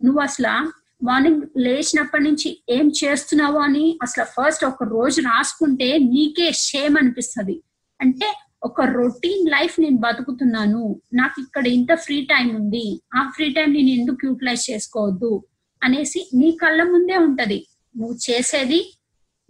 నువ్వు 0.04 0.20
అసలు 0.20 0.72
మార్నింగ్ 1.04 1.42
లేచినప్పటి 1.56 2.24
నుంచి 2.24 2.62
ఏం 2.70 2.92
చేస్తున్నావు 3.04 3.58
అని 3.58 3.98
అసలు 4.02 4.24
ఫస్ట్ 4.24 4.64
ఒక 4.64 4.82
రోజు 4.82 5.20
రాసుకుంటే 5.20 5.98
నీకే 5.98 6.52
షేమ్ 6.52 6.96
అనిపిస్తుంది. 6.96 7.62
అంటే 8.00 8.34
ఒక 8.62 8.80
రొటీన్ 8.80 9.50
లైఫ్ 9.50 9.80
నేను 9.80 9.96
బతుకుతున్నాను. 9.96 11.00
నాకు 11.12 11.40
ఇక్కడ 11.40 11.66
ఇంత 11.66 11.94
ఫ్రీ 11.94 12.24
టైం 12.24 12.54
ఉంది. 12.54 13.00
ఆ 13.14 13.32
ఫ్రీ 13.34 13.52
టైం 13.52 13.72
నేను 13.72 13.88
ఎందుకు 13.88 14.26
యూటిలైజ్ 14.26 14.70
చేసుకోవద్దు? 14.70 15.44
అనేసి 15.82 16.30
నీ 16.34 16.50
కళ్ళ 16.50 16.82
ముందే 16.82 17.16
ఉంటది. 17.16 17.66
నువ్వు 17.96 18.18
చేసేది 18.30 18.98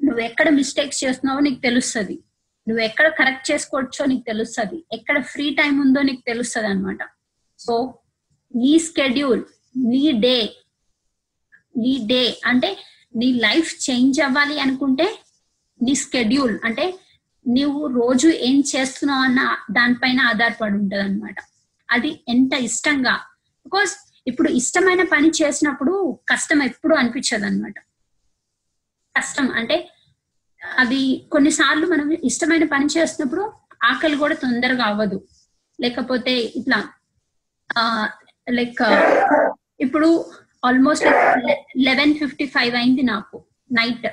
నువ్వు 0.04 0.20
ఎక్కడ 0.20 0.48
మిస్టేక్స్ 0.48 1.04
చేస్తున్నావో 1.04 1.40
నీకు 1.40 1.60
తెలుస్తుంది. 1.60 2.18
నువ్వు 2.70 2.84
ఎక్కడ 2.84 3.08
కరెక్ట్ 3.08 3.50
చేసుకోవచ్చో 3.50 4.06
నీకు 4.06 4.22
తెలుస్తుంది. 4.22 4.84
ఎక్కడ 4.92 5.20
ఫ్రీ 5.22 5.54
టైం 5.54 5.80
ఉందో 5.80 6.02
నీకు 6.02 6.22
తెలుస్తుంది 6.26 6.66
అనమాట 6.66 6.98
సో 7.58 7.74
నీ 8.54 8.78
స్కెడ్యూల్ 8.78 9.44
నీ 9.76 10.12
డే 10.12 10.54
నీ 11.76 12.06
డే 12.06 12.40
అంటే 12.46 12.78
నీ 13.16 13.32
లైఫ్ 13.32 13.90
చేంజ్ 13.90 14.20
అవ్వాలి 14.20 14.60
అనుకుంటే 14.60 15.18
నీ 15.80 15.94
స్కెడ్యూల్ 15.94 16.58
అంటే 16.64 16.98
నువ్వు 17.46 17.86
రోజు 17.86 18.28
ఏం 18.28 18.60
చేస్తున్నావు 18.60 19.20
అన్న 19.20 19.56
దానిపైన 19.70 20.20
ఆధారపడి 20.20 20.74
ఉంటుంది 20.74 21.02
అనమాట 21.02 21.36
అది 21.88 22.24
ఎంత 22.28 22.52
ఇష్టంగా? 22.54 23.14
బికాస్ 23.66 23.92
ఇప్పుడు 24.26 24.48
ఇష్టమైన 24.50 25.02
పని 25.02 25.28
చేసినప్పుడు 25.28 26.18
కష్టం 26.28 26.62
ఎప్పుడు 26.62 26.94
అనిపించదు 26.94 27.46
అనమాట 27.46 27.74
కష్టం 29.16 29.50
అంటే 29.50 29.76
అది 30.62 31.02
కొన్నిసార్లు 31.32 31.86
మనం 31.86 32.06
ఇష్టమైన 32.30 32.64
పని 32.64 32.86
చేసినప్పుడు 32.96 33.44
ఆకలి 33.90 34.16
కూడా 34.16 34.34
తొందరగా 34.34 34.84
అవ్వదు. 34.84 35.18
లేకపోతే 35.80 36.34
ఇట్లా 36.60 36.78
లైక్ 38.46 38.82
ఇప్పుడు 39.80 40.08
ఆల్మోస్ట్ 40.64 41.06
లెవెన్ 41.88 42.14
ఫిఫ్టీ 42.18 42.46
ఫైవ్ 42.46 42.74
అయింది 42.74 43.02
నాకు 43.02 43.36
నైట్. 43.72 44.08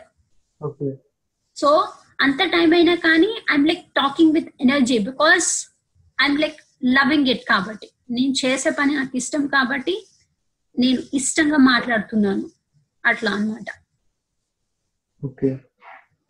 ఓకే. 0.61 0.89
సో 1.57 1.69
అంత 2.21 2.39
టైం 2.55 2.73
అయినా 2.73 2.95
కానీ 3.07 3.31
I'm 3.51 3.67
like 3.67 3.83
talking 4.01 4.33
with 4.33 4.49
energy 4.61 4.99
because 5.09 5.47
I'm 6.19 6.39
like 6.43 6.59
loving 6.97 7.29
it 7.33 7.45
కాబట్టి. 7.53 7.87
నేను 8.09 8.33
చేసే 8.45 8.69
పని 8.69 8.93
నాకు 8.95 9.17
ఇష్టం 9.17 9.47
కాబట్టి 9.47 9.95
నేను 10.75 11.01
ఇష్టంగా 11.13 11.57
మాట్లాడుతున్నాను. 11.71 12.45
అట్లా 13.05 13.31
అన్నమాట. 13.31 13.69
ఓకే. 15.21 15.49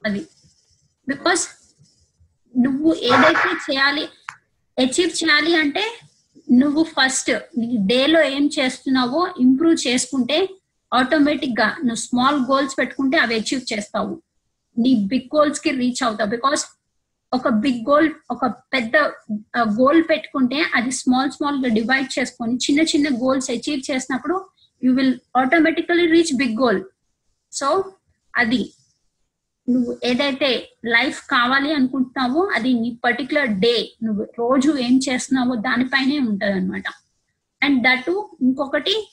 అది. 0.02 0.22
బికాస్ 1.08 1.44
నువ్వు 2.56 2.94
ఏదైతే 3.10 3.50
చేయాలి 3.66 4.06
అచీవ్ 4.78 5.12
చేయాలి 5.20 5.56
అంటే 5.56 5.84
నువ్వు 6.60 6.84
ఫస్ట్ 6.96 7.30
నీ 7.60 7.68
డేలో 7.92 8.22
ఏం 8.28 8.50
చేస్తున్నావో 8.58 9.22
ఇంప్రూవ్ 9.40 9.78
చేసుకుంటే 9.88 10.38
ఆటోమేటిక్గా 10.92 11.68
నువ్వు 11.84 12.02
స్మాల్ 12.04 12.40
గోల్స్ 12.42 12.76
పెట్టుకుంటే 12.80 13.18
అవి 13.18 13.36
అచీవ్ 13.36 13.64
చేస్తావు. 13.74 14.14
నీ 14.78 14.92
బిగ్ 15.08 15.30
గోల్స్కి 15.36 15.72
రీచ్ 15.72 16.04
అవుతావు. 16.04 16.30
బికాస్ 16.30 16.64
ఒక 17.32 17.48
బిగ్ 17.64 17.82
గోల్ 17.90 18.08
ఒక 18.32 18.46
పెద్ద 18.74 18.98
గోల్ 19.80 20.02
పెట్టుకుంటే 20.10 20.60
అది 20.76 20.92
స్మాల్ 20.92 21.32
స్మాల్గా 21.32 21.70
డివైడ్ 21.70 22.20
చేసుకొని 22.20 22.56
చిన్న 22.56 22.82
చిన్న 22.82 23.08
గోల్స్ 23.24 23.52
అచీవ్ 23.52 23.92
చేసినప్పుడు 23.92 24.36
you 24.82 24.92
will 24.94 25.16
automatically 25.38 26.06
reach 26.08 26.34
big 26.36 26.56
goal 26.62 26.82
so 27.52 27.70
అది 28.34 28.62
నువ్వు 29.70 30.00
ఏదైతే 30.04 30.70
లైఫ్ 30.86 31.22
కావాలి 31.22 31.74
అనుకుంటున్నావో 31.74 32.52
అది 32.56 32.74
నీ 32.74 33.00
పర్టికులర్ 33.06 33.48
డే 33.48 33.92
నువ్వు 34.04 34.24
రోజు 34.40 34.78
ఏం 34.78 35.00
చేస్తున్నావో 35.10 35.56
దానిపైనే 35.56 36.20
ఉంటుంది 36.20 36.54
అనమాట 36.54 36.84
అండ్ 37.64 37.84
దట్ 37.84 38.10
ఇంకొకటి 38.42 39.10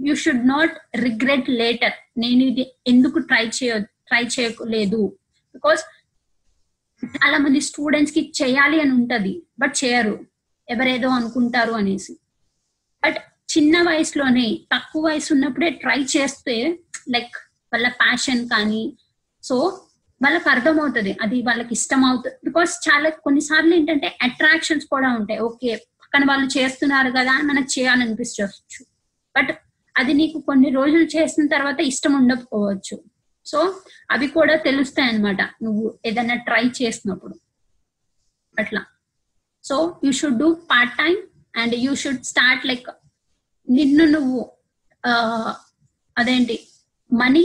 you 0.00 0.14
should 0.14 0.48
not 0.48 0.96
regret 0.96 1.50
later 1.50 1.92
నేను 2.18 2.42
ఇది 2.42 2.66
ఎందుకు 2.86 3.18
ట్రై 3.18 3.46
చేయ 3.46 3.78
ట్రై 3.78 4.24
చేయలేదు. 4.24 5.18
బికాస్ 5.54 5.82
చాలా 7.04 7.38
మంది 7.38 7.60
స్టూడెంట్స్కి 7.60 8.32
చేయాలి 8.42 8.80
అని 8.80 8.90
ఉంటది 8.90 9.42
బట్ 9.58 9.84
చేయరు. 9.84 10.26
ఎవరేదో 10.70 11.08
అనుకుంటారు 11.08 11.72
అనేసి. 11.72 12.12
బట్ 13.04 13.16
చిన్న 13.58 13.88
వయసులోనే 13.88 14.58
తక్కువ 14.72 15.06
వయసు 15.06 15.32
ఉన్నప్పుడే 15.34 15.70
ట్రై 15.70 16.02
చేస్తే 16.02 16.78
లైక్ 17.08 17.36
వాళ్ళ 17.72 17.88
ప్యాషన్ 17.88 18.48
కానీ 18.48 18.96
సో 19.42 19.80
వాళ్ళకి 20.20 20.48
అర్థమవుతుంది. 20.54 21.12
అది 21.24 21.36
వాళ్ళకి 21.48 21.72
ఇష్టం 21.78 22.02
అవుతుంది 22.08 22.36
బికాస్ 22.48 22.72
చాలా 22.86 23.08
కొన్నిసార్లు 23.26 23.72
ఏంటంటే 23.78 24.08
అట్రాక్షన్స్ 24.26 24.86
కూడా 24.94 25.08
ఉంటాయి. 25.18 25.40
ఓకే 25.48 25.70
పక్కన 26.02 26.24
వాళ్ళు 26.30 26.46
చేస్తున్నారు 26.56 27.10
కదా 27.16 27.32
అని 27.38 27.46
మనకు 27.50 27.68
చేయాలనిపించవచ్చు 27.76 28.82
బట్ 29.34 29.52
అది 29.96 30.12
నీకు 30.20 30.38
కొన్ని 30.48 30.68
రోజులు 30.78 31.06
చేసిన 31.14 31.44
తర్వాత 31.54 31.80
ఇష్టం 31.90 32.12
ఉండకపోవచ్చు. 32.20 32.96
సో 33.46 33.58
అవి 34.14 34.26
కూడా 34.36 34.54
తెలుస్తాయి 34.66 35.08
అన్నమాట 35.10 35.42
నువ్వు 35.64 35.86
ఏదైనా 36.08 36.36
ట్రై 36.48 36.64
చేసినప్పుడు. 36.80 37.34
అట్లా. 38.54 38.82
So 39.64 39.76
you 40.04 40.12
should 40.20 40.38
do 40.42 40.48
part 40.70 40.94
time 41.02 41.16
and 41.62 41.74
you 41.84 41.92
should 42.02 42.24
start 42.32 42.64
like 42.70 42.88
నిన్ను 43.68 44.04
నువ్వు 44.14 44.40
అదేంటి 46.16 46.56
మనీ 47.10 47.44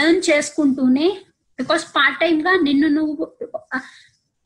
ఎర్న్ 0.00 0.22
చేసుకుంటూనే 0.28 1.08
బికాస్ 1.60 1.84
పార్ట్ 1.96 2.20
టైం 2.20 2.36
గా 2.46 2.52
నిన్ను 2.62 2.88
నువ్వు 2.88 3.26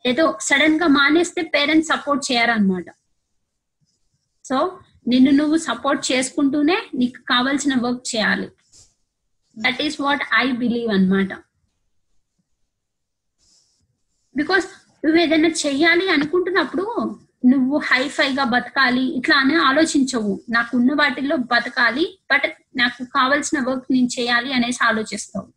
ఏదో 0.05 0.25
సడన్గా 0.41 0.87
మానేస్తే 0.87 1.43
పేరెంట్స్ 1.55 1.91
సపోర్ట్ 1.93 2.33
చేయరనమాట 2.33 2.89
సో 4.45 4.57
నిన్ను 5.09 5.31
నువ్వు 5.31 5.57
సపోర్ట్ 5.59 6.03
చేసుకుంటూనే 6.13 6.77
నీకు 6.95 7.21
కావాల్సిన 7.23 7.75
వర్క్ 7.75 8.05
చేయాలి. 8.13 8.49
That 9.57 9.81
is 9.83 9.97
what 10.01 10.23
I 10.35 10.47
believe 10.53 10.91
అన్నమాట. 10.93 11.33
బికాస్ 14.35 14.67
నువ్వు 15.05 15.19
ఏదైనా 15.21 15.51
చెయ్యాలి 15.65 16.07
అనుకుంటున్నప్పుడు 16.09 16.85
నువ్వు 17.47 17.77
హైఫైగా 17.79 18.45
బతకాలి 18.45 19.05
ఇట్లా 19.19 19.37
అని 19.37 19.57
ఆలోచించవు. 19.69 20.33
నాకున్న 20.49 20.93
వాటిల్లో 21.01 21.37
బతకాలి 21.53 22.19
బట్ 22.33 22.47
నాకు 22.77 23.03
కావాల్సిన 23.17 23.59
వర్క్ 23.69 23.89
నేను 23.91 24.09
చేయాలి 24.19 24.53
అనేసి 24.53 24.81
ఆలోచిస్తావు. 24.85 25.49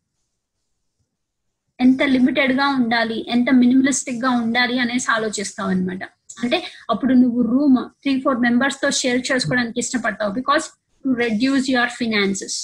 ఎంత 1.79 2.03
లిమిటెడ్గా 2.15 2.67
ఉండాలి 2.79 3.17
ఎంత 3.29 3.49
మినిమలిస్టిక్గా 3.53 4.29
ఉండాలి 4.41 4.75
అనేసి 4.79 5.11
ఆలోచిస్తావు 5.11 5.69
అనమాట 5.69 6.03
అంటే 6.43 6.57
అప్పుడు 6.89 7.13
నువ్వు 7.13 7.41
రూమ్ 7.51 7.77
త్రీ 8.01 8.21
ఫోర్ 8.21 8.39
మెంబర్స్తో 8.39 8.89
షేర్ 8.91 9.21
చేసుకోవడానికి 9.29 9.79
ఇష్టపడతావు 9.79 10.33
because 10.33 10.65
to 11.05 11.09
reduce 11.19 11.69
your 11.69 11.93
finances 11.99 12.57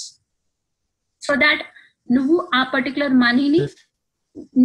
so 1.22 1.34
that 1.34 1.62
నువ్వు 2.10 2.36
ఆ 2.54 2.62
పర్టికులర్ 2.74 3.14
మనీని 3.14 3.60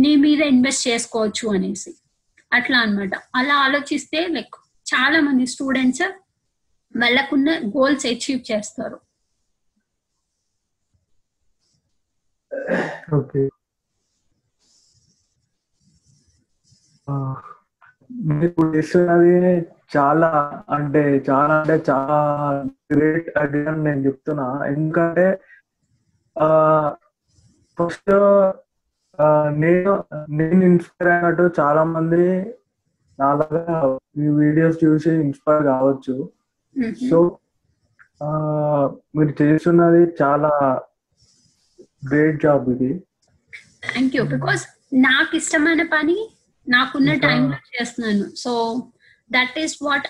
నీ 0.01 0.15
మీద 0.15 0.41
ఇన్వెస్ట్ 0.53 0.87
చేసుకోవచ్చు 0.87 1.45
అనేసి. 1.55 1.91
అట్లా 2.51 2.77
అన్నమాట. 2.79 3.13
అలా 3.35 3.55
ఆలోచిస్తే 3.65 4.27
లైక్ 4.27 4.55
చాలా 4.85 5.19
మంది 5.19 5.45
స్టూడెంట్స్ 5.45 6.05
వాళ్ళకున్న 6.95 7.49
గోల్స్ 7.75 8.05
అచీవ్ 8.05 8.41
చేస్తారు. 8.51 8.97
ఓకే 13.17 13.41
మీరు 18.29 18.67
చేస్తున్నది 18.75 19.33
చాలా 19.95 20.29
అంటే 20.69 21.01
చాలా 21.29 21.53
అంటే 21.59 21.75
చాలా 21.89 22.17
గ్రేట్ 22.91 23.29
అది 23.37 23.59
అని 23.67 23.81
నేను 23.83 24.01
చెప్తున్నా. 24.05 24.47
ఎందుకంటే 24.67 25.25
ఫస్ట్ 27.77 28.11
నేను 29.57 29.93
నేను 30.31 30.61
ఇన్స్పైర్ 30.65 31.09
అయినట్టు 31.13 31.45
చాలా 31.59 31.83
మంది 31.89 32.25
నాలాగా 33.19 33.77
ఈ 34.17 34.27
వీడియోస్ 34.39 34.77
చూసి 34.83 35.11
ఇన్స్పైర్ 35.23 35.63
కావచ్చు. 35.65 36.15
సో 37.09 37.17
ఆ, 38.21 38.29
మీరు 39.15 39.33
చేస్తున్నది 39.41 40.01
చాలా 40.21 40.51
గ్రేట్ 42.07 42.41
జాబ్ 42.41 42.65
ఇది. 42.69 42.91
థ్యాంక్ 43.85 44.15
యూ 44.15 44.23
బికాస్ 44.25 44.63
నాకు 45.03 45.33
ఇష్టమైన 45.35 45.83
పని 45.93 46.17
నాకున్న 46.75 47.13
టైంలో 47.25 47.57
చేస్తున్నాను. 47.73 48.25
సో 48.43 48.51
దట్ 49.31 49.57
ఈస్ 49.63 49.75
వాట్ 49.87 50.07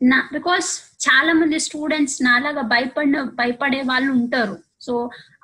నా 0.00 0.18
బికాస్ 0.32 0.68
చాలా 1.06 1.32
మంది 1.32 1.58
స్టూడెంట్స్ 1.66 2.18
నాలాగా 2.28 2.62
భయపడిన 2.74 3.18
భయపడే 3.40 3.80
వాళ్ళు 3.90 4.10
ఉంటారు. 4.20 4.56
So 4.86 4.94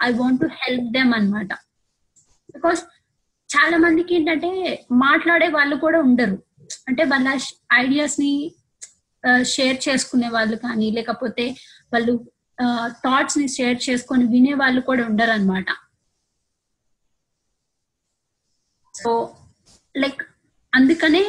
I 0.07 0.09
want 0.21 0.41
to 0.45 0.49
help 0.63 0.89
them 0.97 1.13
అన్నమాట. 1.19 1.53
బికాస్ 2.57 2.83
చాలా 3.51 3.77
మందికి 3.85 4.13
ఏంటంటే 4.15 4.51
మాట్లాడే 5.07 5.49
వాళ్ళు 5.59 5.77
కూడా 5.85 5.99
ఉండరు. 6.09 6.37
అంటే 6.89 7.03
వాళ్ళ 7.13 7.29
ఐడియాస్ని 7.83 8.33
షేర్ 9.55 9.79
చేసుకునే 9.87 10.29
వాళ్ళు 10.37 10.57
కానీ 10.57 10.87
లేకపోతే 10.99 11.45
వాళ్ళు 11.93 12.13
థాట్స్ని 13.05 13.47
షేర్ 13.57 13.79
చేసుకొని 13.87 14.25
వినే 14.33 14.55
వాళ్ళు 14.63 14.81
కూడా 14.89 15.03
ఉండరు 15.11 15.33
అనమాట 15.37 15.69
సో 18.95 19.11
లైక్ 19.95 20.23
అందుకనే 20.73 21.23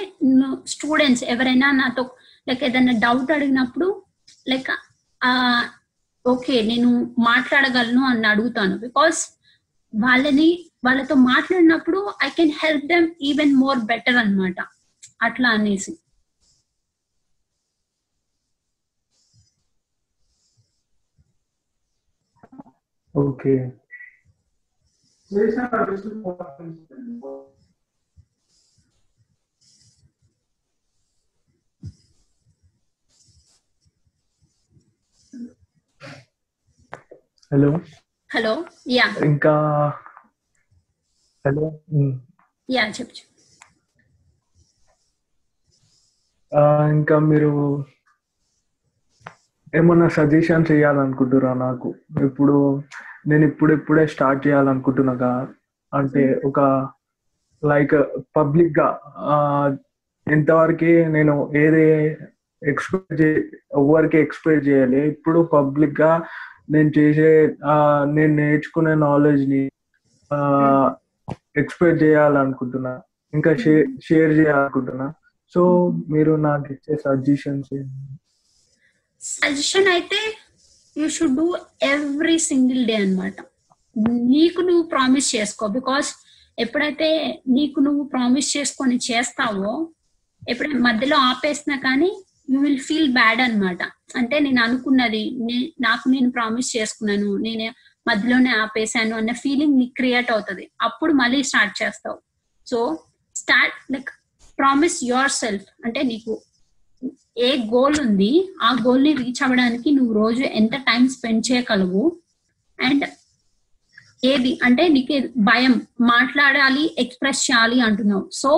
స్టూడెంట్స్ 0.74 1.24
ఎవరైనా 1.24 1.72
నాతో 1.72 2.04
లైక్ 2.48 2.64
ఏదైనా 2.64 2.94
డౌట్ 3.06 3.32
అడిగినప్పుడు 3.32 3.88
లైక్ 4.48 4.72
ఓకే 6.26 6.56
నేను 6.62 6.90
మాట్లాడగలను 7.20 8.02
అని 8.06 8.28
అడుగుతాను. 8.28 8.76
బికాస్ 8.78 9.20
వాళ్ళని 9.94 10.50
వాళ్ళతో 10.86 11.16
మాట్లాడినప్పుడు 11.32 12.00
I 12.24 12.30
can 12.30 12.54
help 12.64 12.86
them 12.92 13.08
even 13.22 13.54
more 13.56 13.80
better 13.92 14.18
అన్నమాట. 14.24 14.60
అట్లా 15.22 15.50
అనేసి. 15.50 15.94
Okay 23.16 23.54
hello. 37.54 37.70
హలో. 38.32 38.52
యా. 38.92 39.06
ఇంకా 39.26 39.54
హలో. 41.46 41.66
యా 42.70 42.84
చెప్పు 42.92 43.22
ఇంకా 46.94 47.16
మీరు 47.28 47.52
ఏమన్నా 49.74 50.08
సజెషన్ 50.10 50.66
చేయాలనుకుంటురా 50.72 51.52
నాకు? 51.62 51.90
ఇప్పుడు 52.24 52.56
నేను 53.28 53.46
ఇప్పుడు 53.46 53.74
ఇప్పుడే 53.74 54.08
స్టార్ట్ 54.08 54.48
చేయాలనుకుంటున్నాగా 54.48 55.32
అంటే 55.94 56.24
ఒక 56.46 56.60
లైక్ 57.64 57.96
పబ్లిక్గా 58.36 58.88
ఆ, 59.28 59.36
ఎంతవరకు 60.28 60.92
నేను 61.10 61.34
ఏది 61.58 61.86
ఎక్స్పెక్ట్ 62.62 63.16
చే 63.22 63.30
ఎవరికి 63.74 64.18
ఎక్స్పెక్ట్ 64.18 64.68
చేయాలి? 64.68 65.00
ఇప్పుడు 65.08 65.40
పబ్లిక్గా 65.54 66.12
నేను 66.68 66.92
చేసే 66.98 67.30
నేను 68.16 68.34
నేర్చుకునే 68.42 68.94
నాలెడ్జ్ని 69.08 69.64
ఎక్స్పెక్ట్ 71.62 72.04
చేయాలనుకుంటున్నా. 72.04 72.94
ఇంకా 73.34 73.52
షేర్ 73.64 73.88
షేర్ 74.08 74.32
చేయాలనుకుంటున్నా. 74.40 75.08
సో 75.54 75.62
మీరు 76.14 76.34
నాకు 76.48 76.68
ఇచ్చే 76.76 76.94
సజెషన్స్ 77.06 77.74
సజెషన్ 79.22 79.90
అయితే 79.96 80.20
you 80.96 81.08
should 81.16 81.38
do 81.42 81.48
every 81.94 82.38
single 82.50 82.82
day 82.90 82.96
అన్నమాట. 83.04 83.36
నీకు 84.34 84.60
నువ్వు 84.70 84.84
ప్రామిస్ 84.94 85.30
చేసుకో. 85.36 85.66
బికాస్ 85.78 86.10
ఎప్పుడైతే 86.58 87.10
నీకు 87.56 87.80
నువ్వు 87.88 88.04
ప్రామిస్ 88.14 88.50
చేసుకొని 88.56 88.98
చేస్తావో 89.10 89.72
ఎప్పుడైతే 90.52 90.80
మధ్యలో 90.88 91.18
ఆపేసినా 91.30 91.76
కానీ 91.88 92.12
యూ 92.48 92.58
విల్ 92.62 92.80
ఫీల్ 92.80 93.12
బ్యాడ్ 93.14 93.42
అన్నమాట. 93.42 93.84
అంటే 94.16 94.40
నేను 94.40 94.62
అనుకున్నది 94.62 95.24
నాకు 95.82 96.06
నేను 96.10 96.30
ప్రామిస్ 96.32 96.70
చేసుకున్నాను 96.78 97.30
నేను 97.46 97.68
మధ్యలోనే 98.10 98.52
ఆపేశాను 98.64 99.14
అన్న 99.16 99.32
ఫీలింగ్ 99.44 99.78
నీకు 99.80 99.94
క్రియేట్ 99.98 100.32
అవుతుంది. 100.32 100.66
అప్పుడు 100.82 101.14
మళ్ళీ 101.14 101.44
స్టార్ట్ 101.44 101.76
చేస్తావు. 101.84 102.18
So 102.68 102.80
start 103.36 103.78
like 103.94 104.10
promise 104.60 104.98
yourself 105.32 105.68
అంటే 105.86 106.02
నీకు 106.04 106.34
ఏ 107.38 107.50
గోల్ 107.74 107.96
ఉంది 108.02 108.32
ఆ 108.62 108.70
గోల్ని 108.86 109.14
రీచ్ 109.14 109.44
అవ్వడానికి 109.44 109.92
నువ్వు 109.92 110.14
రోజు 110.14 110.44
ఎంత 110.60 110.76
టైం 110.90 111.04
స్పెండ్ 111.10 111.46
చేయగలవు 111.52 112.04
అండ్ 112.80 113.06
ఏది 114.26 114.52
అంటే 114.64 114.84
నీకు 114.88 115.16
భయం 115.38 115.74
మాట్లాడాలి 116.02 116.84
ఎక్స్ప్రెస్ 116.98 117.42
చేయాలి 117.48 117.80
అంటున్నావు. 117.82 118.30
So 118.34 118.52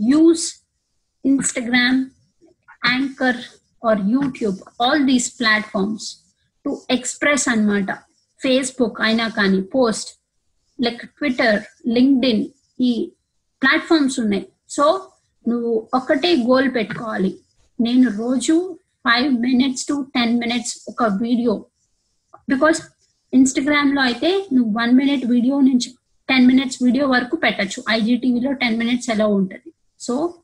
use 0.00 0.46
Instagram 1.24 1.98
Anchor 2.84 3.36
or 3.86 4.00
YouTube 4.00 4.82
all 4.82 5.06
these 5.06 5.38
platforms 5.40 6.06
to 6.64 6.82
express 6.90 7.48
అన్నమాట. 7.48 7.90
ఫేస్బుక్ 8.40 9.00
అయినా 9.00 9.28
కానీ 9.28 9.60
పోస్ట్ 9.60 10.08
లైక్ 10.80 11.06
ట్విట్టర్ 11.06 11.62
లింక్డ్ఇన్ 11.88 12.44
ఈ 12.80 13.12
ప్లాట్ఫామ్స్ 13.62 14.20
ఉన్నాయి. 14.20 14.48
సో 14.70 15.10
నువ్వు 15.48 15.88
ఒకటే 15.94 16.36
గోల్ 16.36 16.74
పెట్టుకోవాలి. 16.74 17.40
నేను 17.80 18.10
రోజు 18.10 18.78
five 19.06 19.34
minutes 19.34 19.86
to 19.86 20.06
ten 20.14 20.38
minutes 20.38 20.84
ఒక 20.88 21.04
వీడియో 21.04 21.66
బికాస్ 22.48 22.80
ఇన్స్టాగ్రామ్లో 23.32 24.02
అయితే 24.02 24.48
నువ్వు 24.52 24.78
వన్ 24.78 24.92
మినిట్ 24.92 25.24
వీడియో 25.26 25.60
నుంచి 25.60 25.88
టెన్ 26.28 26.46
మినిట్స్ 26.46 26.82
వీడియో 26.82 27.08
వరకు 27.08 27.36
పెట్టచ్చు. 27.36 27.84
ఐజీటీవీలో 27.90 28.52
టెన్ 28.52 28.78
మినిట్స్ 28.78 29.10
ఎలా 29.10 29.26
ఉంటుంది. 29.26 29.72
సో 30.00 30.34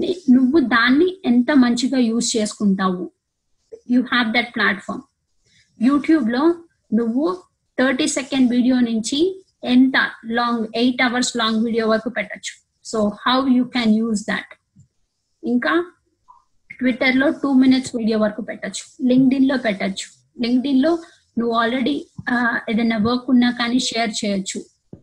నువ్వు 0.00 0.60
దాన్ని 0.60 1.16
ఎంత 1.24 1.50
మంచిగా 1.52 1.98
యూజ్ 1.98 2.36
చేసుకుంటావు? 2.36 3.10
యూ 3.90 4.02
హ్యావ్ 4.02 4.28
దట్ 4.32 4.50
ప్లాట్ఫామ్ 4.54 5.02
యూట్యూబ్లో 5.82 6.42
నువ్వు 6.94 7.24
థర్టీ 7.78 8.06
సెకండ్ 8.06 8.50
వీడియో 8.50 8.80
నుంచి 8.80 9.44
ఎంత 9.64 9.96
long 10.24 10.66
eight 10.76 11.02
hours 11.02 11.36
long 11.36 11.64
video 11.64 11.88
వరకు 11.88 12.10
పెట్టచ్చు. 12.10 12.52
So 12.84 13.08
how 13.26 13.48
you 13.48 13.64
can 13.64 13.94
use 13.96 14.22
that 14.22 14.52
ఇంకా 15.42 15.84
ట్విట్టర్లో 16.70 17.30
టూ 17.30 17.52
మినిట్స్ 17.52 17.96
వీడియో 17.96 18.18
వరకు 18.18 18.42
పెట్టచ్చు. 18.42 19.06
లింక్డ్ఇన్లో 19.06 19.56
పెట్టచ్చు. 19.56 20.06
లింక్డ్ఇన్లో 20.40 20.98
నువ్వు 21.38 21.54
ఆల్రెడీ 21.54 22.06
ఏదైనా 22.70 22.96
వర్క్ 22.96 23.30
ఉన్నా 23.30 23.50
కానీ 23.50 23.78
షేర్ 23.78 24.12
చేయొచ్చు. 24.24 24.60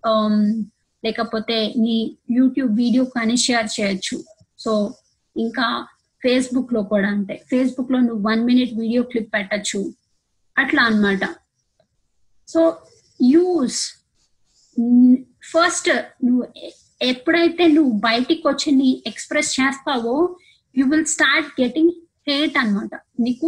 Um, 0.10 0.66
లేకపోతే 1.04 1.74
నీ 1.78 2.18
యూట్యూబ్ 2.32 2.76
వీడియో 2.76 3.06
కానీ 3.06 3.36
షేర్ 3.36 3.68
చేయొచ్చు. 3.80 4.16
సో 4.62 4.72
ఇంకా 5.38 5.68
ఫేస్బుక్లో 6.24 6.82
కూడా 6.84 7.10
అంటే 7.10 7.36
ఫేస్బుక్లో 7.50 8.00
నువ్వు 8.00 8.30
వన్ 8.30 8.42
మినిట్ 8.46 8.74
వీడియో 8.80 9.02
క్లిప్ 9.04 9.34
పెట్టచ్చు. 9.34 9.82
అట్లా 10.58 10.84
అన్నమాట. 10.84 11.24
సో 12.48 12.62
యూస్ 13.22 13.82
ఫస్ట్ 15.44 15.90
నువ్వు 16.26 16.44
ఎప్పుడైతే 17.02 17.68
నువ్వు 17.68 17.92
బయటికి 17.92 18.48
వచ్చి 18.48 18.70
నీ 18.72 18.90
ఎక్స్ప్రెస్ 19.08 19.52
చేస్తావో 19.60 20.16
you 20.78 20.84
will 20.90 21.06
start 21.06 21.62
getting 21.62 21.92
hate 22.28 22.58
అన్నమాట. 22.58 22.94
నీకు 23.20 23.48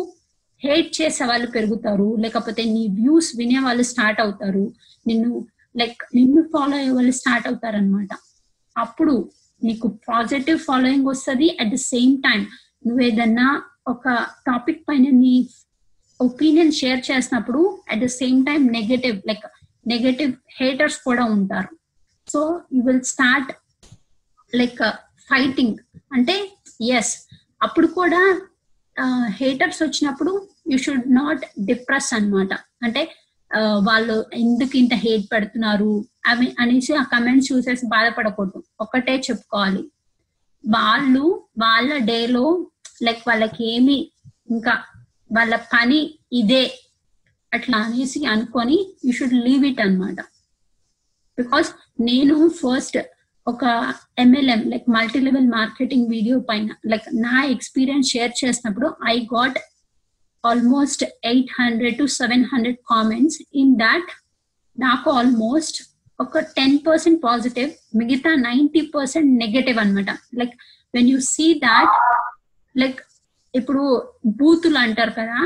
హేట్ 0.64 1.02
చేసే 1.02 1.24
వాళ్ళు 1.26 1.48
పెరుగుతారు. 1.48 2.16
లేకపోతే 2.20 2.64
నీ 2.64 2.84
వ్యూస్ 3.00 3.30
వినే 3.38 3.60
వాళ్ళు 3.60 3.84
స్టార్ట్ 3.84 4.22
అవుతారు. 4.22 4.66
నిన్ను 5.08 5.32
లైక్ 5.78 6.02
నిన్ను 6.16 6.42
ఫాలో 6.54 6.76
అయ్యే 6.78 6.92
వాళ్ళు 6.92 7.12
స్టార్ట్ 7.12 7.48
అవుతారు 7.48 7.78
అనమాట 7.78 8.10
అప్పుడు 8.78 9.16
నీకు 9.68 9.88
పాజిటివ్ 10.10 10.60
ఫాలోయింగ్ 10.68 11.10
వస్తుంది. 11.14 11.48
అట్ 11.62 11.72
ద 11.76 11.80
సేమ్ 11.92 12.14
టైం 12.28 12.42
నువ్వేదన్నా 12.88 13.48
ఒక 13.94 14.08
టాపిక్ 14.50 14.82
పైన 14.90 15.06
నీ 15.24 15.34
ఒపీనియన్ 16.20 16.74
షేర్ 16.80 17.02
చేసినప్పుడు 17.10 17.62
at 17.92 18.02
the 18.06 18.10
same 18.22 18.40
time 18.50 18.62
negative 18.78 19.18
like 19.30 19.46
negative 19.94 20.34
haters 20.60 21.00
కూడా 21.08 21.24
ఉంటారు. 21.38 21.72
So 22.28 22.40
you 22.74 22.82
will 22.88 23.06
start 23.14 23.52
like 24.62 24.82
fighting 25.32 25.78
అంటే 26.16 26.36
ఎస్ 26.98 27.14
అప్పుడు 27.66 27.88
కూడా 28.00 28.22
హేటర్స్ 29.42 29.82
వచ్చినప్పుడు 29.84 30.32
యూ 30.72 30.78
షుడ్ 30.86 31.08
నాట్ 31.20 31.44
డిప్రెస్ 31.70 32.10
అన్నమాట. 32.18 32.54
అంటే 32.86 33.02
వాళ్ళు 33.88 34.16
ఎందుకు 34.44 34.74
ఇంత 34.82 34.94
హేట్ 35.06 35.26
పెడుతున్నారు? 35.34 35.94
అవి 36.26 36.56
అనేసి 36.60 36.94
ఆ 36.94 37.04
కమెంట్స్ 37.04 37.52
చూసేసి 37.52 37.86
బాధపడకూడదు. 37.86 38.64
ఒకటే 38.82 39.16
చెప్పుకోవాలి. 39.18 39.84
వాళ్ళు 40.64 41.48
వాళ్ళ 41.58 41.98
డేలో 41.98 42.46
లైక్ 43.02 43.24
వాళ్ళకి 43.28 43.74
ఏమి 43.74 43.98
ఇంకా 44.50 44.74
వాళ్ళ 45.32 45.56
పని 45.74 46.20
ఇదే 46.32 46.64
అట్లా 47.54 47.78
అనేసి 47.78 48.26
అనుకొని 48.26 48.78
యూ 49.06 49.12
షుడ్ 49.12 49.34
లీవ్ 49.34 49.66
ఇట్ 49.66 49.82
అన్నమాట. 49.82 50.20
బికాస్ 51.38 51.70
నేను 52.00 52.50
ఫస్ట్ 52.50 52.98
ఒక 53.48 53.64
MLM 54.20 54.62
like 54.70 54.90
multi 54.90 55.20
level 55.20 55.48
marketing 55.48 56.10
video 56.10 56.40
పైన 56.40 56.70
లైక్ 56.86 57.08
నా 57.14 57.44
ఎక్స్పీరియన్స్ 57.44 58.12
షేర్ 58.12 58.46
చేసినప్పుడు 58.46 58.94
I 59.06 59.20
got 59.36 59.58
almost 60.44 61.04
eight 61.04 61.52
hundred 61.62 61.98
to 61.98 62.06
seven 62.06 62.46
hundred 62.54 62.78
comments 62.90 63.38
in 63.56 63.76
that 63.76 64.12
నాకు 64.80 65.12
ఆల్మోస్ట్ 65.12 65.78
ఒక 66.24 66.40
టెన్ 66.58 66.78
పర్సెంట్ 66.88 67.20
పాజిటివ్ 67.24 67.70
మిగతా 68.00 68.32
నైంటీ 68.48 68.82
పర్సెంట్ 68.96 69.32
నెగటివ్ 69.44 69.80
అనమాట 69.84 70.12
like 70.40 70.56
when 70.96 71.10
you 71.14 71.20
see 71.34 71.48
that 71.68 71.96
like 72.76 73.00
ఇప్పుడు 73.54 73.84
బూతులు 74.40 74.80
అంటారు 74.86 75.14
కదా 75.20 75.40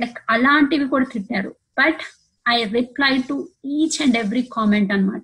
లైక్ 0.00 0.18
అలాంటివి 0.30 0.86
కూడా 0.94 1.06
తిట్టారు. 1.12 1.50
But 1.80 2.02
I 2.46 2.56
reply 2.78 3.14
to 3.28 3.36
each 3.76 3.98
and 4.02 4.16
every 4.22 4.42
comment 4.56 4.90
అన్నమాట. 4.96 5.22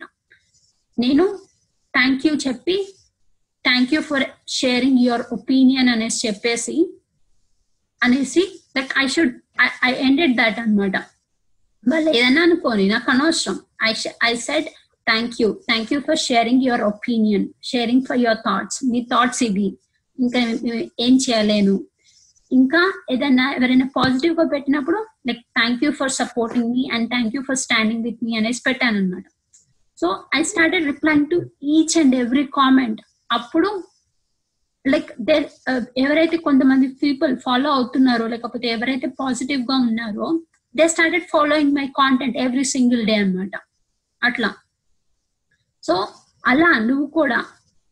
నేను 0.98 1.24
థ్యాంక్ 1.94 2.22
యూ 2.26 2.32
చెప్పి 2.46 2.76
thank 3.64 3.92
you 3.94 4.00
for 4.10 4.24
sharing 4.58 5.00
your 5.06 5.24
opinion 5.36 5.90
అనేసి 5.94 6.20
చెప్పేసి 6.26 6.76
అనేసి 8.00 8.42
like 8.76 8.92
I 9.02 9.06
should 9.14 9.34
I 9.88 9.92
ended 10.06 10.36
that 10.40 10.58
అన్నమాట. 10.64 10.96
వాళ్ళు 11.84 12.10
ఏదైనా 12.18 12.42
అనుకోని 12.48 12.84
నాకు 12.94 13.08
అనవసరం. 13.10 13.56
I 13.88 13.92
I 14.30 14.32
said 14.46 14.68
thank 15.06 15.36
you 15.40 15.48
thank 15.68 15.90
you 15.92 15.98
for 16.00 16.20
sharing 16.24 16.64
your 16.64 16.84
opinion 16.88 17.46
sharing 17.62 18.04
for 18.06 18.20
your 18.20 18.40
thoughts 18.46 18.78
me 18.84 19.00
thoughts 19.12 19.42
ఇవి 19.42 19.68
ఇంకా 20.18 20.40
ఏం 21.00 21.14
చేయలేను 21.26 21.74
ఇంకా 22.50 22.80
ఏదైనా 23.12 23.44
ఎవరైనా 23.52 23.86
పాజిటివ్గా 23.96 24.44
పెట్టినప్పుడు 24.44 24.98
like 25.26 25.42
thank 25.58 25.82
you 25.84 25.90
for 25.90 26.12
supporting 26.18 26.68
me 26.72 26.82
and 26.94 27.08
thank 27.10 27.34
you 27.36 27.42
for 27.42 27.58
standing 27.58 28.04
with 28.04 28.20
me 28.24 28.32
అనేసి 28.36 28.62
పెట్టాను 28.66 28.98
అనమాట 28.98 29.24
so 29.98 30.08
I 30.34 30.42
started 30.42 30.86
replying 30.86 31.26
to 31.26 31.38
each 31.72 31.96
and 31.98 32.14
every 32.14 32.44
comment 32.58 33.00
అప్పుడు 33.30 33.68
లైక్ 34.84 35.10
దే 35.20 35.36
ఎవరైతే 35.96 36.36
కొంతమంది 36.36 36.86
పీపుల్ 37.02 37.32
ఫాలో 37.36 37.68
అవుతున్నారో 37.72 38.24
లేకపోతే 38.26 38.66
ఎవరైతే 38.68 39.08
పాజిటివ్గా 39.20 39.76
ఉన్నారో 39.88 40.26
they 40.74 40.84
started 40.88 41.28
following 41.30 41.76
my 41.76 41.86
content 41.96 42.36
every 42.36 42.64
single 42.72 43.02
day 43.06 43.14
అన్నమాట 43.14 43.56
అట్లా 44.22 44.48
సో 45.82 45.94
అలా 46.50 46.70
నువ్వు 46.88 47.06
కూడా 47.18 47.40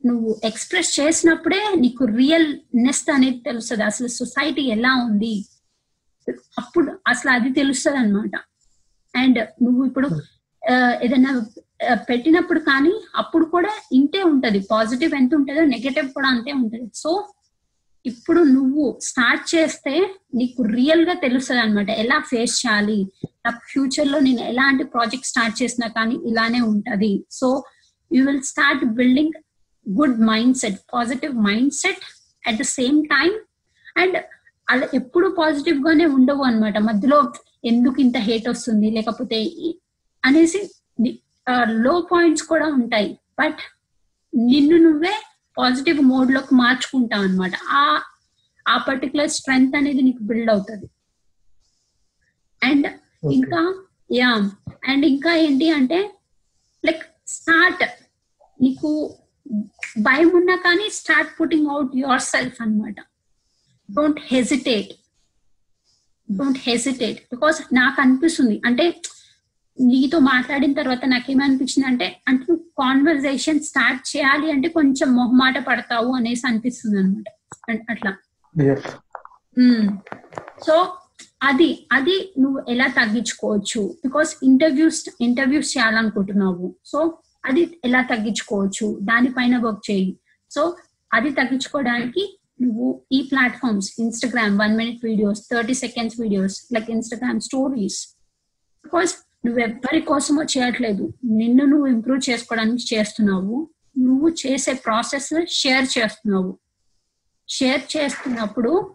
నువ్వు 0.05 0.31
ఎక్స్ప్రెస్ 0.45 0.91
చేసినప్పుడే 1.01 1.63
నీకు 1.85 2.05
రియల్ 2.21 2.49
నెస్ట్ 2.87 3.09
అనేది 3.15 3.41
తెలుస్తుంది. 3.49 3.85
అసలు 3.91 4.09
సొసైటీ 4.21 4.63
ఎలా 4.77 4.93
ఉంది? 5.09 5.35
అప్పుడు 6.61 6.91
అసలు 7.13 7.31
అది 7.37 7.51
తెలుస్తుంది 7.61 7.99
అనమాట 8.03 8.37
అండ్ 9.15 9.39
నువ్వు 9.65 9.83
ఇప్పుడు 9.89 10.09
ఏదైనా 11.05 11.33
పెట్టినప్పుడు 12.09 12.61
కానీ 12.61 12.95
అప్పుడు 13.17 13.45
కూడా 13.55 13.73
ఇంతే 13.99 14.21
ఉంటది. 14.23 14.59
పాజిటివ్ 14.71 15.13
ఎంత 15.21 15.33
ఉంటుందో 15.35 15.63
నెగటివ్ 15.75 16.09
కూడా 16.17 16.29
అంతే 16.35 16.53
ఉంటది. 16.53 16.87
సో 17.03 17.11
ఇప్పుడు 18.05 18.41
నువ్వు 18.57 18.85
స్టార్ట్ 19.09 19.45
చేస్తే 19.55 19.95
నీకు 20.35 20.61
రియల్గా 20.77 21.15
తెలుస్తుంది 21.25 21.61
అనమాట 21.65 21.91
ఎలా 22.03 22.19
ఫేస్ 22.31 22.55
చేయాలి? 22.63 22.99
నా 23.45 23.51
ఫ్యూచర్లో 23.71 24.19
నేను 24.29 24.43
ఎలాంటి 24.53 24.85
ప్రాజెక్ట్ 24.95 25.31
స్టార్ట్ 25.33 25.57
చేసినా 25.63 25.89
కానీ 25.99 26.17
ఇలానే 26.31 26.61
ఉంటది. 26.73 27.13
So 27.31 27.49
you 28.11 28.21
will 28.27 28.43
start 28.53 28.83
building 29.01 29.37
good 29.87 30.19
mindset 30.63 30.79
positive 30.95 31.35
mindset 31.83 32.05
at 32.45 32.59
the 32.63 32.67
same 32.79 32.99
time 33.15 33.31
and 33.97 34.17
అలా 34.69 34.87
ఎప్పుడు 34.95 35.29
పాజిటివ్ 35.39 35.79
గానే 35.87 36.07
ఉండవు 36.17 36.43
అన్నమాట. 36.49 36.79
మధ్యలో 36.89 37.19
ఎందుకు 37.71 37.99
ఇంత 38.05 38.19
హేట్ 38.29 38.47
వస్తుంది? 38.53 38.89
లేకపోతే 38.97 39.39
అనేసి 40.23 40.61
లో 41.85 41.95
పాయింట్స్ 42.11 42.45
కూడా 42.51 42.67
ఉంటాయి. 42.79 43.11
బట్ 43.41 43.61
నిన్ను 44.33 44.77
నువ్వే 44.87 45.15
పాజిటివ్ 45.57 46.01
మోడ్లోకి 46.11 46.53
మార్చుకుంటావు 46.55 47.25
అనమాట 47.29 47.55
ఆ 47.79 47.83
ఆ 48.67 48.77
పర్టికులర్ 48.89 49.31
స్ట్రెంగ్త్ 49.37 49.77
అనేది 49.79 50.03
నీకు 50.09 50.23
బిల్డ్ 50.29 50.51
అవుతుంది. 50.55 50.87
అండ్ 52.63 52.87
ఇంకా 53.37 53.61
యా 54.21 54.31
అండ్ 54.91 55.05
ఇంకా 55.13 55.33
ఏంటి 55.47 55.67
అంటే 55.79 55.99
లైక్ 56.85 57.03
స్టార్ట్. 57.35 57.85
నీకు 58.63 58.91
భయం 59.99 60.31
ఉన్నా 60.41 60.57
కానీ 60.57 60.87
start 60.91 61.31
putting 61.39 61.69
out 61.75 61.93
your 61.97 62.25
self 62.33 62.59
అనమాట 62.63 62.99
don't 63.89 64.21
hesitate. 64.33 64.91
Don't 66.29 66.61
hesitate. 66.63 67.21
Because 67.33 67.61
నాకు 67.75 67.99
అనిపిస్తుంది. 68.01 68.57
అంటే 68.67 68.85
నీతో 69.79 70.19
మాట్లాడిన 70.19 70.73
తర్వాత 70.73 71.05
నాకేమనిపించింది 71.07 71.87
అంటే 71.89 72.07
అంటే 72.29 72.43
నువ్వు 72.49 72.65
కాన్వర్జేషన్ 72.79 73.61
స్టార్ట్ 73.69 74.03
చేయాలి 74.11 74.49
అంటే 74.53 74.69
కొంచెం 74.69 75.09
మొహమాట 75.17 75.59
పడతావు 75.69 76.11
అనేసి 76.17 76.45
అనిపిస్తుంది 76.47 76.99
అనమాట 77.03 77.29
అట్లా. 77.91 78.13
సో 80.67 80.75
అది 81.43 81.89
అది 81.93 82.33
నువ్వు 82.39 82.65
ఎలా 82.69 82.87
తగ్గించుకోవచ్చు? 82.87 83.95
బికాస్ 84.05 84.37
ఇంటర్వ్యూస్ 84.43 85.05
ఇంటర్వ్యూస్ 85.21 85.79
చేయాలనుకుంటున్నావు. 85.79 86.75
సో 86.87 87.19
అది 87.47 87.81
ఎలా 87.85 88.03
తగ్గించుకోవచ్చు? 88.03 88.99
దానిపైన 89.03 89.57
వర్క్ 89.57 89.91
చేయి. 89.91 90.19
సో 90.51 90.77
అది 91.15 91.31
తగ్గించుకోవడానికి 91.31 92.39
నువ్వు 92.63 93.03
ఈ 93.13 93.29
platforms 93.33 93.93
Instagram 93.99 94.59
one 94.59 94.77
minute 94.77 95.05
videos 95.05 95.41
thirty 95.53 95.75
seconds 95.75 96.21
videos 96.21 96.75
like 96.75 96.91
Instagram 96.91 97.41
stories 97.41 98.17
because 98.85 99.15
నువ్వు 99.47 99.61
ఎవ్వరి 99.61 100.01
కోసమో 100.01 100.43
చేయట్లేదు. 100.43 101.15
నిన్ను 101.25 101.65
నువ్వు 101.65 101.87
ఇంప్రూవ్ 101.87 102.31
చేసుకోవడానికి 102.31 102.95
చేస్తున్నావు. 102.95 103.69
నువ్వు 103.99 104.29
చేసే 104.29 104.73
ప్రాసెస్ 104.73 105.35
షేర్ 105.49 105.99
చేస్తున్నావు. 105.99 106.59
షేర్ 107.49 107.97
చేస్తున్నప్పుడు 107.97 108.91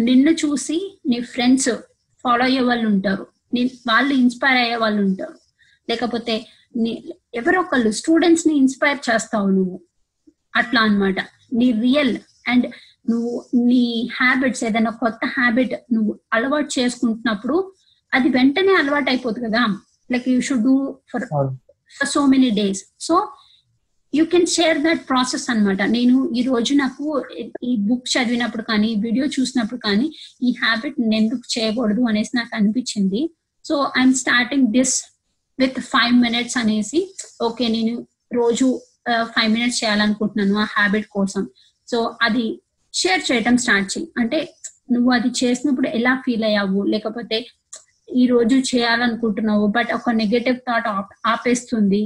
నిన్ను 0.00 0.30
చూసి 0.30 0.98
నీ 1.08 1.20
ఫ్రెండ్స్ 1.20 1.68
ఫాలో 2.22 2.44
అయ్యే 2.44 2.60
వాళ్ళు 2.60 2.86
ఉంటారు. 2.86 3.26
నీ 3.54 3.64
వాళ్ళు 3.64 4.14
ఇన్స్పైర్ 4.14 4.58
అయ్యే 4.58 4.76
వాళ్ళు 4.76 5.02
ఉంటారు. 5.02 5.34
లేకపోతే 5.90 6.46
నీ 6.76 7.04
ఎవరో 7.34 7.60
ఒకళ్ళు 7.60 7.90
స్టూడెంట్స్ని 7.90 8.56
ఇన్స్పైర్ 8.56 8.98
చేస్తావు 9.10 9.50
నువ్వు. 9.50 9.80
అట్లా 10.56 10.80
అన్నమాట. 10.80 11.16
నీ 11.52 11.72
రియల్ 11.72 12.18
అండ్ 12.48 12.66
నువ్వు 13.10 13.46
నీ 13.54 14.08
హ్యాబిట్స్ 14.20 14.64
ఏదైనా 14.64 14.90
కొత్త 14.90 15.20
హ్యాబిట్ 15.24 15.94
నువ్వు 15.94 16.20
అలవాటు 16.32 16.80
చేసుకుంటున్నప్పుడు 16.80 17.72
అది 18.14 18.28
వెంటనే 18.28 18.74
అలవాటు 18.74 19.10
అయిపోతుంది 19.10 19.48
కదా. 19.48 19.76
Like 20.12 20.28
you 20.28 20.40
should 20.40 20.62
do 20.62 20.98
for 21.12 21.22
for 21.98 22.08
so 22.08 22.26
many 22.26 22.50
days. 22.50 22.84
So 23.00 23.32
you 24.16 24.22
can 24.32 24.48
share 24.54 24.78
that 24.86 25.02
process 25.10 25.46
అన్నమాట. 25.52 25.82
నేను 25.96 26.16
ఈ 26.38 26.42
రోజు 26.50 26.72
నాకు 26.82 27.04
ఈ 27.70 27.72
బుక్ 27.88 28.08
చదివినప్పుడు 28.14 28.64
కానీ 28.70 28.90
వీడియో 29.04 29.26
చూసినప్పుడు 29.36 29.80
కానీ 29.86 30.06
ఈ 30.46 30.50
హ్యాబిట్ 30.62 30.96
నేను 31.02 31.16
ఎందుకు 31.22 31.44
చేయకూడదు 31.54 32.02
అనేసి 32.10 32.32
నాకు 32.40 32.52
అనిపించింది. 32.58 33.22
So 33.64 33.74
I'm 34.00 34.16
starting 34.22 34.68
this 34.76 34.96
with 35.58 35.78
five 35.92 36.14
minutes 36.26 36.58
అనేసి 36.62 37.00
ఓకే 37.48 37.64
నేను 37.76 37.94
రోజు 38.40 38.66
ఫైవ్ 39.34 39.50
మినిట్స్ 39.56 39.80
చేయాలనుకుంటున్నాను 39.82 40.56
ఆ 40.64 40.66
హ్యాబిట్ 40.76 41.08
కోసం. 41.16 41.42
సో 41.90 41.98
అది 42.26 42.44
షేర్ 42.94 43.22
చేయటం 43.28 43.56
స్టార్ట్ 43.64 43.90
చేయి. 43.92 44.06
అంటే 44.20 44.38
నువ్వు 44.92 45.10
అది 45.16 45.28
చేసినప్పుడు 45.40 45.88
ఎలా 45.98 46.12
ఫీల్ 46.24 46.44
అయ్యావు? 46.48 46.80
లేకపోతే 46.92 47.38
ఈ 48.20 48.24
రోజు 48.32 48.56
చేయాలనుకుంటున్నావు 48.70 49.66
బట్ 49.76 49.90
ఒక 49.96 50.10
నెగటివ్ 50.22 50.58
థాట్ 50.68 50.88
ఆపేస్తుంది. 51.32 52.00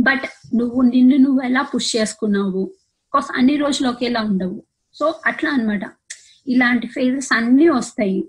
బట్ 0.00 0.56
నువ్వు 0.56 0.82
నిన్ను 0.82 1.16
నువ్వు 1.16 1.42
ఎలా 1.42 1.62
పుష్ 1.62 1.96
చేసుకున్నావు? 1.96 2.64
బికాస్ 2.66 3.26
అన్ని 3.32 3.56
రోజులు 3.56 3.88
ఒకేలా 3.88 4.20
ఉండవు. 4.20 4.62
సో 4.94 5.20
అట్లా 5.26 5.50
అన్నమాట. 5.50 5.80
ఇలాంటి 6.46 6.86
ఫేజెస్ 6.86 7.32
అన్ని 7.32 7.68
వస్తాయి. 7.68 8.28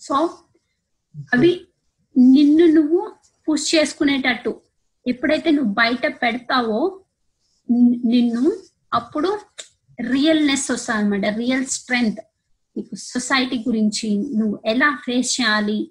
సో 0.00 0.38
అవి 1.34 1.66
నిన్ను 2.18 2.66
నువ్వు 2.66 3.12
పుష్ 3.48 3.74
చేసుకునేటట్టు. 3.74 4.60
ఎప్పుడైతే 5.06 5.50
నువ్వు 5.50 5.72
బయట 5.72 6.22
పెడతావో 6.22 7.04
నిన్ను 8.04 8.52
అప్పుడు 8.94 9.38
రియల్నెస్ 10.10 10.70
వస్తుంది 10.70 11.00
అనమాట 11.00 11.36
రియల్ 11.36 11.66
స్ట్రెంగ్త్ 11.66 12.20
నీకు 12.76 12.94
సొసైటీ 12.94 13.58
గురించి 13.58 14.08
నువ్వు 14.36 14.62
ఎలా 14.66 14.98
ఫేస్ 15.06 15.40
చేయాలి? 15.40 15.90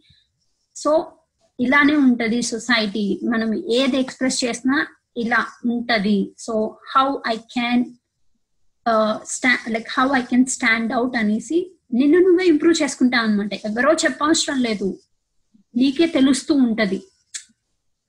సో 0.76 1.14
ఇలానే 1.62 1.96
ఉంటది 1.96 2.42
సొసైటీ. 2.42 3.20
మనం 3.24 3.50
ఏది 3.74 3.98
ఎక్స్ప్రెస్ 3.98 4.46
చేసినా 4.46 4.88
ఇలా 5.18 5.48
ఉంటది. 5.66 6.32
So 6.38 6.78
how 6.96 7.16
I 7.28 7.36
can 7.36 7.86
like 9.70 9.88
how 10.00 10.08
I 10.16 10.22
can 10.22 10.46
stand 10.46 10.94
out 10.94 11.18
అనేసి 11.18 11.72
నిన్ను 11.94 12.20
నువ్వే 12.20 12.46
ఇంప్రూవ్ 12.46 12.84
చేసుకుంటా 12.84 13.18
అనమాట 13.18 13.54
ఎవరో 13.54 13.94
చెప్పవసరం 13.94 14.62
లేదు. 14.62 15.00
నీకే 15.78 16.06
తెలుస్తూ 16.06 16.54
ఉంటది. 16.56 17.04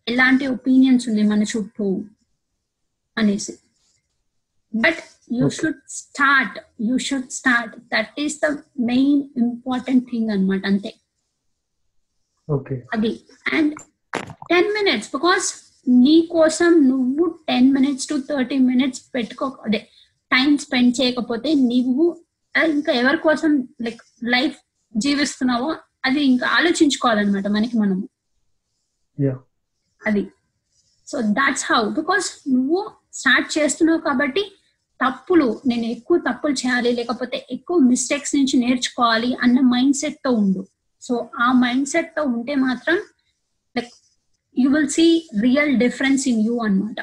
ఎలాంటి 0.09 0.47
ఒపీనియన్స్ 0.47 1.09
ఉన్నాయి 1.09 1.29
మన 1.29 1.43
చుట్టూ 1.43 2.05
అనేసి. 3.19 3.53
But 4.74 4.99
you 5.33 5.49
should 5.49 5.81
start. 5.89 6.59
You 6.81 6.99
should 6.99 7.29
start. 7.31 7.77
That 7.77 8.20
is 8.20 8.39
the 8.45 8.57
main 8.81 9.23
important 9.37 10.05
thing 10.05 10.31
అన్నమాట. 10.31 10.66
అంతే. 10.66 10.95
అది. 12.93 13.12
అండ్ 13.52 13.73
టెన్ 14.48 14.70
మినిట్స్ 14.73 15.10
బికాస్ 15.12 15.47
నీ 15.98 16.16
కోసం 16.31 16.70
నువ్వు 16.89 17.24
ten 17.48 17.73
minutes 17.73 18.09
to 18.09 18.16
thirty 18.28 18.59
minutes 18.66 19.02
పెట్టుకో 19.14 19.47
అదే 19.64 19.81
టైం 20.31 20.59
స్పెండ్ 20.59 21.01
చేయకపోతే 21.01 21.55
నీవు 21.64 22.05
ఆ, 22.55 22.62
ఇంకా 22.73 22.93
ఎవరి 22.93 23.19
కోసం 23.19 23.51
లైక్ 23.81 24.02
లైఫ్ 24.28 24.56
జీవిస్తున్నావో 24.94 25.69
అది 26.05 26.20
ఇంకా 26.24 26.47
ఆలోచించుకోవాలన్నమాట 26.48 27.48
మనకి 27.48 27.77
మనము. 27.78 28.05
అది. 30.02 30.23
సో 31.09 31.20
దాట్స్ 31.32 31.73
హౌ 31.73 31.89
బికాస్ 31.90 32.28
నువ్వు 32.48 32.81
స్టార్ట్ 33.12 33.59
చేస్తున్నావు 33.59 34.01
కాబట్టి 34.01 34.43
తప్పులు 35.01 35.60
నేను 35.66 35.86
ఎక్కువ 35.86 36.19
తప్పులు 36.27 36.52
చేయాలి 36.55 36.93
లేకపోతే 36.93 37.47
ఎక్కువ 37.51 37.78
మిస్టేక్స్ 37.85 38.36
నుంచి 38.36 38.56
నేర్చుకోవాలి 38.59 39.36
అన్న 39.43 39.60
మైండ్ 39.66 39.97
సెట్తో 39.97 40.31
ఉండు. 40.35 40.62
సో 41.03 41.31
ఆ 41.41 41.53
మైండ్ 41.53 41.89
సెట్తో 41.89 42.23
ఉంటే 42.23 42.55
మాత్రం 42.55 42.97
like 43.77 43.93
you 44.59 44.70
will 44.70 44.89
see 44.89 45.29
real 45.41 45.77
difference 45.77 46.29
in 46.29 46.41
you 46.41 46.59
అన్నమాట. 46.59 46.97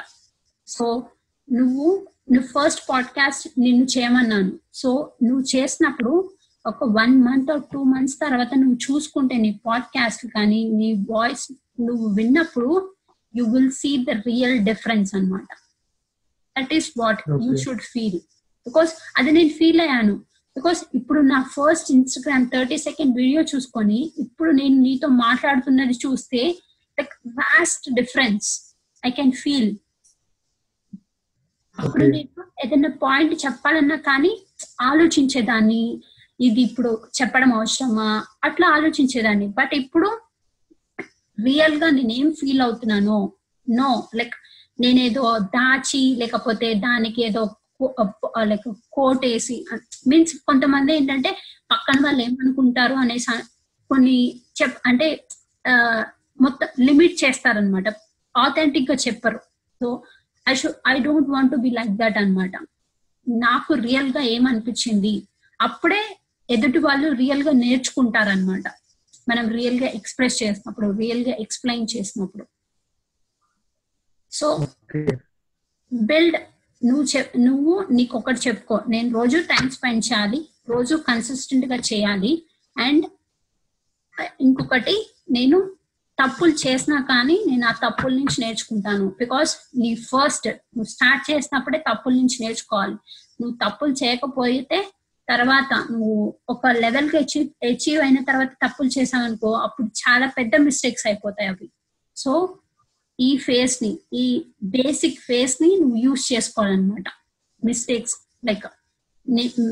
సో 0.66 1.08
నువ్వు 1.52 2.06
నువ్వు 2.32 2.48
ఫస్ట్ 2.48 2.82
పాడ్కాస్ట్ 2.90 3.48
నిన్ను 3.58 3.86
చేయమన్నాను. 3.98 4.58
సో 4.74 5.12
నువ్వు 5.22 5.44
చేసినప్పుడు 5.56 6.30
ఒక 6.66 6.84
వన్ 6.84 7.22
మంత్ 7.22 7.64
టూ 7.72 7.82
మంత్స్ 7.82 8.18
తర్వాత 8.18 8.54
నువ్వు 8.56 8.74
చూసుకుంటే 8.74 9.36
నీ 9.36 9.60
పాడ్కాస్ట్ 9.66 10.26
కానీ 10.26 10.70
నీ 10.70 10.92
వాయిస్ 11.10 11.52
నువ్వు 11.80 12.06
విన్నప్పుడు 12.14 12.94
you 13.36 13.44
will 13.44 13.70
see 13.70 14.04
the 14.04 14.10
real 14.10 14.58
difference 14.58 15.14
అన్నమాట. 15.14 15.48
That 16.58 16.74
is 16.74 16.92
what 16.98 17.20
you. 17.28 17.56
Should 17.56 17.80
feel 17.80 18.20
because 18.66 18.92
అది 19.18 19.30
నేను 19.30 19.48
ఫీల్ 19.48 19.80
అయ్యాను. 19.80 20.22
బికాస్ 20.56 20.84
ఇప్పుడు 20.94 21.20
నా 21.20 21.42
first 21.54 21.90
Instagram 21.90 22.46
thirty 22.50 22.76
second 22.78 23.16
video 23.16 23.42
చూసుకొని 23.42 24.12
ఇప్పుడు 24.18 24.50
నేను 24.50 24.76
నీతో 24.80 25.08
మాట్లాడుతున్నది 25.08 25.92
చూస్తే 26.06 26.40
like 26.98 27.14
vast 27.34 27.86
difference 27.94 28.48
I 29.02 29.10
can 29.10 29.32
feel 29.32 29.70
అప్పుడు 31.76 32.04
Okay. 32.04 32.12
నేను 32.14 32.44
ఏదైనా 32.64 32.88
పాయింట్ 33.02 33.44
చెప్పాలన్నా 33.44 33.96
కానీ 33.96 34.30
ఆలోచించేదాన్ని. 34.80 35.82
ఇది 36.40 36.60
ఇప్పుడు 36.60 36.90
చెప్పడం 37.18 37.52
అవసరమా? 37.52 38.08
అట్లా 38.44 38.66
ఆలోచించేదాన్ని. 38.68 39.48
బట్ 39.48 39.74
ఇప్పుడు 39.74 40.08
రియల్గా 41.38 41.90
నేనేం 41.90 42.32
ఫీల్ 42.32 42.62
అవుతున్నానో? 42.62 43.18
నో 43.66 43.90
లైక్ 44.14 44.36
నేనేదో 44.78 45.24
దాచి 45.38 46.02
లేకపోతే 46.16 46.74
దానికి 46.74 47.22
ఏదో 47.22 47.42
లైక్ 48.42 48.68
కోట్ 48.92 49.26
వేసి 49.26 49.66
మీన్స్ 50.06 50.34
కొంతమంది 50.34 50.96
ఏంటంటే 50.96 51.30
పక్కన 51.70 52.04
వాళ్ళు 52.04 52.22
ఏమనుకుంటారు 52.22 52.94
అనేసి 52.94 53.30
కొన్ని 53.90 54.42
చెప్ 54.62 54.78
అంటే 54.86 55.26
మొత్తం 56.40 56.68
లిమిట్ 56.80 57.24
చేస్తారనమాట 57.24 57.88
ఆథెంటిక్గా 58.36 58.96
చెప్పరు 58.96 59.38
so 59.80 60.02
I 60.48 60.54
should 60.54 60.74
I 60.88 60.98
don't 60.98 61.30
want 61.30 61.56
be 61.56 61.70
like 61.70 61.88
that 61.88 62.18
అన్నమాట. 62.18 62.52
నాకు 63.26 63.74
రియల్గా 63.74 64.20
ఏమనిపించింది? 64.20 65.26
అప్పుడే 65.60 66.16
ఎదుటి 66.50 66.78
వాళ్ళు 66.78 67.12
రియల్గా 67.12 67.52
నేర్చుకుంటారనమాట 67.52 68.62
మనం 69.28 69.48
రియల్గా 69.48 69.86
ఎక్స్ప్రెస్ 69.86 70.42
చేసినప్పుడు 70.42 70.90
రియల్గా 70.90 71.36
ఎక్స్ప్లెయిన్ 71.38 71.86
చేసినప్పుడు 71.96 72.44
సో 74.32 74.68
బిల్డ్ 75.92 76.36
నువ్వు 76.84 77.04
చె 77.04 77.22
నువ్వు 77.38 77.86
నీకు 77.90 78.18
ఒకటి 78.18 78.48
చెప్పుకో. 78.48 78.80
నేను 78.88 79.14
రోజు 79.14 79.38
టైం 79.38 79.70
స్పెండ్ 79.70 80.04
చేయాలి 80.04 80.48
రోజు 80.68 80.96
కన్సిస్టెంట్గా 80.96 81.76
చేయాలి 81.76 82.42
అండ్ 82.78 83.06
ఇంకొకటి 84.40 85.10
నేను 85.30 85.76
తప్పులు 86.24 86.52
చేసినా 86.52 87.00
కానీ 87.00 87.44
నేను 87.48 87.66
ఆ 87.66 87.72
తప్పుల 87.72 88.12
నుంచి 88.14 88.40
నేర్చుకుంటాను. 88.40 89.08
బికాస్ 89.18 89.56
నీ 89.76 89.94
ఫస్ట్ 89.94 90.48
నువ్వు 90.48 90.84
స్టార్ట్ 90.84 91.30
చేసినప్పుడే 91.30 91.78
తప్పుల 91.78 92.12
నుంచి 92.12 92.36
నేర్చుకోవాలి. 92.40 92.94
నువ్వు 93.40 93.56
తప్పులు 93.56 93.92
చేయకపోతే 93.92 94.90
తర్వాత 95.28 95.86
నువ్వు 95.90 96.34
ఒక 96.48 96.66
లెవెల్కి 96.66 97.16
అచీవ్ 97.16 97.64
అచీవ్ 97.64 98.02
అయిన 98.02 98.24
తర్వాత 98.24 98.52
తప్పులు 98.52 98.90
చేసావనుకో 98.98 99.52
అప్పుడు 99.52 99.86
చాలా 99.86 100.26
పెద్ద 100.26 100.56
మిస్టేక్స్ 100.56 101.06
అయిపోతాయి 101.06 101.48
అవి. 101.48 101.70
సో 102.16 102.58
ఈ 103.20 103.30
ఫేస్ని 103.46 103.90
ఈ 104.22 104.26
బేసిక్ 104.76 105.18
ఫేస్ని 105.28 105.70
నువ్వు 105.80 105.98
యూజ్ 106.04 106.22
చేసుకోవాలన్నమాట. 106.32 107.08
మిస్టేక్స్ 107.62 108.14
లైక్ 108.48 108.66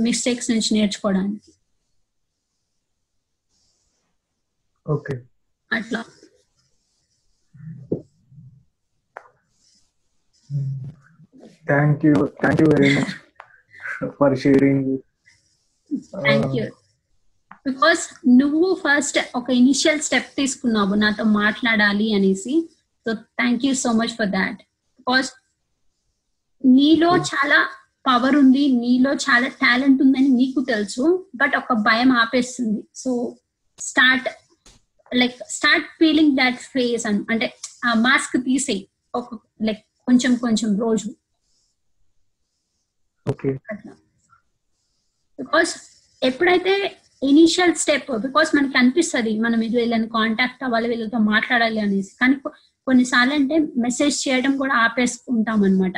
మిస్టేక్స్ 0.07 0.51
నుంచి 0.51 0.71
నేర్చుకోవడానికి. 0.77 1.51
ఓకే 4.87 5.15
అట్లా. 5.71 6.01
Thank 11.71 12.05
you 12.07 12.15
thank 12.43 12.61
you 12.63 12.69
very 12.75 12.91
much 12.97 13.15
for 14.19 14.37
sharing 14.43 14.87
thank 16.27 16.55
you 16.59 16.65
because 17.69 18.03
నువ్వు 18.41 18.67
ఫస్ట్ 18.85 19.19
ఒక 19.39 19.49
ఇనిషియల్ 19.63 20.01
స్టెప్ 20.07 20.31
తీసుకున్నావు 20.41 20.97
నాతో 21.03 21.25
మాట్లాడాలి 21.41 22.07
అనేసి. 22.19 22.55
So 23.09 23.15
thank 23.41 23.67
you 23.67 23.75
so 23.85 23.93
much 24.01 24.15
for 24.21 24.33
that 24.39 24.61
because 25.01 25.31
నీలో 26.65 27.11
చాలా 27.33 27.59
పవర్ 28.09 28.37
ఉంది 28.41 28.63
నీలో 28.83 29.11
చాలా 29.25 29.49
టాలెంట్ 29.63 30.01
ఉందని 30.03 30.31
నీకు 30.41 30.61
తెలుసు 30.71 31.05
బట్ 31.41 31.55
ఒక 31.61 31.73
భయం 31.89 32.11
ఆపేస్తుంది. 32.23 32.81
So 33.03 33.11
start 33.79 34.29
like 35.21 35.37
start 35.57 35.87
feeling 36.01 36.33
that 36.41 36.61
face 36.75 37.05
అని 37.11 37.21
అంటే 37.33 37.47
ఆ 37.89 37.93
మాస్క్ 38.07 38.37
తీసేయి. 38.49 38.83
ఒక 39.15 39.39
లైక్ 39.69 39.83
కొంచెం 40.09 40.33
కొంచెం 40.45 40.71
రోజు. 40.85 41.09
బికాస్ 45.39 45.73
ఎప్పుడైతే 46.23 46.75
ఇనిషియల్ 47.31 47.75
స్టెప్ 47.83 48.11
బికాస్ 48.27 48.51
మనకి 48.57 48.77
అనిపిస్తుంది 48.81 49.33
మనం 49.45 49.61
ఇది 49.67 49.77
వీళ్ళని 49.81 50.09
కాంటాక్ట్ 50.17 50.65
అవ్వాలి 50.67 50.89
వీళ్ళతో 50.93 51.19
మాట్లాడాలి 51.33 51.81
అనేసి. 51.87 52.13
కానీ 52.21 52.37
కొన్నిసార్లు 52.89 53.35
అంటే 53.35 53.57
మెసేజ్ 53.77 54.17
చేయడం 54.29 54.53
కూడా 54.57 54.75
ఆపేసుకుంటాం 54.85 55.61
అనమాట 55.65 55.97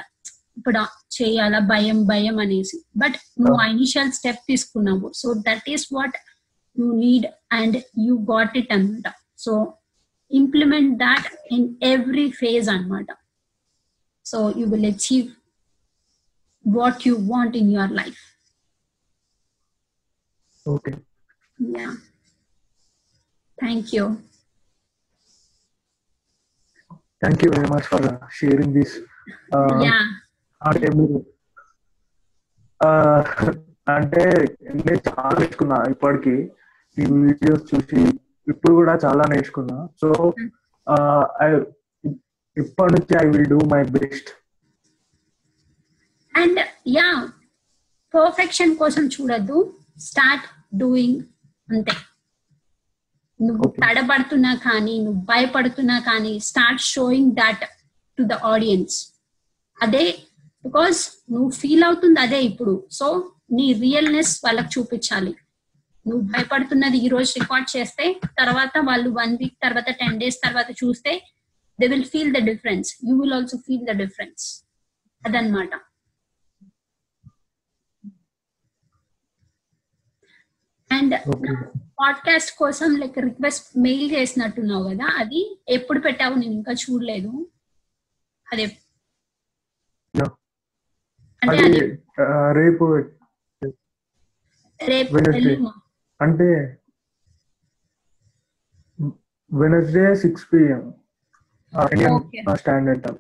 ఇప్పుడు 0.57 0.81
చేయాలా 1.17 1.61
భయం 1.73 1.99
భయం 2.05 2.37
అనేసి 2.39 2.79
బట్ 2.97 3.17
నువ్వు 3.41 3.57
ఆ 3.63 3.67
ఇనిషియల్ 3.67 4.13
స్టెప్ 4.13 4.43
తీసుకున్నావు 4.49 5.09
so 5.15 5.29
that 5.49 5.69
is 5.71 5.87
what 5.93 6.17
you 6.77 6.89
need 7.03 7.27
and 7.53 7.77
you 8.07 8.17
got 8.33 8.57
it 8.59 8.73
అనమాట 8.73 9.11
so 9.39 9.53
implement 10.31 10.93
that 10.99 11.29
in 11.53 11.69
every 11.85 12.27
phase 12.41 12.69
అన్నమాట 12.69 13.11
so 14.27 14.41
you 14.61 14.67
will 14.67 14.89
achieve 14.95 15.29
what 16.65 17.07
you 17.07 17.17
want 17.17 17.55
in 17.57 17.71
your 17.71 17.89
life. 18.01 18.21
Okay 20.67 20.93
Yeah. 21.59 21.93
Thank 23.59 23.89
you. 23.95 23.95
Thank 23.95 23.95
you 23.95 24.05
very 27.23 27.75
much 27.75 27.83
for 27.83 28.29
sharing 28.33 28.73
this 28.73 28.97
yeah. 29.83 30.03
అంటే 30.67 30.89
మీరు 30.89 31.19
ఆ, 32.85 32.89
అంటే 33.89 34.23
నేను 34.75 35.01
చాలా 35.09 35.39
నేర్చుకున్నా 35.39 35.85
ఇప్పటికి. 35.91 36.51
ఈ 36.97 37.05
వీడియోస్ 37.05 37.75
చూసి 37.75 38.01
ఇప్పుడు 38.49 38.75
కూడా 38.75 38.95
చాలా 38.95 39.25
నేర్చుకున్నా. 39.25 39.89
సో 40.01 40.09
ఇప్పటి 42.57 42.93
నుంచి 42.93 43.27
I 43.27 43.31
will 43.31 43.49
do 43.49 43.59
my 43.65 43.85
best 43.85 44.31
And 46.35 46.59
yeah, 46.87 47.29
perfection 48.15 48.77
కోసం 48.77 49.07
చూడద్దు. 49.07 49.77
స్టార్ట్ 49.99 50.77
డూయింగ్ 50.77 51.21
అంతే. 51.69 51.93
నువ్వు. 53.41 53.67
తడబడుతున్నా 53.83 54.53
కానీ 54.67 54.95
నువ్వు 55.05 55.21
భయపడుతున్నా 55.33 55.97
కానీ 56.09 56.33
start 56.49 56.83
showing 56.95 57.33
that 57.41 57.63
to 58.19 58.23
the 58.33 58.37
audience 58.53 58.97
అదే 59.83 60.05
బికాస్ 60.65 61.01
నువ్వు 61.33 61.51
ఫీల్ 61.61 61.85
అవుతుంది 61.89 62.21
అదే 62.21 62.41
ఇప్పుడు. 62.51 62.75
సో 62.99 63.07
నీ 63.59 63.67
రియల్నెస్ 63.85 64.33
వాళ్ళకి 64.45 64.71
చూపించాలి. 64.75 65.33
నువ్వు 66.07 66.23
భయపడుతున్నది 66.33 66.99
ఈ 67.07 67.09
రోజు 67.09 67.31
రికార్డ్ 67.41 67.69
చేస్తే 67.77 68.05
తర్వాత 68.39 68.73
వాళ్ళు 68.89 69.09
వన్ 69.19 69.33
వీక్ 69.41 69.57
తర్వాత 69.65 69.89
టెన్ 70.01 70.19
డేస్ 70.21 70.39
తర్వాత 70.45 70.71
చూస్తే 70.81 71.13
they 71.79 71.87
will 71.93 72.09
feel 72.13 72.33
the 72.37 72.41
difference 72.51 72.89
you 73.09 73.15
will 73.21 73.35
also 73.39 73.57
feel 73.67 73.85
the 73.91 73.95
difference 74.03 74.45
అదనమాట 75.23 75.73
అండ్. 80.91 81.15
పాడ్కాస్ట్ 82.01 82.59
కోసం 82.59 82.97
లైక్ 82.97 83.19
రిక్వెస్ట్ 83.19 83.79
మెయిల్ 83.79 84.11
చేసినట్టున్నావు 84.13 84.89
కదా 84.89 85.05
అది 85.19 85.41
ఎప్పుడు 85.69 86.01
పెట్టావు? 86.01 86.35
నేను 86.35 86.53
ఇంకా 86.53 86.73
చూడలేదు. 86.73 87.33
అదే. 88.47 88.67
అంటే 91.43 91.67
రేపు? 94.89 95.17
అంటే 96.21 96.49
Wednesday 99.51 100.15
six 100.15 100.47
PM. 100.53 100.83
Standard 102.57 103.03
time 103.03 103.17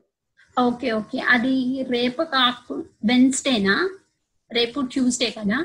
okay 0.57 0.93
okay 0.93 1.19
అది 1.29 1.55
రేపు 1.91 2.23
కాకు 2.23 2.75
వెన్స్డేనా 3.05 3.75
రేపు 4.51 4.81
ట్యూస్డే 4.93 5.31
కదా? 5.31 5.59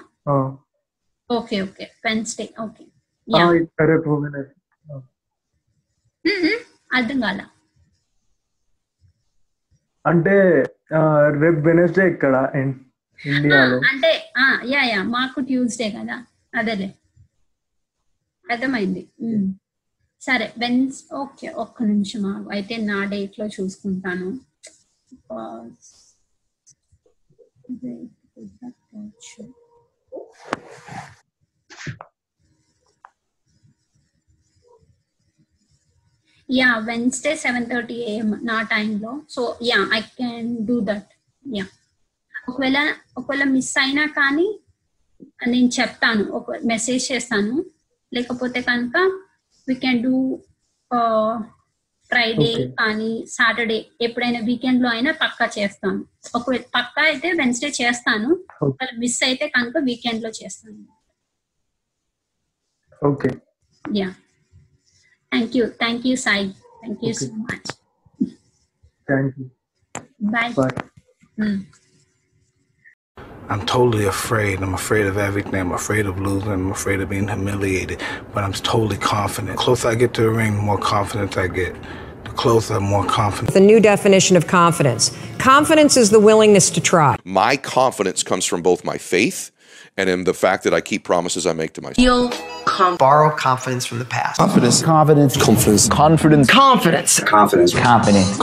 Okay 1.30 1.61
okay. 1.61 1.91
Wednesday 2.06 2.53
okay. 2.61 2.84
రేపు. 3.27 3.52
అర్థం 6.93 7.19
కాల. 7.19 7.39
అంటే 10.06 10.35
రేపు 11.41 11.60
వెనస్డే 11.68 12.07
ఇక్కడ 12.07 12.35
ఇండియాలో. 13.19 13.77
అంటే 13.89 14.11
ఆ, 14.38 14.45
యా 14.65 14.84
యా. 14.84 15.03
మాకు 15.07 15.39
ట్యూస్డే 15.41 15.91
కదా. 15.91 16.18
అదేలే. 16.53 16.89
అర్థమైంది. 18.45 19.03
సరే 20.22 20.53
వెన్స్ 20.57 21.14
ఓకే 21.14 21.47
ఒక్క 21.56 21.84
నిమిషం. 21.84 22.23
అయితే 22.52 22.77
నా 22.81 23.06
డేట్లో 23.06 23.45
చూసుకుంటాను? 23.47 24.30
Yeah 36.49 36.70
Wednesday 36.88 37.32
seven 37.36 37.66
thirty 37.66 37.95
AM 38.12 38.30
నా 38.44 38.57
టైంలో 38.64 39.12
so 39.30 39.41
yeah 39.62 39.80
I 39.94 40.02
can 40.18 40.49
do 40.68 40.76
that 40.82 41.12
yeah 41.45 41.66
ఒకవేళ 42.48 42.78
ఒకవేళ 43.18 43.44
మిస్ 43.48 43.78
అయినా 43.78 44.06
కానీ 44.18 44.48
నేను 45.48 45.70
చెప్తాను 45.78 46.24
ఒక 46.32 46.57
మెసేజ్ 46.66 47.12
చేస్తాను. 47.12 47.56
లేకపోతే 48.12 48.62
కనుక 48.62 48.95
వీ 49.68 49.76
కెన్ 49.76 50.03
డూ 50.03 50.14
ఫ్రైడే. 52.16 52.50
కానీ 52.80 53.10
సాటర్డే 53.36 53.78
ఎప్పుడైనా 54.06 54.40
వీకెండ్లో 54.50 54.90
అయినా 54.96 55.12
పక్కా 55.24 55.46
చేస్తాను 55.58 56.02
ఒకవేళ 56.38 56.64
పక్కా 56.78 57.02
అయితే 57.12 57.30
వెన్స్డే 57.42 57.70
చేస్తాను 57.80 58.30
ఒకవేళ 58.68 58.92
మిస్ 59.04 59.22
అయితే 59.30 59.48
కనుక 59.56 59.78
వీకెండ్లో 59.90 60.32
చేస్తాను 60.42 60.82
okay 63.02 63.30
yeah 63.86 64.10
thank 65.32 65.56
you 65.60 65.66
thank 65.84 66.06
you 66.10 66.16
Sai 66.28 66.46
thank 66.82 67.02
you 67.08 67.14
so 67.22 67.28
much 67.48 67.72
thank 69.08 69.34
you 69.40 69.48
bye 70.36 70.54
bye 70.60 70.76
I'm 73.48 73.64
totally 73.72 74.06
afraid. 74.08 74.56
I'm 74.66 74.74
afraid 74.74 75.06
of 75.06 75.18
everything. 75.18 75.58
I'm 75.64 75.74
afraid 75.74 76.06
of 76.12 76.16
losing. 76.20 76.52
I'm 76.52 76.72
afraid 76.72 77.00
of 77.02 77.10
being 77.10 77.28
humiliated. 77.28 78.00
But 78.34 78.44
I'm 78.44 78.54
totally 78.70 78.98
confident. 78.98 79.52
The 79.52 79.64
closer 79.66 79.88
I 79.90 79.96
get 79.96 80.14
to 80.16 80.24
the 80.24 80.32
ring, 80.32 80.56
the 80.56 80.64
more 80.64 80.80
confidence 80.80 81.38
I 81.38 81.48
get. 81.60 81.74
The 82.36 82.41
closer, 82.41 82.80
more 82.82 83.06
confident. 83.06 83.53
The 83.53 83.62
new 83.62 83.80
definition 83.80 84.36
of 84.36 84.45
confidence. 84.45 85.16
Confidence 85.40 85.95
is 85.95 86.10
the 86.10 86.20
willingness 86.20 86.70
to 86.72 86.82
try. 86.82 87.16
My 87.24 87.56
confidence 87.56 88.24
comes 88.24 88.44
from 88.45 88.62
both 88.62 88.84
my 88.84 88.98
faith 88.98 89.52
and 89.95 90.10
in 90.10 90.26
the 90.26 90.34
fact 90.34 90.66
that 90.66 90.74
I 90.74 90.82
keep 90.82 91.06
promises 91.06 91.48
I 91.48 91.53
make 91.53 91.74
to 91.76 91.82
myself. 91.82 91.95
Feel 91.95 92.30
com- 92.66 92.98
borrow 92.98 93.34
confidence 93.34 93.86
from 93.86 93.99
the 93.99 94.06
past. 94.06 94.38
Confidence. 94.38 94.82
Confidence. 94.82 95.38
Confidence. 95.38 95.88
Confidence. 95.88 96.49
Confidence. 96.49 97.22
Confidence. 97.24 97.74
Confidence. 97.74 98.41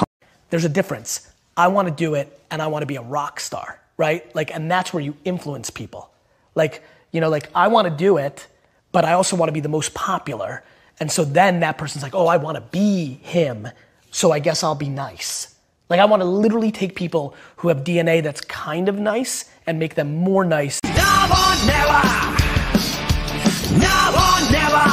there's 0.48 0.64
a 0.64 0.70
difference. 0.70 1.30
I 1.54 1.68
want 1.68 1.86
to 1.88 1.94
do 1.94 2.14
it 2.14 2.40
and 2.50 2.62
I 2.62 2.68
want 2.68 2.82
to 2.82 2.86
be 2.86 2.96
a 2.96 3.02
rock 3.02 3.40
star, 3.40 3.78
right? 3.98 4.34
Like, 4.34 4.54
and 4.54 4.70
that's 4.70 4.94
where 4.94 5.02
you 5.02 5.16
influence 5.26 5.68
people. 5.68 6.10
Like, 6.54 6.82
you 7.10 7.20
know, 7.20 7.28
like 7.28 7.50
I 7.54 7.68
want 7.68 7.88
to 7.88 7.94
do 7.94 8.16
it, 8.16 8.46
but 8.90 9.04
I 9.04 9.12
also 9.12 9.36
want 9.36 9.48
to 9.50 9.52
be 9.52 9.60
the 9.60 9.68
most 9.68 9.92
popular. 9.92 10.64
And 11.00 11.10
so 11.10 11.24
then 11.24 11.60
that 11.60 11.78
person's 11.78 12.02
like, 12.02 12.14
oh, 12.14 12.26
I 12.26 12.36
want 12.36 12.56
to 12.56 12.60
be 12.60 13.18
him. 13.22 13.68
So 14.10 14.32
I 14.32 14.38
guess 14.38 14.62
I'll 14.62 14.74
be 14.74 14.88
nice. 14.88 15.54
Like, 15.88 16.00
I 16.00 16.04
want 16.04 16.20
to 16.22 16.26
literally 16.26 16.70
take 16.70 16.94
people 16.94 17.34
who 17.56 17.68
have 17.68 17.84
DNA 17.84 18.22
that's 18.22 18.40
kind 18.40 18.88
of 18.88 18.98
nice 18.98 19.50
and 19.66 19.78
make 19.78 19.94
them 19.94 20.16
more 20.16 20.44
nice. 20.44 20.80